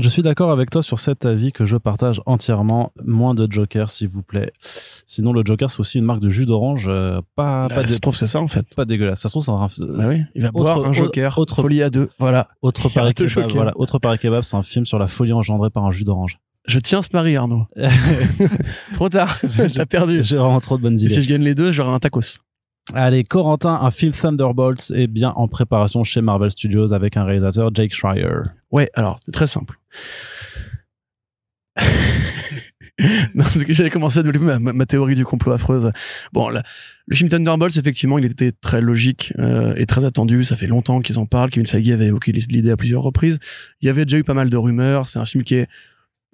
Je 0.00 0.08
suis 0.08 0.22
d'accord 0.22 0.50
avec 0.50 0.70
toi 0.70 0.82
sur 0.82 0.98
cet 0.98 1.24
avis 1.24 1.52
que 1.52 1.64
je 1.64 1.76
partage 1.76 2.20
entièrement. 2.26 2.92
Moins 3.04 3.34
de 3.34 3.46
Joker, 3.50 3.90
s'il 3.90 4.08
vous 4.08 4.22
plaît. 4.22 4.52
Sinon, 5.06 5.32
le 5.32 5.42
Joker, 5.44 5.70
c'est 5.70 5.78
aussi 5.78 5.98
une 5.98 6.04
marque 6.04 6.20
de 6.20 6.28
jus 6.28 6.46
d'orange. 6.46 6.86
Euh, 6.88 7.20
pas, 7.36 7.68
bah, 7.68 7.76
pas 7.76 7.86
je 7.86 7.98
trouve 7.98 8.16
c'est 8.16 8.26
ça, 8.26 8.40
en 8.40 8.48
fait. 8.48 8.74
Pas 8.74 8.86
dégueulasse. 8.86 9.20
Ça 9.20 9.28
se 9.28 9.34
trouve, 9.34 9.44
c'est 9.44 9.52
un... 9.52 9.86
Bah 9.96 10.06
oui, 10.08 10.22
il 10.34 10.42
va 10.42 10.50
boire 10.50 10.84
un 10.84 10.92
Joker. 10.92 11.38
Autre, 11.38 11.62
folie 11.62 11.82
à 11.82 11.90
deux. 11.90 12.10
Voilà. 12.18 12.48
Autre 12.60 12.88
Paris 12.88 13.14
Kebab. 13.14 13.50
Voilà. 13.52 13.72
Autre 13.76 14.00
Paris 14.00 14.18
Kebab, 14.18 14.42
c'est 14.42 14.56
un 14.56 14.64
film 14.64 14.84
sur 14.84 14.98
la 14.98 15.06
folie 15.06 15.32
engendrée 15.32 15.70
par 15.70 15.84
un 15.84 15.92
jus 15.92 16.04
d'orange. 16.04 16.40
Je 16.66 16.80
tiens 16.80 17.02
ce 17.02 17.08
pari, 17.08 17.36
Arnaud. 17.36 17.66
trop 18.94 19.08
tard. 19.08 19.38
T'as 19.74 19.86
perdu. 19.86 20.22
J'ai 20.22 20.36
vraiment 20.36 20.60
trop 20.60 20.76
de 20.76 20.82
bonnes 20.82 20.98
idées. 20.98 21.08
si 21.08 21.22
je 21.22 21.28
gagne 21.28 21.42
les 21.42 21.54
deux, 21.54 21.70
j'aurai 21.70 21.90
un 21.90 21.98
tacos. 21.98 22.38
Allez, 22.92 23.24
Corentin, 23.24 23.78
un 23.80 23.90
film 23.90 24.12
Thunderbolts 24.12 24.90
est 24.94 25.06
bien 25.06 25.30
en 25.30 25.48
préparation 25.48 26.04
chez 26.04 26.20
Marvel 26.20 26.50
Studios 26.50 26.92
avec 26.92 27.16
un 27.16 27.24
réalisateur, 27.24 27.70
Jake 27.72 27.94
Schreier. 27.94 28.42
Ouais, 28.70 28.90
alors, 28.92 29.18
c'est 29.18 29.32
très 29.32 29.46
simple. 29.46 29.78
non, 33.34 33.42
parce 33.44 33.64
que 33.64 33.72
j'avais 33.72 33.88
commencé 33.88 34.18
à 34.18 34.22
développer 34.22 34.58
ma, 34.60 34.86
théorie 34.86 35.14
du 35.14 35.24
complot 35.24 35.52
affreuse. 35.52 35.90
Bon, 36.34 36.50
le 36.50 37.16
film 37.16 37.30
Thunderbolts, 37.30 37.78
effectivement, 37.78 38.18
il 38.18 38.26
était 38.26 38.52
très 38.52 38.82
logique 38.82 39.32
euh, 39.38 39.74
et 39.76 39.86
très 39.86 40.04
attendu. 40.04 40.44
Ça 40.44 40.54
fait 40.54 40.66
longtemps 40.66 41.00
qu'ils 41.00 41.18
en 41.18 41.24
parlent. 41.24 41.48
Kevin 41.48 41.66
Feige 41.66 41.90
avait 41.90 42.06
évoqué 42.06 42.32
l'idée 42.32 42.70
à 42.70 42.76
plusieurs 42.76 43.02
reprises. 43.02 43.38
Il 43.80 43.86
y 43.86 43.88
avait 43.88 44.04
déjà 44.04 44.18
eu 44.18 44.24
pas 44.24 44.34
mal 44.34 44.50
de 44.50 44.56
rumeurs. 44.58 45.08
C'est 45.08 45.18
un 45.18 45.24
film 45.24 45.42
qui 45.42 45.54
est 45.54 45.68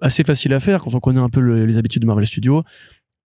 assez 0.01 0.25
facile 0.25 0.53
à 0.53 0.59
faire 0.59 0.81
quand 0.81 0.93
on 0.93 0.99
connaît 0.99 1.21
un 1.21 1.29
peu 1.29 1.39
les 1.39 1.77
habitudes 1.77 2.01
de 2.01 2.07
Marvel 2.07 2.27
Studios. 2.27 2.63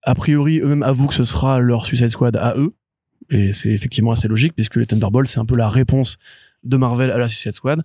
A 0.03 0.15
priori, 0.15 0.61
eux-mêmes 0.61 0.83
avouent 0.83 1.07
que 1.07 1.13
ce 1.13 1.25
sera 1.25 1.59
leur 1.59 1.85
Suicide 1.85 2.09
Squad 2.09 2.37
à 2.37 2.55
eux 2.55 2.73
Et 3.29 3.51
c'est 3.51 3.69
effectivement 3.69 4.11
assez 4.11 4.27
logique 4.27 4.53
puisque 4.55 4.75
les 4.77 4.85
Thunderbolts, 4.85 5.27
c'est 5.27 5.39
un 5.39 5.45
peu 5.45 5.55
la 5.55 5.69
réponse 5.69 6.17
de 6.63 6.77
Marvel 6.77 7.11
à 7.11 7.17
la 7.17 7.27
Suicide 7.29 7.53
Squad, 7.53 7.83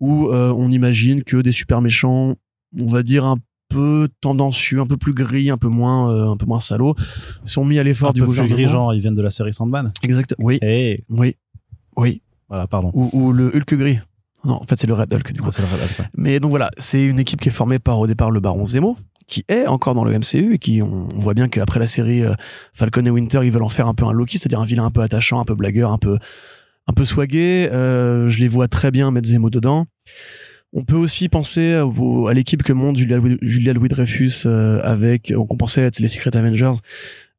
où 0.00 0.28
euh, 0.28 0.52
on 0.56 0.70
imagine 0.70 1.22
que 1.22 1.36
des 1.38 1.52
super 1.52 1.80
méchants, 1.80 2.36
on 2.78 2.86
va 2.86 3.02
dire 3.02 3.24
un 3.24 3.36
peu 3.68 4.08
tendancieux, 4.20 4.80
un 4.80 4.86
peu 4.86 4.96
plus 4.96 5.14
gris, 5.14 5.48
un 5.50 5.56
peu 5.56 5.68
moins, 5.68 6.12
euh, 6.12 6.30
un 6.32 6.36
peu 6.36 6.46
moins 6.46 6.58
salauds, 6.60 6.96
sont 7.44 7.64
mis 7.64 7.78
à 7.78 7.82
l'effort 7.84 8.12
du 8.12 8.20
peu 8.20 8.26
plus 8.32 8.48
gris, 8.48 8.66
genre, 8.68 8.92
ils 8.94 9.00
viennent 9.00 9.14
de 9.14 9.22
la 9.22 9.30
série 9.30 9.54
Sandman. 9.54 9.92
Exact. 10.02 10.34
Oui, 10.38 10.58
Et 10.62 11.04
oui, 11.08 11.36
oui. 11.96 12.20
voilà, 12.48 12.66
pardon. 12.66 12.90
Ou, 12.94 13.10
ou 13.12 13.32
le 13.32 13.54
Hulk 13.54 13.74
gris. 13.74 13.98
Non, 14.44 14.54
en 14.54 14.62
fait, 14.62 14.76
c'est 14.76 14.86
le 14.86 14.94
Red 14.94 15.12
Hulk 15.12 15.32
du 15.32 15.40
coup. 15.40 15.52
C'est 15.52 15.62
le 15.62 15.68
Red 15.68 15.80
Hulk, 15.82 15.98
ouais. 16.00 16.04
Mais 16.16 16.40
donc 16.40 16.50
voilà, 16.50 16.70
c'est 16.78 17.04
une 17.04 17.20
équipe 17.20 17.40
qui 17.40 17.48
est 17.48 17.52
formée 17.52 17.78
par 17.78 17.98
au 18.00 18.06
départ 18.06 18.30
le 18.30 18.40
Baron 18.40 18.66
Zemo, 18.66 18.96
qui 19.30 19.44
est 19.48 19.66
encore 19.66 19.94
dans 19.94 20.04
le 20.04 20.12
MCU 20.12 20.54
et 20.54 20.58
qui 20.58 20.82
on, 20.82 21.08
voit 21.14 21.34
bien 21.34 21.48
qu'après 21.48 21.78
la 21.78 21.86
série 21.86 22.22
euh, 22.22 22.34
Falcon 22.74 23.06
et 23.06 23.10
Winter, 23.10 23.40
ils 23.44 23.52
veulent 23.52 23.62
en 23.62 23.68
faire 23.68 23.86
un 23.86 23.94
peu 23.94 24.04
un 24.04 24.12
Loki, 24.12 24.38
c'est-à-dire 24.38 24.60
un 24.60 24.64
vilain 24.64 24.84
un 24.84 24.90
peu 24.90 25.00
attachant, 25.02 25.40
un 25.40 25.44
peu 25.44 25.54
blagueur, 25.54 25.92
un 25.92 25.98
peu 25.98 26.18
un 26.88 26.92
peu 26.92 27.04
swagué. 27.04 27.68
Euh, 27.72 28.28
je 28.28 28.40
les 28.40 28.48
vois 28.48 28.66
très 28.66 28.90
bien 28.90 29.10
mettre 29.12 29.28
Zemo 29.28 29.48
dedans. 29.48 29.86
On 30.72 30.84
peut 30.84 30.96
aussi 30.96 31.28
penser 31.28 31.74
à 31.74 32.32
l'équipe 32.32 32.62
que 32.62 32.72
monte 32.72 32.96
Julia, 32.96 33.18
Julia 33.40 33.72
Louis 33.72 33.88
Dreyfus 33.88 34.42
euh, 34.46 34.80
avec, 34.82 35.32
on 35.36 35.56
pensait 35.56 35.82
être 35.82 36.00
les 36.00 36.08
Secret 36.08 36.36
Avengers, 36.36 36.78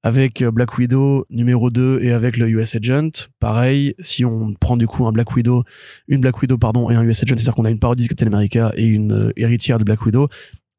avec 0.04 0.42
euh, 0.42 0.52
Black 0.52 0.78
Widow 0.78 1.26
numéro 1.30 1.70
2 1.70 2.00
et 2.02 2.12
avec 2.12 2.38
le 2.38 2.48
US 2.50 2.76
Agent. 2.76 3.30
Pareil, 3.40 3.96
si 4.00 4.26
on 4.26 4.52
prend 4.60 4.78
du 4.78 4.88
coup 4.88 5.06
un 5.06 5.12
Black 5.12 5.36
Widow, 5.36 5.64
une 6.08 6.22
Black 6.22 6.42
Widow 6.42 6.58
pardon 6.58 6.90
et 6.90 6.96
un 6.96 7.04
US 7.04 7.24
Agent, 7.24 7.36
c'est-à-dire 7.36 7.54
qu'on 7.54 7.66
a 7.66 7.70
une 7.70 7.80
parodie 7.80 8.04
de 8.04 8.08
Captain 8.10 8.28
America 8.28 8.72
et 8.76 8.86
une 8.86 9.14
euh, 9.14 9.34
héritière 9.36 9.78
de 9.78 9.84
Black 9.84 10.06
Widow. 10.06 10.28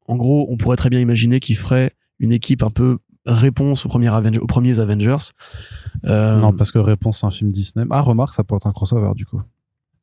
En 0.07 0.15
gros, 0.15 0.47
on 0.49 0.57
pourrait 0.57 0.75
très 0.77 0.89
bien 0.89 0.99
imaginer 0.99 1.39
qu'ils 1.39 1.55
feraient 1.57 1.91
une 2.19 2.31
équipe 2.31 2.63
un 2.63 2.69
peu 2.69 2.97
réponse 3.25 3.85
aux 3.85 3.89
premiers, 3.89 4.09
Aven- 4.09 4.37
aux 4.39 4.47
premiers 4.47 4.79
Avengers. 4.79 5.31
Euh, 6.05 6.39
Non, 6.39 6.51
parce 6.53 6.71
que 6.71 6.79
Réponse, 6.79 7.19
c'est 7.21 7.25
un 7.25 7.31
film 7.31 7.51
Disney. 7.51 7.85
Ah, 7.89 8.01
remarque, 8.01 8.33
ça 8.33 8.43
pourrait 8.43 8.57
être 8.57 8.67
un 8.67 8.71
crossover, 8.73 9.11
du 9.15 9.25
coup. 9.25 9.41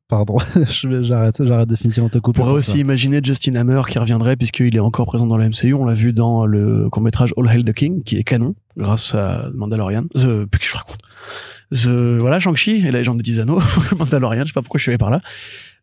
Pardon, 0.07 0.37
j'arrête, 1.01 1.41
j'arrête 1.45 1.69
définitivement 1.69 2.07
de 2.07 2.13
te 2.13 2.17
On 2.17 2.21
couper. 2.21 2.37
pourrait 2.37 2.49
pour 2.49 2.57
aussi 2.57 2.71
ça. 2.71 2.77
imaginer 2.79 3.21
Justin 3.23 3.55
Hammer 3.55 3.81
qui 3.89 3.97
reviendrait 3.97 4.35
puisqu'il 4.35 4.75
est 4.75 4.79
encore 4.79 5.05
présent 5.05 5.25
dans 5.25 5.37
la 5.37 5.47
MCU. 5.47 5.73
On 5.73 5.85
l'a 5.85 5.93
vu 5.93 6.11
dans 6.11 6.45
le 6.45 6.89
court-métrage 6.89 7.33
All 7.37 7.47
Hail 7.47 7.63
the 7.63 7.71
King 7.71 8.03
qui 8.03 8.17
est 8.17 8.23
canon 8.23 8.53
grâce 8.75 9.15
à 9.15 9.45
Mandalorian. 9.53 10.03
Puis 10.11 10.59
que 10.59 10.65
je 10.65 10.73
raconte. 10.75 10.97
The, 11.71 12.17
voilà, 12.19 12.39
Shang-Chi 12.39 12.85
et 12.85 12.91
la 12.91 12.99
légende 12.99 13.21
10 13.21 13.39
anneaux. 13.39 13.59
le 13.91 13.97
Mandalorian, 13.97 14.43
je 14.43 14.47
sais 14.47 14.53
pas 14.53 14.61
pourquoi 14.61 14.77
je 14.77 14.83
suis 14.83 14.91
allé 14.91 14.97
par 14.97 15.09
là. 15.09 15.21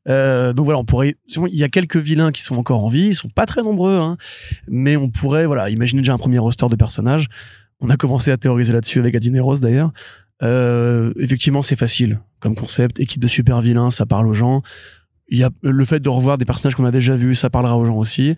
Euh, 0.09 0.53
donc 0.53 0.65
voilà, 0.65 0.79
on 0.79 0.85
pourrait, 0.85 1.17
il 1.27 1.57
y 1.57 1.65
a 1.65 1.69
quelques 1.69 1.97
vilains 1.97 2.33
qui 2.33 2.43
sont 2.43 2.57
encore 2.57 2.85
en 2.85 2.89
vie, 2.89 3.09
ils 3.09 3.15
sont 3.15 3.29
pas 3.29 3.47
très 3.47 3.63
nombreux, 3.63 3.97
hein, 3.97 4.17
mais 4.67 4.97
on 4.97 5.11
pourrait, 5.11 5.47
voilà, 5.47 5.69
imaginer 5.71 6.01
déjà 6.01 6.15
un 6.15 6.19
premier 6.19 6.39
roster 6.39 6.67
de 6.71 6.77
personnages. 6.77 7.27
On 7.81 7.89
a 7.91 7.97
commencé 7.97 8.31
à 8.31 8.37
théoriser 8.37 8.73
là-dessus 8.73 8.99
avec 8.99 9.15
Adineros 9.15 9.59
d'ailleurs. 9.59 9.93
Euh, 10.43 11.13
effectivement, 11.19 11.63
c'est 11.63 11.77
facile 11.77 12.21
comme 12.41 12.55
concept. 12.55 13.01
Équipe 13.01 13.21
de 13.21 13.29
super 13.29 13.61
vilains, 13.61 13.91
ça 13.91 14.07
parle 14.07 14.27
aux 14.27 14.33
gens. 14.33 14.63
Il 15.29 15.39
y 15.39 15.45
a 15.45 15.51
le 15.63 15.85
fait 15.85 16.01
de 16.01 16.09
revoir 16.09 16.39
des 16.39 16.45
personnages 16.45 16.75
qu'on 16.75 16.85
a 16.85 16.91
déjà 16.91 17.15
vus, 17.15 17.35
ça 17.35 17.51
parlera 17.51 17.77
aux 17.77 17.85
gens 17.85 17.97
aussi. 17.97 18.35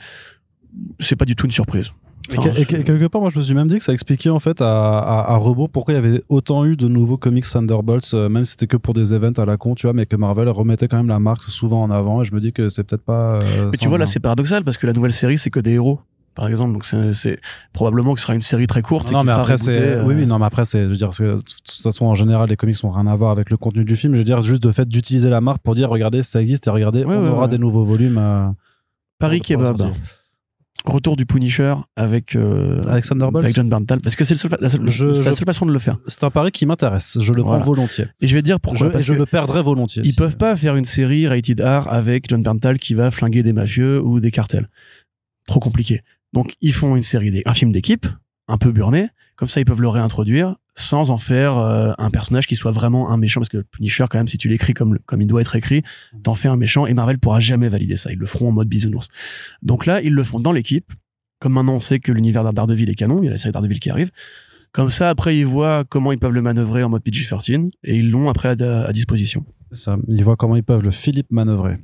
C'est 0.98 1.16
pas 1.16 1.24
du 1.24 1.36
tout 1.36 1.47
une 1.47 1.52
surprise. 1.52 1.90
Et, 2.32 2.62
et 2.62 2.65
quelque 2.85 3.07
part, 3.09 3.20
moi, 3.20 3.31
je 3.32 3.39
me 3.39 3.43
suis 3.43 3.55
même 3.55 3.69
dit 3.69 3.78
que 3.78 3.85
ça 3.85 3.93
expliquait 3.93 4.31
en 4.31 4.39
fait 4.39 4.61
à, 4.61 4.98
à, 4.98 5.40
pourquoi 5.73 5.94
il 5.94 5.97
y 5.97 5.98
avait 5.98 6.23
autant 6.28 6.65
eu 6.65 6.77
de 6.77 6.89
nouveaux 6.89 7.16
comics 7.16 7.44
Thunderbolts, 7.44 8.15
euh, 8.15 8.28
même 8.28 8.44
si 8.44 8.52
c'était 8.52 8.66
que 8.66 8.77
pour 8.77 8.94
des 8.94 9.12
events 9.12 9.39
à 9.39 9.44
la 9.47 9.57
con, 9.57 9.74
tu 9.74 9.86
vois, 9.86 9.93
mais 9.94 10.07
que 10.07 10.16
Marvel 10.16 10.48
remettait 10.48 10.89
quand 10.89 10.97
même 10.98 11.09
la 11.09 11.19
marque 11.19 11.44
souvent 11.44 11.82
en 11.82 11.90
avant. 11.90 12.23
Et 12.23 12.24
je 12.24 12.35
me 12.35 12.40
dis 12.40 12.52
que 12.52 12.69
c'est 12.69 12.85
peut-être 12.85 13.05
pas. 13.05 13.35
euh, 13.43 13.70
Mais 13.73 13.78
tu 13.78 13.89
vois, 13.89 13.98
là, 13.98 14.07
c'est 14.07 14.20
paradoxal 14.20 14.65
parce 14.65 14.77
que 14.77 14.86
la 14.86 14.93
nouvelle 14.93 15.12
série, 15.12 15.39
c'est 15.39 15.51
que 15.51 15.61
des 15.61 15.73
héros, 15.73 16.01
par 16.35 16.47
exemple. 16.48 16.73
Donc, 16.73 16.85
c'est- 16.85 17.40
probablement 17.73 18.15
que 18.15 18.20
ce 18.20 18.27
sera 18.27 18.35
une 18.35 18.40
série 18.40 18.66
très 18.66 18.82
courte. 18.82 19.11
et 19.11 19.12
Non, 19.12 19.20
qui 19.20 19.27
mais 19.27 19.32
sera 19.32 19.43
après, 19.43 19.57
c'est. 19.57 19.77
euh, 19.77 20.05
Oui, 20.05 20.15
oui, 20.16 20.27
non, 20.27 20.39
mais 20.39 20.47
après, 20.47 20.65
c'est. 20.65 20.85
Je 20.85 20.89
veux 20.89 20.97
dire, 20.97 21.11
que, 21.11 21.23
de 21.36 21.40
toute 21.40 21.82
façon, 21.82 22.07
en 22.07 22.15
général, 22.15 22.48
les 22.48 22.57
comics 22.57 22.82
n'ont 22.85 22.90
rien 22.90 23.07
à 23.09 23.16
voir 23.16 23.31
avec 23.32 23.51
le 23.51 23.57
contenu 23.57 23.85
du 23.85 23.97
film. 23.97 24.12
Je 24.15 24.19
veux 24.19 24.24
dire, 24.24 24.40
juste 24.43 24.65
le 24.65 24.73
fait 24.73 24.89
d'utiliser 24.89 25.31
la 25.31 25.40
marque 25.40 25.62
pour 25.62 25.74
dire, 25.74 25.89
regardez, 25.90 26.23
ça 26.23 26.40
existe 26.40 26.66
et 26.66 26.70
regardez, 26.70 27.05
Ouais, 27.05 27.16
on 27.16 27.23
ouais, 27.24 27.28
aura 27.28 27.43
ouais. 27.43 27.48
des 27.48 27.59
nouveaux 27.59 27.85
volumes. 27.85 28.19
euh, 28.19 28.47
Paris 29.19 29.40
Kebab. 29.40 29.77
Retour 30.86 31.16
du 31.16 31.27
Punisher 31.27 31.74
avec, 31.94 32.35
euh, 32.36 32.81
Avec 32.89 33.05
John 33.55 33.69
Berntal. 33.69 33.98
Parce 34.02 34.16
que 34.16 34.24
c'est 34.24 34.35
seul 34.35 34.51
la 34.61 34.70
seule, 34.70 34.89
Je- 34.89 35.12
je- 35.12 35.44
façon 35.44 35.66
de 35.66 35.73
le 35.73 35.78
faire. 35.78 35.98
C'est 36.07 36.24
un 36.24 36.31
pari 36.31 36.51
qui 36.52 36.65
m'intéresse. 36.65 37.19
Je 37.20 37.32
le 37.32 37.43
Voilà. 37.43 37.59
prends 37.59 37.66
volontiers. 37.74 38.07
Et 38.20 38.27
je 38.27 38.35
vais 38.35 38.40
dire 38.43 38.57
Je, 38.57 38.61
pourquoi. 38.61 38.86
et 38.86 38.90
parce 38.90 39.05
je 39.05 39.12
que 39.12 39.19
le 39.19 39.27
perdrai 39.27 39.62
volontiers. 39.62 40.02
ils 40.05 40.11
si- 40.12 40.16
peuvent 40.16 40.39
pas 40.39 40.57
faire 40.57 40.77
une 40.77 40.86
série 40.86 41.28
rated 41.28 41.61
R 41.61 41.86
avec 41.93 42.28
John 42.31 42.43
Berntal 42.43 42.78
qui 42.78 42.94
va 42.94 43.11
flinguer 43.11 43.43
des 43.43 43.52
mafieux 43.52 44.01
ou 44.02 44.20
des 44.20 44.31
cartels. 44.31 44.69
Trop 45.47 45.61
compliqué. 45.61 46.01
Donc, 46.32 46.55
ils 46.62 46.73
font 46.73 46.97
une 46.97 47.02
série, 47.02 47.43
un 47.44 47.55
film 47.55 47.73
d'équipe, 47.73 48.07
un 48.48 48.57
peu 48.57 48.73
burné. 48.73 49.09
Comme 49.41 49.49
ça, 49.49 49.59
ils 49.59 49.65
peuvent 49.65 49.81
le 49.81 49.89
réintroduire 49.89 50.57
sans 50.75 51.09
en 51.09 51.17
faire 51.17 51.57
euh, 51.57 51.93
un 51.97 52.11
personnage 52.11 52.47
qui 52.47 52.57
soit 52.57 52.73
vraiment 52.73 53.11
un 53.11 53.17
méchant. 53.17 53.41
Parce 53.41 53.49
que 53.49 53.65
Punisher, 53.73 54.05
quand 54.11 54.19
même, 54.19 54.29
si 54.29 54.37
tu 54.37 54.51
l'écris 54.51 54.75
comme, 54.75 54.99
comme 55.07 55.23
il 55.23 55.27
doit 55.27 55.41
être 55.41 55.57
écrit, 55.57 55.83
t'en 56.23 56.35
fais 56.35 56.49
un 56.49 56.59
méchant 56.59 56.85
et 56.85 56.93
Marvel 56.93 57.19
pourra 57.19 57.41
jamais 57.41 57.71
valider 57.71 57.97
ça. 57.97 58.12
Ils 58.12 58.19
le 58.19 58.27
feront 58.27 58.51
en 58.51 58.53
mode 58.53 58.69
bisounours. 58.69 59.09
Donc 59.62 59.87
là, 59.87 60.03
ils 60.03 60.12
le 60.12 60.25
font 60.25 60.41
dans 60.41 60.53
l'équipe. 60.53 60.93
Comme 61.39 61.55
maintenant, 61.55 61.77
on 61.77 61.81
sait 61.81 62.01
que 62.01 62.12
l'univers 62.12 62.53
d'Ardeville 62.53 62.91
est 62.91 62.95
canon, 62.95 63.23
il 63.23 63.25
y 63.25 63.29
a 63.29 63.31
la 63.31 63.39
série 63.39 63.53
d'Ardeville 63.53 63.81
qui 63.81 63.89
arrive. 63.89 64.11
Comme 64.73 64.91
ça, 64.91 65.09
après, 65.09 65.39
ils 65.39 65.47
voient 65.47 65.85
comment 65.89 66.12
ils 66.12 66.19
peuvent 66.19 66.35
le 66.35 66.43
manœuvrer 66.43 66.83
en 66.83 66.91
mode 66.91 67.03
PG-13 67.03 67.71
et 67.83 67.97
ils 67.97 68.11
l'ont 68.11 68.29
après 68.29 68.62
à, 68.62 68.85
à 68.85 68.93
disposition. 68.93 69.47
Ça, 69.73 69.97
ils 70.07 70.23
voient 70.23 70.37
comment 70.37 70.57
ils 70.57 70.62
peuvent 70.62 70.83
le 70.83 70.91
Philippe 70.91 71.31
manœuvrer. 71.31 71.79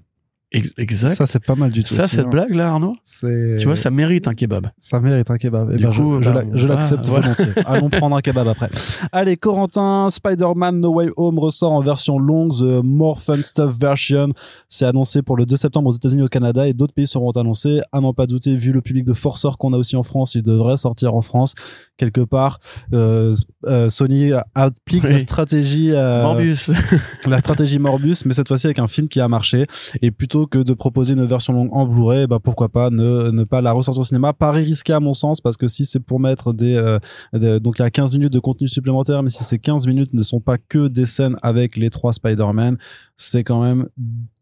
Ex- 0.53 0.73
Exact. 0.79 1.15
Ça, 1.15 1.27
c'est 1.27 1.45
pas 1.45 1.57
mal 1.57 1.71
du 1.73 1.83
tout. 1.83 1.93
Ça, 1.93 2.07
cette 2.07 2.27
hein. 2.27 2.29
blague 2.29 2.55
là, 2.55 2.69
Arnaud, 2.71 2.97
tu 3.21 3.65
vois, 3.65 3.75
ça 3.75 3.91
mérite 3.91 4.29
un 4.29 4.35
kebab. 4.35 4.69
Ça 4.79 5.01
mérite 5.01 5.29
un 5.31 5.39
kebab. 5.39 5.71
Eh 5.73 5.77
Du 5.77 5.83
ben, 5.85 5.91
coup, 5.91 6.23
je, 6.23 6.31
on 6.31 6.57
je 6.57 6.67
l'accepte 6.67 7.07
voilà. 7.09 7.33
volontiers. 7.35 7.63
Allons 7.67 7.91
prendre 7.91 8.15
un 8.17 8.21
kebab 8.21 8.47
après. 8.47 8.71
Allez, 9.11 9.37
Corentin, 9.37 10.09
Spider-Man 10.09 10.81
No 10.81 10.95
Way 10.95 11.09
Home 11.17 11.39
ressort 11.41 11.73
en 11.73 11.81
version 11.83 12.19
longue, 12.19 12.53
The 12.53 12.85
More 12.85 13.21
Fun 13.21 13.43
Stuff 13.43 13.77
version. 13.79 14.29
C'est 14.69 14.87
annoncé 14.87 15.23
pour 15.23 15.37
le 15.37 15.47
2 15.47 15.57
septembre 15.57 15.89
aux 15.91 15.95
États-Unis 15.95 16.21
et 16.23 16.25
au 16.25 16.29
Canada 16.29 16.69
et 16.69 16.73
d'autres 16.75 16.95
pays 16.95 17.09
seront 17.09 17.33
annoncés. 17.33 17.81
À 17.91 18.01
n'en 18.01 18.15
pas 18.15 18.27
douter, 18.29 18.55
vu 18.55 18.71
le 18.71 18.81
public 18.81 19.05
de 19.05 19.15
forceurs 19.15 19.59
qu'on 19.59 19.73
a 19.73 19.77
aussi 19.77 19.97
en 19.97 20.05
France, 20.05 20.37
il 20.37 20.43
devrait 20.43 20.77
sortir 20.77 21.15
en 21.15 21.23
France 21.23 21.55
quelque 21.97 22.21
part. 22.21 22.61
Euh, 22.93 23.35
euh, 23.67 23.89
Sony 23.89 24.33
applique 24.55 25.05
Oui. 25.05 25.13
la 25.13 25.21
stratégie 25.21 25.91
euh, 25.93 26.23
Morbius. 26.23 26.71
la 27.27 27.39
stratégie 27.39 27.79
Morbus, 27.79 28.17
mais 28.27 28.35
cette 28.35 28.49
fois-ci 28.49 28.67
avec 28.67 28.79
un 28.79 28.87
film 28.87 29.09
qui 29.09 29.21
a 29.21 29.29
marché. 29.29 29.65
Et 30.03 30.11
plutôt 30.11 30.47
que 30.47 30.59
de 30.59 30.75
proposer 30.75 31.15
une 31.15 31.25
version 31.25 31.53
longue 31.53 31.71
en 31.73 31.87
Blu-ray, 31.87 32.27
bah 32.27 32.39
pourquoi 32.43 32.69
pas 32.69 32.91
ne, 32.91 33.31
ne 33.31 33.45
pas 33.45 33.61
la 33.61 33.73
ressortir 33.73 34.01
au 34.01 34.05
cinéma. 34.05 34.33
Pari 34.33 34.65
risqué 34.65 34.93
à 34.93 35.01
mon 35.01 35.15
sens, 35.15 35.41
parce 35.41 35.57
que 35.57 35.69
si 35.69 35.87
c'est 35.87 36.01
pour 36.01 36.21
mettre 36.21 36.53
des, 36.53 36.99
des- 37.33 37.61
donc 37.61 37.79
il 37.79 37.83
y 37.83 37.85
a 37.87 37.91
15 37.91 38.15
minutes 38.15 38.33
de 38.33 38.39
contenu 38.41 38.69
supplémentaire, 38.69 39.23
mais 39.23 39.31
si 39.31 39.45
ces 39.45 39.59
15 39.59 39.87
minutes 39.87 40.13
ne 40.15 40.23
sont 40.23 40.41
pas 40.41 40.59
que 40.59 40.89
des 40.89 41.07
scènes 41.07 41.37
avec 41.43 41.77
les 41.77 41.91
trois 41.91 42.13
Spider-Man, 42.13 42.77
c'est 43.17 43.45
quand 43.45 43.63
même 43.63 43.89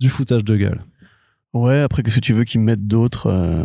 du 0.01 0.09
foutage 0.09 0.44
de 0.44 0.56
gueule. 0.56 0.82
ouais, 1.52 1.81
après, 1.81 2.02
qu'est-ce 2.02 2.16
que 2.16 2.20
tu 2.20 2.32
veux 2.32 2.44
qu'ils 2.44 2.60
mettent 2.60 2.86
d'autres 2.86 3.28
euh, 3.28 3.64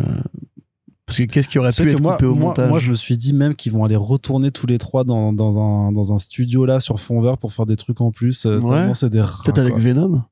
Parce 1.10 1.18
que 1.18 1.24
qu'est-ce 1.24 1.48
qui 1.48 1.58
aurait 1.58 1.72
pu 1.72 1.82
que 1.82 1.88
être 1.88 2.00
moi, 2.02 2.12
coupé 2.12 2.26
au 2.26 2.34
moi, 2.36 2.48
montage 2.50 2.68
moi, 2.68 2.78
je 2.78 2.88
me 2.88 2.94
suis 2.94 3.16
dit 3.16 3.32
même 3.32 3.56
qu'ils 3.56 3.72
vont 3.72 3.84
aller 3.84 3.96
retourner 3.96 4.52
tous 4.52 4.66
les 4.68 4.78
trois 4.78 5.02
dans, 5.02 5.32
dans, 5.32 5.58
un, 5.58 5.90
dans 5.90 6.12
un 6.12 6.18
studio 6.18 6.66
là 6.66 6.78
sur 6.78 7.00
fond 7.00 7.20
vert 7.20 7.36
pour 7.36 7.52
faire 7.52 7.66
des 7.66 7.76
trucs 7.76 8.00
en 8.00 8.12
plus. 8.12 8.46
euh, 8.46 8.60
Ouais. 8.60 8.92
c'est 8.94 9.10
des 9.10 9.22
Peut-être 9.44 9.58
avec. 9.58 9.76
Venom, 9.76 10.22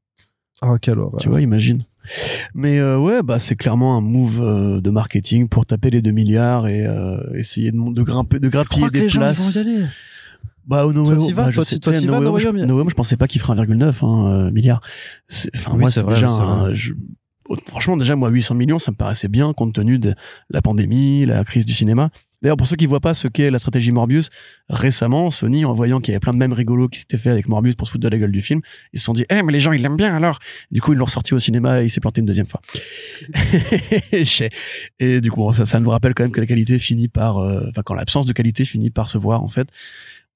Oh, 0.62 0.76
quelle 0.80 0.98
horreur. 1.00 1.20
tu 1.20 1.28
vois, 1.28 1.40
imagine. 1.40 1.82
Mais 2.54 2.78
euh, 2.78 2.96
ouais, 2.98 3.22
bah 3.22 3.38
c'est 3.38 3.54
clairement 3.56 3.96
un 3.96 4.00
move 4.00 4.40
euh, 4.40 4.80
de 4.80 4.90
marketing 4.90 5.48
pour 5.48 5.66
taper 5.66 5.90
les 5.90 6.00
2 6.00 6.10
milliards 6.12 6.66
et 6.68 6.86
euh, 6.86 7.18
essayer 7.34 7.70
de, 7.72 8.02
grimper, 8.02 8.38
de 8.40 8.44
Je 8.46 8.50
grappiller 8.50 8.86
que 8.86 8.92
des 8.92 9.08
gens 9.08 9.20
ils 9.20 9.24
places. 9.24 9.56
vont 9.56 9.62
y 9.62 9.66
aller. 9.66 9.84
Bah, 10.66 10.86
au 10.86 10.92
No 10.92 11.04
Way 11.08 11.16
Home, 11.16 11.32
bah, 11.34 11.50
je 11.50 11.60
sais, 11.62 11.78
toi, 11.78 11.92
No 12.00 12.20
No 12.20 12.84
pensais 12.94 13.16
pas 13.16 13.26
qu'il 13.26 13.40
ferait 13.40 13.54
1,9 13.60 14.04
hein, 14.04 14.26
euh, 14.46 14.50
milliard. 14.52 14.80
Enfin, 15.56 15.72
Oui, 15.72 15.78
moi, 15.80 15.90
c'est 15.90 16.02
vrai, 16.02 16.14
déjà 16.14 16.28
un- 16.30 16.60
vrai. 16.64 16.74
je- 16.74 16.92
Franchement, 17.66 17.96
déjà, 17.96 18.16
moi, 18.16 18.28
800 18.28 18.54
millions, 18.54 18.78
ça 18.78 18.90
me 18.90 18.96
paraissait 18.96 19.28
bien 19.28 19.52
compte 19.52 19.74
tenu 19.74 19.98
de 19.98 20.14
la 20.50 20.62
pandémie, 20.62 21.24
la 21.24 21.44
crise 21.44 21.66
du 21.66 21.72
cinéma. 21.72 22.10
D'ailleurs, 22.40 22.56
pour 22.56 22.68
ceux 22.68 22.76
qui 22.76 22.86
voient 22.86 23.00
pas 23.00 23.14
ce 23.14 23.26
qu'est 23.26 23.50
la 23.50 23.58
stratégie 23.58 23.90
Morbius, 23.90 24.30
récemment, 24.68 25.30
Sony, 25.30 25.64
en 25.64 25.72
voyant 25.72 25.98
qu'il 25.98 26.12
y 26.12 26.14
avait 26.14 26.20
plein 26.20 26.32
de 26.32 26.38
mêmes 26.38 26.52
rigolos 26.52 26.88
qui 26.88 27.00
s'étaient 27.00 27.16
fait 27.16 27.30
avec 27.30 27.48
Morbius 27.48 27.74
pour 27.74 27.88
se 27.88 27.92
foutre 27.92 28.04
de 28.04 28.08
la 28.08 28.16
gueule 28.16 28.30
du 28.30 28.42
film, 28.42 28.60
ils 28.92 29.00
se 29.00 29.06
sont 29.06 29.12
dit, 29.12 29.24
eh, 29.28 29.42
mais 29.42 29.52
les 29.52 29.58
gens, 29.58 29.72
ils 29.72 29.82
l'aiment 29.82 29.96
bien 29.96 30.14
alors. 30.14 30.38
Du 30.70 30.80
coup, 30.80 30.92
ils 30.92 30.98
l'ont 30.98 31.06
ressorti 31.06 31.34
au 31.34 31.40
cinéma 31.40 31.82
et 31.82 31.86
il 31.86 31.90
s'est 31.90 32.00
planté 32.00 32.20
une 32.20 32.26
deuxième 32.26 32.46
fois. 32.46 32.60
Et 35.00 35.20
du 35.20 35.30
coup, 35.32 35.52
ça, 35.52 35.66
ça 35.66 35.80
nous 35.80 35.90
rappelle 35.90 36.14
quand 36.14 36.22
même 36.22 36.32
que 36.32 36.40
la 36.40 36.46
qualité 36.46 36.78
finit 36.78 37.08
par, 37.08 37.38
euh, 37.38 37.66
enfin, 37.70 37.82
quand 37.84 37.94
l'absence 37.94 38.26
de 38.26 38.32
qualité 38.32 38.64
finit 38.64 38.90
par 38.90 39.08
se 39.08 39.18
voir, 39.18 39.42
en 39.42 39.48
fait. 39.48 39.68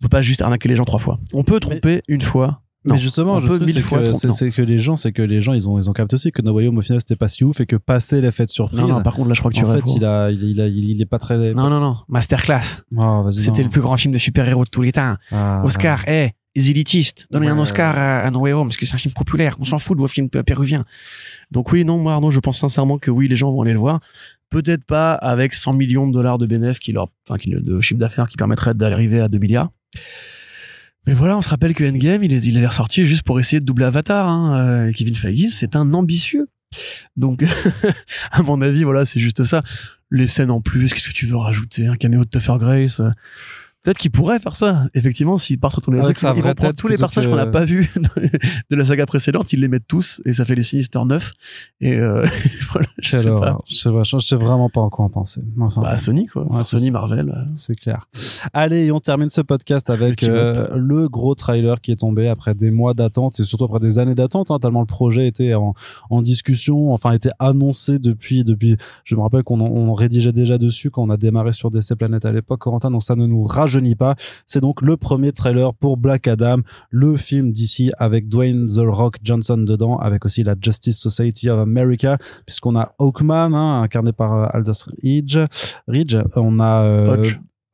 On 0.01 0.07
peut 0.07 0.09
pas 0.09 0.23
juste 0.23 0.43
arnaquer 0.43 0.69
les 0.69 0.75
gens 0.75 0.85
trois 0.85 0.99
fois. 0.99 1.21
On 1.33 1.45
peut 1.45 1.61
tromper 1.61 2.03
une 2.09 2.21
fois. 2.21 2.62
Mais 2.85 2.93
Non. 2.95 2.99
justement, 2.99 3.41
truc, 3.41 3.63
mille 3.63 3.75
c'est 3.75 3.81
fois 3.81 3.99
que, 4.01 4.63
les 4.63 4.79
gens, 4.79 4.97
c'est 4.97 5.13
que 5.13 5.23
les 5.23 5.41
gens, 5.41 5.53
ils 5.53 5.69
ont, 5.69 5.79
ils 5.79 5.89
ont 5.89 5.93
capté 5.93 6.15
aussi 6.15 6.33
que 6.33 6.43
No 6.43 6.53
Way 6.53 6.67
Home, 6.67 6.79
au 6.79 6.81
final, 6.83 6.99
c'était 7.01 7.15
pas 7.15 7.29
si 7.29 7.45
ouf 7.45 7.61
et 7.61 7.67
que 7.67 7.77
passer 7.77 8.21
l'effet 8.21 8.45
de 8.45 8.51
surprise, 8.51 8.81
Non, 8.81 8.89
non, 8.89 9.03
par 9.03 9.15
contre, 9.15 9.29
là, 9.29 9.35
je 9.35 9.41
crois 9.41 9.53
que 9.53 9.57
tu 9.57 9.65
en 9.65 9.73
fait, 9.73 9.85
il 9.95 10.05
a, 10.05 10.31
il, 10.31 10.43
il 10.43 10.61
a, 10.61 10.67
il, 10.67 10.91
il 10.91 11.01
est 11.01 11.07
pas 11.07 11.19
très. 11.21 11.55
Non, 11.55 11.71
non, 11.71 11.79
non. 11.79 11.97
Masterclass. 12.09 12.83
Oh, 12.97 13.23
vas-y, 13.23 13.35
C'était 13.41 13.63
le 13.63 13.71
plus 13.71 13.81
grand 13.81 13.97
film 13.97 14.13
de 14.13 14.19
super-héros 14.19 14.65
de 14.65 14.71
tous 14.71 14.83
les 14.83 14.91
temps. 14.93 15.15
Ah, 15.31 15.63
Oscar, 15.65 16.03
eh, 16.09 16.31
les 16.57 16.71
élitistes, 16.71 17.29
donnez 17.31 17.49
un. 17.49 17.59
Oscar 17.59 17.97
à, 17.97 18.19
à 18.19 18.31
No 18.33 18.41
Way 18.41 18.53
Home, 18.53 18.67
parce 18.69 18.77
que 18.77 18.85
c'est 18.85 18.95
un 18.97 18.99
film 18.99 19.15
populaire. 19.15 19.57
On 19.61 19.65
s'en 19.65 19.79
fout 19.79 19.97
de 19.97 20.03
vos 20.03 20.09
films 20.09 20.29
pé- 20.29 20.43
péruviens. 20.43 20.85
Donc 21.53 21.71
oui, 21.71 21.85
non, 21.85 21.99
moi, 21.99 22.15
Arnaud, 22.15 22.31
je 22.31 22.41
pense 22.41 22.59
sincèrement 22.59 22.99
que 22.99 23.11
oui, 23.13 23.29
les 23.29 23.37
gens 23.37 23.53
vont 23.53 23.63
aller 23.63 23.73
le 23.75 23.79
voir. 23.79 24.01
Peut-être 24.51 24.85
pas 24.85 25.15
avec 25.15 25.55
100 25.55 25.73
millions 25.75 26.07
de 26.09 26.13
dollars 26.13 26.37
de 26.37 26.47
bénéfices 26.47 26.81
qui 26.81 26.93
leur, 26.93 27.09
enfin, 27.29 27.39
qui, 27.39 27.49
de 27.51 27.81
chiffre 27.81 28.01
d'affaires 28.01 28.29
qui 28.29 28.37
permettrait 28.37 28.75
d'arriver 28.75 29.21
à 29.21 29.29
2 29.29 29.39
milliards. 29.39 29.71
Mais 31.07 31.15
voilà, 31.15 31.37
on 31.37 31.41
se 31.41 31.49
rappelle 31.49 31.75
que 31.75 31.85
Endgame, 31.85 32.23
il, 32.23 32.33
est, 32.33 32.45
il 32.45 32.57
avait 32.57 32.67
ressorti 32.67 33.05
juste 33.05 33.25
pour 33.25 33.41
essayer 33.41 33.61
de 33.61 33.65
doubler 33.65 33.87
Avatar. 33.87 34.29
Hein. 34.29 34.57
Euh, 34.57 34.93
Kevin 34.93 35.15
Feige, 35.15 35.49
c'est 35.49 35.75
un 35.75 35.95
ambitieux. 35.95 36.49
Donc, 37.17 37.45
à 38.31 38.43
mon 38.43 38.63
avis, 38.63 38.85
voilà, 38.85 39.05
c'est 39.05 39.21
juste 39.21 39.45
ça. 39.45 39.63
Les 40.11 40.27
scènes 40.27 40.51
en 40.51 40.61
plus, 40.61 40.93
qu'est-ce 40.93 41.09
que 41.09 41.15
tu 41.15 41.27
veux 41.27 41.37
rajouter? 41.37 41.87
Un 41.87 41.97
caméo 41.97 42.25
de 42.25 42.31
Tuffer 42.31 42.57
Grace 42.59 43.01
euh, 43.01 43.11
Peut-être 43.83 43.99
qu'il 43.99 44.13
pourrait 44.13 44.39
faire 44.39 44.55
ça. 44.55 44.85
Effectivement, 44.95 45.39
s'il 45.39 45.59
part 45.59 45.75
retourner 45.75 45.99
les 45.99 46.05
Avec 46.05 46.19
sa 46.19 46.33
vraie 46.33 46.55
tête 46.55 46.77
tous 46.77 46.87
les 46.87 46.97
personnages 46.97 47.29
qu'on 47.29 47.37
n'a 47.37 47.47
pas 47.47 47.65
vus 47.65 47.93
de 48.71 48.77
la 48.77 48.85
saga 48.85 49.07
précédente, 49.07 49.53
il 49.53 49.61
les 49.61 49.67
met 49.69 49.81
tous 49.81 50.23
et 50.25 50.33
ça 50.33 50.45
fait 50.45 50.55
les 50.55 50.63
Sinister 50.63 51.01
9. 51.05 51.33
Et 51.81 51.97
euh, 51.97 52.25
voilà, 52.71 52.87
je 53.01 53.17
sais 53.17 53.29
pas. 53.29 53.59
Je 53.69 54.19
sais, 54.21 54.37
vraiment 54.37 54.69
pas 54.69 54.81
en 54.81 54.89
quoi 54.89 55.05
en 55.05 55.09
penser. 55.09 55.41
Enfin, 55.61 55.81
Bah 55.81 55.97
Sony 55.97 56.27
quoi, 56.27 56.45
Enfin, 56.49 56.59
Ouais, 56.59 56.65
Sony. 56.65 56.93
Marvel. 56.93 57.29
euh. 57.31 57.51
c'est 57.55 57.75
clair. 57.75 58.09
Allez, 58.53 58.93
on 58.93 59.01
termine 59.01 59.29
ce 59.29 59.41
podcast 59.41 59.91
avec 59.91 60.23
Le 60.23 60.29
euh, 60.33 60.69
le 60.77 61.09
gros 61.09 61.35
trailer 61.35 61.81
qui 61.81 61.91
est 61.91 61.97
tombé 61.97 62.29
après 62.29 62.55
des 62.55 62.71
mois 62.71 62.95
d'attente 62.95 63.41
et 63.41 63.45
surtout 63.45 63.65
après 63.65 63.81
des 63.81 63.99
années 63.99 64.15
d'attente, 64.15 64.51
hein, 64.53 64.59
tellement 64.61 64.81
le 64.81 64.87
projet 64.87 65.27
était 65.27 65.55
en, 65.55 65.75
en 66.11 66.23
discussion, 66.23 66.93
enfin 66.93 67.11
était 67.13 67.31
annoncé 67.41 67.99
depuis 67.99 68.45
depuis. 68.45 68.77
Je 69.05 69.17
me 69.17 69.23
rappelle 69.23 69.43
qu'on 69.43 69.61
on 69.61 69.93
rédigeait 69.93 70.33
déjà 70.33 70.57
dessus 70.59 70.91
quand 70.91 71.03
on 71.03 71.11
a 71.11 71.17
démarré 71.17 71.53
sur 71.53 71.71
DC 71.71 71.95
Planet 71.97 72.25
à 72.25 72.31
l'époque, 72.33 72.61
Corentin. 72.61 72.91
Donc 72.93 73.03
ça 73.03 73.17
ne 73.17 73.27
nous 73.27 73.43
rajeunit 73.73 73.95
pas. 73.95 74.15
C'est 74.47 74.61
donc 74.61 74.83
le 74.83 74.97
premier 74.97 75.33
trailer 75.33 75.75
pour 75.75 75.97
Black 75.97 76.29
Adam, 76.29 76.59
le 76.91 77.17
film 77.17 77.53
d'ici 77.53 77.91
avec 77.99 78.29
Dwayne 78.29 78.67
The 78.67 78.85
Rock 78.85 79.17
Johnson 79.23 79.59
dedans, 79.59 79.99
avec 79.99 80.25
aussi 80.25 80.43
la 80.43 80.55
Justice 80.61 81.01
Society 81.01 81.49
of 81.49 81.59
America, 81.59 82.19
puisqu'on 82.47 82.77
a 82.77 82.95
Hawkman, 82.99 83.55
hein, 83.55 83.83
incarné 83.83 84.13
par 84.13 84.35
euh, 84.35 84.47
Aldous 84.51 84.91
Ridge. 85.03 85.39
Ridge, 85.89 86.17
on 86.37 86.61
a 86.61 86.83
euh. 86.85 87.25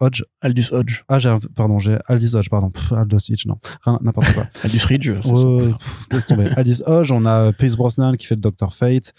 Hodge. 0.00 0.22
Aldous 0.40 0.72
Hodge. 0.72 1.02
Ah, 1.08 1.18
j'ai 1.18 1.28
un- 1.28 1.40
pardon, 1.56 1.78
j'ai 1.78 1.98
Aldous 2.06 2.36
Hodge, 2.36 2.48
pardon. 2.50 2.70
Pff, 2.70 2.92
Aldous 2.92 3.18
Ridge, 3.28 3.46
non. 3.46 3.56
Rien, 3.82 3.98
n'importe 4.02 4.32
quoi. 4.32 4.46
Aldous 4.64 4.86
Ridge. 4.86 5.12
c'est 5.22 5.32
pff, 5.32 6.06
laisse 6.12 6.26
tomber. 6.26 6.48
Aldous 6.56 6.82
Hodge, 6.86 7.10
on 7.12 7.24
a 7.26 7.52
Pierce 7.52 7.76
Brosnan 7.76 8.14
qui 8.16 8.26
fait 8.26 8.36
le 8.36 8.40
Dr. 8.40 8.72
Fate. 8.72 9.12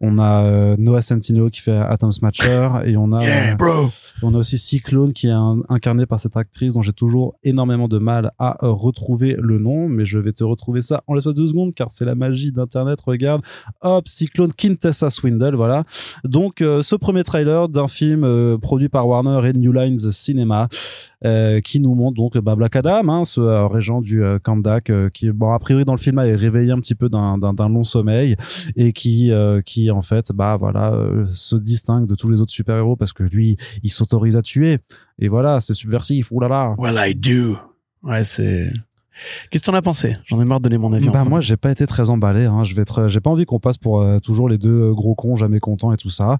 On 0.00 0.18
a 0.18 0.42
euh, 0.44 0.76
Noah 0.78 1.02
Centineo 1.02 1.50
qui 1.50 1.60
fait 1.60 1.76
Atom 1.76 2.12
Smasher. 2.12 2.70
Et 2.84 2.96
on 2.96 3.12
a, 3.12 3.22
Yeah, 3.24 3.56
bro. 3.56 3.90
on 4.22 4.34
a 4.34 4.38
aussi 4.38 4.56
Cyclone 4.58 5.12
qui 5.12 5.26
est 5.28 5.30
un- 5.32 5.60
incarné 5.68 6.06
par 6.06 6.18
cette 6.20 6.36
actrice 6.36 6.74
dont 6.74 6.82
j'ai 6.82 6.92
toujours 6.92 7.34
énormément 7.42 7.88
de 7.88 7.98
mal 7.98 8.32
à 8.38 8.64
euh, 8.64 8.70
retrouver 8.70 9.36
le 9.38 9.58
nom, 9.58 9.88
mais 9.88 10.04
je 10.04 10.18
vais 10.18 10.32
te 10.32 10.44
retrouver 10.44 10.80
ça 10.82 11.02
en 11.06 11.14
l'espace 11.14 11.34
de 11.34 11.42
deux 11.42 11.48
secondes 11.48 11.74
car 11.74 11.90
c'est 11.90 12.04
la 12.04 12.14
magie 12.14 12.52
d'internet. 12.52 12.98
Regarde, 13.06 13.42
hop, 13.82 14.08
Cyclone 14.08 14.52
Quintessa 14.52 15.10
Swindle, 15.10 15.54
voilà. 15.56 15.84
Donc 16.24 16.62
euh, 16.62 16.82
ce 16.82 16.96
premier 16.96 17.22
trailer 17.24 17.68
d'un 17.68 17.88
film 17.88 18.24
euh, 18.24 18.56
produit 18.58 18.88
par 18.88 19.06
Warner 19.06 19.40
et 19.48 19.52
New 19.52 19.72
Lines 19.72 19.98
Cinema 20.22 20.68
euh, 21.24 21.60
qui 21.60 21.80
nous 21.80 21.94
montre 21.94 22.16
donc 22.16 22.36
bah, 22.38 22.54
Black 22.54 22.76
Adam, 22.76 23.08
hein, 23.08 23.24
ce 23.24 23.40
euh, 23.40 23.66
régent 23.66 24.00
du 24.00 24.22
euh, 24.24 24.38
Kandak 24.38 24.90
euh, 24.90 25.08
qui 25.10 25.30
bon 25.30 25.52
a 25.52 25.58
priori 25.58 25.84
dans 25.84 25.92
le 25.94 25.98
film 25.98 26.18
est 26.18 26.34
réveillé 26.34 26.72
un 26.72 26.78
petit 26.80 26.94
peu 26.94 27.08
d'un 27.08 27.68
long 27.68 27.84
sommeil 27.84 28.36
et 28.76 28.92
qui 28.92 29.30
euh, 29.30 29.60
qui 29.62 29.90
en 29.90 30.02
fait 30.02 30.32
bah 30.32 30.56
voilà 30.56 30.92
euh, 30.92 31.24
se 31.26 31.56
distingue 31.56 32.06
de 32.06 32.14
tous 32.14 32.28
les 32.28 32.40
autres 32.40 32.52
super 32.52 32.76
héros 32.76 32.96
parce 32.96 33.12
que 33.12 33.22
lui 33.22 33.56
il 33.82 33.90
s'autorise 33.90 34.36
à 34.36 34.42
tuer 34.42 34.78
et 35.18 35.28
voilà 35.28 35.60
c'est 35.60 35.74
subversif 35.74 36.30
oulala 36.32 36.74
Well, 36.78 36.96
I 36.98 37.14
do. 37.14 37.56
Ouais, 38.02 38.24
c'est. 38.24 38.72
Qu'est-ce 39.50 39.64
que 39.64 39.70
t'en 39.70 39.76
as 39.76 39.82
pensé? 39.82 40.16
J'en 40.24 40.40
ai 40.40 40.44
marre 40.44 40.60
de 40.60 40.64
donner 40.64 40.78
mon 40.78 40.92
avis. 40.92 41.08
bah 41.08 41.24
moi 41.24 41.40
j'ai 41.40 41.56
pas 41.56 41.70
été 41.70 41.86
très 41.86 42.10
emballé 42.10 42.44
hein. 42.46 42.64
je 42.64 42.74
vais 42.74 42.82
être 42.82 43.08
j'ai 43.08 43.20
pas 43.20 43.30
envie 43.30 43.44
qu'on 43.44 43.60
passe 43.60 43.78
pour 43.78 44.00
euh, 44.00 44.18
toujours 44.18 44.48
les 44.48 44.58
deux 44.58 44.90
euh, 44.90 44.92
gros 44.92 45.14
cons 45.14 45.36
jamais 45.36 45.60
contents 45.60 45.92
et 45.92 45.96
tout 45.96 46.10
ça 46.10 46.38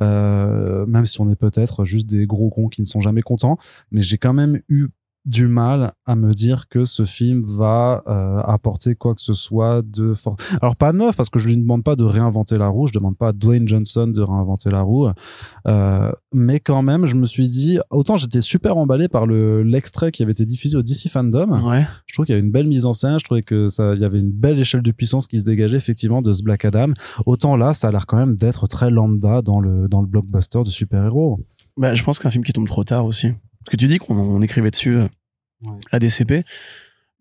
euh, 0.00 0.86
même 0.86 1.04
si 1.04 1.20
on 1.20 1.30
est 1.30 1.36
peut-être 1.36 1.84
juste 1.84 2.08
des 2.08 2.26
gros 2.26 2.50
cons 2.50 2.68
qui 2.68 2.80
ne 2.80 2.86
sont 2.86 3.00
jamais 3.00 3.22
contents 3.22 3.58
mais 3.90 4.02
j'ai 4.02 4.18
quand 4.18 4.32
même 4.32 4.60
eu 4.68 4.88
du 5.24 5.46
mal 5.46 5.92
à 6.04 6.16
me 6.16 6.34
dire 6.34 6.68
que 6.68 6.84
ce 6.84 7.04
film 7.04 7.42
va 7.46 8.02
euh, 8.06 8.40
apporter 8.40 8.94
quoi 8.94 9.14
que 9.14 9.22
ce 9.22 9.32
soit 9.32 9.80
de 9.82 10.12
fort. 10.12 10.36
Alors 10.60 10.76
pas 10.76 10.92
neuf 10.92 11.16
parce 11.16 11.30
que 11.30 11.38
je 11.38 11.48
lui 11.48 11.56
demande 11.56 11.82
pas 11.82 11.96
de 11.96 12.04
réinventer 12.04 12.58
la 12.58 12.68
roue, 12.68 12.88
je 12.88 12.92
demande 12.92 13.16
pas 13.16 13.28
à 13.28 13.32
Dwayne 13.32 13.66
Johnson 13.66 14.06
de 14.06 14.20
réinventer 14.20 14.68
la 14.70 14.82
roue, 14.82 15.08
euh, 15.66 16.12
mais 16.32 16.60
quand 16.60 16.82
même 16.82 17.06
je 17.06 17.14
me 17.14 17.24
suis 17.24 17.48
dit 17.48 17.78
autant 17.90 18.16
j'étais 18.16 18.42
super 18.42 18.76
emballé 18.76 19.08
par 19.08 19.26
le 19.26 19.62
l'extrait 19.62 20.12
qui 20.12 20.22
avait 20.22 20.32
été 20.32 20.44
diffusé 20.44 20.76
au 20.76 20.82
DC 20.82 21.08
Fandom. 21.08 21.70
Ouais. 21.70 21.86
Je 22.06 22.14
trouve 22.14 22.26
qu'il 22.26 22.34
y 22.34 22.38
avait 22.38 22.46
une 22.46 22.52
belle 22.52 22.66
mise 22.66 22.84
en 22.84 22.92
scène, 22.92 23.18
je 23.18 23.24
trouvais 23.24 23.42
que 23.42 23.68
ça 23.68 23.94
il 23.94 24.00
y 24.00 24.04
avait 24.04 24.18
une 24.18 24.32
belle 24.32 24.58
échelle 24.58 24.82
de 24.82 24.92
puissance 24.92 25.26
qui 25.26 25.40
se 25.40 25.44
dégageait 25.44 25.78
effectivement 25.78 26.20
de 26.20 26.34
ce 26.34 26.42
Black 26.42 26.66
Adam. 26.66 26.92
Autant 27.24 27.56
là 27.56 27.72
ça 27.72 27.88
a 27.88 27.90
l'air 27.92 28.06
quand 28.06 28.18
même 28.18 28.36
d'être 28.36 28.66
très 28.66 28.90
lambda 28.90 29.40
dans 29.40 29.60
le 29.60 29.88
dans 29.88 30.02
le 30.02 30.06
blockbuster 30.06 30.62
de 30.64 30.70
super-héros. 30.70 31.40
Bah, 31.76 31.94
je 31.94 32.04
pense 32.04 32.18
qu'un 32.18 32.30
film 32.30 32.44
qui 32.44 32.52
tombe 32.52 32.68
trop 32.68 32.84
tard 32.84 33.04
aussi. 33.06 33.28
Parce 33.64 33.72
que 33.72 33.76
tu 33.76 33.86
dis 33.86 33.98
qu'on 33.98 34.16
on 34.16 34.42
écrivait 34.42 34.70
dessus 34.70 34.96
euh, 34.96 35.08
Ouais. 35.62 35.78
à 35.92 35.98
DCP. 35.98 36.44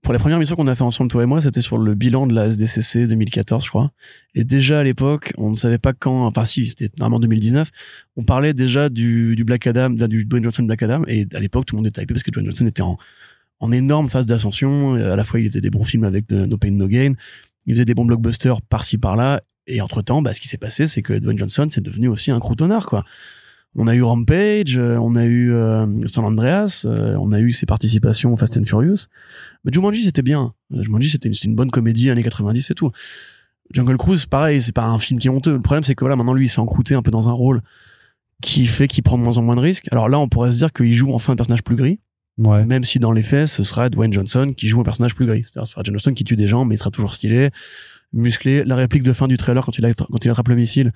Pour 0.01 0.11
la 0.11 0.19
première 0.19 0.37
mission 0.37 0.57
qu'on 0.57 0.67
a 0.67 0.75
fait 0.75 0.83
ensemble, 0.83 1.09
toi 1.09 1.23
et 1.23 1.25
moi, 1.25 1.39
c'était 1.39 1.61
sur 1.61 1.77
le 1.77 1.95
bilan 1.95 2.27
de 2.27 2.33
la 2.35 2.47
SDCC 2.47 3.07
2014, 3.07 3.63
je 3.63 3.69
crois. 3.69 3.91
Et 4.35 4.43
déjà 4.43 4.79
à 4.79 4.83
l'époque, 4.83 5.31
on 5.37 5.51
ne 5.51 5.55
savait 5.55 5.77
pas 5.77 5.93
quand, 5.93 6.25
enfin 6.25 6.43
si, 6.43 6.67
c'était 6.67 6.89
normalement 6.99 7.21
2019, 7.21 7.69
on 8.17 8.23
parlait 8.23 8.53
déjà 8.53 8.89
du, 8.89 9.37
du 9.37 9.45
Black 9.45 9.65
Adam, 9.65 9.91
du 9.91 10.25
Dwayne 10.25 10.43
Johnson 10.43 10.63
Black 10.63 10.83
Adam. 10.83 11.03
Et 11.07 11.25
à 11.33 11.39
l'époque, 11.39 11.65
tout 11.65 11.75
le 11.75 11.83
monde 11.83 11.87
était 11.87 12.01
hypé 12.03 12.13
parce 12.13 12.23
que 12.23 12.31
Dwayne 12.31 12.47
Johnson 12.47 12.67
était 12.67 12.81
en, 12.81 12.97
en 13.61 13.71
énorme 13.71 14.09
phase 14.09 14.25
d'ascension. 14.25 14.95
À 14.95 15.15
la 15.15 15.23
fois, 15.23 15.39
il 15.39 15.47
faisait 15.47 15.61
des 15.61 15.69
bons 15.69 15.85
films 15.85 16.03
avec 16.03 16.25
euh, 16.33 16.47
No 16.47 16.57
Pain 16.57 16.71
No 16.71 16.89
Gain. 16.89 17.13
Il 17.65 17.75
faisait 17.75 17.85
des 17.85 17.93
bons 17.93 18.03
blockbusters 18.03 18.61
par-ci 18.61 18.97
par-là. 18.97 19.41
Et 19.67 19.79
entre-temps, 19.79 20.21
bah, 20.21 20.33
ce 20.33 20.41
qui 20.41 20.49
s'est 20.49 20.57
passé, 20.57 20.85
c'est 20.85 21.01
que 21.01 21.13
Dwayne 21.13 21.37
Johnson, 21.37 21.67
c'est 21.71 21.79
devenu 21.81 22.09
aussi 22.09 22.29
un 22.29 22.41
croutonnard, 22.41 22.87
quoi. 22.87 23.05
On 23.75 23.87
a 23.87 23.95
eu 23.95 24.03
Rampage, 24.03 24.77
euh, 24.77 24.97
on 25.01 25.15
a 25.15 25.25
eu 25.25 25.51
euh, 25.51 25.85
San 26.07 26.23
Andreas, 26.25 26.83
euh, 26.85 27.15
on 27.19 27.31
a 27.31 27.39
eu 27.39 27.51
ses 27.51 27.65
participations 27.65 28.31
au 28.31 28.35
Fast 28.35 28.55
and 28.57 28.63
Furious. 28.65 29.07
Mais 29.65 29.71
Jumanji, 29.73 30.03
c'était 30.03 30.21
bien. 30.21 30.53
Euh, 30.73 30.83
Jumanji, 30.83 31.09
c'était 31.09 31.27
une, 31.29 31.35
une 31.43 31.55
bonne 31.55 31.71
comédie 31.71 32.09
années 32.11 32.21
90 32.23 32.69
et 32.71 32.75
tout. 32.75 32.91
Jungle 33.71 33.97
Cruise, 33.97 34.25
pareil, 34.27 34.61
c'est 34.61 34.73
pas 34.75 34.85
un 34.85 34.99
film 34.99 35.19
qui 35.19 35.27
est 35.27 35.31
honteux. 35.31 35.53
Le 35.53 35.59
problème, 35.61 35.83
c'est 35.83 35.95
que 35.95 36.01
voilà, 36.01 36.15
maintenant, 36.15 36.33
lui, 36.33 36.45
il 36.45 36.49
s'est 36.49 36.59
encrouté 36.59 36.93
un 36.93 37.01
peu 37.01 37.09
dans 37.11 37.29
un 37.29 37.33
rôle 37.33 37.61
qui 38.43 38.67
fait 38.67 38.87
qu'il 38.87 39.03
prend 39.03 39.17
de 39.17 39.23
moins 39.23 39.37
en 39.37 39.41
moins 39.41 39.55
de 39.55 39.61
risques. 39.61 39.87
Alors 39.91 40.09
là, 40.09 40.19
on 40.19 40.27
pourrait 40.29 40.51
se 40.51 40.57
dire 40.57 40.71
qu'il 40.73 40.93
joue 40.93 41.11
enfin 41.13 41.33
un 41.33 41.35
personnage 41.35 41.63
plus 41.63 41.75
gris, 41.75 41.99
Ouais. 42.37 42.65
même 42.65 42.83
si 42.83 42.97
dans 42.99 43.11
les 43.11 43.23
faits, 43.23 43.47
ce 43.47 43.63
sera 43.63 43.89
Dwayne 43.89 44.11
Johnson 44.11 44.53
qui 44.57 44.67
joue 44.67 44.81
un 44.81 44.83
personnage 44.83 45.15
plus 45.15 45.25
gris. 45.27 45.43
C'est-à-dire, 45.43 45.65
ce 45.67 45.73
sera 45.73 45.83
Dwayne 45.83 45.97
Johnson 45.99 46.13
qui 46.13 46.23
tue 46.23 46.35
des 46.35 46.47
gens, 46.47 46.65
mais 46.65 46.75
il 46.75 46.77
sera 46.77 46.89
toujours 46.91 47.13
stylé, 47.13 47.49
musclé. 48.11 48.63
La 48.65 48.75
réplique 48.75 49.03
de 49.03 49.13
fin 49.13 49.27
du 49.27 49.37
trailer 49.37 49.63
quand 49.63 49.77
il, 49.77 49.95
quand 49.95 50.25
il 50.25 50.29
attrape 50.29 50.47
le 50.49 50.55
missile, 50.55 50.91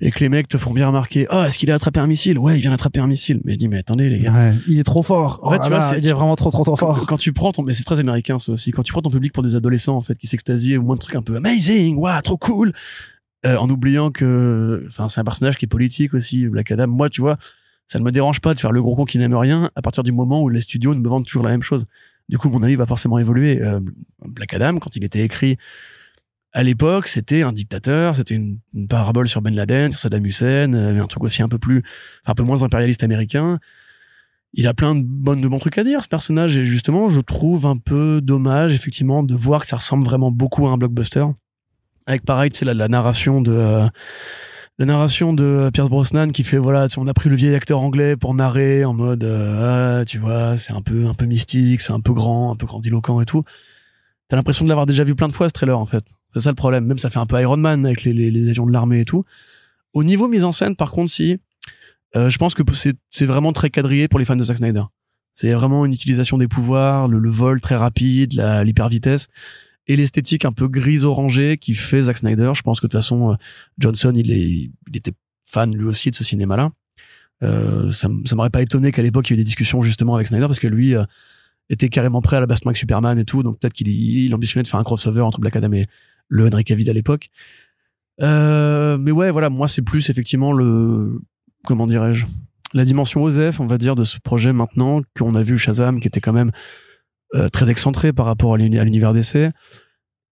et 0.00 0.10
que 0.10 0.20
les 0.20 0.28
mecs 0.28 0.48
te 0.48 0.58
font 0.58 0.72
bien 0.72 0.88
remarquer, 0.88 1.26
oh, 1.30 1.42
est-ce 1.44 1.56
qu'il 1.56 1.70
a 1.70 1.74
attrapé 1.74 2.00
un 2.00 2.06
missile? 2.06 2.38
Ouais, 2.38 2.56
il 2.56 2.60
vient 2.60 2.70
d'attraper 2.72 3.00
un 3.00 3.06
missile. 3.06 3.40
Mais 3.44 3.54
je 3.54 3.58
dis, 3.58 3.68
mais 3.68 3.78
attendez, 3.78 4.08
les 4.10 4.18
gars. 4.18 4.32
Ouais, 4.32 4.54
il 4.66 4.78
est 4.78 4.84
trop 4.84 5.02
fort. 5.02 5.40
En 5.42 5.50
fait, 5.50 5.58
Oh 5.60 5.64
tu 5.64 5.70
là 5.70 5.78
vois, 5.78 5.90
là, 5.92 5.98
il 5.98 6.06
est 6.06 6.12
vraiment 6.12 6.36
trop 6.36 6.50
trop 6.50 6.64
trop 6.64 6.76
fort. 6.76 7.06
quand 7.06 7.16
tu 7.16 7.32
prends 7.32 7.52
ton, 7.52 7.62
mais 7.62 7.74
c'est 7.74 7.84
très 7.84 7.98
américain 8.00 8.38
ça 8.38 8.52
aussi, 8.52 8.70
quand 8.72 8.82
tu 8.82 8.92
prends 8.92 9.02
ton 9.02 9.10
public 9.10 9.32
pour 9.32 9.42
des 9.42 9.54
adolescents 9.54 9.96
en 9.96 10.00
fait 10.00 10.16
qui 10.18 10.26
s'extasient 10.26 10.78
au 10.78 10.82
moins 10.82 10.96
de 10.96 11.00
trucs 11.00 11.14
un 11.14 11.22
peu 11.22 11.36
amazing, 11.36 11.96
waouh, 11.96 12.20
trop 12.22 12.36
cool, 12.36 12.72
euh, 13.46 13.56
en 13.56 13.68
oubliant 13.70 14.10
que, 14.10 14.84
enfin, 14.86 15.08
c'est 15.08 15.20
un 15.20 15.24
personnage 15.24 15.56
qui 15.56 15.66
est 15.66 15.68
politique 15.68 16.12
aussi, 16.14 16.48
Black 16.48 16.70
Adam. 16.72 16.88
Moi, 16.88 17.08
tu 17.08 17.20
vois, 17.20 17.36
ça 17.86 17.98
ne 17.98 18.04
me 18.04 18.10
dérange 18.10 18.40
pas 18.40 18.54
de 18.54 18.60
faire 18.60 18.72
le 18.72 18.82
gros 18.82 18.96
con 18.96 19.04
qui 19.04 19.18
n'aime 19.18 19.34
rien 19.34 19.70
à 19.76 19.82
partir 19.82 20.02
du 20.02 20.12
moment 20.12 20.42
où 20.42 20.48
les 20.48 20.60
studios 20.60 20.94
ne 20.94 21.00
me 21.00 21.08
vendent 21.08 21.26
toujours 21.26 21.44
la 21.44 21.50
même 21.50 21.62
chose. 21.62 21.86
Du 22.28 22.38
coup, 22.38 22.48
mon 22.48 22.62
avis 22.62 22.74
va 22.74 22.86
forcément 22.86 23.18
évoluer. 23.18 23.60
Euh, 23.60 23.80
Black 24.26 24.54
Adam, 24.54 24.78
quand 24.78 24.96
il 24.96 25.04
était 25.04 25.20
écrit 25.22 25.58
à 26.54 26.62
l'époque, 26.62 27.08
c'était 27.08 27.42
un 27.42 27.52
dictateur, 27.52 28.14
c'était 28.14 28.34
une, 28.34 28.60
une 28.74 28.86
parabole 28.86 29.28
sur 29.28 29.42
Ben 29.42 29.54
Laden, 29.54 29.90
sur 29.90 30.00
Saddam 30.00 30.24
Hussein, 30.24 30.72
euh, 30.72 31.02
un 31.02 31.06
truc 31.08 31.24
aussi 31.24 31.42
un 31.42 31.48
peu 31.48 31.58
plus, 31.58 31.82
un 32.26 32.34
peu 32.34 32.44
moins 32.44 32.62
impérialiste 32.62 33.02
américain. 33.02 33.58
Il 34.52 34.68
a 34.68 34.72
plein 34.72 34.94
de 34.94 35.02
bonnes 35.02 35.40
de 35.40 35.48
bons 35.48 35.58
trucs 35.58 35.78
à 35.78 35.84
dire 35.84 36.04
ce 36.04 36.08
personnage 36.08 36.56
et 36.56 36.64
justement 36.64 37.08
je 37.08 37.20
trouve 37.20 37.66
un 37.66 37.76
peu 37.76 38.20
dommage 38.22 38.72
effectivement 38.72 39.24
de 39.24 39.34
voir 39.34 39.62
que 39.62 39.66
ça 39.66 39.76
ressemble 39.76 40.04
vraiment 40.04 40.30
beaucoup 40.30 40.68
à 40.68 40.70
un 40.70 40.78
blockbuster. 40.78 41.26
Avec 42.06 42.24
pareil 42.24 42.50
tu 42.50 42.60
sais 42.60 42.64
la, 42.64 42.72
la 42.72 42.86
narration 42.86 43.40
de 43.40 43.50
euh, 43.50 43.88
la 44.78 44.86
narration 44.86 45.32
de 45.32 45.70
Pierce 45.72 45.88
Brosnan 45.88 46.30
qui 46.30 46.44
fait 46.44 46.58
voilà 46.58 46.86
on 46.98 47.08
a 47.08 47.14
pris 47.14 47.30
le 47.30 47.34
vieil 47.34 47.56
acteur 47.56 47.80
anglais 47.80 48.16
pour 48.16 48.32
narrer 48.32 48.84
en 48.84 48.94
mode 48.94 49.24
euh, 49.24 50.00
ah, 50.00 50.04
tu 50.04 50.18
vois 50.18 50.56
c'est 50.56 50.72
un 50.72 50.82
peu 50.82 51.06
un 51.06 51.14
peu 51.14 51.24
mystique 51.24 51.80
c'est 51.80 51.92
un 51.92 52.00
peu 52.00 52.12
grand 52.12 52.52
un 52.52 52.56
peu 52.56 52.66
grandiloquent 52.66 53.20
et 53.20 53.26
tout. 53.26 53.42
T'as 54.28 54.36
l'impression 54.36 54.64
de 54.64 54.68
l'avoir 54.68 54.86
déjà 54.86 55.02
vu 55.02 55.16
plein 55.16 55.26
de 55.26 55.32
fois 55.32 55.48
ce 55.48 55.52
trailer 55.52 55.76
en 55.76 55.86
fait 55.86 56.14
c'est 56.34 56.40
ça 56.40 56.50
le 56.50 56.56
problème 56.56 56.84
même 56.84 56.98
ça 56.98 57.08
fait 57.08 57.18
un 57.18 57.26
peu 57.26 57.40
Iron 57.40 57.56
Man 57.56 57.86
avec 57.86 58.04
les, 58.04 58.12
les, 58.12 58.50
agents 58.50 58.66
de 58.66 58.72
l'armée 58.72 59.00
et 59.00 59.04
tout 59.04 59.24
au 59.94 60.04
niveau 60.04 60.28
mise 60.28 60.44
en 60.44 60.52
scène 60.52 60.76
par 60.76 60.90
contre 60.90 61.10
si 61.10 61.38
euh, 62.16 62.28
je 62.28 62.38
pense 62.38 62.54
que 62.54 62.62
c'est 63.10 63.26
vraiment 63.26 63.52
très 63.52 63.70
quadrillé 63.70 64.08
pour 64.08 64.18
les 64.18 64.24
fans 64.24 64.36
de 64.36 64.44
Zack 64.44 64.58
Snyder. 64.58 64.84
C'est 65.34 65.52
vraiment 65.52 65.84
une 65.84 65.92
utilisation 65.92 66.38
des 66.38 66.46
pouvoirs, 66.46 67.08
le, 67.08 67.28
vol 67.28 67.60
très 67.60 67.74
rapide, 67.74 68.40
l'hyper 68.64 68.88
vitesse 68.88 69.26
et 69.86 69.96
l'esthétique 69.96 70.44
un 70.44 70.52
peu 70.52 70.68
grise 70.68 71.04
orangée 71.04 71.58
qui 71.58 71.74
fait 71.74 72.02
Zack 72.02 72.18
Snyder. 72.18 72.52
Je 72.54 72.62
pense 72.62 72.80
que 72.80 72.86
de 72.86 72.92
toute 72.92 73.00
façon 73.00 73.32
euh, 73.32 73.36
Johnson 73.78 74.12
il 74.14 74.30
est 74.30 74.70
il 74.88 74.96
était 74.96 75.12
fan 75.42 75.74
lui 75.74 75.84
aussi 75.84 76.10
de 76.10 76.16
ce 76.16 76.24
cinéma-là. 76.24 76.70
Euh, 77.42 77.90
ça 77.92 78.08
ça 78.24 78.36
m'aurait 78.36 78.50
pas 78.50 78.62
étonné 78.62 78.92
qu'à 78.92 79.02
l'époque 79.02 79.28
il 79.28 79.32
y 79.32 79.34
ait 79.34 79.40
eu 79.40 79.42
des 79.42 79.44
discussions 79.44 79.82
justement 79.82 80.14
avec 80.14 80.28
Snyder 80.28 80.46
parce 80.46 80.60
que 80.60 80.68
lui 80.68 80.94
euh, 80.94 81.04
était 81.68 81.88
carrément 81.88 82.22
prêt 82.22 82.36
à 82.36 82.40
la 82.40 82.46
avec 82.46 82.76
Superman 82.76 83.18
et 83.18 83.24
tout, 83.24 83.42
donc 83.42 83.58
peut-être 83.58 83.74
qu'il 83.74 83.88
il 83.88 84.34
ambitionnait 84.34 84.62
de 84.62 84.68
faire 84.68 84.80
un 84.80 84.84
crossover 84.84 85.20
entre 85.20 85.40
Black 85.40 85.56
Adam 85.56 85.72
et 85.72 85.86
le 86.28 86.46
Henry 86.46 86.64
Cavill 86.64 86.90
à 86.90 86.92
l'époque. 86.92 87.30
Euh, 88.22 88.96
mais 88.98 89.10
ouais, 89.10 89.30
voilà, 89.30 89.50
moi 89.50 89.68
c'est 89.68 89.82
plus 89.82 90.08
effectivement 90.10 90.52
le 90.52 91.20
comment 91.64 91.86
dirais-je 91.86 92.26
la 92.74 92.84
dimension 92.84 93.22
OSEF, 93.22 93.60
on 93.60 93.66
va 93.66 93.78
dire, 93.78 93.94
de 93.94 94.04
ce 94.04 94.18
projet 94.18 94.52
maintenant 94.52 95.00
qu'on 95.16 95.36
a 95.36 95.42
vu 95.42 95.56
Shazam, 95.56 96.00
qui 96.00 96.08
était 96.08 96.20
quand 96.20 96.32
même 96.32 96.50
euh, 97.34 97.48
très 97.48 97.70
excentré 97.70 98.12
par 98.12 98.26
rapport 98.26 98.54
à 98.54 98.56
l'univers 98.58 99.12
d'essai. 99.12 99.50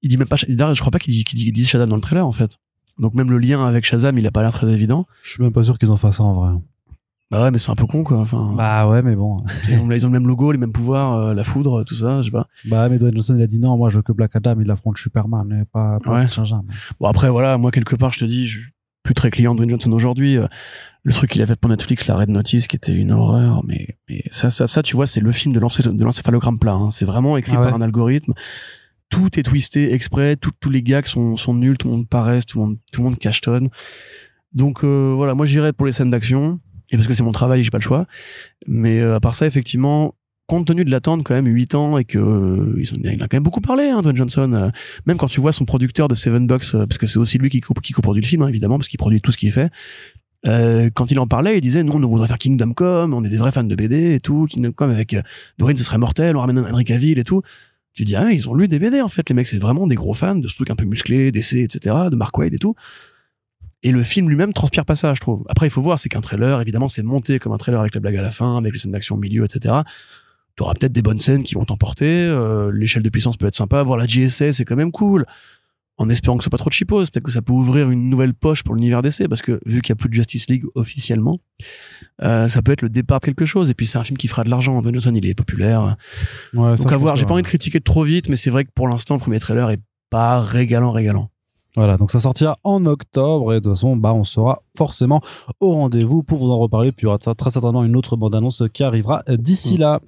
Il 0.02 0.10
dit 0.10 0.16
même 0.16 0.26
pas, 0.26 0.36
je 0.36 0.80
crois 0.80 0.90
pas 0.90 0.98
qu'il 0.98 1.14
dit, 1.14 1.64
Shazam 1.64 1.88
dans 1.88 1.96
le 1.96 2.02
trailer 2.02 2.26
en 2.26 2.32
fait. 2.32 2.58
Donc 2.98 3.14
même 3.14 3.30
le 3.30 3.38
lien 3.38 3.64
avec 3.64 3.84
Shazam, 3.84 4.18
il 4.18 4.26
a 4.26 4.32
pas 4.32 4.42
l'air 4.42 4.52
très 4.52 4.68
évident. 4.68 5.06
Je 5.22 5.30
suis 5.30 5.42
même 5.42 5.52
pas 5.52 5.64
sûr 5.64 5.78
qu'ils 5.78 5.90
en 5.92 5.96
fassent 5.96 6.16
ça 6.16 6.24
en 6.24 6.34
vrai. 6.34 6.60
Bah 7.32 7.42
ouais, 7.42 7.50
mais 7.50 7.58
c'est 7.58 7.70
un 7.70 7.74
peu 7.74 7.86
con 7.86 8.04
quoi. 8.04 8.18
Enfin. 8.18 8.54
Bah 8.56 8.86
ouais, 8.86 9.02
mais 9.02 9.16
bon. 9.16 9.42
Ils 9.68 9.78
ont, 9.80 9.90
ils 9.90 10.06
ont 10.06 10.10
le 10.10 10.12
même 10.12 10.28
logo, 10.28 10.52
les 10.52 10.58
mêmes 10.58 10.70
pouvoirs, 10.72 11.14
euh, 11.14 11.34
la 11.34 11.42
foudre, 11.44 11.82
tout 11.84 11.94
ça, 11.96 12.18
je 12.22 12.26
sais 12.26 12.30
pas. 12.30 12.46
Bah 12.66 12.88
mais 12.88 12.98
Dwayne 12.98 13.14
Johnson 13.14 13.34
il 13.38 13.42
a 13.42 13.46
dit 13.46 13.58
non, 13.58 13.76
moi 13.76 13.90
je 13.90 13.96
veux 13.96 14.02
que 14.02 14.12
Black 14.12 14.36
Adam 14.36 14.54
il 14.60 14.70
affronte 14.70 14.98
Superman, 14.98 15.44
mais 15.48 15.64
pas, 15.64 15.98
pas 16.04 16.12
Ouais. 16.24 16.26
Bon 17.00 17.08
après 17.08 17.30
voilà, 17.30 17.58
moi 17.58 17.70
quelque 17.72 17.96
part 17.96 18.12
je 18.12 18.20
te 18.20 18.24
dis, 18.26 18.46
je 18.46 18.58
suis 18.60 18.70
plus 19.02 19.14
très 19.14 19.30
client 19.32 19.52
de 19.54 19.56
Dwayne 19.56 19.70
Johnson 19.70 19.90
aujourd'hui. 19.92 20.36
Euh, 20.36 20.46
Le 21.04 21.12
truc 21.12 21.30
qu'il 21.30 21.42
a 21.42 21.46
fait 21.46 21.58
pour 21.58 21.68
Netflix, 21.70 22.06
la 22.06 22.14
Red 22.14 22.28
Notice, 22.28 22.68
qui 22.68 22.76
était 22.76 22.92
une 22.94 23.10
horreur, 23.10 23.64
mais, 23.66 23.96
mais 24.08 24.22
ça, 24.30 24.48
ça, 24.50 24.68
ça, 24.68 24.82
tu 24.84 24.94
vois, 24.94 25.08
c'est 25.08 25.18
le 25.20 25.32
film 25.32 25.52
de 25.52 25.58
l'encé- 25.58 25.82
de 25.82 26.04
l'encéphalogramme 26.04 26.60
plat. 26.60 26.74
hein. 26.74 26.90
C'est 26.90 27.04
vraiment 27.04 27.36
écrit 27.36 27.54
Ah 27.56 27.60
ouais. 27.62 27.64
par 27.66 27.74
un 27.74 27.80
algorithme. 27.80 28.32
Tout 29.08 29.40
est 29.40 29.42
twisté 29.42 29.92
exprès, 29.92 30.36
tout- 30.36 30.52
tous 30.60 30.70
les 30.70 30.82
gags 30.84 31.06
sont, 31.06 31.36
sont 31.36 31.54
nuls, 31.54 31.76
tout 31.78 31.88
le 31.88 31.94
monde 31.96 32.08
paraisse, 32.08 32.46
tout 32.46 32.60
le 32.60 32.66
monde, 32.66 32.76
tout 32.92 33.00
le 33.02 33.08
monde 33.08 33.18
cachetonne. 33.18 33.66
Donc 34.52 34.84
euh, 34.84 35.12
voilà, 35.16 35.34
moi 35.34 35.46
j'irais 35.46 35.72
pour 35.72 35.86
les 35.86 35.92
scènes 35.92 36.10
d'action, 36.10 36.60
et 36.92 36.96
parce 36.96 37.08
que 37.08 37.14
c'est 37.14 37.24
mon 37.24 37.32
travail, 37.32 37.64
j'ai 37.64 37.70
pas 37.70 37.78
le 37.78 37.82
choix. 37.82 38.06
Mais 38.68 39.00
euh, 39.00 39.16
à 39.16 39.20
part 39.20 39.34
ça, 39.34 39.46
effectivement, 39.46 40.14
compte 40.46 40.66
tenu 40.66 40.84
de 40.84 40.90
l'attente 40.90 41.24
quand 41.24 41.34
même 41.34 41.46
8 41.46 41.74
ans 41.74 41.98
et 41.98 42.04
que 42.04 42.18
euh, 42.18 42.80
il 43.02 43.22
a 43.22 43.26
quand 43.28 43.36
même 43.36 43.42
beaucoup 43.42 43.60
parlé, 43.62 43.88
hein, 43.88 44.02
Dwayne 44.02 44.16
Johnson. 44.16 44.52
euh, 44.52 44.70
même 45.06 45.16
quand 45.16 45.26
tu 45.28 45.40
vois 45.40 45.52
son 45.52 45.64
producteur 45.64 46.06
de 46.08 46.14
Seven 46.14 46.46
Bucks, 46.46 46.74
euh, 46.74 46.86
parce 46.86 46.98
que 46.98 47.06
c'est 47.06 47.18
aussi 47.18 47.38
lui 47.38 47.48
qui, 47.48 47.60
co- 47.60 47.74
qui 47.74 47.92
coproduit 47.92 48.22
le 48.22 48.26
film, 48.28 48.42
hein, 48.42 48.48
évidemment, 48.48 48.76
parce 48.78 48.88
qu'il 48.88 48.98
produit 48.98 49.20
tout 49.20 49.32
ce 49.32 49.36
qu'il 49.38 49.50
fait. 49.50 49.70
Euh, 50.46 50.90
quand 50.92 51.10
il 51.12 51.18
en 51.20 51.26
parlait, 51.28 51.56
il 51.56 51.60
disait 51.60 51.84
nous 51.84 51.92
on 51.92 52.00
voudrait 52.00 52.26
faire 52.26 52.36
Kingdom 52.38 52.72
Come, 52.72 53.14
on 53.14 53.22
est 53.24 53.28
des 53.28 53.36
vrais 53.36 53.52
fans 53.52 53.62
de 53.62 53.74
BD 53.76 54.14
et 54.14 54.20
tout, 54.20 54.46
Kingdom 54.50 54.72
Come 54.72 54.90
avec 54.90 55.16
Dwayne 55.58 55.76
ce 55.76 55.84
serait 55.84 55.98
mortel, 55.98 56.36
on 56.36 56.40
ramène 56.40 56.58
Henry 56.58 56.84
Cavill 56.84 57.18
et 57.20 57.24
tout. 57.24 57.42
Tu 57.94 58.04
dis 58.04 58.16
ah 58.16 58.32
ils 58.32 58.48
ont 58.48 58.54
lu 58.54 58.66
des 58.66 58.80
BD 58.80 59.00
en 59.00 59.06
fait, 59.08 59.28
les 59.28 59.34
mecs 59.36 59.46
c'est 59.46 59.58
vraiment 59.58 59.86
des 59.86 59.94
gros 59.94 60.14
fans 60.14 60.34
de 60.34 60.48
ce 60.48 60.56
truc 60.56 60.70
un 60.70 60.74
peu 60.74 60.84
musclé, 60.84 61.30
d'essai 61.30 61.60
etc, 61.62 61.94
de 62.10 62.16
Mark 62.16 62.36
Waid 62.36 62.52
et 62.52 62.58
tout. 62.58 62.74
Et 63.82 63.90
le 63.90 64.02
film 64.02 64.28
lui-même 64.28 64.52
transpire 64.52 64.84
pas 64.84 64.94
ça, 64.94 65.14
je 65.14 65.20
trouve. 65.20 65.44
Après 65.48 65.66
il 65.66 65.70
faut 65.70 65.82
voir, 65.82 65.98
c'est 65.98 66.08
qu'un 66.08 66.20
trailer, 66.20 66.60
évidemment 66.60 66.88
c'est 66.88 67.02
monté 67.02 67.38
comme 67.38 67.52
un 67.52 67.58
trailer 67.58 67.80
avec 67.80 67.94
la 67.94 68.00
blague 68.00 68.16
à 68.16 68.22
la 68.22 68.30
fin, 68.30 68.56
avec 68.56 68.72
les 68.72 68.78
scènes 68.78 68.92
d'action 68.92 69.16
au 69.16 69.18
milieu 69.18 69.44
etc. 69.44 69.74
Tu 70.56 70.62
auras 70.62 70.74
peut-être 70.74 70.92
des 70.92 71.02
bonnes 71.02 71.18
scènes 71.18 71.44
qui 71.44 71.54
vont 71.54 71.64
t'emporter, 71.64 72.06
euh, 72.06 72.70
l'échelle 72.72 73.02
de 73.02 73.08
puissance 73.08 73.36
peut 73.36 73.46
être 73.46 73.54
sympa, 73.54 73.82
voir 73.82 73.98
la 73.98 74.06
GSA 74.06 74.52
c'est 74.52 74.64
quand 74.64 74.76
même 74.76 74.92
cool 74.92 75.26
en 75.98 76.08
espérant 76.08 76.36
que 76.36 76.42
ce 76.42 76.44
soit 76.44 76.50
pas 76.50 76.58
trop 76.58 76.70
cheapos. 76.70 77.10
Peut-être 77.10 77.24
que 77.24 77.30
ça 77.30 77.42
peut 77.42 77.52
ouvrir 77.52 77.90
une 77.90 78.08
nouvelle 78.08 78.34
poche 78.34 78.62
pour 78.62 78.74
l'univers 78.74 79.02
d'essai, 79.02 79.28
parce 79.28 79.42
que 79.42 79.60
vu 79.66 79.80
qu'il 79.82 79.90
y 79.90 79.92
a 79.92 79.96
plus 79.96 80.08
de 80.08 80.14
Justice 80.14 80.48
League 80.48 80.64
officiellement, 80.74 81.38
euh, 82.22 82.48
ça 82.48 82.62
peut 82.62 82.72
être 82.72 82.82
le 82.82 82.88
départ 82.88 83.20
de 83.20 83.26
quelque 83.26 83.44
chose. 83.44 83.70
Et 83.70 83.74
puis 83.74 83.86
c'est 83.86 83.98
un 83.98 84.04
film 84.04 84.16
qui 84.16 84.28
fera 84.28 84.44
de 84.44 84.50
l'argent. 84.50 84.80
Dwayne 84.80 84.94
Johnson, 84.94 85.14
il 85.14 85.26
est 85.26 85.34
populaire. 85.34 85.96
Ouais, 86.54 86.76
Donc 86.76 86.92
à 86.92 86.96
voir. 86.96 87.16
J'ai 87.16 87.26
pas 87.26 87.34
envie 87.34 87.42
de 87.42 87.46
critiquer 87.46 87.80
trop 87.80 88.02
vite, 88.02 88.28
mais 88.28 88.36
c'est 88.36 88.50
vrai 88.50 88.64
que 88.64 88.70
pour 88.74 88.88
l'instant, 88.88 89.14
le 89.14 89.20
premier 89.20 89.38
trailer 89.38 89.70
est 89.70 89.80
pas 90.10 90.40
régalant, 90.40 90.90
régalant. 90.90 91.30
Voilà, 91.76 91.96
donc 91.96 92.10
ça 92.10 92.20
sortira 92.20 92.58
en 92.64 92.84
octobre 92.84 93.54
et 93.54 93.56
de 93.56 93.64
toute 93.64 93.72
façon, 93.74 93.96
bah, 93.96 94.12
on 94.12 94.24
sera 94.24 94.62
forcément 94.76 95.20
au 95.60 95.72
rendez-vous 95.72 96.22
pour 96.22 96.38
vous 96.38 96.50
en 96.50 96.58
reparler. 96.58 96.92
Puis 96.92 97.04
il 97.04 97.08
y 97.08 97.08
aura 97.08 97.18
très 97.18 97.50
certainement 97.50 97.82
une 97.84 97.96
autre 97.96 98.16
bande-annonce 98.16 98.62
qui 98.74 98.82
arrivera 98.82 99.22
d'ici 99.28 99.76
Mm. 99.76 99.80
là. 99.80 100.00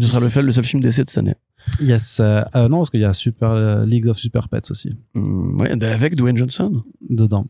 Ce 0.00 0.08
sera 0.08 0.18
le, 0.20 0.28
fait, 0.28 0.42
le 0.42 0.50
seul 0.50 0.64
film 0.64 0.82
d'essai 0.82 1.04
de 1.04 1.08
cette 1.10 1.18
année. 1.18 1.36
Yes. 1.80 2.18
euh, 2.20 2.42
euh, 2.56 2.68
non, 2.68 2.78
parce 2.78 2.90
qu'il 2.90 3.00
y 3.00 3.04
a 3.04 3.12
Super 3.14 3.50
euh, 3.50 3.86
League 3.86 4.08
of 4.08 4.18
Super 4.18 4.48
Pets 4.48 4.70
aussi 4.70 4.90
Hum, 5.14 5.58
ouais, 5.60 5.82
avec 5.84 6.16
Dwayne 6.16 6.36
Johnson. 6.36 6.82
dedans. 7.08 7.46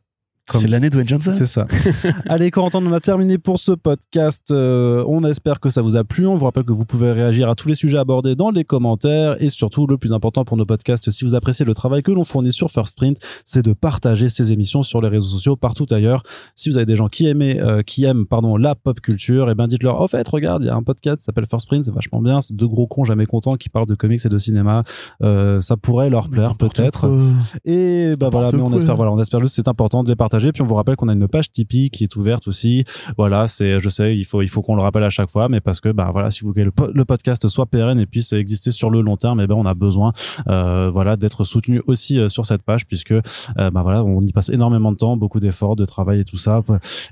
C'est 0.52 0.68
l'année 0.68 0.90
Dwayne 0.90 1.08
Johnson. 1.08 1.30
C'est 1.32 1.46
ça. 1.46 1.66
Allez, 2.28 2.50
Corentin, 2.50 2.84
on 2.84 2.92
a 2.92 3.00
terminé 3.00 3.38
pour 3.38 3.58
ce 3.58 3.72
podcast. 3.72 4.50
Euh, 4.50 5.02
on 5.08 5.24
espère 5.24 5.58
que 5.58 5.70
ça 5.70 5.80
vous 5.80 5.96
a 5.96 6.04
plu. 6.04 6.26
On 6.26 6.36
vous 6.36 6.44
rappelle 6.44 6.64
que 6.64 6.72
vous 6.72 6.84
pouvez 6.84 7.12
réagir 7.12 7.48
à 7.48 7.54
tous 7.54 7.66
les 7.66 7.74
sujets 7.74 7.96
abordés 7.96 8.36
dans 8.36 8.50
les 8.50 8.62
commentaires. 8.62 9.42
Et 9.42 9.48
surtout, 9.48 9.86
le 9.86 9.96
plus 9.96 10.12
important 10.12 10.44
pour 10.44 10.58
nos 10.58 10.66
podcasts, 10.66 11.10
si 11.10 11.24
vous 11.24 11.34
appréciez 11.34 11.64
le 11.64 11.72
travail 11.72 12.02
que 12.02 12.12
l'on 12.12 12.24
fournit 12.24 12.52
sur 12.52 12.70
First 12.70 12.94
Print, 12.94 13.18
c'est 13.46 13.62
de 13.62 13.72
partager 13.72 14.28
ces 14.28 14.52
émissions 14.52 14.82
sur 14.82 15.00
les 15.00 15.08
réseaux 15.08 15.30
sociaux 15.30 15.56
partout 15.56 15.86
ailleurs. 15.90 16.22
Si 16.56 16.68
vous 16.68 16.76
avez 16.76 16.86
des 16.86 16.96
gens 16.96 17.08
qui 17.08 17.26
aimaient, 17.26 17.58
euh, 17.60 17.82
qui 17.82 18.04
aiment, 18.04 18.26
pardon, 18.26 18.58
la 18.58 18.74
pop 18.74 19.00
culture, 19.00 19.50
et 19.50 19.54
ben 19.54 19.66
dites-leur, 19.66 19.98
au 19.98 20.08
fait, 20.08 20.28
regarde, 20.28 20.62
il 20.62 20.66
y 20.66 20.70
a 20.70 20.76
un 20.76 20.82
podcast 20.82 21.18
qui 21.18 21.24
s'appelle 21.24 21.46
First 21.50 21.68
Print, 21.68 21.86
c'est 21.86 21.94
vachement 21.94 22.20
bien. 22.20 22.42
C'est 22.42 22.54
deux 22.54 22.68
gros 22.68 22.86
cons 22.86 23.04
jamais 23.04 23.24
contents 23.24 23.54
qui 23.54 23.70
parlent 23.70 23.86
de 23.86 23.94
comics 23.94 24.24
et 24.24 24.28
de 24.28 24.38
cinéma. 24.38 24.84
Euh, 25.22 25.60
ça 25.60 25.78
pourrait 25.78 26.10
leur 26.10 26.28
plaire 26.28 26.54
peut-être. 26.58 27.10
Et 27.64 28.14
bah 28.16 28.28
voilà, 28.30 28.50
mais 28.52 28.60
on 28.60 28.72
espère, 28.74 28.94
voilà, 28.94 29.10
on 29.10 29.18
espère 29.18 29.40
juste 29.40 29.56
que 29.56 29.62
c'est 29.62 29.68
important 29.68 30.04
de 30.04 30.10
les 30.10 30.16
partager. 30.16 30.33
Puis 30.52 30.62
on 30.62 30.66
vous 30.66 30.74
rappelle 30.74 30.96
qu'on 30.96 31.08
a 31.08 31.12
une 31.12 31.28
page 31.28 31.50
Tipeee 31.52 31.90
qui 31.90 32.04
est 32.04 32.16
ouverte 32.16 32.48
aussi. 32.48 32.84
Voilà, 33.16 33.46
c'est, 33.46 33.80
je 33.80 33.88
sais, 33.88 34.16
il 34.16 34.24
faut, 34.24 34.42
il 34.42 34.48
faut 34.48 34.62
qu'on 34.62 34.76
le 34.76 34.82
rappelle 34.82 35.04
à 35.04 35.10
chaque 35.10 35.30
fois, 35.30 35.48
mais 35.48 35.60
parce 35.60 35.80
que 35.80 35.90
bah 35.90 36.10
voilà, 36.12 36.30
si 36.30 36.42
vous 36.42 36.48
voulez 36.48 36.64
le, 36.64 36.72
le 36.92 37.04
podcast 37.04 37.46
soit 37.48 37.66
pérenne 37.66 37.98
et 37.98 38.06
puisse 38.06 38.32
exister 38.32 38.70
sur 38.70 38.90
le 38.90 39.00
long 39.00 39.16
terme, 39.16 39.40
et 39.40 39.46
ben 39.46 39.54
on 39.54 39.66
a 39.66 39.74
besoin, 39.74 40.12
euh, 40.48 40.90
voilà, 40.90 41.16
d'être 41.16 41.44
soutenu 41.44 41.82
aussi 41.86 42.18
euh, 42.18 42.28
sur 42.28 42.46
cette 42.46 42.62
page 42.62 42.86
puisque 42.86 43.12
euh, 43.12 43.22
bah 43.56 43.82
voilà, 43.82 44.04
on 44.04 44.20
y 44.20 44.32
passe 44.32 44.48
énormément 44.48 44.92
de 44.92 44.96
temps, 44.96 45.16
beaucoup 45.16 45.40
d'efforts, 45.40 45.76
de 45.76 45.84
travail 45.84 46.20
et 46.20 46.24
tout 46.24 46.36
ça. 46.36 46.62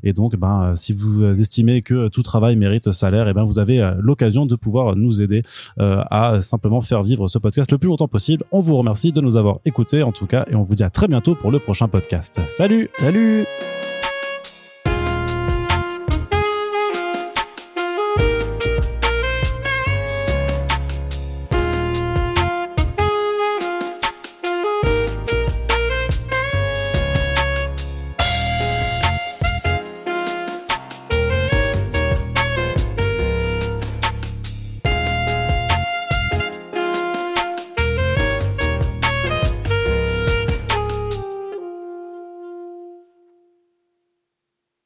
Et 0.02 0.12
donc, 0.12 0.36
ben 0.36 0.62
euh, 0.62 0.74
si 0.74 0.92
vous 0.92 1.24
estimez 1.24 1.82
que 1.82 2.08
tout 2.08 2.22
travail 2.22 2.56
mérite 2.56 2.92
salaire, 2.92 3.28
et 3.28 3.34
ben 3.34 3.44
vous 3.44 3.58
avez 3.58 3.80
euh, 3.80 3.94
l'occasion 3.98 4.46
de 4.46 4.56
pouvoir 4.56 4.96
nous 4.96 5.20
aider 5.20 5.42
euh, 5.80 6.02
à 6.10 6.42
simplement 6.42 6.80
faire 6.80 7.02
vivre 7.02 7.28
ce 7.28 7.38
podcast 7.38 7.70
le 7.70 7.78
plus 7.78 7.88
longtemps 7.88 8.08
possible. 8.08 8.44
On 8.52 8.60
vous 8.60 8.76
remercie 8.76 9.12
de 9.12 9.20
nous 9.20 9.36
avoir 9.36 9.58
écoutés 9.64 10.02
en 10.02 10.12
tout 10.12 10.26
cas 10.26 10.44
et 10.50 10.54
on 10.54 10.62
vous 10.62 10.74
dit 10.74 10.82
à 10.82 10.90
très 10.90 11.08
bientôt 11.08 11.34
pour 11.34 11.50
le 11.50 11.58
prochain 11.58 11.88
podcast. 11.88 12.40
Salut 12.48 12.88
Salut! 12.96 13.11
绿。 13.12 13.44